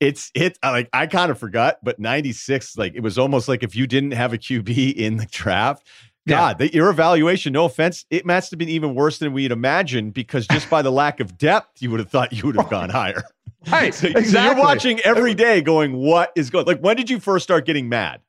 it's 0.00 0.30
it 0.34 0.58
like 0.62 0.88
I 0.92 1.06
kind 1.06 1.30
of 1.30 1.38
forgot, 1.38 1.78
but 1.82 1.98
96, 1.98 2.76
like 2.78 2.94
it 2.94 3.00
was 3.00 3.18
almost 3.18 3.48
like 3.48 3.62
if 3.62 3.76
you 3.76 3.86
didn't 3.86 4.12
have 4.12 4.32
a 4.32 4.38
QB 4.38 4.94
in 4.96 5.18
the 5.18 5.26
draft, 5.26 5.86
God, 6.26 6.56
yeah. 6.60 6.66
the, 6.66 6.74
your 6.74 6.90
evaluation, 6.90 7.52
no 7.52 7.66
offense, 7.66 8.04
it 8.10 8.26
must 8.26 8.50
have 8.50 8.58
been 8.58 8.68
even 8.68 8.94
worse 8.94 9.18
than 9.18 9.32
we'd 9.32 9.52
imagined 9.52 10.14
because 10.14 10.46
just 10.46 10.68
by 10.68 10.82
the 10.82 10.90
lack 10.90 11.20
of 11.20 11.38
depth, 11.38 11.80
you 11.80 11.90
would 11.90 12.00
have 12.00 12.10
thought 12.10 12.32
you 12.32 12.44
would 12.46 12.56
have 12.56 12.70
gone 12.70 12.90
higher. 12.90 13.22
Right. 13.70 13.92
so, 13.94 14.06
exactly. 14.06 14.32
so, 14.32 14.42
you're 14.42 14.56
watching 14.56 15.00
every 15.00 15.34
day 15.34 15.60
going, 15.60 15.94
what 15.94 16.32
is 16.34 16.48
going 16.48 16.64
like 16.64 16.80
when 16.80 16.96
did 16.96 17.10
you 17.10 17.20
first 17.20 17.42
start 17.42 17.66
getting 17.66 17.90
mad? 17.90 18.22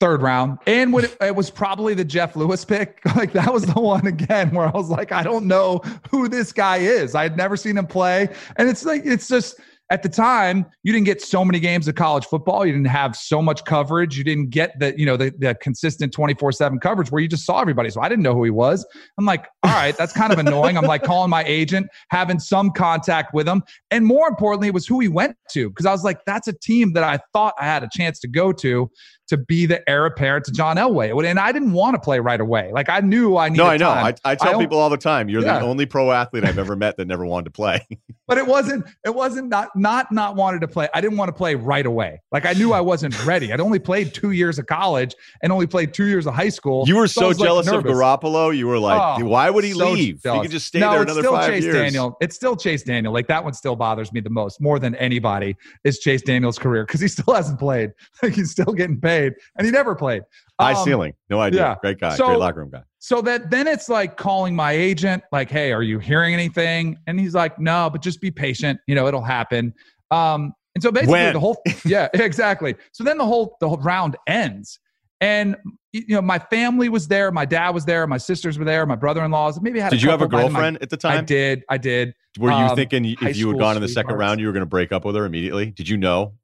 Third 0.00 0.22
round. 0.22 0.58
And 0.66 0.90
when 0.90 1.04
it, 1.04 1.14
it 1.20 1.36
was 1.36 1.50
probably 1.50 1.92
the 1.92 2.04
Jeff 2.04 2.34
Lewis 2.34 2.64
pick, 2.64 3.00
like 3.14 3.32
that 3.32 3.52
was 3.52 3.66
the 3.66 3.78
one 3.78 4.06
again 4.06 4.52
where 4.52 4.66
I 4.66 4.70
was 4.70 4.88
like, 4.88 5.12
I 5.12 5.22
don't 5.22 5.46
know 5.46 5.82
who 6.10 6.28
this 6.28 6.50
guy 6.50 6.78
is. 6.78 7.14
I 7.14 7.24
had 7.24 7.36
never 7.36 7.58
seen 7.58 7.76
him 7.76 7.86
play. 7.86 8.34
And 8.56 8.70
it's 8.70 8.86
like, 8.86 9.02
it's 9.04 9.28
just 9.28 9.60
at 9.90 10.02
the 10.02 10.08
time 10.08 10.66
you 10.82 10.92
didn't 10.92 11.06
get 11.06 11.22
so 11.22 11.44
many 11.44 11.58
games 11.58 11.88
of 11.88 11.94
college 11.94 12.26
football 12.26 12.66
you 12.66 12.72
didn't 12.72 12.86
have 12.86 13.16
so 13.16 13.40
much 13.40 13.64
coverage 13.64 14.16
you 14.16 14.24
didn't 14.24 14.50
get 14.50 14.78
the 14.78 14.98
you 14.98 15.06
know 15.06 15.16
the, 15.16 15.32
the 15.38 15.54
consistent 15.56 16.12
24-7 16.12 16.80
coverage 16.80 17.10
where 17.10 17.22
you 17.22 17.28
just 17.28 17.44
saw 17.44 17.60
everybody 17.60 17.90
so 17.90 18.00
i 18.00 18.08
didn't 18.08 18.22
know 18.22 18.34
who 18.34 18.44
he 18.44 18.50
was 18.50 18.86
i'm 19.18 19.24
like 19.24 19.46
all 19.62 19.72
right 19.72 19.96
that's 19.96 20.12
kind 20.12 20.32
of 20.32 20.38
annoying 20.38 20.76
i'm 20.76 20.84
like 20.84 21.02
calling 21.02 21.30
my 21.30 21.44
agent 21.44 21.86
having 22.10 22.38
some 22.38 22.70
contact 22.70 23.32
with 23.32 23.48
him 23.48 23.62
and 23.90 24.04
more 24.04 24.28
importantly 24.28 24.68
it 24.68 24.74
was 24.74 24.86
who 24.86 25.00
he 25.00 25.08
went 25.08 25.36
to 25.50 25.68
because 25.70 25.86
i 25.86 25.92
was 25.92 26.04
like 26.04 26.18
that's 26.26 26.48
a 26.48 26.52
team 26.52 26.92
that 26.92 27.04
i 27.04 27.18
thought 27.32 27.54
i 27.58 27.64
had 27.64 27.82
a 27.82 27.88
chance 27.92 28.18
to 28.18 28.28
go 28.28 28.52
to 28.52 28.90
to 29.28 29.36
be 29.36 29.66
the 29.66 29.88
heir 29.88 30.06
apparent 30.06 30.44
to 30.46 30.52
John 30.52 30.76
Elway. 30.76 31.28
And 31.28 31.38
I 31.38 31.52
didn't 31.52 31.72
want 31.72 31.94
to 31.94 32.00
play 32.00 32.18
right 32.18 32.40
away. 32.40 32.70
Like 32.72 32.88
I 32.88 33.00
knew 33.00 33.36
I 33.36 33.50
needed. 33.50 33.62
No, 33.62 33.68
I 33.68 33.76
know. 33.76 33.90
I, 33.90 34.14
I, 34.24 34.34
tell 34.34 34.58
I 34.58 34.62
people 34.62 34.78
all 34.78 34.90
the 34.90 34.96
time, 34.96 35.28
you're 35.28 35.42
yeah. 35.42 35.58
the 35.58 35.66
only 35.66 35.86
pro 35.86 36.10
athlete 36.10 36.44
I've 36.44 36.58
ever 36.58 36.76
met 36.76 36.96
that 36.96 37.06
never 37.06 37.26
wanted 37.26 37.44
to 37.44 37.50
play. 37.50 37.86
but 38.26 38.38
it 38.38 38.46
wasn't. 38.46 38.86
It 39.04 39.14
wasn't 39.14 39.48
not 39.48 39.68
not 39.78 40.12
not 40.12 40.36
wanted 40.36 40.60
to 40.60 40.68
play. 40.68 40.88
I 40.94 41.00
didn't 41.00 41.16
want 41.16 41.28
to 41.28 41.32
play 41.32 41.54
right 41.54 41.86
away. 41.86 42.20
Like 42.32 42.46
I 42.46 42.52
knew 42.52 42.72
I 42.72 42.80
wasn't 42.80 43.24
ready. 43.24 43.52
I'd 43.52 43.60
only 43.60 43.78
played 43.78 44.14
two 44.14 44.32
years 44.32 44.58
of 44.58 44.66
college 44.66 45.14
and 45.42 45.52
only 45.52 45.66
played 45.66 45.94
two 45.94 46.06
years 46.06 46.26
of 46.26 46.34
high 46.34 46.48
school. 46.48 46.84
You 46.86 46.96
were 46.96 47.08
so, 47.08 47.32
so 47.32 47.44
jealous 47.44 47.66
like 47.66 47.76
of 47.76 47.84
Garoppolo. 47.84 48.56
You 48.56 48.66
were 48.66 48.78
like, 48.78 49.20
oh, 49.20 49.24
why 49.24 49.50
would 49.50 49.64
he 49.64 49.72
so 49.72 49.90
leave? 49.90 50.22
Jealous. 50.22 50.38
He 50.38 50.42
could 50.42 50.52
just 50.52 50.66
stay 50.66 50.80
no, 50.80 50.92
there 50.92 51.02
another 51.02 51.22
still 51.22 51.32
five 51.32 51.50
Chase 51.50 51.64
years. 51.64 51.74
Daniel. 51.74 52.16
It's 52.20 52.36
still 52.36 52.56
Chase 52.56 52.82
Daniel. 52.82 53.12
Like 53.12 53.28
that 53.28 53.42
one 53.42 53.54
still 53.54 53.76
bothers 53.76 54.12
me 54.12 54.20
the 54.20 54.30
most, 54.30 54.60
more 54.60 54.78
than 54.78 54.94
anybody. 54.96 55.56
Is 55.84 55.98
Chase 55.98 56.22
Daniel's 56.22 56.58
career 56.58 56.84
because 56.84 57.00
he 57.00 57.08
still 57.08 57.34
hasn't 57.34 57.58
played. 57.58 57.90
Like 58.20 58.34
he's 58.34 58.50
still 58.50 58.72
getting 58.72 59.00
paid, 59.00 59.34
and 59.56 59.64
he 59.64 59.70
never 59.70 59.94
played. 59.94 60.22
High 60.58 60.72
um, 60.72 60.84
ceiling. 60.84 61.12
No 61.30 61.40
idea. 61.40 61.60
Yeah. 61.60 61.76
Great 61.80 62.00
guy. 62.00 62.16
So, 62.16 62.26
Great 62.26 62.38
locker 62.38 62.60
room 62.60 62.70
guy. 62.70 62.82
So 63.00 63.22
that 63.22 63.50
then 63.50 63.66
it's 63.66 63.88
like 63.88 64.16
calling 64.16 64.56
my 64.56 64.72
agent, 64.72 65.22
like, 65.30 65.50
hey, 65.50 65.72
are 65.72 65.82
you 65.82 65.98
hearing 65.98 66.34
anything? 66.34 66.96
And 67.06 67.18
he's 67.18 67.34
like, 67.34 67.58
no, 67.58 67.88
but 67.90 68.02
just 68.02 68.20
be 68.20 68.30
patient. 68.30 68.80
You 68.86 68.94
know, 68.94 69.06
it'll 69.06 69.22
happen. 69.22 69.72
Um, 70.10 70.52
and 70.74 70.82
so 70.82 70.90
basically 70.90 71.12
when? 71.12 71.32
the 71.32 71.40
whole 71.40 71.62
yeah, 71.84 72.08
exactly. 72.14 72.74
So 72.92 73.04
then 73.04 73.18
the 73.18 73.26
whole 73.26 73.56
the 73.60 73.68
whole 73.68 73.78
round 73.78 74.16
ends. 74.26 74.78
And 75.20 75.56
you 75.92 76.04
know, 76.08 76.22
my 76.22 76.38
family 76.38 76.88
was 76.88 77.08
there, 77.08 77.32
my 77.32 77.44
dad 77.44 77.70
was 77.70 77.84
there, 77.84 78.06
my 78.06 78.18
sisters 78.18 78.58
were 78.58 78.64
there, 78.64 78.86
my 78.86 78.94
brother-in-laws. 78.94 79.60
Maybe 79.60 79.80
I 79.80 79.84
had. 79.84 79.90
Did 79.90 80.02
you 80.02 80.10
have 80.10 80.22
a 80.22 80.28
girlfriend 80.28 80.74
my, 80.74 80.82
at 80.82 80.90
the 80.90 80.96
time? 80.96 81.18
I 81.18 81.22
did. 81.22 81.64
I 81.68 81.78
did. 81.78 82.14
Were 82.38 82.50
you 82.50 82.56
um, 82.56 82.76
thinking 82.76 83.16
if 83.20 83.36
you 83.36 83.48
had 83.48 83.58
gone 83.58 83.76
in 83.76 83.82
the 83.82 83.88
second 83.88 84.14
round, 84.16 84.38
you 84.40 84.46
were 84.46 84.52
going 84.52 84.60
to 84.60 84.66
break 84.66 84.92
up 84.92 85.04
with 85.04 85.16
her 85.16 85.24
immediately? 85.24 85.72
Did 85.72 85.88
you 85.88 85.96
know? 85.96 86.34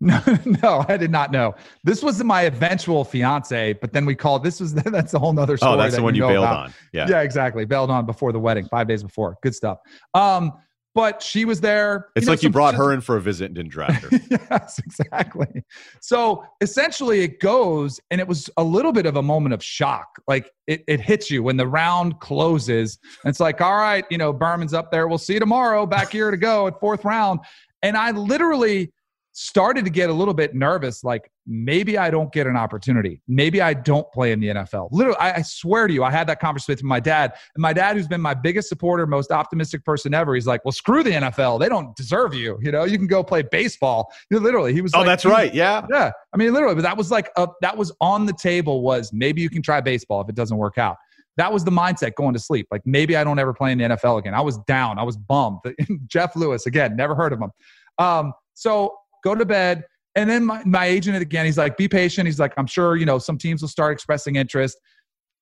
No, 0.08 0.20
no, 0.62 0.84
I 0.88 0.96
did 0.96 1.10
not 1.10 1.32
know. 1.32 1.56
This 1.82 2.04
was 2.04 2.22
my 2.22 2.42
eventual 2.42 3.04
fiance, 3.04 3.72
but 3.74 3.92
then 3.92 4.06
we 4.06 4.14
called. 4.14 4.44
This 4.44 4.60
was 4.60 4.72
that's 4.74 5.12
a 5.14 5.18
whole 5.18 5.32
nother 5.32 5.56
story. 5.56 5.72
Oh, 5.72 5.76
that's 5.76 5.96
the 5.96 6.02
one 6.02 6.14
you 6.14 6.20
know 6.20 6.28
bailed 6.28 6.44
about. 6.44 6.66
on. 6.66 6.74
Yeah. 6.92 7.06
Yeah, 7.08 7.22
exactly. 7.22 7.64
Bailed 7.64 7.90
on 7.90 8.06
before 8.06 8.30
the 8.30 8.38
wedding, 8.38 8.66
five 8.66 8.86
days 8.86 9.02
before. 9.02 9.36
Good 9.42 9.56
stuff. 9.56 9.78
Um, 10.14 10.52
but 10.94 11.22
she 11.22 11.44
was 11.44 11.60
there. 11.60 12.08
It's 12.16 12.26
know, 12.26 12.32
like 12.32 12.42
you 12.42 12.50
brought 12.50 12.74
her 12.74 12.92
in 12.92 13.00
for 13.00 13.16
a 13.16 13.20
visit 13.20 13.46
and 13.46 13.54
didn't 13.54 13.70
draft 13.70 14.02
her. 14.04 14.20
yes, 14.50 14.78
exactly. 14.78 15.64
So 16.00 16.44
essentially, 16.60 17.20
it 17.20 17.40
goes, 17.40 18.00
and 18.10 18.20
it 18.20 18.26
was 18.26 18.50
a 18.56 18.64
little 18.64 18.92
bit 18.92 19.06
of 19.06 19.16
a 19.16 19.22
moment 19.22 19.52
of 19.52 19.62
shock. 19.62 20.20
Like 20.26 20.50
it, 20.66 20.82
it 20.88 21.00
hits 21.00 21.30
you 21.30 21.42
when 21.42 21.56
the 21.56 21.66
round 21.66 22.18
closes. 22.20 22.98
And 23.22 23.30
it's 23.30 23.40
like, 23.40 23.60
all 23.60 23.76
right, 23.76 24.04
you 24.10 24.18
know, 24.18 24.32
Berman's 24.32 24.74
up 24.74 24.90
there. 24.90 25.06
We'll 25.06 25.18
see 25.18 25.34
you 25.34 25.40
tomorrow. 25.40 25.86
Back 25.86 26.10
here 26.10 26.30
to 26.30 26.36
go 26.36 26.66
at 26.66 26.80
fourth 26.80 27.04
round. 27.04 27.40
And 27.82 27.96
I 27.96 28.10
literally 28.10 28.92
started 29.40 29.84
to 29.84 29.90
get 29.90 30.10
a 30.10 30.12
little 30.12 30.34
bit 30.34 30.52
nervous. 30.52 31.04
Like 31.04 31.30
maybe 31.46 31.96
I 31.96 32.10
don't 32.10 32.32
get 32.32 32.48
an 32.48 32.56
opportunity. 32.56 33.22
Maybe 33.28 33.60
I 33.60 33.72
don't 33.72 34.10
play 34.10 34.32
in 34.32 34.40
the 34.40 34.48
NFL. 34.48 34.88
Literally, 34.90 35.16
I, 35.20 35.36
I 35.36 35.42
swear 35.42 35.86
to 35.86 35.94
you, 35.94 36.02
I 36.02 36.10
had 36.10 36.26
that 36.26 36.40
conversation 36.40 36.78
with 36.78 36.82
my 36.82 36.98
dad. 36.98 37.34
And 37.54 37.62
my 37.62 37.72
dad, 37.72 37.94
who's 37.94 38.08
been 38.08 38.20
my 38.20 38.34
biggest 38.34 38.68
supporter, 38.68 39.06
most 39.06 39.30
optimistic 39.30 39.84
person 39.84 40.12
ever, 40.12 40.34
he's 40.34 40.48
like, 40.48 40.64
well, 40.64 40.72
screw 40.72 41.04
the 41.04 41.12
NFL. 41.12 41.60
They 41.60 41.68
don't 41.68 41.94
deserve 41.94 42.34
you. 42.34 42.58
You 42.60 42.72
know, 42.72 42.82
you 42.82 42.98
can 42.98 43.06
go 43.06 43.22
play 43.22 43.42
baseball. 43.42 44.12
You 44.28 44.38
know, 44.38 44.42
literally, 44.42 44.72
he 44.72 44.80
was 44.80 44.92
oh, 44.92 44.98
like, 44.98 45.06
that's 45.06 45.24
right. 45.24 45.54
Yeah. 45.54 45.86
yeah, 45.88 46.10
I 46.32 46.36
mean, 46.36 46.52
literally, 46.52 46.74
but 46.74 46.82
that 46.82 46.96
was 46.96 47.12
like 47.12 47.30
a, 47.36 47.46
that 47.60 47.76
was 47.76 47.92
on 48.00 48.26
the 48.26 48.32
table. 48.32 48.82
Was 48.82 49.12
maybe 49.12 49.40
you 49.40 49.50
can 49.50 49.62
try 49.62 49.80
baseball 49.80 50.20
if 50.20 50.28
it 50.28 50.34
doesn't 50.34 50.56
work 50.56 50.78
out. 50.78 50.96
That 51.36 51.52
was 51.52 51.62
the 51.62 51.70
mindset 51.70 52.16
going 52.16 52.34
to 52.34 52.40
sleep. 52.40 52.66
Like 52.72 52.82
maybe 52.84 53.16
I 53.16 53.22
don't 53.22 53.38
ever 53.38 53.54
play 53.54 53.70
in 53.70 53.78
the 53.78 53.84
NFL 53.84 54.18
again. 54.18 54.34
I 54.34 54.40
was 54.40 54.58
down. 54.66 54.98
I 54.98 55.04
was 55.04 55.16
bummed. 55.16 55.60
Jeff 56.08 56.34
Lewis 56.34 56.66
again. 56.66 56.96
Never 56.96 57.14
heard 57.14 57.32
of 57.32 57.40
him. 57.40 57.52
Um, 57.98 58.32
so 58.54 58.96
go 59.24 59.34
to 59.34 59.44
bed. 59.44 59.84
And 60.14 60.28
then 60.28 60.44
my, 60.44 60.62
my 60.64 60.86
agent 60.86 61.20
again, 61.20 61.46
he's 61.46 61.58
like, 61.58 61.76
be 61.76 61.88
patient. 61.88 62.26
He's 62.26 62.40
like, 62.40 62.52
I'm 62.56 62.66
sure 62.66 62.96
you 62.96 63.06
know 63.06 63.18
some 63.18 63.38
teams 63.38 63.62
will 63.62 63.68
start 63.68 63.92
expressing 63.92 64.36
interest. 64.36 64.78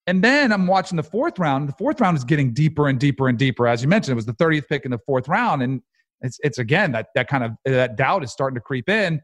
And 0.07 0.23
then 0.23 0.53
I'm 0.53 0.67
watching 0.67 0.97
the 0.97 1.03
fourth 1.03 1.39
round. 1.39 1.69
The 1.69 1.73
fourth 1.73 2.01
round 2.01 2.17
is 2.17 2.25
getting 2.25 2.53
deeper 2.53 2.89
and 2.89 2.99
deeper 2.99 3.29
and 3.29 3.39
deeper. 3.39 3.67
As 3.67 3.83
you 3.83 3.89
mentioned, 3.89 4.13
it 4.13 4.17
was 4.17 4.27
the 4.27 4.35
30th 4.35 4.69
pick 4.69 4.85
in 4.85 4.91
the 4.91 5.01
fourth 5.05 5.29
round, 5.29 5.63
and 5.63 5.83
it's 6.21 6.39
it's 6.43 6.59
again 6.59 6.93
that 6.93 7.09
that 7.15 7.29
kind 7.29 7.45
of 7.45 7.53
that 7.65 7.97
doubt 7.97 8.23
is 8.23 8.31
starting 8.31 8.55
to 8.55 8.61
creep 8.61 8.89
in. 8.89 9.21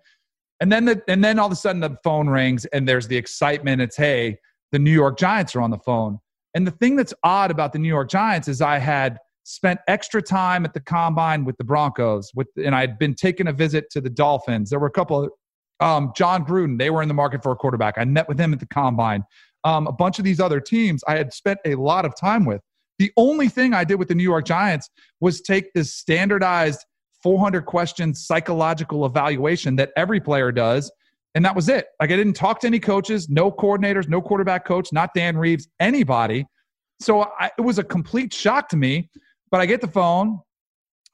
And 0.60 0.72
then 0.72 0.84
the 0.84 1.02
and 1.08 1.22
then 1.22 1.38
all 1.38 1.46
of 1.46 1.52
a 1.52 1.56
sudden 1.56 1.80
the 1.80 1.96
phone 2.02 2.28
rings 2.28 2.64
and 2.66 2.88
there's 2.88 3.06
the 3.06 3.16
excitement. 3.16 3.80
It's 3.80 3.96
hey, 3.96 4.38
the 4.72 4.78
New 4.78 4.90
York 4.90 5.18
Giants 5.18 5.54
are 5.54 5.60
on 5.60 5.70
the 5.70 5.78
phone. 5.78 6.18
And 6.54 6.66
the 6.66 6.72
thing 6.72 6.96
that's 6.96 7.14
odd 7.22 7.50
about 7.50 7.72
the 7.72 7.78
New 7.78 7.88
York 7.88 8.10
Giants 8.10 8.48
is 8.48 8.60
I 8.60 8.78
had 8.78 9.18
spent 9.44 9.80
extra 9.88 10.22
time 10.22 10.64
at 10.64 10.74
the 10.74 10.80
combine 10.80 11.44
with 11.44 11.56
the 11.56 11.64
Broncos, 11.64 12.30
with 12.34 12.48
and 12.56 12.74
I 12.74 12.80
had 12.80 12.98
been 12.98 13.14
taking 13.14 13.48
a 13.48 13.52
visit 13.52 13.90
to 13.90 14.00
the 14.00 14.10
Dolphins. 14.10 14.70
There 14.70 14.78
were 14.78 14.86
a 14.86 14.92
couple 14.92 15.24
of 15.24 15.30
um, 15.80 16.12
Jon 16.16 16.44
Gruden, 16.44 16.78
they 16.78 16.90
were 16.90 17.02
in 17.02 17.08
the 17.08 17.14
market 17.14 17.42
for 17.42 17.50
a 17.52 17.56
quarterback. 17.56 17.94
I 17.98 18.04
met 18.04 18.28
with 18.28 18.38
him 18.38 18.52
at 18.52 18.60
the 18.60 18.66
combine. 18.66 19.24
Um, 19.64 19.86
a 19.86 19.92
bunch 19.92 20.18
of 20.18 20.24
these 20.24 20.40
other 20.40 20.60
teams 20.60 21.02
I 21.06 21.16
had 21.16 21.32
spent 21.32 21.58
a 21.64 21.74
lot 21.74 22.04
of 22.04 22.14
time 22.16 22.44
with. 22.44 22.60
The 22.98 23.12
only 23.16 23.48
thing 23.48 23.74
I 23.74 23.84
did 23.84 23.96
with 23.96 24.08
the 24.08 24.14
New 24.14 24.22
York 24.22 24.44
Giants 24.44 24.88
was 25.20 25.40
take 25.40 25.72
this 25.72 25.92
standardized 25.94 26.84
400 27.22 27.66
question 27.66 28.14
psychological 28.14 29.06
evaluation 29.06 29.76
that 29.76 29.90
every 29.96 30.20
player 30.20 30.52
does. 30.52 30.90
And 31.34 31.44
that 31.44 31.56
was 31.56 31.68
it. 31.68 31.86
Like 32.00 32.10
I 32.10 32.16
didn't 32.16 32.34
talk 32.34 32.60
to 32.60 32.66
any 32.66 32.78
coaches, 32.78 33.28
no 33.28 33.50
coordinators, 33.50 34.08
no 34.08 34.20
quarterback 34.20 34.64
coach, 34.64 34.92
not 34.92 35.14
Dan 35.14 35.36
Reeves, 35.36 35.68
anybody. 35.80 36.46
So 37.00 37.22
I, 37.38 37.50
it 37.56 37.62
was 37.62 37.78
a 37.78 37.84
complete 37.84 38.32
shock 38.34 38.68
to 38.70 38.76
me. 38.76 39.10
But 39.52 39.60
I 39.60 39.66
get 39.66 39.80
the 39.82 39.88
phone. 39.88 40.40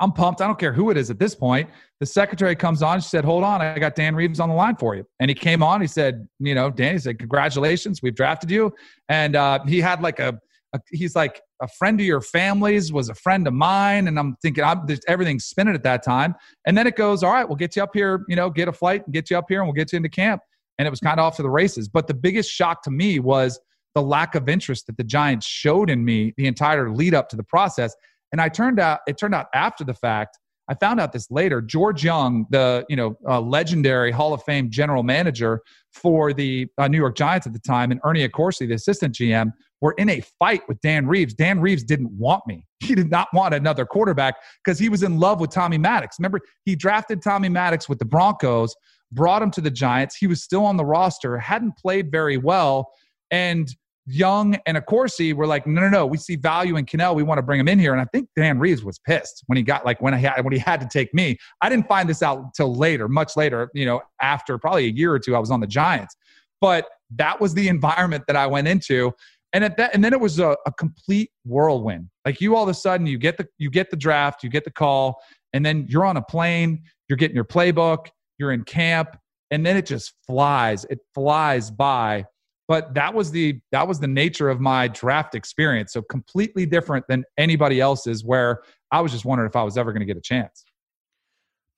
I'm 0.00 0.12
pumped. 0.12 0.40
I 0.40 0.46
don't 0.46 0.58
care 0.58 0.72
who 0.72 0.90
it 0.90 0.96
is 0.96 1.10
at 1.10 1.18
this 1.18 1.34
point. 1.34 1.68
The 1.98 2.06
secretary 2.06 2.54
comes 2.54 2.82
on. 2.82 3.00
She 3.00 3.08
said, 3.08 3.24
Hold 3.24 3.42
on. 3.42 3.60
I 3.60 3.78
got 3.80 3.96
Dan 3.96 4.14
Reeves 4.14 4.38
on 4.38 4.48
the 4.48 4.54
line 4.54 4.76
for 4.76 4.94
you. 4.94 5.04
And 5.18 5.28
he 5.28 5.34
came 5.34 5.60
on. 5.60 5.80
He 5.80 5.88
said, 5.88 6.28
You 6.38 6.54
know, 6.54 6.70
Dan, 6.70 6.92
he 6.92 6.98
said, 7.00 7.18
Congratulations. 7.18 8.00
We've 8.00 8.14
drafted 8.14 8.50
you. 8.50 8.72
And 9.08 9.34
uh, 9.34 9.58
he 9.66 9.80
had 9.80 10.00
like 10.00 10.20
a, 10.20 10.38
a, 10.72 10.80
he's 10.92 11.16
like, 11.16 11.42
a 11.60 11.66
friend 11.66 11.98
of 11.98 12.06
your 12.06 12.20
family's 12.20 12.92
was 12.92 13.08
a 13.08 13.14
friend 13.16 13.48
of 13.48 13.54
mine. 13.54 14.06
And 14.06 14.16
I'm 14.16 14.36
thinking, 14.40 14.62
I'm, 14.62 14.86
everything's 15.08 15.46
spinning 15.46 15.74
at 15.74 15.82
that 15.82 16.04
time. 16.04 16.36
And 16.64 16.78
then 16.78 16.86
it 16.86 16.94
goes, 16.94 17.24
All 17.24 17.32
right, 17.32 17.46
we'll 17.46 17.56
get 17.56 17.74
you 17.74 17.82
up 17.82 17.90
here, 17.92 18.24
you 18.28 18.36
know, 18.36 18.50
get 18.50 18.68
a 18.68 18.72
flight 18.72 19.04
and 19.04 19.12
get 19.12 19.30
you 19.30 19.36
up 19.36 19.46
here 19.48 19.58
and 19.60 19.66
we'll 19.66 19.74
get 19.74 19.92
you 19.92 19.96
into 19.96 20.08
camp. 20.08 20.42
And 20.78 20.86
it 20.86 20.90
was 20.90 21.00
kind 21.00 21.18
of 21.18 21.26
off 21.26 21.34
to 21.36 21.42
the 21.42 21.50
races. 21.50 21.88
But 21.88 22.06
the 22.06 22.14
biggest 22.14 22.52
shock 22.52 22.84
to 22.84 22.90
me 22.92 23.18
was 23.18 23.58
the 23.96 24.02
lack 24.02 24.36
of 24.36 24.48
interest 24.48 24.86
that 24.86 24.96
the 24.96 25.02
Giants 25.02 25.44
showed 25.44 25.90
in 25.90 26.04
me 26.04 26.32
the 26.36 26.46
entire 26.46 26.94
lead 26.94 27.14
up 27.14 27.28
to 27.30 27.36
the 27.36 27.42
process. 27.42 27.96
And 28.32 28.40
I 28.40 28.48
turned 28.48 28.78
out, 28.78 29.00
it 29.06 29.18
turned 29.18 29.34
out 29.34 29.46
after 29.54 29.84
the 29.84 29.94
fact, 29.94 30.38
I 30.68 30.74
found 30.74 31.00
out 31.00 31.12
this 31.12 31.30
later. 31.30 31.62
George 31.62 32.04
Young, 32.04 32.46
the 32.50 32.84
you 32.88 32.96
know 32.96 33.16
uh, 33.26 33.40
legendary 33.40 34.12
Hall 34.12 34.34
of 34.34 34.42
Fame 34.42 34.70
general 34.70 35.02
manager 35.02 35.62
for 35.94 36.32
the 36.32 36.66
uh, 36.76 36.88
New 36.88 36.98
York 36.98 37.16
Giants 37.16 37.46
at 37.46 37.54
the 37.54 37.58
time, 37.58 37.90
and 37.90 38.00
Ernie 38.04 38.28
Accorsi, 38.28 38.68
the 38.68 38.74
assistant 38.74 39.14
GM, 39.14 39.52
were 39.80 39.94
in 39.96 40.10
a 40.10 40.20
fight 40.38 40.62
with 40.68 40.80
Dan 40.80 41.06
Reeves. 41.06 41.34
Dan 41.34 41.60
Reeves 41.60 41.84
didn't 41.84 42.10
want 42.12 42.42
me. 42.46 42.64
He 42.80 42.94
did 42.94 43.10
not 43.10 43.28
want 43.34 43.54
another 43.54 43.84
quarterback 43.84 44.36
because 44.64 44.78
he 44.78 44.88
was 44.88 45.02
in 45.02 45.18
love 45.18 45.40
with 45.40 45.50
Tommy 45.50 45.76
Maddox. 45.76 46.16
Remember, 46.18 46.40
he 46.64 46.74
drafted 46.74 47.20
Tommy 47.20 47.48
Maddox 47.48 47.86
with 47.88 47.98
the 47.98 48.04
Broncos, 48.04 48.74
brought 49.12 49.42
him 49.42 49.50
to 49.50 49.60
the 49.60 49.70
Giants. 49.70 50.16
He 50.16 50.26
was 50.26 50.42
still 50.42 50.64
on 50.64 50.76
the 50.76 50.84
roster, 50.84 51.36
hadn't 51.38 51.76
played 51.76 52.10
very 52.10 52.38
well, 52.38 52.88
and 53.30 53.68
Young 54.10 54.56
and 54.64 54.78
Accorsi 54.78 55.34
were 55.34 55.46
like, 55.46 55.66
no, 55.66 55.82
no, 55.82 55.88
no, 55.90 56.06
we 56.06 56.16
see 56.16 56.36
value 56.36 56.76
in 56.76 56.86
Kanell. 56.86 57.14
We 57.14 57.22
want 57.22 57.38
to 57.38 57.42
bring 57.42 57.60
him 57.60 57.68
in 57.68 57.78
here. 57.78 57.92
And 57.92 58.00
I 58.00 58.06
think 58.06 58.28
Dan 58.34 58.58
Reeves 58.58 58.82
was 58.82 58.98
pissed 58.98 59.44
when 59.46 59.56
he 59.56 59.62
got 59.62 59.84
like 59.84 60.00
when 60.00 60.14
I 60.14 60.16
had 60.16 60.42
when 60.42 60.52
he 60.52 60.58
had 60.58 60.80
to 60.80 60.88
take 60.90 61.12
me. 61.12 61.36
I 61.60 61.68
didn't 61.68 61.88
find 61.88 62.08
this 62.08 62.22
out 62.22 62.38
until 62.38 62.74
later, 62.74 63.06
much 63.06 63.36
later, 63.36 63.70
you 63.74 63.84
know, 63.84 64.00
after 64.22 64.56
probably 64.56 64.86
a 64.86 64.90
year 64.90 65.12
or 65.12 65.18
two, 65.18 65.36
I 65.36 65.38
was 65.38 65.50
on 65.50 65.60
the 65.60 65.66
Giants. 65.66 66.16
But 66.60 66.88
that 67.16 67.38
was 67.40 67.52
the 67.52 67.68
environment 67.68 68.24
that 68.28 68.36
I 68.36 68.46
went 68.46 68.66
into. 68.66 69.12
And 69.52 69.62
at 69.62 69.76
that, 69.76 69.94
and 69.94 70.02
then 70.02 70.12
it 70.12 70.20
was 70.20 70.38
a, 70.38 70.56
a 70.66 70.72
complete 70.72 71.30
whirlwind. 71.44 72.08
Like 72.24 72.40
you 72.40 72.56
all 72.56 72.62
of 72.62 72.68
a 72.70 72.74
sudden 72.74 73.06
you 73.06 73.18
get 73.18 73.36
the 73.36 73.46
you 73.58 73.70
get 73.70 73.90
the 73.90 73.96
draft, 73.96 74.42
you 74.42 74.48
get 74.48 74.64
the 74.64 74.70
call, 74.70 75.20
and 75.52 75.64
then 75.64 75.86
you're 75.88 76.06
on 76.06 76.16
a 76.16 76.22
plane, 76.22 76.82
you're 77.08 77.16
getting 77.16 77.34
your 77.34 77.44
playbook, 77.44 78.06
you're 78.38 78.52
in 78.52 78.64
camp, 78.64 79.18
and 79.50 79.66
then 79.66 79.76
it 79.76 79.84
just 79.84 80.14
flies. 80.26 80.86
It 80.88 81.00
flies 81.14 81.70
by 81.70 82.24
but 82.68 82.94
that 82.94 83.12
was 83.12 83.30
the 83.32 83.60
that 83.72 83.88
was 83.88 83.98
the 83.98 84.06
nature 84.06 84.48
of 84.48 84.60
my 84.60 84.86
draft 84.88 85.34
experience 85.34 85.92
so 85.92 86.02
completely 86.02 86.64
different 86.66 87.04
than 87.08 87.24
anybody 87.36 87.80
else's 87.80 88.24
where 88.24 88.60
i 88.92 89.00
was 89.00 89.10
just 89.10 89.24
wondering 89.24 89.48
if 89.48 89.56
i 89.56 89.62
was 89.62 89.76
ever 89.76 89.92
going 89.92 90.00
to 90.00 90.06
get 90.06 90.16
a 90.16 90.20
chance 90.20 90.64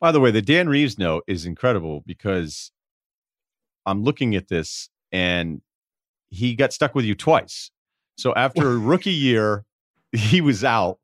By 0.01 0.13
the 0.13 0.21
way, 0.21 0.31
the 0.31 0.41
Dan 0.41 0.67
Reeves 0.69 0.99
note 0.99 1.25
is 1.27 1.45
incredible 1.45 2.03
because 2.07 2.73
I'm 3.85 4.03
looking 4.03 4.35
at 4.35 4.49
this 4.49 4.89
and 5.13 5.61
he 6.31 6.55
got 6.55 6.73
stuck 6.73 6.95
with 6.95 7.05
you 7.05 7.15
twice. 7.15 7.71
So 8.17 8.33
after 8.35 8.71
a 8.71 8.79
rookie 8.91 9.11
year, 9.13 9.65
he 10.13 10.41
was 10.41 10.65
out 10.65 10.99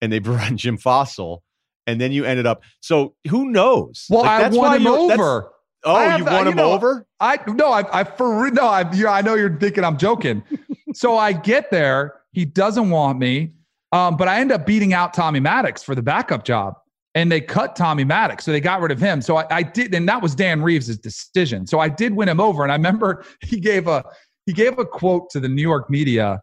and 0.00 0.12
they 0.12 0.20
brought 0.20 0.48
in 0.48 0.56
Jim 0.58 0.78
Fassel, 0.78 1.40
and 1.88 2.00
then 2.00 2.12
you 2.12 2.24
ended 2.24 2.46
up. 2.46 2.62
So 2.80 3.14
who 3.28 3.50
knows? 3.50 4.06
well 4.08 4.22
Like, 4.22 4.44
i 4.44 4.48
won 4.56 4.80
him 4.80 4.86
over 4.86 5.50
Oh, 5.86 6.16
you 6.16 6.24
won 6.24 6.44
you 6.44 6.50
him 6.50 6.56
know, 6.56 6.72
over? 6.72 7.06
I 7.20 7.38
no, 7.46 7.70
I, 7.72 8.00
I 8.00 8.04
for 8.04 8.50
no, 8.50 8.66
I, 8.66 8.92
you, 8.92 9.06
I 9.06 9.22
know 9.22 9.34
you're 9.34 9.56
thinking 9.56 9.84
I'm 9.84 9.96
joking. 9.96 10.42
so 10.94 11.16
I 11.16 11.32
get 11.32 11.70
there, 11.70 12.20
he 12.32 12.44
doesn't 12.44 12.90
want 12.90 13.20
me, 13.20 13.52
um, 13.92 14.16
but 14.16 14.26
I 14.26 14.40
end 14.40 14.50
up 14.50 14.66
beating 14.66 14.92
out 14.92 15.14
Tommy 15.14 15.38
Maddox 15.38 15.84
for 15.84 15.94
the 15.94 16.02
backup 16.02 16.44
job, 16.44 16.74
and 17.14 17.30
they 17.30 17.40
cut 17.40 17.76
Tommy 17.76 18.02
Maddox, 18.02 18.44
so 18.44 18.50
they 18.50 18.60
got 18.60 18.80
rid 18.80 18.90
of 18.90 18.98
him. 18.98 19.22
So 19.22 19.36
I, 19.36 19.46
I 19.50 19.62
did, 19.62 19.94
and 19.94 20.08
that 20.08 20.20
was 20.20 20.34
Dan 20.34 20.60
Reeves' 20.60 20.98
decision. 20.98 21.68
So 21.68 21.78
I 21.78 21.88
did 21.88 22.14
win 22.14 22.28
him 22.28 22.40
over, 22.40 22.64
and 22.64 22.72
I 22.72 22.74
remember 22.74 23.24
he 23.40 23.60
gave 23.60 23.86
a 23.86 24.04
he 24.44 24.52
gave 24.52 24.78
a 24.78 24.84
quote 24.84 25.30
to 25.30 25.40
the 25.40 25.48
New 25.48 25.62
York 25.62 25.88
media 25.88 26.40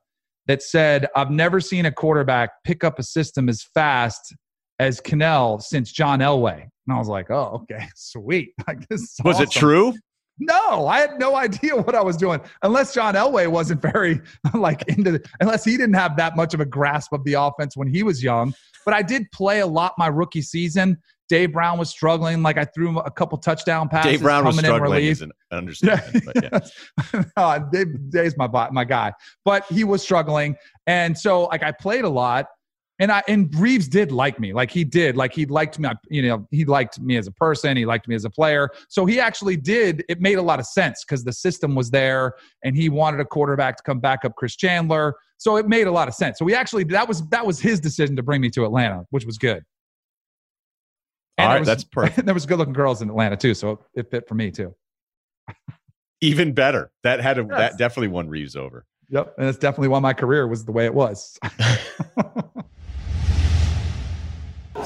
that 0.48 0.64
said, 0.64 1.08
"I've 1.18 1.32
never 1.32 1.60
seen 1.60 1.86
a 1.86 1.92
quarterback 1.92 2.52
pick 2.64 2.86
up 2.86 2.98
a 2.98 3.04
system 3.04 3.50
as 3.50 3.64
fast." 3.74 4.34
As 4.80 5.00
Kanell 5.00 5.62
since 5.62 5.92
John 5.92 6.20
Elway, 6.20 6.68
and 6.88 6.96
I 6.96 7.00
was 7.00 7.08
like, 7.08 7.30
"Oh, 7.32 7.62
okay, 7.64 7.88
sweet." 7.96 8.54
Like 8.68 8.88
this 8.88 9.02
is 9.02 9.20
Was 9.24 9.40
it 9.40 9.52
true? 9.52 9.94
No, 10.40 10.88
I 10.88 11.00
had 11.00 11.20
no 11.20 11.36
idea 11.36 11.76
what 11.82 11.96
I 11.96 12.02
was 12.02 12.18
doing 12.18 12.42
unless 12.64 12.94
John 12.94 13.14
Elway 13.14 13.48
wasn't 13.48 13.82
very 13.82 14.20
like 14.54 14.84
into 14.88 15.14
the, 15.14 15.30
unless 15.40 15.64
he 15.64 15.78
didn't 15.78 15.94
have 15.94 16.18
that 16.18 16.36
much 16.36 16.54
of 16.54 16.60
a 16.60 16.66
grasp 16.66 17.14
of 17.14 17.24
the 17.24 17.34
offense 17.34 17.78
when 17.78 17.88
he 17.88 18.04
was 18.04 18.24
young. 18.24 18.54
But 18.86 18.94
I 18.94 19.02
did 19.02 19.32
play 19.32 19.60
a 19.60 19.68
lot 19.68 19.94
my 19.98 20.08
rookie 20.08 20.42
season. 20.42 20.98
Dave 21.30 21.54
Brown 21.54 21.80
was 21.80 21.90
struggling. 21.90 22.44
Like 22.44 22.58
I 22.58 22.66
threw 22.66 23.00
a 23.00 23.12
couple 23.12 23.38
touchdown 23.38 23.90
passes. 23.90 24.12
Dave 24.12 24.22
Brown 24.22 24.46
was 24.46 24.58
struggling. 24.58 25.06
Is 25.06 25.22
an 25.22 25.32
understatement. 25.52 26.26
but 26.26 26.44
yeah. 26.44 26.60
no, 27.14 27.24
uh, 27.38 27.60
Dave, 27.72 28.10
Dave's 28.10 28.38
my 28.38 28.48
my 28.72 28.84
guy, 28.84 29.14
but 29.46 29.66
he 29.66 29.84
was 29.84 30.02
struggling, 30.02 30.56
and 30.86 31.18
so 31.18 31.44
like 31.46 31.64
I 31.64 31.72
played 31.72 32.04
a 32.04 32.10
lot, 32.10 32.48
and 33.00 33.12
I 33.12 33.24
and 33.28 33.54
Reeves 33.56 33.88
did 33.88 34.12
like 34.12 34.40
me, 34.40 34.54
like 34.54 34.70
he 34.72 34.84
did, 34.84 35.18
like 35.18 35.34
he 35.34 35.46
liked 35.46 35.80
me, 35.80 35.90
you 36.10 36.22
know, 36.22 36.48
he 36.52 36.64
liked 36.66 37.00
me 37.00 37.18
as 37.18 37.28
a 37.28 37.32
person, 37.32 37.76
he 37.76 37.86
liked 37.86 38.08
me 38.08 38.16
as 38.16 38.26
a 38.26 38.30
player, 38.30 38.70
so 38.88 39.06
he 39.06 39.20
actually 39.20 39.58
did. 39.58 40.04
It 40.10 40.22
made 40.22 40.38
a 40.38 40.42
lot 40.42 40.60
of 40.60 40.66
sense 40.66 41.04
because 41.04 41.24
the 41.24 41.34
system 41.34 41.76
was 41.76 41.90
there, 41.90 42.34
and 42.64 42.76
he 42.76 42.90
wanted 42.90 43.20
a 43.20 43.26
quarterback 43.26 43.78
to 43.78 43.84
come 43.84 44.00
back 44.00 44.26
up 44.26 44.36
Chris 44.36 44.56
Chandler, 44.56 45.16
so 45.38 45.58
it 45.58 45.68
made 45.68 45.88
a 45.88 45.92
lot 45.92 46.08
of 46.08 46.14
sense. 46.14 46.38
So 46.38 46.46
we 46.46 46.54
actually 46.54 46.84
that 46.86 47.08
was 47.08 47.28
that 47.30 47.46
was 47.46 47.60
his 47.60 47.80
decision 47.80 48.16
to 48.16 48.24
bring 48.24 48.42
me 48.42 48.50
to 48.52 48.64
Atlanta, 48.64 49.06
which 49.10 49.26
was 49.26 49.38
good. 49.38 49.64
All 51.40 51.48
right, 51.48 51.60
was, 51.60 51.68
that's 51.68 51.84
perfect. 51.84 52.26
there 52.26 52.34
was 52.34 52.46
good 52.46 52.60
looking 52.60 52.74
girls 52.74 53.02
in 53.02 53.10
Atlanta 53.10 53.36
too, 53.36 53.56
so 53.56 53.80
it 53.96 54.12
fit 54.12 54.28
for 54.28 54.36
me 54.36 54.52
too. 54.52 54.76
Even 56.22 56.54
better. 56.54 56.92
That 57.04 57.20
had 57.22 57.40
a, 57.40 57.42
Yes. 57.42 57.58
that 57.58 57.78
definitely 57.78 58.10
won 58.10 58.30
Reeves 58.30 58.56
over. 58.56 58.86
Yep, 59.10 59.36
and 59.38 59.48
it's 59.48 59.58
definitely 59.58 59.90
why 59.90 60.00
my 60.00 60.14
career 60.14 60.48
was 60.48 60.64
the 60.64 60.72
way 60.72 60.86
it 60.86 60.94
was. 60.94 61.38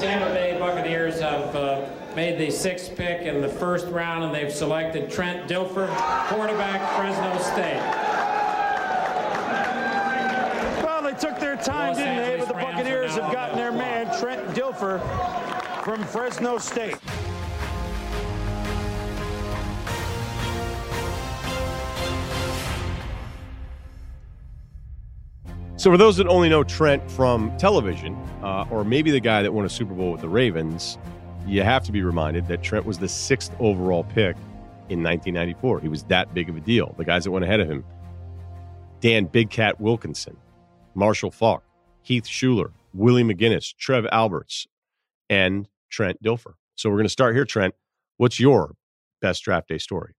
Tampa 0.00 0.32
Bay 0.32 0.56
Buccaneers 0.58 1.20
have 1.20 1.56
uh, 1.56 1.84
made 2.14 2.38
the 2.38 2.50
sixth 2.50 2.96
pick 2.96 3.22
in 3.22 3.40
the 3.40 3.48
first 3.48 3.86
round, 3.88 4.22
and 4.22 4.32
they've 4.32 4.52
selected 4.52 5.10
Trent 5.10 5.48
Dilfer, 5.50 5.88
quarterback, 6.28 6.80
Fresno 6.96 7.36
State. 7.42 7.80
Well, 10.84 11.02
they 11.02 11.18
took 11.18 11.40
their 11.40 11.56
time, 11.56 11.88
Los 11.88 11.96
didn't 11.98 12.16
they? 12.16 12.38
But 12.38 12.48
the 12.48 12.54
Rams 12.54 12.76
Buccaneers 12.76 13.14
have 13.16 13.32
gotten 13.32 13.56
their 13.56 13.72
man, 13.72 14.06
Trent 14.20 14.46
Dilfer, 14.54 15.00
from 15.82 16.04
Fresno 16.04 16.58
State. 16.58 16.96
So, 25.78 25.92
for 25.92 25.96
those 25.96 26.16
that 26.16 26.26
only 26.26 26.48
know 26.48 26.64
Trent 26.64 27.08
from 27.08 27.56
television, 27.56 28.16
uh, 28.42 28.64
or 28.68 28.82
maybe 28.82 29.12
the 29.12 29.20
guy 29.20 29.44
that 29.44 29.52
won 29.54 29.64
a 29.64 29.68
Super 29.68 29.94
Bowl 29.94 30.10
with 30.10 30.20
the 30.20 30.28
Ravens, 30.28 30.98
you 31.46 31.62
have 31.62 31.84
to 31.84 31.92
be 31.92 32.02
reminded 32.02 32.48
that 32.48 32.64
Trent 32.64 32.84
was 32.84 32.98
the 32.98 33.08
sixth 33.08 33.52
overall 33.60 34.02
pick 34.02 34.34
in 34.88 35.04
1994. 35.04 35.78
He 35.78 35.86
was 35.86 36.02
that 36.04 36.34
big 36.34 36.48
of 36.48 36.56
a 36.56 36.60
deal. 36.60 36.96
The 36.98 37.04
guys 37.04 37.22
that 37.22 37.30
went 37.30 37.44
ahead 37.44 37.60
of 37.60 37.70
him 37.70 37.84
Dan 38.98 39.26
Big 39.26 39.50
Cat 39.50 39.80
Wilkinson, 39.80 40.36
Marshall 40.96 41.30
Faulk, 41.30 41.62
Heath 42.02 42.24
Shuler, 42.24 42.72
Willie 42.92 43.22
McGinest, 43.22 43.76
Trev 43.76 44.04
Alberts, 44.10 44.66
and 45.30 45.68
Trent 45.90 46.20
Dilfer. 46.24 46.54
So, 46.74 46.90
we're 46.90 46.96
going 46.96 47.04
to 47.04 47.08
start 47.08 47.36
here, 47.36 47.44
Trent. 47.44 47.76
What's 48.16 48.40
your 48.40 48.74
best 49.20 49.44
draft 49.44 49.68
day 49.68 49.78
story? 49.78 50.14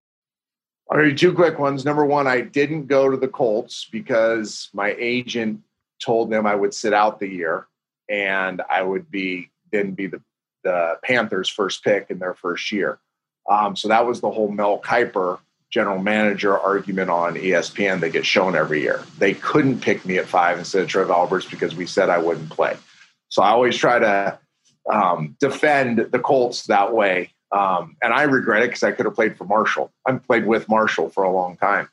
Give 0.91 1.05
you 1.05 1.15
two 1.15 1.33
quick 1.33 1.59
ones. 1.59 1.85
Number 1.85 2.05
one, 2.05 2.27
I 2.27 2.41
didn't 2.41 2.87
go 2.87 3.09
to 3.09 3.17
the 3.17 3.27
Colts 3.27 3.87
because 3.91 4.69
my 4.73 4.95
agent 4.97 5.61
told 6.03 6.31
them 6.31 6.47
I 6.47 6.55
would 6.55 6.73
sit 6.73 6.93
out 6.93 7.19
the 7.19 7.27
year 7.27 7.67
and 8.09 8.61
I 8.69 8.81
would 8.81 9.11
be 9.11 9.51
then 9.71 9.91
be 9.91 10.07
the, 10.07 10.21
the 10.63 10.97
Panthers' 11.03 11.47
first 11.47 11.83
pick 11.83 12.09
in 12.09 12.17
their 12.17 12.33
first 12.33 12.71
year. 12.71 12.99
Um, 13.47 13.75
so 13.75 13.87
that 13.87 14.05
was 14.05 14.19
the 14.21 14.31
whole 14.31 14.51
Mel 14.51 14.79
Kiper 14.79 15.39
general 15.69 15.99
manager 15.99 16.57
argument 16.57 17.11
on 17.11 17.35
ESPN 17.35 17.99
that 17.99 18.09
gets 18.09 18.25
shown 18.25 18.55
every 18.55 18.81
year. 18.81 19.03
They 19.19 19.35
couldn't 19.35 19.81
pick 19.81 20.03
me 20.05 20.17
at 20.17 20.25
five 20.25 20.57
instead 20.57 20.81
of 20.81 20.87
Trev 20.87 21.11
Alberts 21.11 21.45
because 21.45 21.75
we 21.75 21.85
said 21.85 22.09
I 22.09 22.17
wouldn't 22.17 22.49
play. 22.49 22.75
So 23.29 23.43
I 23.43 23.49
always 23.49 23.77
try 23.77 23.99
to 23.99 24.39
um, 24.91 25.35
defend 25.39 25.99
the 26.11 26.19
Colts 26.19 26.65
that 26.65 26.93
way. 26.93 27.31
Um, 27.51 27.95
and 28.01 28.13
I 28.13 28.23
regret 28.23 28.63
it 28.63 28.67
because 28.67 28.83
I 28.83 28.91
could 28.91 29.05
have 29.05 29.15
played 29.15 29.37
for 29.37 29.45
Marshall. 29.45 29.91
I've 30.05 30.25
played 30.25 30.45
with 30.45 30.69
Marshall 30.69 31.09
for 31.09 31.23
a 31.23 31.31
long 31.31 31.57
time. 31.57 31.89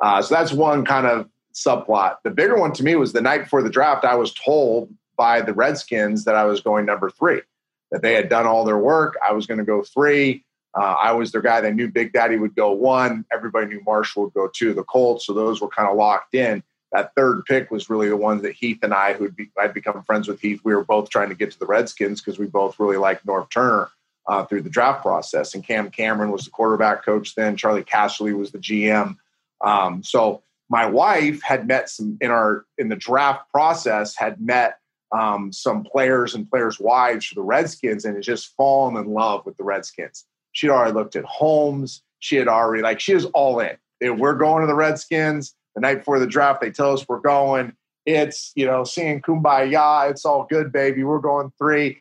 Uh, 0.00 0.22
so 0.22 0.34
that's 0.34 0.52
one 0.52 0.84
kind 0.84 1.06
of 1.06 1.28
subplot. 1.54 2.16
The 2.24 2.30
bigger 2.30 2.58
one 2.58 2.72
to 2.74 2.82
me 2.82 2.96
was 2.96 3.12
the 3.12 3.20
night 3.20 3.44
before 3.44 3.62
the 3.62 3.70
draft, 3.70 4.04
I 4.04 4.14
was 4.14 4.32
told 4.34 4.92
by 5.16 5.40
the 5.42 5.52
Redskins 5.52 6.24
that 6.24 6.34
I 6.34 6.44
was 6.44 6.60
going 6.60 6.86
number 6.86 7.10
three, 7.10 7.42
that 7.90 8.02
they 8.02 8.14
had 8.14 8.28
done 8.28 8.46
all 8.46 8.64
their 8.64 8.78
work. 8.78 9.16
I 9.26 9.32
was 9.32 9.46
going 9.46 9.58
to 9.58 9.64
go 9.64 9.82
three. 9.82 10.44
Uh, 10.74 10.94
I 10.98 11.12
was 11.12 11.32
their 11.32 11.42
guy. 11.42 11.60
They 11.60 11.72
knew 11.72 11.88
Big 11.90 12.12
Daddy 12.12 12.36
would 12.36 12.54
go 12.54 12.70
one. 12.70 13.24
Everybody 13.32 13.66
knew 13.66 13.82
Marshall 13.84 14.24
would 14.24 14.34
go 14.34 14.48
two. 14.54 14.72
The 14.72 14.84
Colts, 14.84 15.26
so 15.26 15.32
those 15.32 15.60
were 15.60 15.68
kind 15.68 15.88
of 15.88 15.96
locked 15.96 16.34
in. 16.34 16.62
That 16.92 17.12
third 17.14 17.44
pick 17.44 17.70
was 17.70 17.90
really 17.90 18.08
the 18.08 18.16
one 18.16 18.42
that 18.42 18.52
Heath 18.52 18.78
and 18.82 18.94
I, 18.94 19.12
who'd 19.14 19.36
be, 19.36 19.50
I'd 19.60 19.74
become 19.74 20.02
friends 20.02 20.28
with 20.28 20.40
Heath, 20.40 20.60
we 20.64 20.74
were 20.74 20.84
both 20.84 21.08
trying 21.08 21.28
to 21.28 21.34
get 21.34 21.50
to 21.52 21.58
the 21.58 21.66
Redskins 21.66 22.20
because 22.20 22.38
we 22.38 22.46
both 22.46 22.80
really 22.80 22.96
liked 22.96 23.26
Norv 23.26 23.50
Turner 23.50 23.90
uh, 24.30 24.44
through 24.44 24.62
the 24.62 24.70
draft 24.70 25.02
process. 25.02 25.54
And 25.54 25.66
Cam 25.66 25.90
Cameron 25.90 26.30
was 26.30 26.44
the 26.44 26.52
quarterback 26.52 27.04
coach 27.04 27.34
then. 27.34 27.56
Charlie 27.56 27.82
Casserly 27.82 28.36
was 28.36 28.52
the 28.52 28.58
GM. 28.58 29.16
Um, 29.60 30.04
so 30.04 30.42
my 30.68 30.86
wife 30.86 31.42
had 31.42 31.66
met 31.66 31.90
some 31.90 32.16
in 32.20 32.30
our 32.30 32.64
in 32.78 32.88
the 32.88 32.96
draft 32.96 33.50
process 33.50 34.16
had 34.16 34.40
met 34.40 34.78
um, 35.10 35.52
some 35.52 35.82
players 35.82 36.36
and 36.36 36.48
players' 36.48 36.78
wives 36.78 37.26
for 37.26 37.34
the 37.34 37.42
Redskins 37.42 38.04
and 38.04 38.14
had 38.14 38.22
just 38.22 38.54
fallen 38.54 38.96
in 38.96 39.12
love 39.12 39.44
with 39.44 39.56
the 39.56 39.64
Redskins. 39.64 40.24
She'd 40.52 40.70
already 40.70 40.92
looked 40.92 41.16
at 41.16 41.24
homes. 41.24 42.02
She 42.20 42.36
had 42.36 42.46
already 42.46 42.84
like 42.84 43.00
she 43.00 43.14
was 43.14 43.24
all 43.26 43.58
in. 43.58 43.76
We're 44.00 44.34
going 44.34 44.60
to 44.60 44.68
the 44.68 44.76
Redskins 44.76 45.56
the 45.74 45.80
night 45.80 45.98
before 45.98 46.20
the 46.20 46.26
draft. 46.28 46.60
They 46.60 46.70
tell 46.70 46.92
us 46.92 47.04
we're 47.08 47.18
going. 47.18 47.72
It's 48.06 48.52
you 48.54 48.64
know 48.64 48.84
singing 48.84 49.22
kumbaya. 49.22 50.08
It's 50.08 50.24
all 50.24 50.46
good, 50.48 50.70
baby. 50.70 51.02
We're 51.02 51.18
going 51.18 51.52
three. 51.58 52.00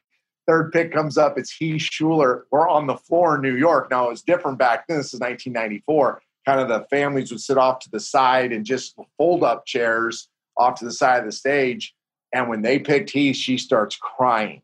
Third 0.49 0.71
pick 0.71 0.91
comes 0.91 1.15
up. 1.15 1.37
It's 1.37 1.51
Heath 1.51 1.79
Shuler. 1.79 2.41
We're 2.49 2.67
on 2.67 2.87
the 2.87 2.97
floor 2.97 3.35
in 3.35 3.41
New 3.43 3.55
York. 3.55 3.91
Now 3.91 4.07
it 4.07 4.09
was 4.09 4.23
different 4.23 4.57
back 4.57 4.87
then. 4.87 4.97
This 4.97 5.13
is 5.13 5.19
1994. 5.19 6.23
Kind 6.43 6.59
of 6.59 6.67
the 6.67 6.87
families 6.89 7.29
would 7.29 7.39
sit 7.39 7.59
off 7.59 7.77
to 7.81 7.91
the 7.91 7.99
side 7.99 8.51
and 8.51 8.65
just 8.65 8.95
fold 9.15 9.43
up 9.43 9.67
chairs 9.67 10.27
off 10.57 10.79
to 10.79 10.85
the 10.85 10.91
side 10.91 11.19
of 11.19 11.25
the 11.25 11.31
stage. 11.31 11.93
And 12.33 12.49
when 12.49 12.63
they 12.63 12.79
picked 12.79 13.11
Heath, 13.11 13.35
she 13.35 13.59
starts 13.59 13.95
crying. 13.95 14.63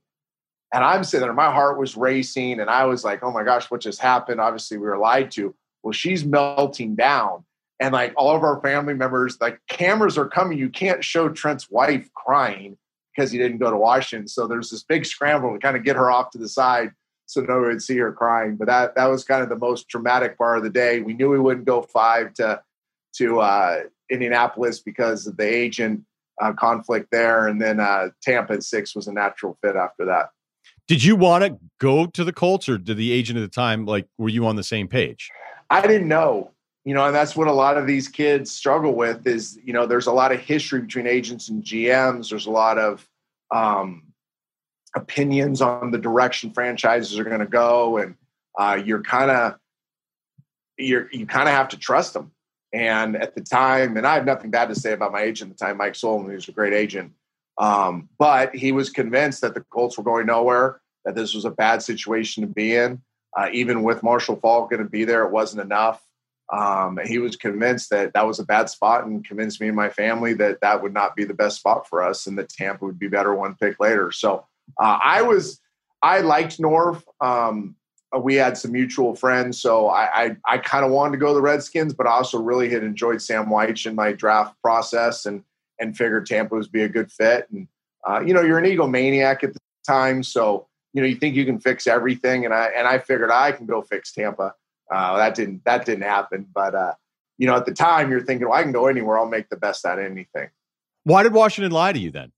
And 0.74 0.84
I'm 0.84 1.04
sitting 1.04 1.28
there, 1.28 1.34
my 1.34 1.52
heart 1.52 1.78
was 1.78 1.96
racing, 1.96 2.60
and 2.60 2.68
I 2.68 2.86
was 2.86 3.04
like, 3.04 3.22
oh 3.22 3.32
my 3.32 3.44
gosh, 3.44 3.70
what 3.70 3.82
just 3.82 4.02
happened? 4.02 4.42
Obviously, 4.42 4.78
we 4.78 4.88
were 4.88 4.98
lied 4.98 5.30
to. 5.34 5.54
Well, 5.84 5.94
she's 5.94 6.26
melting 6.26 6.96
down. 6.96 7.46
And 7.80 7.94
like 7.94 8.12
all 8.18 8.36
of 8.36 8.42
our 8.42 8.60
family 8.62 8.96
members, 8.96 9.38
like 9.40 9.60
cameras 9.70 10.18
are 10.18 10.28
coming. 10.28 10.58
You 10.58 10.70
can't 10.70 11.04
show 11.04 11.30
Trent's 11.30 11.70
wife 11.70 12.12
crying 12.16 12.76
because 13.16 13.32
he 13.32 13.38
didn't 13.38 13.60
go 13.60 13.72
to 13.72 13.78
Washington. 13.78 14.28
So 14.28 14.48
there's 14.48 14.70
this 14.70 14.84
big 14.84 15.06
scramble 15.06 15.54
to 15.54 15.60
kind 15.60 15.78
of 15.78 15.84
get 15.84 15.96
her 15.96 16.12
off 16.12 16.32
to 16.32 16.38
the 16.38 16.50
side 16.50 16.92
so 17.26 17.42
no 17.42 17.56
one 17.56 17.68
would 17.68 17.82
see 17.82 17.98
her 17.98 18.12
crying. 18.12 18.56
But 18.56 18.68
that 18.68 18.96
that 18.96 19.06
was 19.06 19.24
kind 19.24 19.42
of 19.44 19.50
the 19.50 19.58
most 19.58 19.88
dramatic 19.88 20.38
part 20.38 20.58
of 20.58 20.64
the 20.64 20.70
day. 20.70 21.02
We 21.02 21.14
knew 21.14 21.30
we 21.30 21.40
wouldn't 21.40 21.66
go 21.66 21.82
five 21.82 22.34
to 22.36 22.62
to 23.18 23.40
uh, 23.40 23.84
Indianapolis 24.10 24.80
because 24.80 25.26
of 25.28 25.38
the 25.38 25.48
agent 25.48 26.04
uh, 26.42 26.54
conflict 26.54 27.08
there, 27.12 27.48
and 27.48 27.62
then 27.62 27.80
uh, 27.80 28.10
Tampa 28.22 28.54
at 28.54 28.64
six 28.64 28.96
was 28.96 29.08
a 29.08 29.14
natural 29.14 29.58
fit 29.62 29.76
after 29.76 30.06
that. 30.06 30.30
Did 30.88 31.04
you 31.04 31.16
want 31.16 31.44
to 31.44 31.58
go 31.80 32.06
to 32.06 32.24
the 32.24 32.34
Colts, 32.34 32.70
or 32.70 32.78
did 32.78 32.98
the 32.98 33.12
agent 33.12 33.38
at 33.38 33.42
the 33.42 33.48
time 33.48 33.86
like 33.86 34.08
were 34.18 34.30
you 34.30 34.46
on 34.46 34.56
the 34.56 34.64
same 34.64 34.88
page? 34.88 35.30
I 35.70 35.82
didn't 35.82 36.08
know, 36.08 36.52
you 36.86 36.94
know, 36.94 37.08
and 37.08 37.16
that's 37.16 37.36
what 37.36 37.48
a 37.48 37.54
lot 37.54 37.78
of 37.78 37.88
these 37.88 38.08
kids 38.08 38.52
struggle 38.52 38.94
with 38.94 39.26
is, 39.26 39.60
you 39.64 39.74
know, 39.74 39.88
there's 39.88 40.06
a 40.06 40.12
lot 40.12 40.32
of 40.32 40.40
history 40.40 40.82
between 40.82 41.08
agents 41.08 41.50
and 41.50 41.64
GMs. 41.64 42.30
There's 42.30 42.46
a 42.46 42.52
lot 42.52 42.78
of 42.78 43.08
um, 43.52 44.04
opinions 44.96 45.62
on 45.62 45.90
the 45.90 45.98
direction 45.98 46.52
franchises 46.52 47.18
are 47.18 47.24
going 47.24 47.40
to 47.40 47.48
go, 47.48 47.98
and 47.98 48.16
uh, 48.58 48.80
you're 48.84 49.02
kind 49.02 49.32
of 49.32 49.56
you're 50.78 51.10
you 51.12 51.26
kind 51.26 51.50
of 51.50 51.56
have 51.56 51.70
to 51.70 51.78
trust 51.78 52.14
them. 52.14 52.32
And 52.72 53.16
at 53.16 53.34
the 53.34 53.42
time, 53.42 53.98
and 53.98 54.06
I 54.06 54.14
have 54.16 54.26
nothing 54.26 54.52
bad 54.52 54.70
to 54.70 54.76
say 54.76 54.94
about 54.94 55.12
my 55.12 55.22
agent 55.22 55.52
at 55.52 55.58
the 55.58 55.66
time, 55.66 55.78
Mike 55.78 55.96
Solomon, 55.96 56.30
he 56.30 56.36
was 56.36 56.48
a 56.50 56.52
great 56.52 56.74
agent. 56.74 57.14
Um, 57.58 58.10
but 58.20 58.54
he 58.54 58.72
was 58.74 58.90
convinced 58.90 59.42
that 59.42 59.54
the 59.54 59.62
Colts 59.62 59.98
were 59.98 60.04
going 60.04 60.26
nowhere, 60.26 60.82
that 61.06 61.16
this 61.16 61.34
was 61.34 61.46
a 61.46 61.52
bad 61.52 61.82
situation 61.82 62.42
to 62.42 62.48
be 62.48 62.76
in. 62.76 63.02
Uh, 63.36 63.48
even 63.54 63.82
with 63.82 64.04
Marshall 64.04 64.36
Faulk 64.36 64.70
going 64.70 64.84
to 64.84 64.90
be 64.90 65.06
there, 65.06 65.24
it 65.24 65.32
wasn't 65.32 65.62
enough. 65.62 66.06
Um, 66.56 67.00
he 67.06 67.18
was 67.18 67.36
convinced 67.36 67.90
that 67.90 68.14
that 68.14 68.26
was 68.26 68.40
a 68.40 68.46
bad 68.46 68.70
spot 68.70 69.06
and 69.06 69.26
convinced 69.26 69.60
me 69.60 69.68
and 69.68 69.76
my 69.76 69.90
family 69.90 70.34
that 70.36 70.62
that 70.62 70.82
would 70.82 70.94
not 70.94 71.16
be 71.16 71.26
the 71.26 71.34
best 71.34 71.58
spot 71.58 71.88
for 71.88 72.02
us 72.02 72.28
and 72.28 72.38
that 72.38 72.50
Tampa 72.50 72.86
would 72.86 73.00
be 73.00 73.10
better 73.10 73.36
one 73.36 73.56
pick 73.56 73.80
later. 73.80 74.12
So 74.12 74.46
uh, 74.80 75.00
I 75.04 75.22
was, 75.22 75.60
I 76.02 76.22
liked 76.22 76.60
Norv. 76.60 77.04
Um, 77.20 77.76
we 78.18 78.36
had 78.36 78.58
some 78.58 78.72
mutual 78.72 79.16
friends, 79.16 79.60
so 79.60 79.88
I, 79.88 80.24
I, 80.24 80.36
I 80.48 80.58
kind 80.60 80.86
of 80.86 80.92
wanted 80.92 81.14
to 81.14 81.18
go 81.18 81.30
to 81.30 81.34
the 81.34 81.42
Redskins, 81.42 81.94
but 81.94 82.08
I 82.08 82.12
also 82.12 82.40
really 82.40 82.70
had 82.70 82.84
enjoyed 82.84 83.22
Sam 83.22 83.48
Wyche 83.48 83.88
in 83.88 83.96
my 83.96 84.14
draft 84.14 84.56
process 84.62 85.26
and 85.26 85.44
and 85.78 85.98
figured 85.98 86.26
Tampa 86.26 86.56
would 86.56 86.72
be 86.72 86.84
a 86.84 86.88
good 86.90 87.12
fit. 87.12 87.48
And 87.52 87.68
uh, 88.08 88.22
you 88.22 88.34
know, 88.34 88.42
you're 88.42 88.60
an 88.60 88.64
egomaniac 88.64 89.44
at 89.44 89.54
the 89.54 89.60
time, 89.86 90.24
so 90.24 90.68
you 90.94 91.02
know 91.02 91.08
you 91.08 91.16
think 91.18 91.36
you 91.36 91.44
can 91.44 91.60
fix 91.60 91.88
everything, 91.88 92.46
and 92.46 92.54
I 92.54 92.68
and 92.68 92.88
I 92.88 93.00
figured 93.00 93.32
I 93.32 93.52
can 93.52 93.66
go 93.66 93.82
fix 93.82 94.14
Tampa. 94.14 94.54
Uh, 94.92 95.18
that 95.18 95.36
didn't 95.36 95.64
that 95.66 95.86
didn't 95.86 96.04
happen, 96.04 96.48
but 96.54 96.76
uh, 96.76 96.94
you 97.38 97.48
know, 97.48 97.56
at 97.56 97.66
the 97.66 97.74
time 97.74 98.12
you're 98.12 98.22
thinking, 98.22 98.48
well, 98.48 98.58
I 98.58 98.64
can 98.64 98.72
go 98.72 98.88
anywhere. 98.88 99.18
I'll 99.18 99.28
make 99.28 99.50
the 99.50 99.58
best 99.58 99.86
out 99.86 100.00
of 100.00 100.06
anything. 100.06 100.50
Why 101.04 101.24
did 101.24 101.34
Washington 101.34 101.72
lie 101.72 101.94
to 101.94 102.00
you 102.00 102.12
then? 102.12 102.32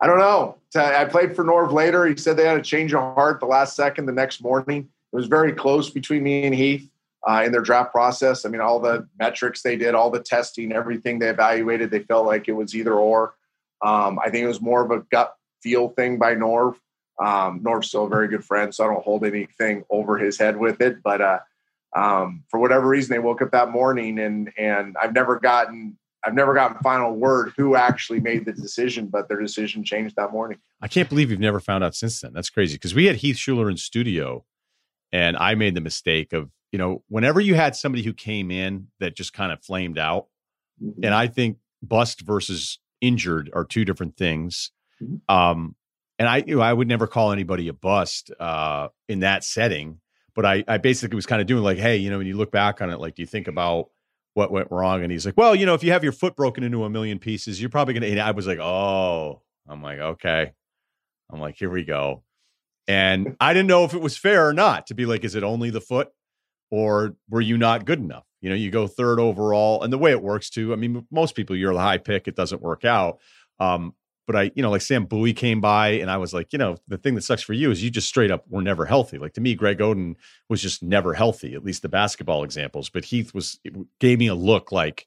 I 0.00 0.06
don't 0.06 0.18
know. 0.18 0.56
I 0.76 1.04
played 1.06 1.34
for 1.34 1.44
Norv 1.44 1.72
later. 1.72 2.06
He 2.06 2.16
said 2.16 2.36
they 2.36 2.46
had 2.46 2.58
a 2.58 2.62
change 2.62 2.94
of 2.94 3.00
heart 3.00 3.40
the 3.40 3.46
last 3.46 3.74
second 3.74 4.06
the 4.06 4.12
next 4.12 4.42
morning. 4.42 4.88
It 5.12 5.16
was 5.16 5.26
very 5.26 5.52
close 5.52 5.90
between 5.90 6.22
me 6.22 6.44
and 6.44 6.54
Heath 6.54 6.88
uh, 7.28 7.42
in 7.44 7.50
their 7.50 7.62
draft 7.62 7.92
process. 7.92 8.44
I 8.44 8.48
mean, 8.48 8.60
all 8.60 8.78
the 8.78 9.08
metrics 9.18 9.62
they 9.62 9.76
did, 9.76 9.94
all 9.94 10.10
the 10.10 10.20
testing, 10.20 10.72
everything 10.72 11.18
they 11.18 11.30
evaluated, 11.30 11.90
they 11.90 12.00
felt 12.00 12.26
like 12.26 12.48
it 12.48 12.52
was 12.52 12.76
either 12.76 12.94
or. 12.94 13.34
Um, 13.82 14.18
I 14.18 14.30
think 14.30 14.44
it 14.44 14.48
was 14.48 14.60
more 14.60 14.84
of 14.84 14.90
a 14.90 15.00
gut 15.10 15.34
feel 15.62 15.88
thing 15.88 16.18
by 16.18 16.34
Norv. 16.34 16.76
Um, 17.20 17.60
Norv's 17.64 17.88
still 17.88 18.04
a 18.04 18.08
very 18.08 18.28
good 18.28 18.44
friend, 18.44 18.72
so 18.72 18.84
I 18.84 18.88
don't 18.88 19.02
hold 19.02 19.24
anything 19.24 19.84
over 19.90 20.18
his 20.18 20.38
head 20.38 20.56
with 20.56 20.80
it. 20.80 21.02
But 21.02 21.20
uh, 21.20 21.38
um, 21.96 22.44
for 22.50 22.60
whatever 22.60 22.86
reason, 22.86 23.12
they 23.14 23.18
woke 23.18 23.40
up 23.42 23.50
that 23.52 23.70
morning, 23.70 24.18
and 24.18 24.50
and 24.58 24.96
I've 25.02 25.12
never 25.14 25.38
gotten 25.40 25.96
I've 26.24 26.34
never 26.34 26.52
gotten 26.52 26.76
final 26.82 27.14
word 27.14 27.52
who 27.56 27.76
actually 27.76 28.20
made 28.20 28.44
the 28.44 28.52
decision, 28.52 29.06
but 29.06 29.28
their 29.28 29.40
decision 29.40 29.84
changed 29.84 30.16
that 30.16 30.32
morning. 30.32 30.58
I 30.82 30.88
can't 30.88 31.08
believe 31.08 31.30
you've 31.30 31.38
never 31.40 31.60
found 31.60 31.84
out 31.84 31.94
since 31.94 32.20
then. 32.20 32.32
That's 32.32 32.50
crazy 32.50 32.74
because 32.74 32.94
we 32.94 33.06
had 33.06 33.16
Heath 33.16 33.36
Shuler 33.36 33.70
in 33.70 33.76
studio, 33.76 34.44
and 35.12 35.36
I 35.36 35.54
made 35.54 35.74
the 35.74 35.80
mistake 35.80 36.32
of 36.32 36.50
you 36.72 36.78
know 36.78 37.02
whenever 37.08 37.40
you 37.40 37.54
had 37.54 37.74
somebody 37.76 38.02
who 38.02 38.12
came 38.12 38.50
in 38.50 38.88
that 39.00 39.16
just 39.16 39.32
kind 39.32 39.52
of 39.52 39.62
flamed 39.62 39.98
out, 39.98 40.26
Mm-hmm. 40.82 41.04
and 41.04 41.12
I 41.14 41.26
think 41.26 41.58
bust 41.82 42.20
versus 42.20 42.78
injured 43.00 43.50
are 43.52 43.64
two 43.64 43.84
different 43.84 44.16
things. 44.16 44.70
Mhm. 45.02 45.20
Um, 45.28 45.74
and 46.20 46.28
I 46.28 46.44
you 46.46 46.54
know 46.56 46.60
I 46.62 46.72
would 46.72 46.86
never 46.86 47.06
call 47.08 47.32
anybody 47.32 47.66
a 47.68 47.72
bust 47.72 48.30
uh, 48.38 48.88
in 49.08 49.20
that 49.20 49.42
setting, 49.42 50.00
but 50.38 50.46
I 50.46 50.62
I 50.68 50.78
basically 50.78 51.16
was 51.16 51.26
kind 51.26 51.40
of 51.40 51.48
doing 51.48 51.64
like, 51.64 51.78
hey, 51.78 51.96
you 51.96 52.10
know, 52.10 52.18
when 52.18 52.28
you 52.28 52.36
look 52.36 52.52
back 52.52 52.80
on 52.80 52.90
it, 52.90 53.00
like, 53.00 53.16
do 53.16 53.22
you 53.22 53.26
think 53.26 53.48
about 53.48 53.88
what 54.34 54.52
went 54.52 54.70
wrong? 54.70 55.02
And 55.02 55.10
he's 55.10 55.26
like, 55.26 55.36
well, 55.36 55.52
you 55.52 55.66
know, 55.66 55.74
if 55.74 55.82
you 55.82 55.90
have 55.90 56.04
your 56.04 56.12
foot 56.12 56.36
broken 56.36 56.62
into 56.62 56.84
a 56.84 56.88
million 56.88 57.18
pieces, 57.18 57.60
you're 57.60 57.70
probably 57.70 57.94
gonna. 57.94 58.06
And 58.06 58.20
I 58.20 58.30
was 58.30 58.46
like, 58.46 58.60
oh, 58.60 59.42
I'm 59.66 59.82
like, 59.82 59.98
okay. 59.98 60.52
I'm 61.28 61.40
like, 61.40 61.56
here 61.56 61.70
we 61.70 61.82
go. 61.82 62.22
And 62.86 63.34
I 63.40 63.52
didn't 63.52 63.66
know 63.66 63.82
if 63.82 63.94
it 63.94 64.00
was 64.00 64.16
fair 64.16 64.46
or 64.46 64.52
not 64.52 64.86
to 64.86 64.94
be 64.94 65.06
like, 65.06 65.24
is 65.24 65.34
it 65.34 65.42
only 65.42 65.70
the 65.70 65.80
foot 65.80 66.10
or 66.70 67.16
were 67.28 67.40
you 67.40 67.58
not 67.58 67.84
good 67.84 67.98
enough? 67.98 68.24
You 68.40 68.50
know, 68.50 68.54
you 68.54 68.70
go 68.70 68.86
third 68.86 69.18
overall. 69.18 69.82
And 69.82 69.92
the 69.92 69.98
way 69.98 70.12
it 70.12 70.22
works 70.22 70.50
too, 70.50 70.72
I 70.72 70.76
mean, 70.76 71.04
most 71.10 71.34
people, 71.34 71.56
you're 71.56 71.74
the 71.74 71.80
high 71.80 71.98
pick, 71.98 72.28
it 72.28 72.36
doesn't 72.36 72.62
work 72.62 72.84
out. 72.84 73.18
Um, 73.58 73.92
but 74.28 74.36
I, 74.36 74.50
you 74.54 74.62
know, 74.62 74.70
like 74.70 74.82
Sam 74.82 75.06
Bowie 75.06 75.32
came 75.32 75.58
by 75.58 75.88
and 75.88 76.10
I 76.10 76.18
was 76.18 76.34
like, 76.34 76.52
you 76.52 76.58
know, 76.58 76.76
the 76.86 76.98
thing 76.98 77.14
that 77.14 77.24
sucks 77.24 77.42
for 77.42 77.54
you 77.54 77.70
is 77.70 77.82
you 77.82 77.88
just 77.88 78.08
straight 78.08 78.30
up 78.30 78.44
were 78.50 78.60
never 78.60 78.84
healthy. 78.84 79.16
Like 79.16 79.32
to 79.32 79.40
me, 79.40 79.54
Greg 79.54 79.78
Oden 79.78 80.16
was 80.50 80.60
just 80.60 80.82
never 80.82 81.14
healthy, 81.14 81.54
at 81.54 81.64
least 81.64 81.80
the 81.80 81.88
basketball 81.88 82.44
examples. 82.44 82.90
But 82.90 83.06
Heath 83.06 83.32
was, 83.32 83.58
gave 84.00 84.18
me 84.18 84.26
a 84.26 84.34
look 84.34 84.70
like 84.70 85.06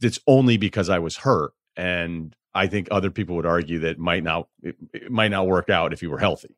it's 0.00 0.18
only 0.26 0.56
because 0.56 0.88
I 0.88 0.98
was 0.98 1.18
hurt. 1.18 1.52
And 1.76 2.34
I 2.54 2.68
think 2.68 2.88
other 2.90 3.10
people 3.10 3.36
would 3.36 3.44
argue 3.44 3.80
that 3.80 3.98
might 3.98 4.24
not, 4.24 4.48
it, 4.62 4.76
it 4.94 5.12
might 5.12 5.30
not 5.30 5.46
work 5.46 5.68
out 5.68 5.92
if 5.92 6.02
you 6.02 6.08
were 6.08 6.18
healthy. 6.18 6.56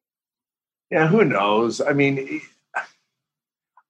Yeah, 0.92 1.08
who 1.08 1.24
knows? 1.24 1.80
I 1.80 1.92
mean, 1.92 2.40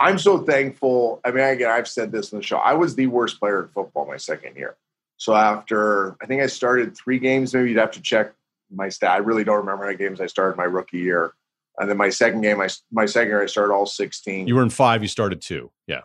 I'm 0.00 0.18
so 0.18 0.38
thankful. 0.38 1.20
I 1.22 1.32
mean, 1.32 1.44
again, 1.44 1.70
I've 1.70 1.86
said 1.86 2.12
this 2.12 2.32
in 2.32 2.38
the 2.38 2.44
show. 2.44 2.56
I 2.56 2.72
was 2.72 2.94
the 2.94 3.08
worst 3.08 3.38
player 3.38 3.60
in 3.60 3.68
football 3.68 4.06
my 4.06 4.16
second 4.16 4.56
year. 4.56 4.76
So 5.16 5.34
after 5.34 6.16
I 6.20 6.26
think 6.26 6.42
I 6.42 6.46
started 6.46 6.96
three 6.96 7.18
games, 7.18 7.54
maybe 7.54 7.70
you'd 7.70 7.78
have 7.78 7.92
to 7.92 8.02
check 8.02 8.32
my 8.70 8.88
stat. 8.88 9.12
I 9.12 9.16
really 9.18 9.44
don't 9.44 9.58
remember 9.58 9.84
how 9.84 9.90
many 9.90 9.98
games 9.98 10.20
I 10.20 10.26
started 10.26 10.56
my 10.56 10.64
rookie 10.64 10.98
year. 10.98 11.34
And 11.78 11.88
then 11.88 11.96
my 11.96 12.10
second 12.10 12.40
game, 12.42 12.60
I 12.60 12.68
my 12.90 13.06
second 13.06 13.28
year, 13.28 13.42
I 13.42 13.46
started 13.46 13.72
all 13.72 13.86
16. 13.86 14.46
You 14.46 14.54
were 14.54 14.62
in 14.62 14.70
five, 14.70 15.02
you 15.02 15.08
started 15.08 15.40
two. 15.40 15.70
Yeah. 15.86 16.02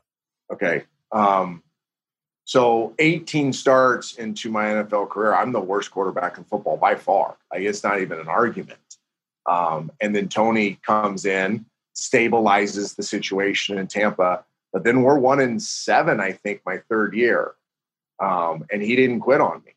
Okay. 0.52 0.84
Um, 1.12 1.64
so 2.46 2.94
18 3.00 3.52
starts 3.52 4.14
into 4.14 4.50
my 4.50 4.66
NFL 4.66 5.10
career. 5.10 5.36
I'm 5.36 5.52
the 5.52 5.60
worst 5.60 5.92
quarterback 5.92 6.38
in 6.38 6.46
football 6.46 6.78
by 6.78 6.96
far. 6.96 7.38
Like 7.52 7.62
it's 7.62 7.84
not 7.84 8.00
even 8.00 8.20
an 8.20 8.30
argument. 8.30 8.80
Um, 9.46 9.92
and 10.00 10.16
then 10.16 10.30
Tony 10.30 10.80
comes 10.86 11.26
in, 11.26 11.66
stabilizes 11.96 12.96
the 12.96 13.04
situation 13.04 13.78
in 13.78 13.88
Tampa. 13.88 14.46
But 14.72 14.84
then 14.84 15.02
we're 15.02 15.20
one 15.20 15.42
in 15.42 15.60
seven, 15.60 16.20
I 16.20 16.32
think, 16.32 16.62
my 16.66 16.78
third 16.90 17.14
year. 17.14 17.56
Um, 18.20 18.66
and 18.72 18.82
he 18.82 18.96
didn't 18.96 19.20
quit 19.20 19.42
on 19.42 19.62
me, 19.66 19.74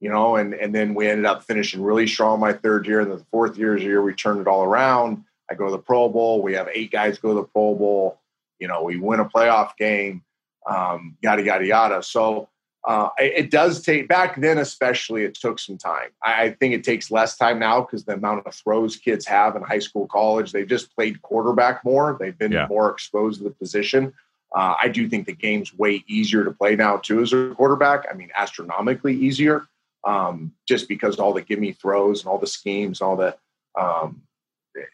you 0.00 0.10
know. 0.10 0.36
And 0.36 0.54
and 0.54 0.74
then 0.74 0.94
we 0.94 1.08
ended 1.08 1.26
up 1.26 1.44
finishing 1.44 1.82
really 1.82 2.06
strong 2.06 2.40
my 2.40 2.52
third 2.52 2.86
year. 2.86 3.00
And 3.00 3.10
the 3.10 3.24
fourth 3.30 3.56
year 3.56 3.76
is 3.76 3.82
the 3.82 3.88
year 3.88 4.02
we 4.02 4.14
turned 4.14 4.40
it 4.40 4.46
all 4.48 4.64
around. 4.64 5.24
I 5.50 5.54
go 5.54 5.66
to 5.66 5.72
the 5.72 5.78
Pro 5.78 6.08
Bowl. 6.08 6.42
We 6.42 6.54
have 6.54 6.68
eight 6.72 6.90
guys 6.90 7.18
go 7.18 7.28
to 7.28 7.34
the 7.34 7.44
Pro 7.44 7.74
Bowl. 7.74 8.20
You 8.58 8.68
know, 8.68 8.82
we 8.82 8.96
win 8.98 9.20
a 9.20 9.24
playoff 9.26 9.76
game. 9.76 10.22
Um, 10.66 11.16
yada 11.22 11.42
yada 11.42 11.66
yada. 11.66 12.02
So 12.02 12.48
uh, 12.84 13.08
it, 13.18 13.32
it 13.44 13.50
does 13.50 13.82
take 13.82 14.08
back 14.08 14.40
then, 14.40 14.58
especially. 14.58 15.24
It 15.24 15.34
took 15.34 15.58
some 15.58 15.78
time. 15.78 16.10
I, 16.22 16.44
I 16.44 16.50
think 16.52 16.74
it 16.74 16.84
takes 16.84 17.10
less 17.10 17.36
time 17.36 17.58
now 17.58 17.80
because 17.82 18.04
the 18.04 18.14
amount 18.14 18.46
of 18.46 18.54
throws 18.54 18.96
kids 18.96 19.26
have 19.26 19.56
in 19.56 19.62
high 19.62 19.78
school, 19.78 20.06
college, 20.06 20.52
they've 20.52 20.66
just 20.66 20.94
played 20.94 21.22
quarterback 21.22 21.84
more. 21.84 22.16
They've 22.18 22.36
been 22.36 22.52
Yeah. 22.52 22.66
more 22.68 22.90
exposed 22.90 23.38
to 23.38 23.44
the 23.44 23.50
position. 23.54 24.12
Uh, 24.54 24.76
I 24.80 24.88
do 24.88 25.08
think 25.08 25.26
the 25.26 25.32
game's 25.32 25.74
way 25.74 26.04
easier 26.06 26.44
to 26.44 26.52
play 26.52 26.76
now 26.76 26.98
too 26.98 27.20
as 27.20 27.32
a 27.32 27.52
quarterback. 27.56 28.06
I 28.10 28.14
mean, 28.14 28.30
astronomically 28.36 29.14
easier, 29.14 29.66
um, 30.04 30.52
just 30.68 30.88
because 30.88 31.16
all 31.18 31.32
the 31.32 31.42
gimme 31.42 31.72
throws 31.72 32.20
and 32.20 32.28
all 32.28 32.38
the 32.38 32.46
schemes, 32.46 33.00
all 33.00 33.16
the 33.16 33.36
um, 33.78 34.22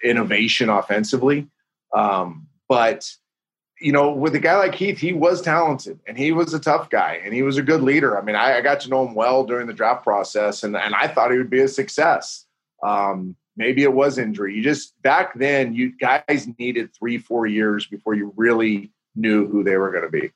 innovation 0.03 0.71
offensively. 0.71 1.49
Um, 1.95 2.49
but 2.69 3.11
you 3.81 3.93
know, 3.93 4.11
with 4.13 4.35
a 4.35 4.39
guy 4.39 4.57
like 4.57 4.75
Heath, 4.75 4.99
he 4.99 5.13
was 5.13 5.41
talented 5.41 5.99
and 6.07 6.17
he 6.17 6.33
was 6.33 6.53
a 6.53 6.61
tough 6.61 6.91
guy 6.91 7.21
and 7.25 7.33
he 7.33 7.43
was 7.43 7.57
a 7.57 7.63
good 7.63 7.83
leader. 7.83 8.19
I 8.19 8.23
mean, 8.23 8.37
I, 8.37 8.59
I 8.59 8.61
got 8.61 8.81
to 8.81 8.91
know 8.91 9.07
him 9.07 9.15
well 9.15 9.45
during 9.45 9.67
the 9.67 9.73
draft 9.73 10.05
process 10.05 10.63
and, 10.63 10.77
and 10.77 10.95
I 10.95 11.09
thought 11.09 11.33
he 11.33 11.39
would 11.39 11.51
be 11.51 11.61
a 11.61 11.69
success. 11.69 12.45
Um, 12.83 13.37
maybe 13.57 13.83
it 13.83 13.93
was 13.93 14.19
injury. 14.19 14.55
You 14.55 14.63
just 14.63 15.01
back 15.03 15.39
then, 15.39 15.75
you 15.75 15.97
guys 15.97 16.47
needed 16.59 16.91
three, 16.95 17.17
four 17.17 17.47
years 17.47 17.87
before 17.87 18.15
you 18.15 18.35
really 18.37 18.93
knew 19.15 19.49
who 19.49 19.63
they 19.65 19.77
were 19.77 19.91
going 19.91 20.05
to 20.05 20.11
be. 20.11 20.31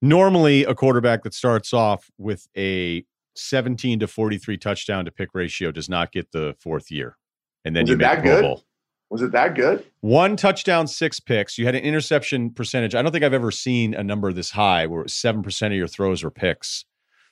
Normally, 0.00 0.64
a 0.64 0.74
quarterback 0.74 1.22
that 1.22 1.34
starts 1.34 1.72
off 1.72 2.10
with 2.18 2.48
a 2.56 3.04
17 3.36 4.00
to 4.00 4.08
43 4.08 4.58
touchdown 4.58 5.04
to 5.04 5.10
pick 5.12 5.28
ratio 5.32 5.70
does 5.70 5.88
not 5.88 6.10
get 6.12 6.32
the 6.32 6.56
fourth 6.58 6.90
year. 6.90 7.16
And 7.64 7.76
then 7.76 7.84
Was 7.84 7.90
you 7.90 7.96
make 7.96 8.08
that 8.08 8.22
good? 8.24 8.42
Bowl. 8.42 8.64
Was 9.10 9.22
it 9.22 9.30
that 9.32 9.54
good? 9.54 9.84
One 10.00 10.36
touchdown, 10.36 10.86
six 10.88 11.20
picks. 11.20 11.56
You 11.58 11.66
had 11.66 11.74
an 11.74 11.82
interception 11.84 12.50
percentage. 12.50 12.94
I 12.94 13.02
don't 13.02 13.12
think 13.12 13.24
I've 13.24 13.34
ever 13.34 13.50
seen 13.50 13.94
a 13.94 14.02
number 14.02 14.32
this 14.32 14.50
high 14.50 14.86
where 14.86 15.06
seven 15.06 15.42
percent 15.42 15.72
of 15.72 15.78
your 15.78 15.86
throws 15.86 16.24
were 16.24 16.30
picks. 16.30 16.84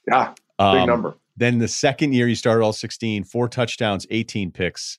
Yeah, 0.06 0.28
big 0.28 0.36
Um, 0.58 0.86
number. 0.86 1.14
Then 1.36 1.58
the 1.58 1.68
second 1.68 2.12
year 2.12 2.28
you 2.28 2.34
started 2.34 2.62
all 2.62 2.72
16, 2.74 3.24
four 3.24 3.48
touchdowns, 3.48 4.06
18 4.10 4.50
picks. 4.52 4.98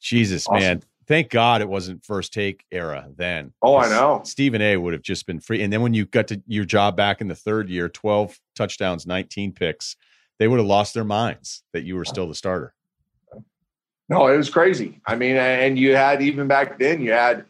Jesus, 0.00 0.46
Awesome. 0.46 0.60
man. 0.60 0.82
Thank 1.06 1.30
God 1.30 1.60
it 1.60 1.68
wasn't 1.68 2.04
first 2.04 2.32
take 2.32 2.64
era 2.70 3.08
then. 3.16 3.52
Oh, 3.62 3.76
I 3.76 3.88
know. 3.88 4.22
Stephen 4.24 4.62
A 4.62 4.76
would 4.76 4.92
have 4.92 5.02
just 5.02 5.26
been 5.26 5.40
free. 5.40 5.62
And 5.62 5.72
then 5.72 5.82
when 5.82 5.94
you 5.94 6.06
got 6.06 6.28
to 6.28 6.42
your 6.46 6.64
job 6.64 6.96
back 6.96 7.20
in 7.20 7.28
the 7.28 7.34
third 7.34 7.68
year, 7.68 7.88
12 7.88 8.38
touchdowns, 8.56 9.06
19 9.06 9.52
picks, 9.52 9.96
they 10.38 10.48
would 10.48 10.58
have 10.58 10.66
lost 10.66 10.94
their 10.94 11.04
minds 11.04 11.62
that 11.72 11.84
you 11.84 11.96
were 11.96 12.04
still 12.04 12.26
the 12.26 12.34
starter. 12.34 12.74
No, 14.08 14.26
it 14.26 14.36
was 14.36 14.50
crazy. 14.50 15.00
I 15.06 15.16
mean, 15.16 15.36
and 15.36 15.78
you 15.78 15.94
had 15.96 16.22
even 16.22 16.48
back 16.48 16.78
then, 16.78 17.00
you 17.00 17.12
had, 17.12 17.44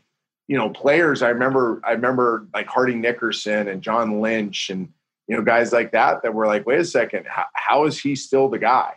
you 0.46 0.56
know, 0.56 0.70
players. 0.70 1.22
I 1.22 1.30
remember, 1.30 1.80
I 1.84 1.92
remember 1.92 2.46
like 2.54 2.66
Hardy 2.66 2.94
Nickerson 2.94 3.68
and 3.68 3.82
John 3.82 4.20
Lynch 4.20 4.70
and 4.70 4.88
you 5.26 5.36
know 5.36 5.42
guys 5.42 5.72
like 5.72 5.92
that 5.92 6.22
that 6.22 6.34
were 6.34 6.46
like, 6.46 6.66
wait 6.66 6.80
a 6.80 6.84
second, 6.84 7.26
how, 7.26 7.46
how 7.54 7.84
is 7.86 7.98
he 7.98 8.14
still 8.14 8.48
the 8.48 8.58
guy? 8.58 8.94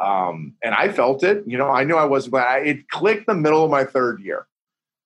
Um, 0.00 0.54
and 0.62 0.74
I 0.74 0.90
felt 0.92 1.22
it. 1.22 1.44
You 1.46 1.58
know, 1.58 1.70
I 1.70 1.84
knew 1.84 1.96
I 1.96 2.04
wasn't, 2.04 2.34
I, 2.36 2.58
it 2.58 2.88
clicked 2.88 3.26
the 3.26 3.34
middle 3.34 3.64
of 3.64 3.70
my 3.70 3.84
third 3.84 4.20
year. 4.20 4.46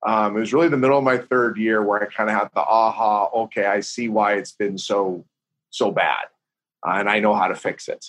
Um, 0.07 0.37
it 0.37 0.41
was 0.41 0.53
really 0.53 0.69
the 0.69 0.79
middle 0.79 0.99
of 0.99 1.05
my 1.05 1.19
third 1.19 1.59
year 1.59 1.83
where 1.83 2.03
I 2.03 2.07
kind 2.07 2.31
of 2.31 2.37
had 2.37 2.49
the 2.55 2.61
aha. 2.61 3.29
Okay, 3.35 3.67
I 3.67 3.81
see 3.81 4.09
why 4.09 4.35
it's 4.35 4.53
been 4.53 4.79
so 4.79 5.25
so 5.73 5.91
bad, 5.93 6.25
uh, 6.85 6.93
and 6.93 7.09
I 7.09 7.21
know 7.21 7.35
how 7.35 7.49
to 7.49 7.55
fix 7.55 7.87
it. 7.87 8.07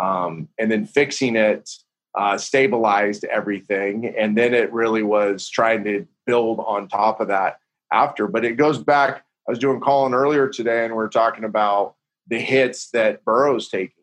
Um, 0.00 0.48
and 0.58 0.70
then 0.70 0.86
fixing 0.86 1.36
it 1.36 1.70
uh, 2.16 2.38
stabilized 2.38 3.24
everything. 3.24 4.14
And 4.18 4.36
then 4.36 4.54
it 4.54 4.72
really 4.72 5.02
was 5.02 5.48
trying 5.48 5.84
to 5.84 6.06
build 6.24 6.60
on 6.60 6.88
top 6.88 7.20
of 7.20 7.28
that 7.28 7.58
after. 7.92 8.26
But 8.26 8.44
it 8.44 8.56
goes 8.56 8.78
back. 8.78 9.24
I 9.46 9.52
was 9.52 9.58
doing 9.58 9.80
Colin 9.80 10.14
earlier 10.14 10.48
today, 10.48 10.84
and 10.86 10.96
we 10.96 11.04
are 11.04 11.08
talking 11.08 11.44
about 11.44 11.94
the 12.26 12.38
hits 12.38 12.90
that 12.90 13.24
Burrow's 13.24 13.68
taking. 13.68 13.95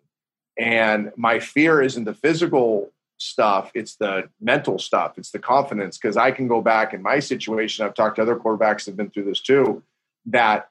And 0.58 1.12
my 1.18 1.40
fear 1.40 1.82
isn't 1.82 2.04
the 2.04 2.14
physical 2.14 2.92
stuff, 3.18 3.72
it's 3.74 3.96
the 3.96 4.30
mental 4.42 4.78
stuff, 4.78 5.18
it's 5.18 5.32
the 5.32 5.40
confidence. 5.40 5.98
Because 5.98 6.18
I 6.18 6.32
can 6.32 6.48
go 6.48 6.62
back 6.62 6.94
in 6.94 7.02
my 7.02 7.20
situation, 7.20 7.86
I've 7.86 7.94
talked 7.94 8.18
to 8.18 8.22
other 8.22 8.36
quarterbacks 8.36 8.86
that 8.86 8.92
have 8.92 8.98
been 8.98 9.10
through 9.10 9.26
this 9.26 9.42
too, 9.42 9.84
that 10.28 10.70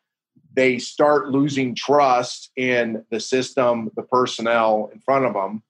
they 0.54 0.78
start 0.78 1.30
losing 1.30 1.74
trust 1.74 2.50
in 2.56 3.04
the 3.10 3.20
system, 3.20 3.90
the 3.96 4.02
personnel 4.02 4.90
in 4.92 5.00
front 5.00 5.24
of 5.24 5.34
them 5.34 5.62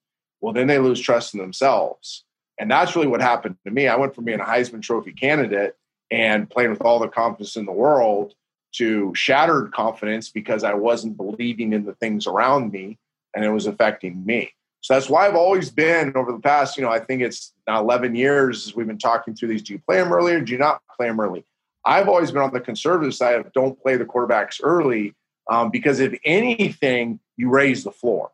well, 0.43 0.52
then 0.52 0.66
they 0.66 0.78
lose 0.78 1.01
trust 1.01 1.32
in 1.32 1.40
themselves. 1.40 2.24
And 2.59 2.70
that's 2.70 2.94
really 2.94 3.06
what 3.06 3.22
happened 3.22 3.56
to 3.64 3.70
me. 3.70 3.89
I 3.89 3.97
went 3.97 4.14
from 4.14 4.24
being 4.24 4.40
a 4.40 4.44
Heisman 4.44 4.82
Trophy 4.82 5.12
candidate 5.12 5.76
and 6.10 6.51
playing 6.51 6.70
with 6.70 6.82
all 6.82 6.98
the 6.98 7.09
confidence 7.09 7.56
in 7.56 7.64
the 7.64 7.72
world 7.72 8.34
to 8.72 9.14
shattered 9.14 9.72
confidence 9.72 10.30
because 10.30 10.64
I 10.64 10.74
wasn't 10.74 11.16
believing 11.16 11.72
in 11.72 11.84
the 11.84 11.94
things 11.94 12.26
around 12.26 12.72
me 12.72 12.98
and 13.34 13.44
it 13.44 13.50
was 13.50 13.66
affecting 13.66 14.24
me. 14.24 14.52
So 14.80 14.94
that's 14.94 15.09
why 15.09 15.28
I've 15.28 15.36
always 15.36 15.70
been 15.70 16.12
over 16.16 16.32
the 16.32 16.40
past, 16.40 16.76
you 16.76 16.82
know, 16.82 16.90
I 16.90 16.98
think 16.98 17.22
it's 17.22 17.52
now 17.68 17.80
11 17.80 18.16
years 18.16 18.74
we've 18.74 18.86
been 18.86 18.98
talking 18.98 19.34
through 19.34 19.48
these. 19.48 19.62
Do 19.62 19.74
you 19.74 19.78
play 19.78 19.96
them 19.98 20.12
early 20.12 20.34
or 20.34 20.40
do 20.40 20.52
you 20.52 20.59
not 20.59 20.82
play 20.96 21.06
them 21.06 21.20
early? 21.20 21.44
I've 21.84 22.09
always 22.09 22.30
been 22.30 22.42
on 22.42 22.52
the 22.52 22.60
conservative 22.60 23.14
side 23.14 23.36
of 23.36 23.52
don't 23.52 23.80
play 23.80 23.96
the 23.96 24.04
quarterbacks 24.04 24.60
early 24.62 25.14
um, 25.50 25.70
because 25.70 26.00
if 26.00 26.18
anything, 26.24 27.20
you 27.36 27.48
raise 27.48 27.84
the 27.84 27.90
floor. 27.90 28.30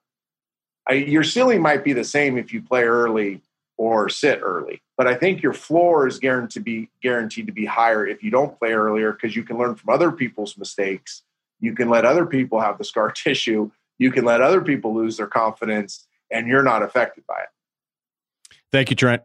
I, 0.88 0.94
your 0.94 1.22
ceiling 1.22 1.60
might 1.60 1.84
be 1.84 1.92
the 1.92 2.04
same 2.04 2.38
if 2.38 2.52
you 2.52 2.62
play 2.62 2.84
early 2.84 3.42
or 3.76 4.08
sit 4.08 4.40
early, 4.42 4.82
but 4.96 5.06
I 5.06 5.14
think 5.14 5.42
your 5.42 5.52
floor 5.52 6.06
is 6.06 6.18
guaranteed 6.18 6.54
to 6.54 6.60
be 6.60 6.88
guaranteed 7.02 7.46
to 7.46 7.52
be 7.52 7.64
higher 7.64 8.06
if 8.06 8.22
you 8.22 8.30
don't 8.30 8.58
play 8.58 8.72
earlier 8.72 9.12
because 9.12 9.36
you 9.36 9.44
can 9.44 9.58
learn 9.58 9.74
from 9.74 9.92
other 9.92 10.10
people's 10.10 10.56
mistakes 10.56 11.22
You 11.60 11.74
can 11.74 11.88
let 11.88 12.04
other 12.04 12.26
people 12.26 12.60
have 12.60 12.78
the 12.78 12.84
scar 12.84 13.10
tissue. 13.24 13.70
You 13.98 14.12
can 14.12 14.24
let 14.24 14.40
other 14.40 14.60
people 14.60 14.94
lose 14.94 15.16
their 15.16 15.26
confidence, 15.26 16.06
and 16.30 16.46
you're 16.46 16.62
not 16.62 16.82
affected 16.82 17.24
by 17.26 17.40
it. 17.40 18.54
Thank 18.70 18.90
you, 18.90 18.96
Trent. 18.96 19.22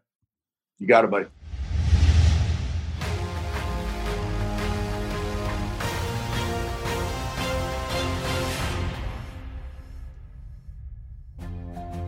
You 0.79 0.87
got 0.87 1.05
it, 1.05 1.11
buddy. 1.11 1.27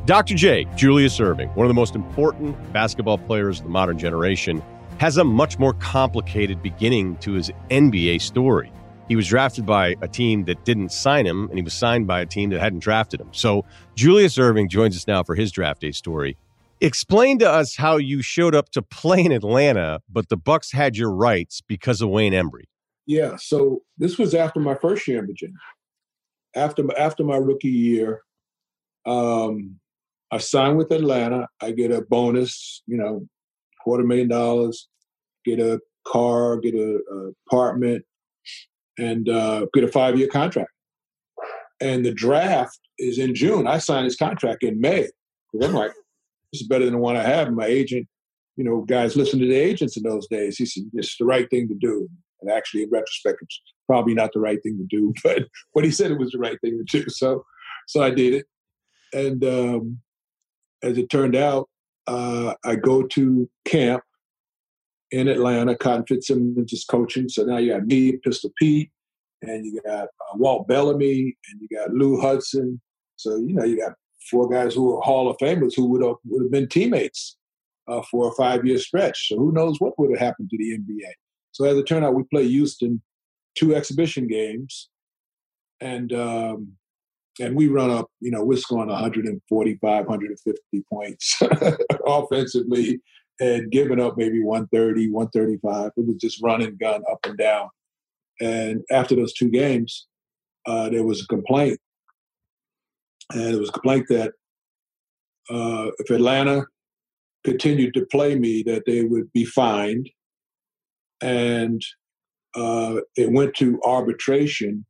Dr. 0.05 0.35
J, 0.35 0.67
Julius 0.75 1.17
Erving, 1.17 1.55
one 1.55 1.65
of 1.65 1.67
the 1.67 1.73
most 1.73 1.95
important 1.95 2.55
basketball 2.71 3.17
players 3.17 3.57
of 3.59 3.65
the 3.65 3.71
modern 3.71 3.97
generation, 3.97 4.61
has 4.99 5.17
a 5.17 5.23
much 5.23 5.57
more 5.57 5.73
complicated 5.73 6.61
beginning 6.61 7.17
to 7.17 7.33
his 7.33 7.51
NBA 7.71 8.21
story. 8.21 8.71
He 9.07 9.15
was 9.15 9.27
drafted 9.27 9.65
by 9.65 9.95
a 10.01 10.07
team 10.07 10.45
that 10.45 10.65
didn't 10.65 10.91
sign 10.91 11.25
him, 11.25 11.47
and 11.49 11.57
he 11.57 11.61
was 11.61 11.73
signed 11.73 12.07
by 12.07 12.21
a 12.21 12.25
team 12.25 12.49
that 12.49 12.59
hadn't 12.59 12.79
drafted 12.79 13.21
him. 13.21 13.29
So 13.31 13.65
Julius 13.95 14.37
Erving 14.37 14.69
joins 14.69 14.95
us 14.95 15.07
now 15.07 15.23
for 15.23 15.35
his 15.35 15.51
draft 15.51 15.81
day 15.81 15.91
story. 15.91 16.37
Explain 16.81 17.39
to 17.39 17.49
us 17.49 17.75
how 17.75 17.97
you 17.97 18.21
showed 18.21 18.55
up 18.55 18.69
to 18.71 18.81
play 18.81 19.23
in 19.23 19.31
Atlanta, 19.31 20.01
but 20.09 20.29
the 20.29 20.37
Bucks 20.37 20.71
had 20.71 20.97
your 20.97 21.11
rights 21.11 21.61
because 21.61 22.01
of 22.01 22.09
Wayne 22.09 22.33
Embry. 22.33 22.63
Yeah, 23.05 23.35
so 23.37 23.83
this 23.97 24.17
was 24.17 24.33
after 24.33 24.59
my 24.59 24.75
first 24.75 25.07
year 25.07 25.19
in 25.19 25.27
Virginia. 25.27 25.55
After 26.55 26.83
after 26.97 27.23
my 27.23 27.37
rookie 27.37 27.67
year, 27.67 28.21
um, 29.05 29.79
I 30.31 30.39
signed 30.39 30.77
with 30.77 30.91
Atlanta. 30.91 31.47
I 31.61 31.71
get 31.71 31.91
a 31.91 32.01
bonus, 32.01 32.81
you 32.87 32.97
know, 32.97 33.27
quarter 33.83 34.03
million 34.03 34.27
dollars, 34.27 34.87
get 35.45 35.59
a 35.59 35.79
car, 36.05 36.57
get 36.57 36.73
a, 36.73 36.99
a 37.11 37.31
apartment, 37.47 38.03
and 38.97 39.29
uh, 39.29 39.65
get 39.73 39.83
a 39.83 39.87
five 39.87 40.17
year 40.17 40.27
contract. 40.27 40.71
And 41.81 42.05
the 42.05 42.13
draft 42.13 42.79
is 42.97 43.19
in 43.19 43.35
June. 43.35 43.67
I 43.67 43.79
signed 43.79 44.07
this 44.07 44.15
contract 44.15 44.63
in 44.63 44.79
May. 44.79 45.09
I'm 45.61 45.73
like, 45.73 45.91
this 46.51 46.61
is 46.61 46.67
better 46.67 46.85
than 46.85 46.93
the 46.93 46.99
one 46.99 47.17
I 47.17 47.23
have. 47.23 47.47
And 47.47 47.55
my 47.55 47.65
agent, 47.65 48.07
you 48.55 48.63
know, 48.63 48.81
guys 48.81 49.15
listen 49.15 49.39
to 49.39 49.47
the 49.47 49.55
agents 49.55 49.97
in 49.97 50.03
those 50.03 50.27
days. 50.27 50.57
He 50.57 50.65
said, 50.65 50.83
it's 50.93 51.17
the 51.17 51.25
right 51.25 51.49
thing 51.49 51.67
to 51.67 51.75
do. 51.75 52.07
And 52.41 52.51
actually, 52.51 52.83
in 52.83 52.89
retrospect, 52.89 53.39
it's 53.41 53.61
probably 53.87 54.13
not 54.13 54.31
the 54.33 54.39
right 54.39 54.61
thing 54.63 54.77
to 54.77 54.85
do, 54.95 55.13
but 55.23 55.47
but 55.73 55.83
he 55.83 55.91
said 55.91 56.11
it 56.11 56.19
was 56.19 56.31
the 56.31 56.39
right 56.39 56.59
thing 56.61 56.77
to 56.77 56.99
do. 57.03 57.09
So 57.09 57.45
so 57.87 58.01
I 58.01 58.09
did 58.09 58.33
it. 58.33 58.45
And 59.13 59.43
um, 59.45 59.99
as 60.83 60.97
it 60.97 61.09
turned 61.09 61.35
out, 61.35 61.69
uh, 62.07 62.53
I 62.63 62.75
go 62.75 63.03
to 63.03 63.49
camp 63.65 64.03
in 65.15 65.29
Atlanta. 65.29 65.75
Cotton 65.77 66.05
Fitzsimmons 66.05 66.73
is 66.73 66.83
coaching, 66.83 67.29
so 67.29 67.43
now 67.43 67.57
you 67.57 67.71
got 67.71 67.85
me, 67.85 68.17
Pistol 68.17 68.51
Pete, 68.59 68.91
and 69.41 69.65
you 69.65 69.81
got 69.81 70.03
uh, 70.03 70.35
Walt 70.35 70.67
Bellamy, 70.67 71.35
and 71.49 71.61
you 71.61 71.67
got 71.75 71.91
Lou 71.91 72.19
Hudson. 72.19 72.81
So 73.15 73.37
you 73.37 73.53
know 73.53 73.63
you 73.63 73.79
got 73.79 73.93
four 74.29 74.49
guys 74.49 74.73
who 74.75 74.95
are 74.95 75.01
Hall 75.01 75.29
of 75.29 75.37
Famers 75.37 75.73
who 75.75 75.85
would 75.85 76.03
have 76.03 76.15
would 76.25 76.43
have 76.43 76.51
been 76.51 76.67
teammates 76.67 77.37
uh, 77.87 78.01
for 78.11 78.27
a 78.27 78.35
five 78.35 78.65
year 78.65 78.77
stretch. 78.77 79.29
So 79.29 79.37
who 79.37 79.53
knows 79.53 79.79
what 79.79 79.97
would 79.97 80.11
have 80.11 80.19
happened 80.19 80.49
to 80.49 80.57
the 80.57 80.77
NBA? 80.77 81.11
So 81.53 81.63
as 81.63 81.77
it 81.77 81.87
turned 81.87 82.03
out, 82.03 82.13
we 82.13 82.23
played 82.23 82.49
Houston 82.49 83.01
two 83.57 83.73
exhibition 83.73 84.27
games, 84.27 84.89
and 85.79 86.11
um, 86.11 86.73
and 87.39 87.55
we 87.55 87.67
run 87.67 87.89
up, 87.89 88.09
you 88.19 88.31
know, 88.31 88.43
we're 88.43 88.57
scoring 88.57 88.89
145, 88.89 90.05
150 90.07 90.83
points 90.89 91.41
offensively 92.05 92.99
and 93.39 93.71
giving 93.71 93.99
up 93.99 94.17
maybe 94.17 94.41
130, 94.41 95.11
135. 95.11 95.91
It 95.97 96.07
was 96.07 96.15
just 96.17 96.41
running 96.41 96.77
gun 96.77 97.03
up 97.11 97.19
and 97.25 97.37
down. 97.37 97.69
And 98.39 98.81
after 98.91 99.15
those 99.15 99.33
two 99.33 99.49
games, 99.49 100.07
uh, 100.65 100.89
there 100.89 101.03
was 101.03 101.21
a 101.21 101.27
complaint. 101.27 101.79
And 103.33 103.55
it 103.55 103.59
was 103.59 103.69
a 103.69 103.73
complaint 103.73 104.05
that 104.09 104.33
uh, 105.49 105.91
if 105.99 106.09
Atlanta 106.09 106.65
continued 107.43 107.93
to 107.93 108.05
play 108.07 108.35
me, 108.35 108.63
that 108.63 108.83
they 108.85 109.03
would 109.03 109.31
be 109.33 109.45
fined. 109.45 110.09
And 111.21 111.81
uh, 112.55 112.97
it 113.15 113.31
went 113.31 113.55
to 113.55 113.79
arbitration 113.83 114.85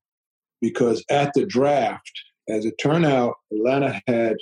because 0.61 1.03
at 1.09 1.31
the 1.33 1.45
draft, 1.45 2.11
as 2.47 2.65
it 2.65 2.75
turned 2.81 3.05
out, 3.05 3.35
Atlanta 3.51 4.01
had, 4.07 4.37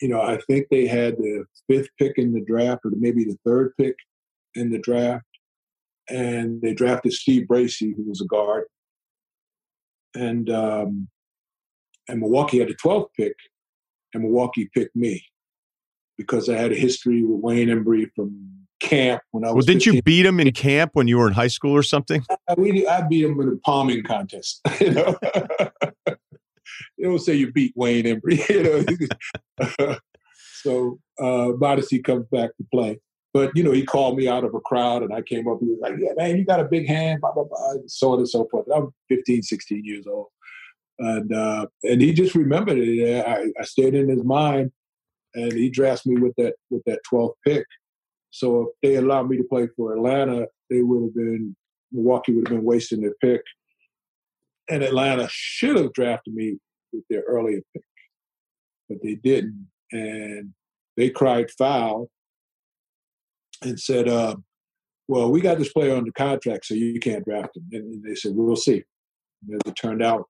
you 0.00 0.08
know, 0.08 0.20
I 0.20 0.38
think 0.46 0.66
they 0.70 0.86
had 0.86 1.16
the 1.16 1.44
fifth 1.68 1.88
pick 1.98 2.18
in 2.18 2.32
the 2.32 2.44
draft, 2.44 2.80
or 2.84 2.92
maybe 2.96 3.24
the 3.24 3.38
third 3.44 3.72
pick 3.76 3.96
in 4.54 4.70
the 4.70 4.78
draft, 4.78 5.24
and 6.08 6.60
they 6.62 6.74
drafted 6.74 7.12
Steve 7.12 7.46
Bracey, 7.48 7.94
who 7.96 8.04
was 8.08 8.20
a 8.20 8.26
guard, 8.26 8.64
and 10.14 10.48
um, 10.50 11.08
and 12.08 12.20
Milwaukee 12.20 12.58
had 12.58 12.68
the 12.68 12.74
twelfth 12.74 13.10
pick, 13.16 13.34
and 14.14 14.22
Milwaukee 14.22 14.70
picked 14.74 14.96
me 14.96 15.24
because 16.16 16.48
I 16.48 16.56
had 16.56 16.72
a 16.72 16.76
history 16.76 17.22
with 17.22 17.40
Wayne 17.40 17.68
Embry 17.68 18.08
from 18.14 18.58
camp 18.80 19.22
when 19.30 19.44
I 19.44 19.48
was. 19.48 19.54
Well, 19.54 19.66
didn't 19.66 19.84
15. 19.84 19.94
you 19.94 20.02
beat 20.02 20.26
him 20.26 20.40
in 20.40 20.52
camp 20.52 20.90
when 20.94 21.08
you 21.08 21.18
were 21.18 21.26
in 21.26 21.34
high 21.34 21.48
school 21.48 21.72
or 21.72 21.82
something? 21.82 22.24
I, 22.48 22.54
we, 22.58 22.86
I 22.86 23.02
beat 23.02 23.24
him 23.24 23.40
in 23.40 23.48
a 23.48 23.56
palming 23.56 24.02
contest. 24.02 24.60
You 24.80 24.92
know. 24.92 25.18
they 26.96 27.04
don't 27.04 27.18
say 27.18 27.34
you 27.34 27.52
beat 27.52 27.72
Wayne 27.76 28.04
Embry. 28.04 28.38
You 28.48 29.86
know? 29.88 29.96
so 30.62 30.98
uh, 31.20 31.52
Modesty 31.58 32.00
comes 32.00 32.26
back 32.30 32.56
to 32.56 32.66
play. 32.72 33.00
But, 33.34 33.52
you 33.54 33.62
know, 33.62 33.72
he 33.72 33.84
called 33.84 34.16
me 34.16 34.26
out 34.26 34.44
of 34.44 34.54
a 34.54 34.60
crowd 34.60 35.02
and 35.02 35.12
I 35.12 35.22
came 35.22 35.46
up. 35.48 35.58
He 35.60 35.66
was 35.66 35.78
like, 35.80 35.94
yeah, 35.98 36.12
man, 36.16 36.36
you 36.38 36.44
got 36.44 36.60
a 36.60 36.64
big 36.64 36.88
hand, 36.88 37.20
blah, 37.20 37.32
blah, 37.32 37.44
blah, 37.44 37.72
and 37.72 37.90
so 37.90 38.12
on 38.12 38.18
and 38.18 38.28
so 38.28 38.48
forth. 38.50 38.66
I'm 38.74 38.92
15, 39.08 39.42
16 39.42 39.84
years 39.84 40.06
old. 40.06 40.28
And 40.98 41.32
uh, 41.32 41.66
and 41.84 42.02
he 42.02 42.12
just 42.12 42.34
remembered 42.34 42.78
it. 42.78 43.24
I, 43.24 43.44
I 43.60 43.64
stayed 43.64 43.94
in 43.94 44.08
his 44.08 44.24
mind 44.24 44.72
and 45.34 45.52
he 45.52 45.70
drafted 45.70 46.12
me 46.12 46.20
with 46.20 46.34
that 46.38 46.54
with 46.70 46.82
that 46.86 47.00
12th 47.12 47.34
pick. 47.46 47.64
So 48.30 48.62
if 48.62 48.68
they 48.82 48.96
allowed 48.96 49.28
me 49.28 49.36
to 49.36 49.44
play 49.44 49.68
for 49.76 49.94
Atlanta, 49.94 50.48
they 50.70 50.82
would 50.82 51.04
have 51.04 51.14
been 51.14 51.54
Milwaukee 51.92 52.34
would 52.34 52.48
have 52.48 52.56
been 52.56 52.64
wasting 52.64 53.00
their 53.00 53.14
pick. 53.20 53.42
And 54.68 54.82
Atlanta 54.82 55.28
should 55.30 55.76
have 55.76 55.92
drafted 55.92 56.34
me 56.34 56.58
with 56.92 57.04
their 57.08 57.22
earlier 57.22 57.60
pick, 57.72 57.84
but 58.88 58.98
they 59.02 59.14
didn't. 59.16 59.68
And 59.92 60.52
they 60.96 61.10
cried 61.10 61.50
foul 61.50 62.10
and 63.62 63.78
said, 63.78 64.08
uh, 64.08 64.36
well, 65.06 65.30
we 65.30 65.40
got 65.40 65.58
this 65.58 65.72
player 65.72 65.98
the 66.04 66.12
contract, 66.12 66.66
so 66.66 66.74
you 66.74 67.00
can't 67.00 67.24
draft 67.24 67.56
him. 67.56 67.66
And 67.72 68.04
they 68.04 68.14
said, 68.14 68.32
we'll 68.34 68.56
see. 68.56 68.84
And 69.46 69.54
as 69.54 69.70
it 69.70 69.74
turned 69.74 70.02
out, 70.02 70.24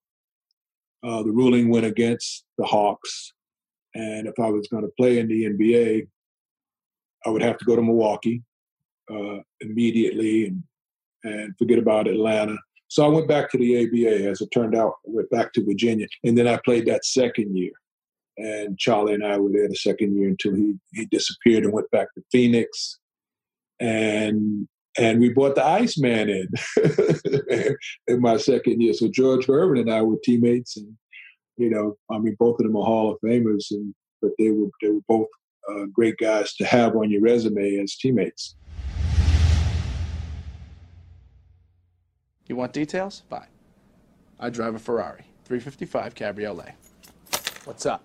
uh, 1.05 1.23
the 1.23 1.33
ruling 1.33 1.69
went 1.69 1.87
against 1.87 2.45
the 2.59 2.65
Hawks. 2.65 3.33
And 3.95 4.29
if 4.29 4.39
I 4.39 4.51
was 4.51 4.69
going 4.69 4.85
to 4.85 4.93
play 4.97 5.19
in 5.19 5.29
the 5.29 5.45
NBA, 5.45 6.07
I 7.27 7.31
would 7.31 7.43
have 7.43 7.59
to 7.59 7.65
go 7.65 7.75
to 7.75 7.83
Milwaukee 7.83 8.43
uh, 9.11 9.39
immediately 9.61 10.47
and, 10.47 10.63
and 11.25 11.57
forget 11.59 11.79
about 11.79 12.07
Atlanta 12.07 12.57
so 12.89 13.05
I 13.05 13.09
went 13.09 13.29
back 13.29 13.51
to 13.51 13.59
the 13.59 13.85
ABA. 13.85 14.29
As 14.29 14.41
it 14.41 14.51
turned 14.51 14.75
out, 14.75 14.95
I 15.07 15.11
went 15.11 15.31
back 15.31 15.53
to 15.53 15.65
Virginia, 15.65 16.07
and 16.25 16.37
then 16.37 16.49
I 16.49 16.59
played 16.65 16.87
that 16.87 17.05
second 17.05 17.57
year. 17.57 17.73
And 18.39 18.79
Charlie 18.79 19.15
and 19.15 19.27
I 19.27 19.37
were 19.39 19.51
there 19.53 19.69
the 19.69 19.75
second 19.75 20.17
year 20.17 20.29
until 20.29 20.55
he 20.55 20.75
he 20.93 21.07
disappeared 21.07 21.65
and 21.65 21.73
went 21.73 21.91
back 21.91 22.09
to 22.15 22.23
Phoenix. 22.33 22.99
And 23.79 24.67
and 24.99 25.21
we 25.21 25.29
brought 25.29 25.55
the 25.55 25.65
Iceman 25.65 26.29
in 26.29 26.49
in 28.09 28.21
my 28.21 28.39
second 28.39 28.81
year. 28.81 28.95
So 28.95 29.09
George 29.09 29.47
Gervin 29.47 29.81
and 29.81 29.93
I 29.93 30.03
were 30.03 30.17
teammates, 30.25 30.77
and 30.77 30.97
you 31.57 31.69
know, 31.69 31.97
I 32.11 32.19
mean, 32.19 32.37
both 32.39 32.59
of 32.59 32.67
them 32.67 32.77
are 32.77 32.85
Hall 32.85 33.13
of 33.13 33.21
Famers, 33.21 33.71
and 33.71 33.95
but 34.23 34.31
they 34.39 34.51
were 34.51 34.71
they 34.81 34.89
were 34.89 35.01
both 35.09 35.29
uh, 35.71 35.85
great 35.93 36.17
guys 36.17 36.55
to 36.55 36.65
have 36.65 36.97
on 36.97 37.11
your 37.11 37.21
resume 37.21 37.79
as 37.83 37.97
teammates. 37.97 38.57
You 42.49 42.57
want 42.57 42.73
details? 42.73 43.23
Fine. 43.29 43.47
I 44.41 44.49
drive 44.49 44.75
a 44.75 44.79
Ferrari, 44.79 45.25
355 45.45 46.15
Cabriolet. 46.15 46.73
What's 47.65 47.85
up? 47.85 48.03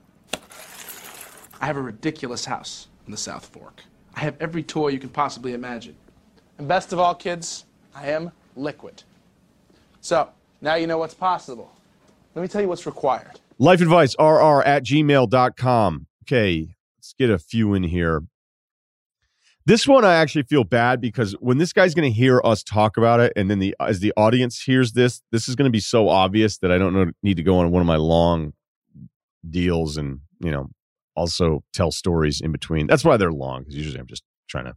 I 1.61 1.65
have 1.65 1.77
a 1.77 1.81
ridiculous 1.81 2.43
house 2.43 2.87
in 3.05 3.11
the 3.11 3.17
South 3.17 3.45
Fork. 3.45 3.81
I 4.15 4.19
have 4.19 4.35
every 4.41 4.61
toy 4.61 4.89
you 4.89 4.99
can 4.99 5.09
possibly 5.09 5.53
imagine. 5.53 5.95
And 6.57 6.67
best 6.67 6.91
of 6.91 6.99
all, 6.99 7.15
kids, 7.15 7.63
I 7.95 8.09
am 8.09 8.31
liquid. 8.57 9.03
So, 10.01 10.29
now 10.61 10.75
you 10.75 10.87
know 10.87 10.97
what's 10.97 11.13
possible. 11.13 11.71
Let 12.35 12.41
me 12.41 12.49
tell 12.49 12.61
you 12.61 12.67
what's 12.67 12.85
required. 12.85 13.39
Life 13.59 13.79
advice, 13.81 14.13
rr 14.19 14.61
at 14.63 14.83
gmail.com. 14.83 16.07
Okay, 16.23 16.75
let's 16.97 17.13
get 17.17 17.29
a 17.29 17.39
few 17.39 17.73
in 17.73 17.83
here. 17.83 18.23
This 19.65 19.87
one 19.87 20.03
I 20.03 20.15
actually 20.15 20.43
feel 20.43 20.65
bad 20.65 20.99
because 20.99 21.33
when 21.39 21.57
this 21.57 21.71
guy's 21.71 21.93
going 21.93 22.11
to 22.11 22.15
hear 22.15 22.41
us 22.43 22.63
talk 22.63 22.97
about 22.97 23.21
it, 23.21 23.31
and 23.35 23.49
then 23.49 23.59
the 23.59 23.75
as 23.79 24.01
the 24.01 24.11
audience 24.17 24.61
hears 24.61 24.91
this, 24.91 25.21
this 25.31 25.47
is 25.47 25.55
going 25.55 25.67
to 25.67 25.71
be 25.71 25.79
so 25.79 26.09
obvious 26.09 26.57
that 26.57 26.71
I 26.71 26.77
don't 26.77 26.93
know, 26.93 27.11
need 27.21 27.37
to 27.37 27.43
go 27.43 27.59
on 27.59 27.71
one 27.71 27.81
of 27.81 27.87
my 27.87 27.95
long 27.95 28.53
deals 29.49 29.97
and 29.97 30.19
you 30.39 30.51
know 30.51 30.69
also 31.15 31.63
tell 31.71 31.91
stories 31.91 32.41
in 32.41 32.51
between. 32.51 32.87
That's 32.87 33.05
why 33.05 33.17
they're 33.17 33.31
long 33.31 33.61
because 33.61 33.75
usually 33.75 33.99
I'm 33.99 34.07
just 34.07 34.23
trying 34.47 34.65
to 34.65 34.75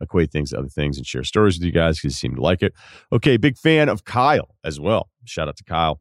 equate 0.00 0.32
things 0.32 0.50
to 0.50 0.58
other 0.58 0.68
things 0.68 0.96
and 0.96 1.06
share 1.06 1.22
stories 1.22 1.58
with 1.58 1.64
you 1.64 1.72
guys 1.72 1.98
because 1.98 2.14
you 2.14 2.28
seem 2.28 2.34
to 2.34 2.42
like 2.42 2.62
it. 2.62 2.72
Okay, 3.12 3.36
big 3.36 3.56
fan 3.56 3.88
of 3.88 4.04
Kyle 4.04 4.56
as 4.64 4.80
well. 4.80 5.10
Shout 5.24 5.48
out 5.48 5.56
to 5.58 5.64
Kyle. 5.64 6.00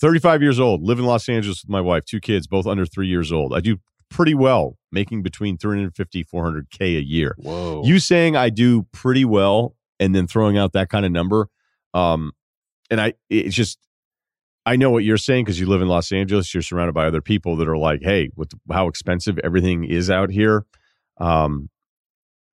35 0.00 0.40
years 0.40 0.58
old, 0.58 0.82
live 0.82 0.98
in 0.98 1.04
Los 1.04 1.28
Angeles 1.28 1.62
with 1.62 1.70
my 1.70 1.80
wife, 1.80 2.06
two 2.06 2.20
kids, 2.20 2.46
both 2.46 2.66
under 2.66 2.86
three 2.86 3.06
years 3.06 3.30
old. 3.30 3.54
I 3.54 3.60
do 3.60 3.78
pretty 4.08 4.34
well, 4.34 4.78
making 4.92 5.22
between 5.22 5.56
350, 5.58 6.24
400K 6.24 6.80
a 6.98 7.04
year. 7.04 7.34
Whoa. 7.38 7.82
You 7.84 7.98
saying 7.98 8.36
I 8.36 8.50
do 8.50 8.84
pretty 8.92 9.24
well 9.24 9.76
and 9.98 10.14
then 10.14 10.26
throwing 10.26 10.58
out 10.58 10.72
that 10.72 10.88
kind 10.88 11.04
of 11.04 11.12
number. 11.12 11.48
Um, 11.94 12.32
and 12.90 13.00
I, 13.00 13.14
it's 13.28 13.54
just, 13.54 13.78
I 14.66 14.76
know 14.76 14.90
what 14.90 15.04
you're 15.04 15.16
saying 15.16 15.44
because 15.44 15.58
you 15.58 15.66
live 15.66 15.82
in 15.82 15.88
Los 15.88 16.12
Angeles. 16.12 16.52
You're 16.52 16.62
surrounded 16.62 16.92
by 16.92 17.06
other 17.06 17.20
people 17.22 17.56
that 17.56 17.68
are 17.68 17.78
like, 17.78 18.00
hey, 18.02 18.30
with 18.36 18.50
how 18.70 18.88
expensive 18.88 19.38
everything 19.38 19.84
is 19.84 20.10
out 20.10 20.30
here. 20.30 20.66
Um, 21.18 21.70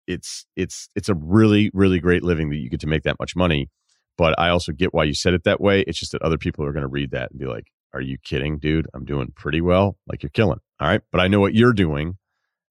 it's 0.06 0.46
it's 0.56 0.88
it's 0.94 1.08
a 1.08 1.14
really 1.14 1.70
really 1.74 1.98
great 1.98 2.22
living 2.22 2.50
that 2.50 2.56
you 2.56 2.70
get 2.70 2.80
to 2.80 2.86
make 2.86 3.02
that 3.02 3.18
much 3.18 3.34
money 3.34 3.68
but 4.16 4.38
i 4.38 4.48
also 4.48 4.72
get 4.72 4.94
why 4.94 5.04
you 5.04 5.14
said 5.14 5.34
it 5.34 5.44
that 5.44 5.60
way 5.60 5.80
it's 5.82 5.98
just 5.98 6.12
that 6.12 6.22
other 6.22 6.38
people 6.38 6.64
are 6.64 6.72
going 6.72 6.82
to 6.82 6.88
read 6.88 7.10
that 7.10 7.30
and 7.30 7.40
be 7.40 7.46
like 7.46 7.66
are 7.92 8.00
you 8.00 8.16
kidding 8.22 8.58
dude 8.58 8.86
i'm 8.94 9.04
doing 9.04 9.32
pretty 9.34 9.60
well 9.60 9.96
like 10.06 10.22
you're 10.22 10.30
killing 10.30 10.60
all 10.80 10.88
right 10.88 11.02
but 11.10 11.20
i 11.20 11.28
know 11.28 11.40
what 11.40 11.54
you're 11.54 11.72
doing 11.72 12.16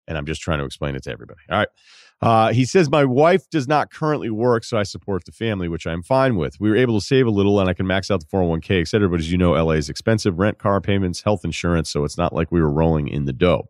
and 0.07 0.18
i'm 0.18 0.26
just 0.26 0.41
trying 0.41 0.60
to 0.60 0.65
explain 0.65 0.95
it 0.95 1.03
to 1.03 1.11
everybody. 1.11 1.40
All 1.49 1.57
right. 1.60 1.68
Uh, 2.22 2.53
he 2.53 2.64
says 2.64 2.90
my 2.90 3.03
wife 3.03 3.49
does 3.49 3.68
not 3.68 3.91
currently 3.91 4.30
work 4.30 4.64
so 4.64 4.77
i 4.77 4.84
support 4.84 5.26
the 5.26 5.32
family 5.32 5.68
which 5.68 5.86
i'm 5.86 6.02
fine 6.02 6.36
with. 6.36 6.60
We 6.60 6.69
were 6.69 6.77
able 6.77 6.99
to 6.99 7.06
save 7.06 7.27
a 7.27 7.32
little 7.32 7.60
and 7.60 7.69
i 7.69 7.73
can 7.73 7.86
max 7.88 8.10
out 8.10 8.22
the 8.22 8.26
401k 8.27 8.82
et 8.82 8.88
cetera 8.88 9.10
but 9.10 9.19
as 9.19 9.32
you 9.32 9.38
know 9.38 9.52
la 9.52 9.72
is 9.72 9.90
expensive. 9.90 10.40
Rent 10.40 10.57
car 10.57 10.80
payments 10.82 11.22
health 11.22 11.44
insurance 11.44 11.90
so 11.90 12.03
it's 12.03 12.18
not 12.18 12.34
like 12.34 12.52
we 12.52 12.61
were 12.61 12.72
rolling 12.72 13.07
in 13.07 13.26
the 13.26 13.34
dough 13.34 13.69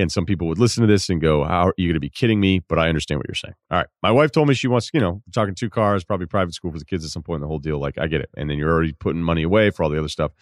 and 0.00 0.10
some 0.10 0.26
people 0.26 0.48
would 0.48 0.58
listen 0.58 0.80
to 0.80 0.86
this 0.86 1.08
and 1.08 1.20
go, 1.20 1.44
How 1.44 1.68
are 1.68 1.74
you 1.76 1.88
going 1.88 1.94
to 1.94 2.00
be 2.00 2.10
kidding 2.10 2.40
me? 2.40 2.60
But 2.60 2.78
I 2.78 2.88
understand 2.88 3.18
what 3.18 3.28
you're 3.28 3.34
saying. 3.34 3.54
All 3.70 3.78
right. 3.78 3.86
My 4.02 4.10
wife 4.10 4.32
told 4.32 4.48
me 4.48 4.54
she 4.54 4.66
wants, 4.66 4.90
you 4.92 5.00
know, 5.00 5.22
talking 5.32 5.54
two 5.54 5.70
cars, 5.70 6.04
probably 6.04 6.26
private 6.26 6.54
school 6.54 6.72
for 6.72 6.78
the 6.78 6.84
kids 6.84 7.04
at 7.04 7.10
some 7.10 7.22
point 7.22 7.36
in 7.36 7.42
the 7.42 7.48
whole 7.48 7.58
deal. 7.58 7.78
Like, 7.78 7.98
I 7.98 8.06
get 8.06 8.20
it. 8.20 8.30
And 8.36 8.50
then 8.50 8.58
you're 8.58 8.70
already 8.70 8.92
putting 8.92 9.22
money 9.22 9.42
away 9.42 9.70
for 9.70 9.82
all 9.84 9.90
the 9.90 9.98
other 9.98 10.08
stuff. 10.08 10.32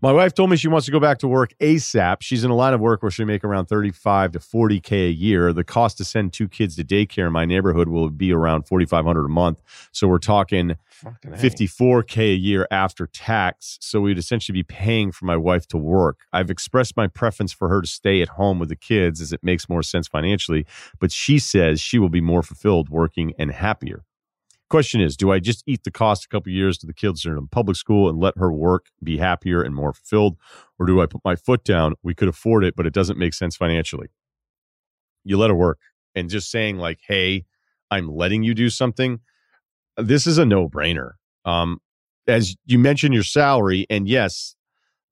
My 0.00 0.12
wife 0.12 0.34
told 0.34 0.50
me 0.50 0.56
she 0.56 0.68
wants 0.68 0.86
to 0.86 0.92
go 0.92 1.00
back 1.00 1.18
to 1.18 1.28
work 1.28 1.54
ASAP. 1.60 2.18
She's 2.20 2.44
in 2.44 2.50
a 2.50 2.56
line 2.56 2.74
of 2.74 2.80
work 2.80 3.02
where 3.02 3.10
she'll 3.10 3.26
make 3.26 3.44
around 3.44 3.66
35 3.66 4.32
to 4.32 4.38
40K 4.38 5.08
a 5.08 5.12
year. 5.12 5.52
The 5.52 5.64
cost 5.64 5.98
to 5.98 6.04
send 6.04 6.32
two 6.32 6.48
kids 6.48 6.76
to 6.76 6.84
daycare 6.84 7.26
in 7.26 7.32
my 7.32 7.44
neighborhood 7.44 7.88
will 7.88 8.10
be 8.10 8.32
around 8.32 8.68
4,500 8.68 9.24
a 9.24 9.28
month. 9.28 9.62
So 9.92 10.06
we're 10.06 10.18
talking. 10.18 10.76
54k 11.24 12.18
a. 12.18 12.34
year 12.34 12.66
after 12.70 13.06
tax 13.06 13.78
so 13.80 14.00
we'd 14.00 14.18
essentially 14.18 14.54
be 14.54 14.62
paying 14.62 15.12
for 15.12 15.24
my 15.24 15.36
wife 15.36 15.66
to 15.68 15.76
work. 15.76 16.20
I've 16.32 16.50
expressed 16.50 16.96
my 16.96 17.06
preference 17.06 17.52
for 17.52 17.68
her 17.68 17.80
to 17.80 17.86
stay 17.86 18.22
at 18.22 18.30
home 18.30 18.58
with 18.58 18.68
the 18.68 18.76
kids 18.76 19.20
as 19.20 19.32
it 19.32 19.42
makes 19.42 19.68
more 19.68 19.82
sense 19.82 20.08
financially 20.08 20.66
but 20.98 21.12
she 21.12 21.38
says 21.38 21.80
she 21.80 21.98
will 21.98 22.08
be 22.08 22.20
more 22.20 22.42
fulfilled 22.42 22.88
working 22.88 23.32
and 23.38 23.52
happier. 23.52 24.04
Question 24.68 25.00
is 25.00 25.16
do 25.16 25.30
i 25.30 25.38
just 25.38 25.62
eat 25.66 25.84
the 25.84 25.90
cost 25.90 26.24
a 26.24 26.28
couple 26.28 26.50
years 26.52 26.78
to 26.78 26.86
the 26.86 26.94
kids 26.94 27.24
in 27.24 27.48
public 27.48 27.76
school 27.76 28.08
and 28.08 28.18
let 28.18 28.36
her 28.38 28.52
work 28.52 28.86
be 29.02 29.18
happier 29.18 29.62
and 29.62 29.74
more 29.74 29.92
fulfilled? 29.92 30.36
Or 30.78 30.86
do 30.86 31.00
i 31.00 31.06
put 31.06 31.22
my 31.24 31.36
foot 31.36 31.64
down? 31.64 31.94
We 32.02 32.14
could 32.14 32.28
afford 32.28 32.64
it 32.64 32.74
but 32.76 32.86
it 32.86 32.94
doesn't 32.94 33.18
make 33.18 33.34
sense 33.34 33.56
financially. 33.56 34.08
You 35.24 35.38
let 35.38 35.50
her 35.50 35.56
work 35.56 35.80
and 36.16 36.30
just 36.30 36.50
saying 36.50 36.78
like 36.78 36.98
hey 37.06 37.44
i'm 37.90 38.08
letting 38.08 38.42
you 38.42 38.54
do 38.54 38.68
something 38.68 39.20
this 39.96 40.26
is 40.26 40.38
a 40.38 40.44
no 40.44 40.68
brainer. 40.68 41.12
Um, 41.44 41.78
as 42.26 42.56
you 42.66 42.78
mentioned 42.78 43.14
your 43.14 43.22
salary, 43.22 43.86
and 43.88 44.08
yes, 44.08 44.56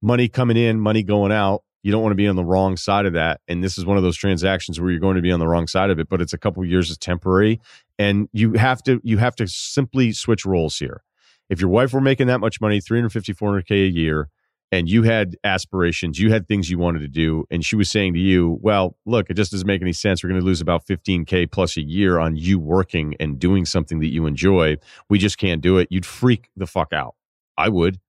money 0.02 0.28
coming 0.28 0.56
in, 0.56 0.80
money 0.80 1.02
going 1.02 1.32
out. 1.32 1.62
You 1.82 1.92
don't 1.92 2.02
want 2.02 2.12
to 2.12 2.16
be 2.16 2.26
on 2.26 2.36
the 2.36 2.44
wrong 2.44 2.76
side 2.78 3.04
of 3.04 3.12
that. 3.12 3.40
And 3.46 3.62
this 3.62 3.76
is 3.76 3.84
one 3.84 3.98
of 3.98 4.02
those 4.02 4.16
transactions 4.16 4.80
where 4.80 4.90
you're 4.90 5.00
going 5.00 5.16
to 5.16 5.22
be 5.22 5.30
on 5.30 5.38
the 5.38 5.46
wrong 5.46 5.66
side 5.66 5.90
of 5.90 5.98
it, 5.98 6.08
but 6.08 6.22
it's 6.22 6.32
a 6.32 6.38
couple 6.38 6.64
years 6.64 6.90
is 6.90 6.96
temporary. 6.96 7.60
And 7.98 8.28
you 8.32 8.54
have 8.54 8.82
to 8.84 9.00
you 9.04 9.18
have 9.18 9.36
to 9.36 9.46
simply 9.46 10.12
switch 10.12 10.46
roles 10.46 10.78
here. 10.78 11.02
If 11.50 11.60
your 11.60 11.68
wife 11.68 11.92
were 11.92 12.00
making 12.00 12.26
that 12.28 12.40
much 12.40 12.60
money, 12.60 12.80
350, 12.80 13.34
400K 13.34 13.86
a 13.86 13.90
year, 13.90 14.30
and 14.74 14.88
you 14.88 15.04
had 15.04 15.36
aspirations, 15.44 16.18
you 16.18 16.32
had 16.32 16.48
things 16.48 16.68
you 16.68 16.78
wanted 16.78 16.98
to 17.00 17.08
do, 17.08 17.44
and 17.48 17.64
she 17.64 17.76
was 17.76 17.88
saying 17.88 18.14
to 18.14 18.18
you, 18.18 18.58
Well, 18.60 18.96
look, 19.06 19.30
it 19.30 19.34
just 19.34 19.52
doesn't 19.52 19.66
make 19.66 19.80
any 19.80 19.92
sense. 19.92 20.22
We're 20.22 20.30
going 20.30 20.40
to 20.40 20.46
lose 20.46 20.60
about 20.60 20.84
15K 20.86 21.50
plus 21.50 21.76
a 21.76 21.82
year 21.82 22.18
on 22.18 22.36
you 22.36 22.58
working 22.58 23.14
and 23.20 23.38
doing 23.38 23.64
something 23.64 24.00
that 24.00 24.12
you 24.12 24.26
enjoy. 24.26 24.76
We 25.08 25.18
just 25.18 25.38
can't 25.38 25.62
do 25.62 25.78
it. 25.78 25.88
You'd 25.90 26.04
freak 26.04 26.48
the 26.56 26.66
fuck 26.66 26.92
out. 26.92 27.14
I 27.56 27.68
would. 27.68 28.00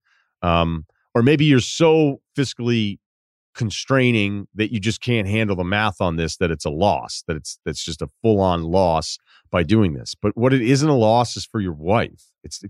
Um, 0.41 0.85
or 1.13 1.21
maybe 1.21 1.45
you're 1.45 1.59
so 1.59 2.21
fiscally 2.37 2.97
constraining 3.53 4.47
that 4.55 4.73
you 4.73 4.79
just 4.79 4.99
can't 4.99 5.27
handle 5.27 5.55
the 5.55 5.63
math 5.63 6.01
on 6.01 6.17
this 6.17 6.35
that 6.37 6.51
it's 6.51 6.65
a 6.65 6.69
loss 6.69 7.23
that 7.25 7.37
it's 7.37 7.57
that's 7.63 7.85
just 7.85 8.01
a 8.01 8.09
full-on 8.21 8.63
loss 8.63 9.17
by 9.49 9.63
doing 9.63 9.93
this 9.93 10.13
but 10.13 10.35
what 10.35 10.53
it 10.53 10.61
isn't 10.61 10.89
a 10.89 10.93
loss 10.93 11.37
is 11.37 11.45
for 11.45 11.61
your 11.61 11.71
wife 11.71 12.33
it's 12.43 12.61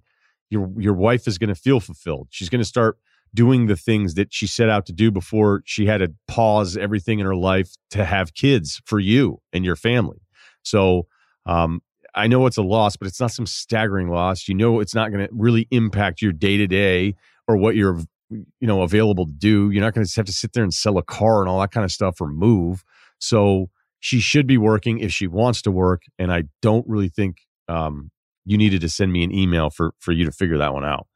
your 0.52 0.72
your 0.78 0.94
wife 0.94 1.28
is 1.28 1.40
going 1.40 1.48
to 1.48 1.56
feel 1.56 1.80
fulfilled 1.80 2.28
she's 2.30 2.50
going 2.50 2.62
to 2.62 2.68
start 2.68 3.00
doing 3.36 3.68
the 3.68 3.76
things 3.76 4.16
that 4.16 4.34
she 4.34 4.48
set 4.48 4.70
out 4.70 4.86
to 4.88 4.94
do 4.94 5.12
before 5.12 5.62
she 5.66 5.86
had 5.86 6.00
to 6.00 6.12
pause 6.28 6.76
everything 6.76 7.20
in 7.20 7.26
her 7.26 7.36
life 7.36 7.76
to 7.92 8.06
have 8.06 8.34
kids 8.34 8.82
for 8.86 9.00
you 9.00 9.40
and 9.54 9.64
your 9.64 9.76
family. 9.76 10.18
So 10.64 11.08
um, 11.46 11.82
I 12.16 12.28
know 12.28 12.48
it's 12.48 12.58
a 12.58 12.64
loss, 12.64 12.96
but 12.96 13.08
it's 13.08 13.20
not 13.20 13.32
some 13.32 13.46
staggering 13.46 14.10
loss. 14.10 14.48
You 14.48 14.56
know, 14.56 14.80
it's 14.80 14.96
not 14.96 15.12
going 15.12 15.28
to 15.28 15.34
really 15.34 15.68
impact 15.70 16.22
your 16.22 16.32
day 16.32 16.58
to 16.58 16.66
day 16.66 17.16
or 17.48 17.58
what 17.58 17.76
you're 17.76 18.00
you 18.30 18.68
know 18.68 18.82
available 18.82 19.26
to 19.26 19.32
do. 19.32 19.70
You're 19.70 19.84
not 19.84 19.94
going 19.94 20.06
to 20.06 20.14
have 20.16 20.26
to 20.26 20.34
sit 20.34 20.54
there 20.54 20.64
and 20.64 20.74
sell 20.74 20.98
a 20.98 21.04
car 21.04 21.42
and 21.42 21.50
all 21.50 21.60
that 21.60 21.72
kind 21.72 21.86
of 21.86 21.92
stuff 21.92 22.20
or 22.20 22.28
move. 22.28 22.84
So 23.20 23.70
she 24.00 24.20
should 24.20 24.48
be 24.48 24.58
working 24.58 25.00
if 25.00 25.12
she 25.12 25.28
wants 25.28 25.62
to 25.64 25.72
work, 25.72 26.04
and 26.18 26.32
I 26.32 26.44
don't 26.62 26.88
really 26.88 27.10
think 27.10 27.38
um, 27.68 28.12
you 28.46 28.58
needed 28.58 28.82
to 28.82 28.90
send 28.90 29.12
me 29.12 29.24
an 29.24 29.34
email 29.34 29.70
for 29.70 29.94
for 30.00 30.12
you 30.12 30.26
to 30.26 30.32
figure 30.32 30.58
that 30.58 30.74
one 30.74 30.86
out. 30.86 31.08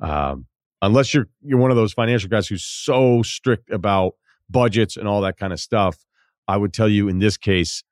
Um, 0.00 0.46
unless 0.84 1.14
you're 1.14 1.28
you're 1.42 1.58
one 1.58 1.70
of 1.70 1.76
those 1.76 1.92
financial 1.92 2.28
guys 2.28 2.46
who's 2.48 2.64
so 2.64 3.22
strict 3.22 3.70
about 3.70 4.12
budgets 4.50 4.96
and 4.96 5.08
all 5.08 5.20
that 5.20 5.36
kind 5.36 5.52
of 5.52 5.60
stuff 5.60 5.96
i 6.48 6.56
would 6.56 6.72
tell 6.72 6.88
you 6.88 7.08
in 7.08 7.18
this 7.18 7.36
case 7.36 7.82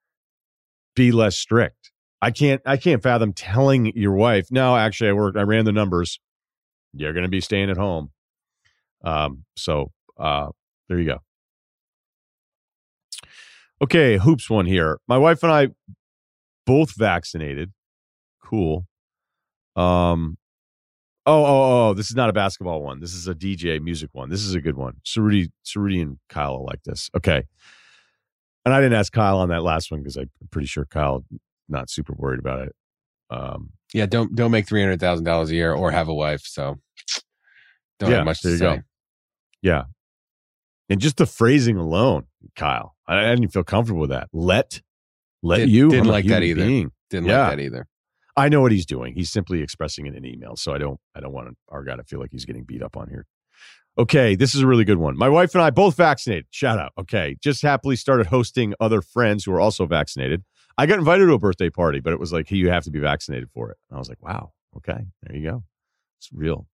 be 0.95 1.13
less 1.13 1.37
strict. 1.37 1.91
I 2.21 2.31
can't 2.31 2.63
i 2.65 2.77
can't 2.77 3.03
fathom 3.03 3.33
telling 3.33 3.93
your 3.97 4.13
wife 4.13 4.49
no 4.51 4.77
actually 4.77 5.11
i 5.11 5.13
worked 5.13 5.37
i 5.37 5.43
ran 5.43 5.65
the 5.65 5.73
numbers. 5.73 6.21
You're 6.95 7.13
going 7.13 7.25
to 7.25 7.31
be 7.31 7.41
staying 7.41 7.71
at 7.71 7.77
home. 7.77 8.11
Um 9.05 9.45
so 9.57 9.91
uh 10.19 10.49
there 10.89 10.99
you 10.99 11.07
go. 11.07 11.19
Okay 13.83 14.19
hoops 14.19 14.49
one 14.49 14.67
here. 14.67 15.01
My 15.09 15.19
wife 15.19 15.43
and 15.43 15.51
i 15.51 15.69
both 16.65 16.95
vaccinated. 16.97 17.73
Cool. 18.45 18.87
Um 19.75 20.39
Oh, 21.25 21.45
oh, 21.45 21.89
oh! 21.91 21.95
This 21.95 22.11
is 22.11 22.17
not 22.17 22.31
a 22.31 22.33
basketball 22.33 22.83
one. 22.83 22.99
This 23.01 23.15
is 23.15 23.29
a 23.29 23.35
DJ 23.35 23.81
music 23.81 24.11
one. 24.13 24.29
This 24.29 24.45
is 24.45 24.55
a 24.57 24.61
good 24.61 24.77
one. 24.77 24.95
Cerruti, 25.05 25.51
Cerruti, 25.65 26.03
and 26.03 26.19
Kyle 26.29 26.65
like 26.65 26.83
this. 26.85 27.11
Okay. 27.17 27.45
And 28.65 28.75
I 28.75 28.81
didn't 28.81 28.99
ask 28.99 29.13
Kyle 29.13 29.39
on 29.39 29.49
that 29.51 29.63
last 29.63 29.91
one 29.91 30.01
because 30.01 30.17
I'm 30.17 30.31
pretty 30.51 30.67
sure 30.67 30.85
Kyle 30.85 31.25
not 31.69 31.91
super 31.91 32.13
worried 32.13 32.41
about 32.41 32.61
it. 32.67 32.75
Um, 33.31 33.71
yeah, 33.95 34.07
don't 34.07 34.35
don't 34.35 34.51
make 34.51 34.67
three 34.67 34.81
hundred 34.81 34.99
thousand 35.01 35.25
dollars 35.25 35.51
a 35.51 35.55
year 35.55 35.73
or 35.73 35.91
have 35.93 36.09
a 36.09 36.15
wife. 36.15 36.43
So 36.45 36.79
don't 38.01 38.11
yeah, 38.11 38.17
have 38.17 38.25
much 38.25 38.43
there 38.43 38.51
to 38.51 38.65
you 38.65 38.71
say. 38.71 38.77
go. 38.79 38.83
Yeah, 39.63 39.85
and 40.89 41.01
just 41.01 41.17
the 41.19 41.27
phrasing 41.27 41.77
alone, 41.77 42.27
Kyle, 42.57 42.97
I, 43.07 43.27
I 43.31 43.35
didn't 43.37 43.53
feel 43.53 43.63
comfortable 43.65 44.01
with 44.01 44.11
that. 44.11 44.29
Let, 44.33 44.83
let 45.43 45.59
Did- 45.59 45.71
you. 45.71 45.89
didn't 45.89 46.07
like 46.09 46.27
that 46.27 46.43
either. 46.43 46.65
being. 46.65 46.91
Didn't 47.11 47.27
Yeah. 47.29 47.47
like 47.49 47.59
that 47.59 47.63
either. 47.63 47.87
I 48.37 48.49
know 48.49 48.61
what 48.61 48.73
he's 48.73 48.87
doing. 48.87 49.15
He's 49.15 49.31
simply 49.31 49.63
expressing 49.63 50.07
it 50.07 50.15
in 50.15 50.25
email. 50.25 50.57
So 50.57 50.73
I 50.73 50.79
don't 50.79 50.99
I 51.15 51.21
don't 51.21 51.33
want 51.33 51.57
our 51.69 51.85
guy 51.85 51.97
to 51.97 52.05
feel 52.05 52.21
like 52.21 52.31
he's 52.31 52.45
getting 52.45 52.65
beat 52.65 52.83
up 52.83 52.97
on 52.97 53.09
here. 53.09 53.27
Okay, 53.99 54.35
this 54.35 54.55
is 54.55 54.63
a 54.63 54.67
really 54.67 54.85
good 54.85 54.97
one. 54.97 55.19
My 55.19 55.29
wife 55.29 55.55
and 55.55 55.63
I 55.63 55.69
both 55.69 55.97
vaccinated. 55.97 56.47
Shout 56.51 56.79
out. 56.79 56.93
Okay. 56.99 57.37
Just 57.43 57.61
happily 57.61 57.95
started 57.95 58.27
hosting 58.27 58.73
other 58.81 59.03
friends 59.03 59.45
who 59.45 59.53
are 59.53 59.61
also 59.61 59.85
vaccinated. 59.85 60.45
I 60.79 60.87
got 60.87 60.99
invited 60.99 61.27
to 61.27 61.35
a 61.35 61.39
birthday 61.39 61.69
party, 61.69 62.01
but 62.01 62.15
it 62.15 62.19
was 62.19 62.33
like, 62.33 62.49
hey, 62.49 62.57
you 62.57 62.71
have 62.71 62.85
to 62.85 62.91
be 62.91 62.99
vaccinated 62.99 63.51
for 63.51 63.71
it. 63.71 63.77
And 63.91 63.97
I 63.97 63.99
was 63.99 64.09
like, 64.09 64.23
wow, 64.23 64.53
okay, 64.79 65.05
there 65.23 65.37
you 65.37 65.51
go. 65.51 65.65
It's 66.19 66.31
real, 66.33 66.67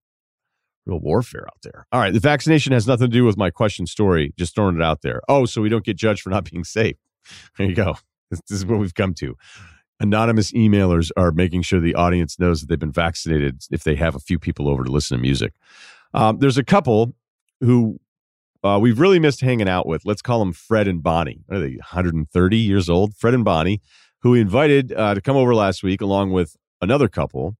real 0.84 1.00
warfare 1.00 1.46
out 1.46 1.62
there. 1.62 1.86
All 1.90 2.00
right. 2.00 2.12
The 2.12 2.20
vaccination 2.20 2.74
has 2.74 2.86
nothing 2.86 3.06
to 3.06 3.12
do 3.12 3.24
with 3.24 3.38
my 3.38 3.48
question 3.48 3.86
story. 3.86 4.34
Just 4.36 4.54
throwing 4.54 4.76
it 4.76 4.82
out 4.82 5.00
there. 5.00 5.22
Oh, 5.26 5.46
so 5.46 5.62
we 5.62 5.70
don't 5.70 5.84
get 5.84 5.96
judged 5.96 6.20
for 6.20 6.28
not 6.28 6.50
being 6.50 6.64
safe. 6.64 6.96
There 7.56 7.66
you 7.66 7.74
go. 7.74 7.96
This, 8.30 8.40
this 8.42 8.58
is 8.58 8.66
what 8.66 8.78
we've 8.78 8.94
come 8.94 9.14
to 9.14 9.36
anonymous 10.00 10.52
emailers 10.52 11.10
are 11.16 11.32
making 11.32 11.62
sure 11.62 11.80
the 11.80 11.94
audience 11.94 12.38
knows 12.38 12.60
that 12.60 12.68
they've 12.68 12.78
been 12.78 12.92
vaccinated 12.92 13.62
if 13.70 13.84
they 13.84 13.94
have 13.96 14.14
a 14.14 14.20
few 14.20 14.38
people 14.38 14.68
over 14.68 14.84
to 14.84 14.90
listen 14.90 15.16
to 15.16 15.22
music. 15.22 15.54
Um, 16.14 16.38
there's 16.38 16.58
a 16.58 16.64
couple 16.64 17.14
who 17.60 17.98
uh, 18.62 18.78
we've 18.80 18.98
really 18.98 19.18
missed 19.18 19.40
hanging 19.40 19.68
out 19.68 19.86
with. 19.86 20.04
Let's 20.04 20.22
call 20.22 20.40
them 20.40 20.52
Fred 20.52 20.88
and 20.88 21.02
Bonnie. 21.02 21.42
What 21.46 21.58
are 21.58 21.60
they, 21.60 21.76
130 21.76 22.56
years 22.56 22.88
old? 22.88 23.14
Fred 23.14 23.34
and 23.34 23.44
Bonnie, 23.44 23.80
who 24.20 24.32
we 24.32 24.40
invited 24.40 24.92
uh, 24.92 25.14
to 25.14 25.20
come 25.20 25.36
over 25.36 25.54
last 25.54 25.82
week 25.82 26.00
along 26.00 26.32
with 26.32 26.56
another 26.80 27.08
couple. 27.08 27.56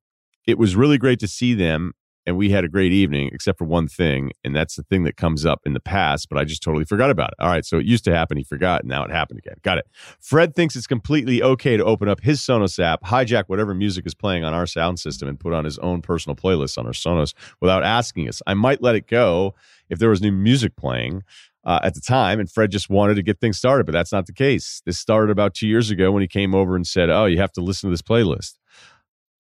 It 0.47 0.59
was 0.59 0.77
really 0.77 0.99
great 0.99 1.19
to 1.21 1.29
see 1.29 1.55
them 1.55 1.93
and 2.27 2.37
we 2.37 2.51
had 2.51 2.65
a 2.65 2.69
great 2.69 2.93
evening, 2.93 3.31
except 3.33 3.59
for 3.59 3.65
one 3.65 3.87
thing, 3.87 4.33
and 4.45 4.55
that's 4.55 4.75
the 4.75 4.83
thing 4.83 5.05
that 5.05 5.17
comes 5.17 5.47
up 5.47 5.61
in 5.65 5.73
the 5.75 5.81
past, 5.81 6.29
but 6.29 6.39
I 6.39 6.45
just 6.45 6.63
totally 6.63 6.85
forgot 6.85 7.11
about 7.11 7.31
it. 7.31 7.37
All 7.39 7.49
right, 7.49 7.65
so 7.65 7.79
it 7.79 7.87
used 7.87 8.05
to 8.05 8.15
happen, 8.15 8.37
he 8.37 8.45
forgot, 8.45 8.85
now 8.85 9.05
it 9.05 9.11
happened 9.11 9.39
again. 9.39 9.57
Got 9.63 9.79
it. 9.79 9.87
Fred 10.21 10.55
thinks 10.55 10.75
it's 10.75 10.87
completely 10.87 11.43
okay 11.43 11.77
to 11.77 11.85
open 11.85 12.09
up 12.09 12.21
his 12.21 12.41
Sonos 12.41 12.79
app, 12.83 13.03
hijack 13.05 13.45
whatever 13.47 13.75
music 13.75 14.07
is 14.07 14.15
playing 14.15 14.45
on 14.45 14.53
our 14.53 14.67
sound 14.67 14.99
system, 14.99 15.29
and 15.29 15.39
put 15.39 15.53
on 15.53 15.65
his 15.65 15.79
own 15.79 16.03
personal 16.03 16.35
playlist 16.35 16.79
on 16.79 16.87
our 16.87 16.93
Sonos 16.93 17.33
without 17.61 17.85
asking 17.85 18.29
us. 18.29 18.43
I 18.47 18.55
might 18.55 18.83
let 18.83 18.97
it 18.97 19.07
go 19.07 19.55
if 19.89 19.99
there 19.99 20.11
was 20.11 20.21
new 20.21 20.33
music 20.33 20.77
playing. 20.77 21.23
Uh, 21.65 21.81
at 21.83 21.95
the 21.95 22.01
time, 22.01 22.39
and 22.39 22.49
Fred 22.49 22.71
just 22.71 22.89
wanted 22.89 23.17
to 23.17 23.25
get 23.25 23.41
things 23.41 23.59
started, 23.59 23.87
but 23.87 23.91
that's 23.91 24.13
not 24.13 24.27
the 24.27 24.33
case. 24.33 24.81
This 24.87 25.01
started 25.01 25.33
about 25.33 25.53
two 25.53 25.67
years 25.67 25.91
ago 25.91 26.13
when 26.13 26.21
he 26.21 26.29
came 26.29 26.55
over 26.55 26.77
and 26.77 26.87
said, 26.87 27.11
"Oh, 27.11 27.25
you 27.25 27.39
have 27.39 27.51
to 27.55 27.61
listen 27.61 27.91
to 27.91 27.93
this 27.93 28.03
playlist." 28.03 28.55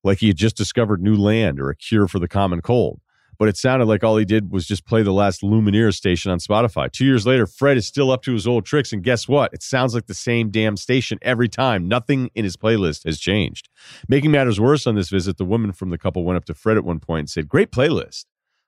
Like 0.06 0.18
he 0.18 0.28
had 0.28 0.36
just 0.36 0.56
discovered 0.56 1.02
new 1.02 1.16
land 1.16 1.60
or 1.60 1.68
a 1.68 1.76
cure 1.76 2.08
for 2.08 2.18
the 2.18 2.28
common 2.28 2.62
cold. 2.62 3.00
But 3.38 3.48
it 3.48 3.56
sounded 3.56 3.86
like 3.86 4.02
all 4.02 4.16
he 4.16 4.24
did 4.24 4.50
was 4.50 4.66
just 4.66 4.86
play 4.86 5.02
the 5.02 5.12
last 5.12 5.42
Lumineer 5.42 5.92
station 5.94 6.30
on 6.30 6.38
Spotify. 6.38 6.90
Two 6.90 7.04
years 7.04 7.26
later, 7.26 7.46
Fred 7.46 7.76
is 7.76 7.86
still 7.86 8.10
up 8.10 8.22
to 8.22 8.32
his 8.32 8.46
old 8.46 8.64
tricks. 8.64 8.94
And 8.94 9.02
guess 9.02 9.28
what? 9.28 9.52
It 9.52 9.62
sounds 9.62 9.94
like 9.94 10.06
the 10.06 10.14
same 10.14 10.50
damn 10.50 10.76
station 10.78 11.18
every 11.20 11.48
time. 11.48 11.86
Nothing 11.86 12.30
in 12.34 12.44
his 12.44 12.56
playlist 12.56 13.04
has 13.04 13.20
changed. 13.20 13.68
Making 14.08 14.30
matters 14.30 14.58
worse 14.58 14.86
on 14.86 14.94
this 14.94 15.10
visit, 15.10 15.36
the 15.36 15.44
woman 15.44 15.72
from 15.72 15.90
the 15.90 15.98
couple 15.98 16.24
went 16.24 16.38
up 16.38 16.46
to 16.46 16.54
Fred 16.54 16.78
at 16.78 16.84
one 16.84 17.00
point 17.00 17.20
and 17.20 17.30
said, 17.30 17.48
Great 17.48 17.70
playlist. 17.70 18.24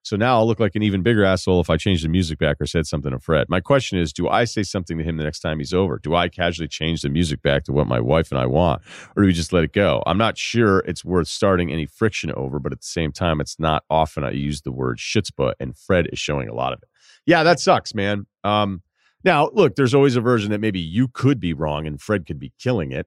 So 0.09 0.17
now 0.17 0.39
I'll 0.39 0.47
look 0.47 0.59
like 0.59 0.75
an 0.75 0.83
even 0.83 1.03
bigger 1.03 1.23
asshole 1.23 1.61
if 1.61 1.69
I 1.69 1.77
change 1.77 2.03
the 2.03 2.09
music 2.09 2.39
back 2.39 2.57
or 2.63 2.65
said 2.65 2.87
something 2.87 3.11
to 3.11 3.19
Fred. 3.19 3.47
My 3.51 3.61
question 3.61 3.99
is, 3.99 4.11
do 4.11 4.27
I 4.27 4.45
say 4.45 4.63
something 4.63 4.97
to 4.97 5.05
him 5.05 5.19
the 5.19 5.25
next 5.25 5.41
time 5.41 5.59
he's 5.59 5.75
over? 5.75 5.99
Do 5.99 6.15
I 6.15 6.31
casually 6.31 6.67
change 6.67 7.03
the 7.03 7.11
music 7.11 7.43
back 7.43 7.65
to 7.65 7.73
what 7.73 7.87
my 7.87 8.01
wife 8.01 8.31
and 8.31 8.41
I 8.41 8.47
want? 8.47 8.81
Or 9.15 9.23
do 9.23 9.27
we 9.27 9.35
just 9.35 9.53
let 9.53 9.65
it 9.65 9.75
go? 9.75 10.03
I'm 10.07 10.17
not 10.17 10.39
sure 10.39 10.79
it's 10.87 11.05
worth 11.05 11.29
starting 11.29 11.71
any 11.71 11.85
friction 11.85 12.33
over, 12.33 12.59
but 12.59 12.73
at 12.73 12.81
the 12.81 12.87
same 12.87 13.13
time, 13.13 13.39
it's 13.39 13.59
not 13.59 13.85
often 13.91 14.25
I 14.25 14.31
use 14.31 14.63
the 14.63 14.73
word 14.73 14.97
chutzpah, 14.97 15.53
and 15.61 15.77
Fred 15.77 16.09
is 16.11 16.19
showing 16.19 16.49
a 16.49 16.55
lot 16.55 16.73
of 16.73 16.79
it. 16.83 16.89
Yeah, 17.27 17.43
that 17.43 17.61
sucks, 17.61 17.95
man. 17.95 18.25
Um, 18.45 18.81
now, 19.25 19.51
look, 19.53 19.77
there's 19.77 19.95
always 19.95 20.17
a 20.17 20.23
version 20.23 20.51
that 20.53 20.61
maybe 20.63 20.81
you 20.81 21.09
could 21.09 21.39
be 21.39 21.53
wrong 21.53 21.87
and 21.87 22.01
Fred 22.01 22.25
could 22.25 22.39
be 22.39 22.55
killing 22.59 22.93
it. 22.93 23.07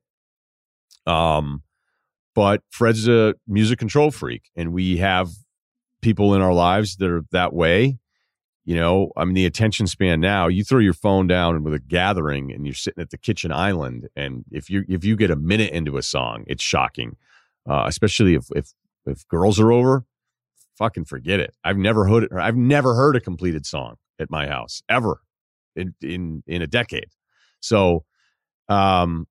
Um, 1.07 1.63
but 2.35 2.61
Fred's 2.69 3.07
a 3.07 3.33
music 3.47 3.79
control 3.79 4.11
freak, 4.11 4.51
and 4.55 4.71
we 4.71 4.97
have 4.97 5.29
people 6.01 6.33
in 6.33 6.41
our 6.41 6.53
lives 6.53 6.97
that 6.97 7.09
are 7.09 7.23
that 7.31 7.53
way. 7.53 7.99
You 8.63 8.75
know, 8.75 9.11
I 9.17 9.25
mean, 9.25 9.33
the 9.33 9.45
attention 9.45 9.87
span 9.87 10.19
now. 10.19 10.47
You 10.47 10.63
throw 10.63 10.79
your 10.79 10.93
phone 10.93 11.25
down 11.25 11.63
with 11.63 11.73
a 11.73 11.79
gathering, 11.79 12.51
and 12.51 12.65
you're 12.65 12.75
sitting 12.75 13.01
at 13.01 13.09
the 13.09 13.17
kitchen 13.17 13.51
island, 13.51 14.07
and 14.15 14.45
if 14.51 14.69
you 14.69 14.83
if 14.87 15.03
you 15.03 15.15
get 15.15 15.31
a 15.31 15.35
minute 15.35 15.71
into 15.71 15.97
a 15.97 16.03
song, 16.03 16.43
it's 16.47 16.63
shocking, 16.63 17.17
uh, 17.67 17.85
especially 17.87 18.35
if 18.35 18.45
if 18.55 18.73
if 19.05 19.27
girls 19.27 19.59
are 19.59 19.71
over. 19.71 20.05
Fucking 20.77 21.05
forget 21.05 21.39
it. 21.39 21.55
I've 21.63 21.77
never 21.77 22.07
heard 22.07 22.23
it. 22.23 22.31
I've 22.33 22.55
never 22.55 22.95
heard 22.95 23.15
a 23.15 23.19
completed 23.19 23.65
song 23.65 23.95
at 24.19 24.29
my 24.29 24.47
house 24.47 24.83
ever 24.87 25.21
in 25.75 25.95
in 26.01 26.43
in 26.45 26.61
a 26.61 26.67
decade. 26.67 27.09
So, 27.61 28.05
um, 28.69 29.27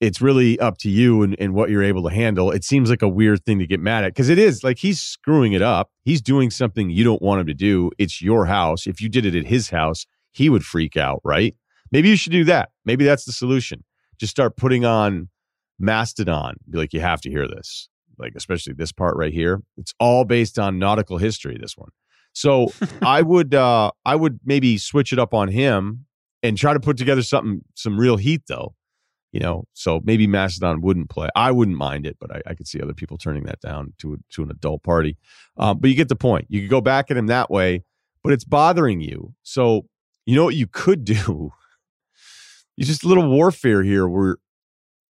it's 0.00 0.22
really 0.22 0.58
up 0.58 0.78
to 0.78 0.88
you 0.88 1.22
and, 1.22 1.36
and 1.38 1.52
what 1.52 1.68
you're 1.68 1.82
able 1.82 2.02
to 2.08 2.14
handle. 2.14 2.50
It 2.50 2.64
seems 2.64 2.88
like 2.88 3.02
a 3.02 3.08
weird 3.08 3.44
thing 3.44 3.58
to 3.58 3.66
get 3.66 3.80
mad 3.80 4.04
at 4.04 4.14
because 4.14 4.30
it 4.30 4.38
is 4.38 4.64
like 4.64 4.78
he's 4.78 5.00
screwing 5.00 5.52
it 5.52 5.60
up. 5.60 5.90
He's 6.04 6.22
doing 6.22 6.50
something 6.50 6.88
you 6.88 7.04
don't 7.04 7.20
want 7.20 7.42
him 7.42 7.46
to 7.48 7.54
do. 7.54 7.90
It's 7.98 8.22
your 8.22 8.46
house. 8.46 8.86
If 8.86 9.00
you 9.00 9.10
did 9.10 9.26
it 9.26 9.34
at 9.34 9.46
his 9.46 9.70
house, 9.70 10.06
he 10.32 10.48
would 10.48 10.64
freak 10.64 10.96
out, 10.96 11.20
right? 11.22 11.54
Maybe 11.92 12.08
you 12.08 12.16
should 12.16 12.32
do 12.32 12.44
that. 12.44 12.70
Maybe 12.84 13.04
that's 13.04 13.24
the 13.24 13.32
solution. 13.32 13.84
Just 14.18 14.30
start 14.30 14.56
putting 14.56 14.84
on 14.84 15.28
Mastodon. 15.78 16.54
Be 16.68 16.78
like, 16.78 16.92
you 16.94 17.00
have 17.00 17.20
to 17.22 17.30
hear 17.30 17.46
this. 17.46 17.88
Like, 18.18 18.32
especially 18.36 18.74
this 18.74 18.92
part 18.92 19.16
right 19.16 19.32
here. 19.32 19.62
It's 19.76 19.94
all 19.98 20.24
based 20.24 20.58
on 20.58 20.78
nautical 20.78 21.18
history, 21.18 21.58
this 21.60 21.76
one. 21.76 21.90
So 22.32 22.72
I 23.02 23.20
would 23.20 23.54
uh 23.54 23.90
I 24.06 24.16
would 24.16 24.40
maybe 24.44 24.78
switch 24.78 25.12
it 25.12 25.18
up 25.18 25.34
on 25.34 25.48
him 25.48 26.06
and 26.42 26.56
try 26.56 26.72
to 26.72 26.80
put 26.80 26.96
together 26.96 27.22
something 27.22 27.62
some 27.74 27.98
real 27.98 28.16
heat 28.16 28.42
though 28.48 28.74
you 29.32 29.40
know 29.40 29.64
so 29.72 30.00
maybe 30.04 30.26
mastodon 30.26 30.80
wouldn't 30.80 31.10
play. 31.10 31.28
I 31.34 31.50
wouldn't 31.52 31.76
mind 31.76 32.06
it 32.06 32.16
but 32.20 32.34
i, 32.34 32.42
I 32.46 32.54
could 32.54 32.68
see 32.68 32.80
other 32.80 32.94
people 32.94 33.18
turning 33.18 33.44
that 33.44 33.60
down 33.60 33.94
to 33.98 34.18
to 34.30 34.42
an 34.42 34.50
adult 34.50 34.82
party. 34.82 35.16
Um, 35.56 35.78
but 35.78 35.90
you 35.90 35.96
get 35.96 36.08
the 36.08 36.16
point. 36.16 36.46
You 36.48 36.60
could 36.60 36.70
go 36.70 36.80
back 36.80 37.10
at 37.10 37.16
him 37.16 37.26
that 37.26 37.50
way 37.50 37.84
but 38.22 38.32
it's 38.32 38.44
bothering 38.44 39.00
you. 39.00 39.34
So 39.42 39.86
you 40.26 40.36
know 40.36 40.44
what 40.44 40.54
you 40.54 40.66
could 40.66 41.04
do? 41.04 41.52
It's 42.76 42.88
just 42.88 43.04
a 43.04 43.08
little 43.08 43.28
warfare 43.28 43.82
here 43.82 44.08
where 44.08 44.38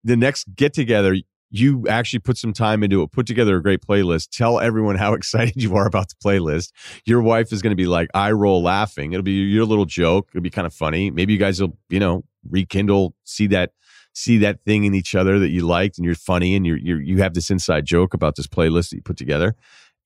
the 0.02 0.16
next 0.16 0.54
get 0.54 0.72
together 0.72 1.14
you 1.52 1.86
actually 1.88 2.20
put 2.20 2.38
some 2.38 2.52
time 2.52 2.84
into 2.84 3.02
it 3.02 3.10
put 3.10 3.26
together 3.26 3.56
a 3.56 3.62
great 3.62 3.84
playlist 3.84 4.28
tell 4.30 4.60
everyone 4.60 4.94
how 4.94 5.12
excited 5.14 5.60
you 5.60 5.74
are 5.76 5.86
about 5.86 6.08
the 6.08 6.14
playlist. 6.24 6.70
Your 7.04 7.20
wife 7.20 7.52
is 7.52 7.60
going 7.62 7.72
to 7.72 7.76
be 7.76 7.86
like 7.86 8.08
i 8.14 8.30
roll 8.32 8.62
laughing. 8.62 9.12
It'll 9.12 9.22
be 9.22 9.32
your 9.32 9.64
little 9.64 9.84
joke. 9.84 10.28
It'll 10.32 10.42
be 10.42 10.50
kind 10.50 10.66
of 10.66 10.74
funny. 10.74 11.10
Maybe 11.10 11.32
you 11.32 11.38
guys 11.38 11.60
will 11.60 11.76
you 11.88 12.00
know 12.00 12.24
rekindle 12.48 13.14
see 13.24 13.46
that 13.48 13.72
see 14.12 14.38
that 14.38 14.62
thing 14.64 14.84
in 14.84 14.94
each 14.94 15.14
other 15.14 15.38
that 15.38 15.50
you 15.50 15.66
liked 15.66 15.98
and 15.98 16.04
you're 16.04 16.14
funny 16.14 16.54
and 16.54 16.66
you're, 16.66 16.78
you're 16.78 17.00
you 17.00 17.18
have 17.18 17.34
this 17.34 17.50
inside 17.50 17.86
joke 17.86 18.14
about 18.14 18.36
this 18.36 18.46
playlist 18.46 18.90
that 18.90 18.96
you 18.96 19.02
put 19.02 19.16
together. 19.16 19.54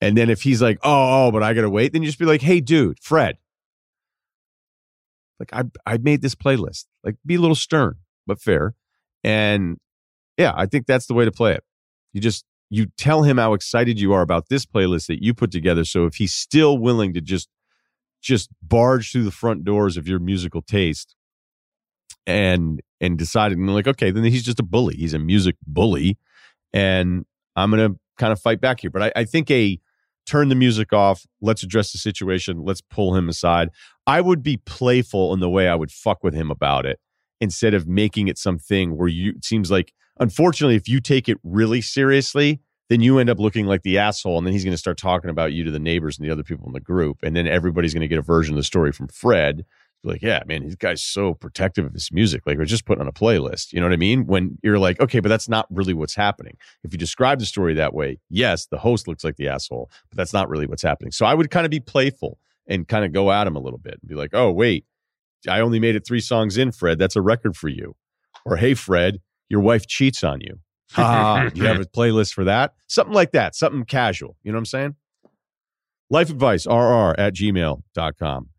And 0.01 0.17
then 0.17 0.29
if 0.29 0.43
he's 0.43 0.61
like, 0.61 0.79
oh, 0.83 1.27
oh, 1.27 1.31
but 1.33 1.43
I 1.43 1.55
gotta 1.55 1.71
wait, 1.71 1.93
then 1.93 2.03
you 2.03 2.09
just 2.09 2.19
be 2.19 2.25
like, 2.25 2.43
hey, 2.43 2.61
dude, 2.61 2.99
Fred, 3.01 3.39
like 5.39 5.53
I 5.53 5.65
I 5.91 5.99
made 5.99 6.23
this 6.23 6.35
playlist. 6.35 6.87
Like 7.03 7.17
be 7.25 7.37
a 7.37 7.41
little 7.41 7.57
stern 7.57 7.97
but 8.27 8.41
fair. 8.41 8.75
And 9.23 9.79
yeah, 10.37 10.53
I 10.57 10.67
think 10.67 10.87
that's 10.87 11.07
the 11.07 11.15
way 11.15 11.25
to 11.25 11.33
play 11.33 11.53
it. 11.53 11.65
You 12.13 12.21
just 12.21 12.45
you 12.71 12.87
tell 12.99 13.23
him 13.23 13.39
how 13.39 13.55
excited 13.55 14.01
you 14.01 14.13
are 14.13 14.23
about 14.23 14.49
this 14.49 14.67
playlist 14.67 15.07
that 15.07 15.23
you 15.23 15.35
put 15.35 15.51
together. 15.51 15.85
So 15.85 16.07
if 16.07 16.17
he's 16.17 16.33
still 16.33 16.79
willing 16.79 17.15
to 17.15 17.21
just 17.21 17.49
just 18.21 18.51
barge 18.63 19.13
through 19.13 19.25
the 19.25 19.31
front 19.31 19.65
doors 19.65 19.97
of 19.97 20.09
your 20.09 20.19
musical 20.19 20.63
taste 20.63 21.15
and 22.27 22.81
and 23.01 23.19
decided 23.19 23.59
and 23.59 23.75
like 23.75 23.87
okay 23.87 24.11
then 24.11 24.25
he's 24.25 24.45
just 24.45 24.61
a 24.61 24.65
bully. 24.65 24.97
He's 24.97 25.15
a 25.15 25.19
music 25.19 25.57
bully 25.67 26.19
and 26.73 27.25
i'm 27.57 27.71
gonna 27.71 27.91
kind 28.19 28.33
of 28.33 28.41
fight 28.41 28.61
back 28.61 28.81
here. 28.81 28.91
But 28.91 29.03
I, 29.03 29.13
I 29.17 29.25
think 29.25 29.51
a 29.51 29.79
turn 30.27 30.49
the 30.49 30.55
music 30.55 30.93
off. 30.93 31.27
Let's 31.41 31.63
address 31.63 31.93
the 31.93 31.99
situation. 31.99 32.65
Let's 32.65 32.81
pull 32.81 33.15
him 33.15 33.29
aside. 33.29 33.71
I 34.07 34.21
would 34.21 34.43
be 34.43 34.57
playful 34.59 35.33
in 35.35 35.41
the 35.41 35.51
way 35.51 35.69
i 35.69 35.75
would 35.75 35.91
fuck 35.91 36.23
with 36.23 36.35
him 36.35 36.51
about 36.51 36.87
it 36.87 36.99
instead 37.41 37.75
of 37.75 37.87
making 37.87 38.29
it 38.29 38.39
something 38.39 38.97
where 38.97 39.09
you 39.09 39.33
it 39.37 39.45
seems 39.45 39.71
like 39.71 39.93
unfortunately 40.21 40.77
if 40.77 40.89
you 40.89 41.01
take 41.01 41.29
it 41.29 41.39
really 41.43 41.81
seriously 41.81 42.61
then 42.91 43.01
you 43.01 43.19
end 43.19 43.31
up 43.31 43.39
looking 43.39 43.67
like 43.67 43.83
the 43.83 43.99
asshole 43.99 44.39
and 44.39 44.47
then 44.47 44.53
he's 44.53 44.65
going 44.65 44.75
to 44.75 44.79
start 44.79 44.97
talking 44.97 45.31
about 45.31 45.53
you 45.53 45.65
to 45.65 45.71
the 45.71 45.79
neighbors 45.79 46.19
and 46.19 46.27
the 46.27 46.31
other 46.31 46.43
people 46.43 46.67
in 46.67 46.73
the 46.73 46.81
group 46.81 47.19
and 47.23 47.35
then 47.35 47.47
everybody's 47.47 47.93
going 47.93 48.03
to 48.03 48.09
get 48.09 48.19
a 48.19 48.23
version 48.23 48.55
of 48.55 48.57
the 48.57 48.65
story 48.65 48.93
from 48.93 49.09
fred 49.09 49.65
like, 50.05 50.23
yeah, 50.23 50.43
man, 50.47 50.65
this 50.65 50.75
guy's 50.75 51.03
so 51.03 51.35
protective 51.35 51.87
of 51.87 51.93
his 51.93 52.11
music. 52.13 52.43
Like, 52.47 52.59
we're 52.59 52.65
just 52.65 52.85
putting 52.85 53.01
on 53.01 53.09
a 53.09 53.13
playlist. 53.13 53.73
You 53.73 53.81
know 53.81 53.87
what 53.87 53.93
I 53.93 53.97
mean? 53.97 54.27
When 54.27 54.59
you're 54.63 54.79
like, 54.79 55.01
okay, 55.01 55.21
but 55.21 55.29
that's 55.29 55.49
not 55.49 55.67
really 55.71 55.95
what's 55.95 56.15
happening. 56.15 56.57
If 56.83 56.93
you 56.93 56.99
describe 56.99 57.39
the 57.41 57.47
story 57.47 57.75
that 57.75 57.95
way, 57.95 58.21
yes, 58.29 58.67
the 58.67 58.79
host 58.79 59.09
looks 59.09 59.25
like 59.25 59.37
the 59.37 59.49
asshole, 59.49 59.91
but 60.11 60.17
that's 60.17 60.33
not 60.33 60.49
really 60.49 60.67
what's 60.67 60.83
happening. 60.83 61.13
So 61.13 61.27
I 61.27 61.35
would 61.35 61.51
kind 61.51 61.65
of 61.65 61.71
be 61.71 61.81
playful 61.81 62.39
and 62.67 62.87
kind 62.87 63.05
of 63.05 63.13
go 63.13 63.31
at 63.33 63.47
him 63.47 63.57
a 63.57 63.61
little 63.61 63.79
bit 63.79 63.99
and 64.01 64.09
be 64.09 64.15
like, 64.15 64.31
oh, 64.33 64.51
wait, 64.51 64.87
I 65.49 65.61
only 65.61 65.81
made 65.81 65.97
it 65.97 66.07
three 66.07 66.21
songs 66.21 66.57
in, 66.57 66.73
Fred. 66.73 66.99
That's 66.99 67.17
a 67.17 67.23
record 67.23 67.57
for 67.57 67.69
you. 67.69 67.97
Or, 68.45 68.57
hey, 68.57 68.75
Fred, 68.75 69.21
your 69.49 69.61
wife 69.61 69.87
cheats 69.87 70.25
on 70.25 70.41
you. 70.41 70.61
Ah, 70.97 71.51
you 71.55 71.65
have 71.65 71.81
a 71.81 71.85
playlist 71.85 72.35
for 72.35 72.45
that? 72.45 72.75
Something 72.87 73.15
like 73.15 73.33
that, 73.33 73.57
something 73.57 73.85
casual. 73.85 74.37
You 74.45 74.53
know 74.53 74.57
what 74.57 74.61
I'm 74.61 74.67
saying? 74.67 74.95
Life 76.09 76.31
advice, 76.31 76.67
rr 76.67 77.15
at 77.19 77.35
gmail.com. 77.35 78.51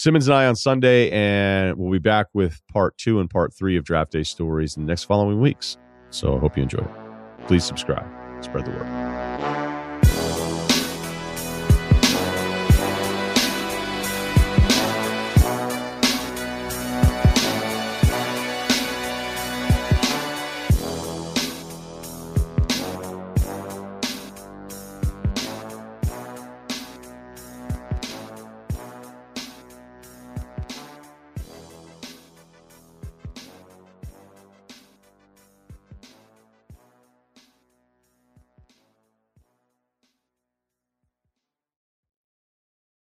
Simmons 0.00 0.28
and 0.28 0.34
I 0.34 0.46
on 0.46 0.56
Sunday, 0.56 1.10
and 1.10 1.76
we'll 1.76 1.92
be 1.92 1.98
back 1.98 2.28
with 2.32 2.62
part 2.72 2.96
two 2.96 3.20
and 3.20 3.28
part 3.28 3.52
three 3.52 3.76
of 3.76 3.84
Draft 3.84 4.12
Day 4.12 4.22
Stories 4.22 4.78
in 4.78 4.86
the 4.86 4.90
next 4.90 5.04
following 5.04 5.42
weeks. 5.42 5.76
So 6.08 6.34
I 6.34 6.40
hope 6.40 6.56
you 6.56 6.62
enjoy 6.62 6.78
it. 6.78 7.46
Please 7.46 7.64
subscribe, 7.64 8.06
spread 8.42 8.64
the 8.64 8.70
word. 8.70 8.99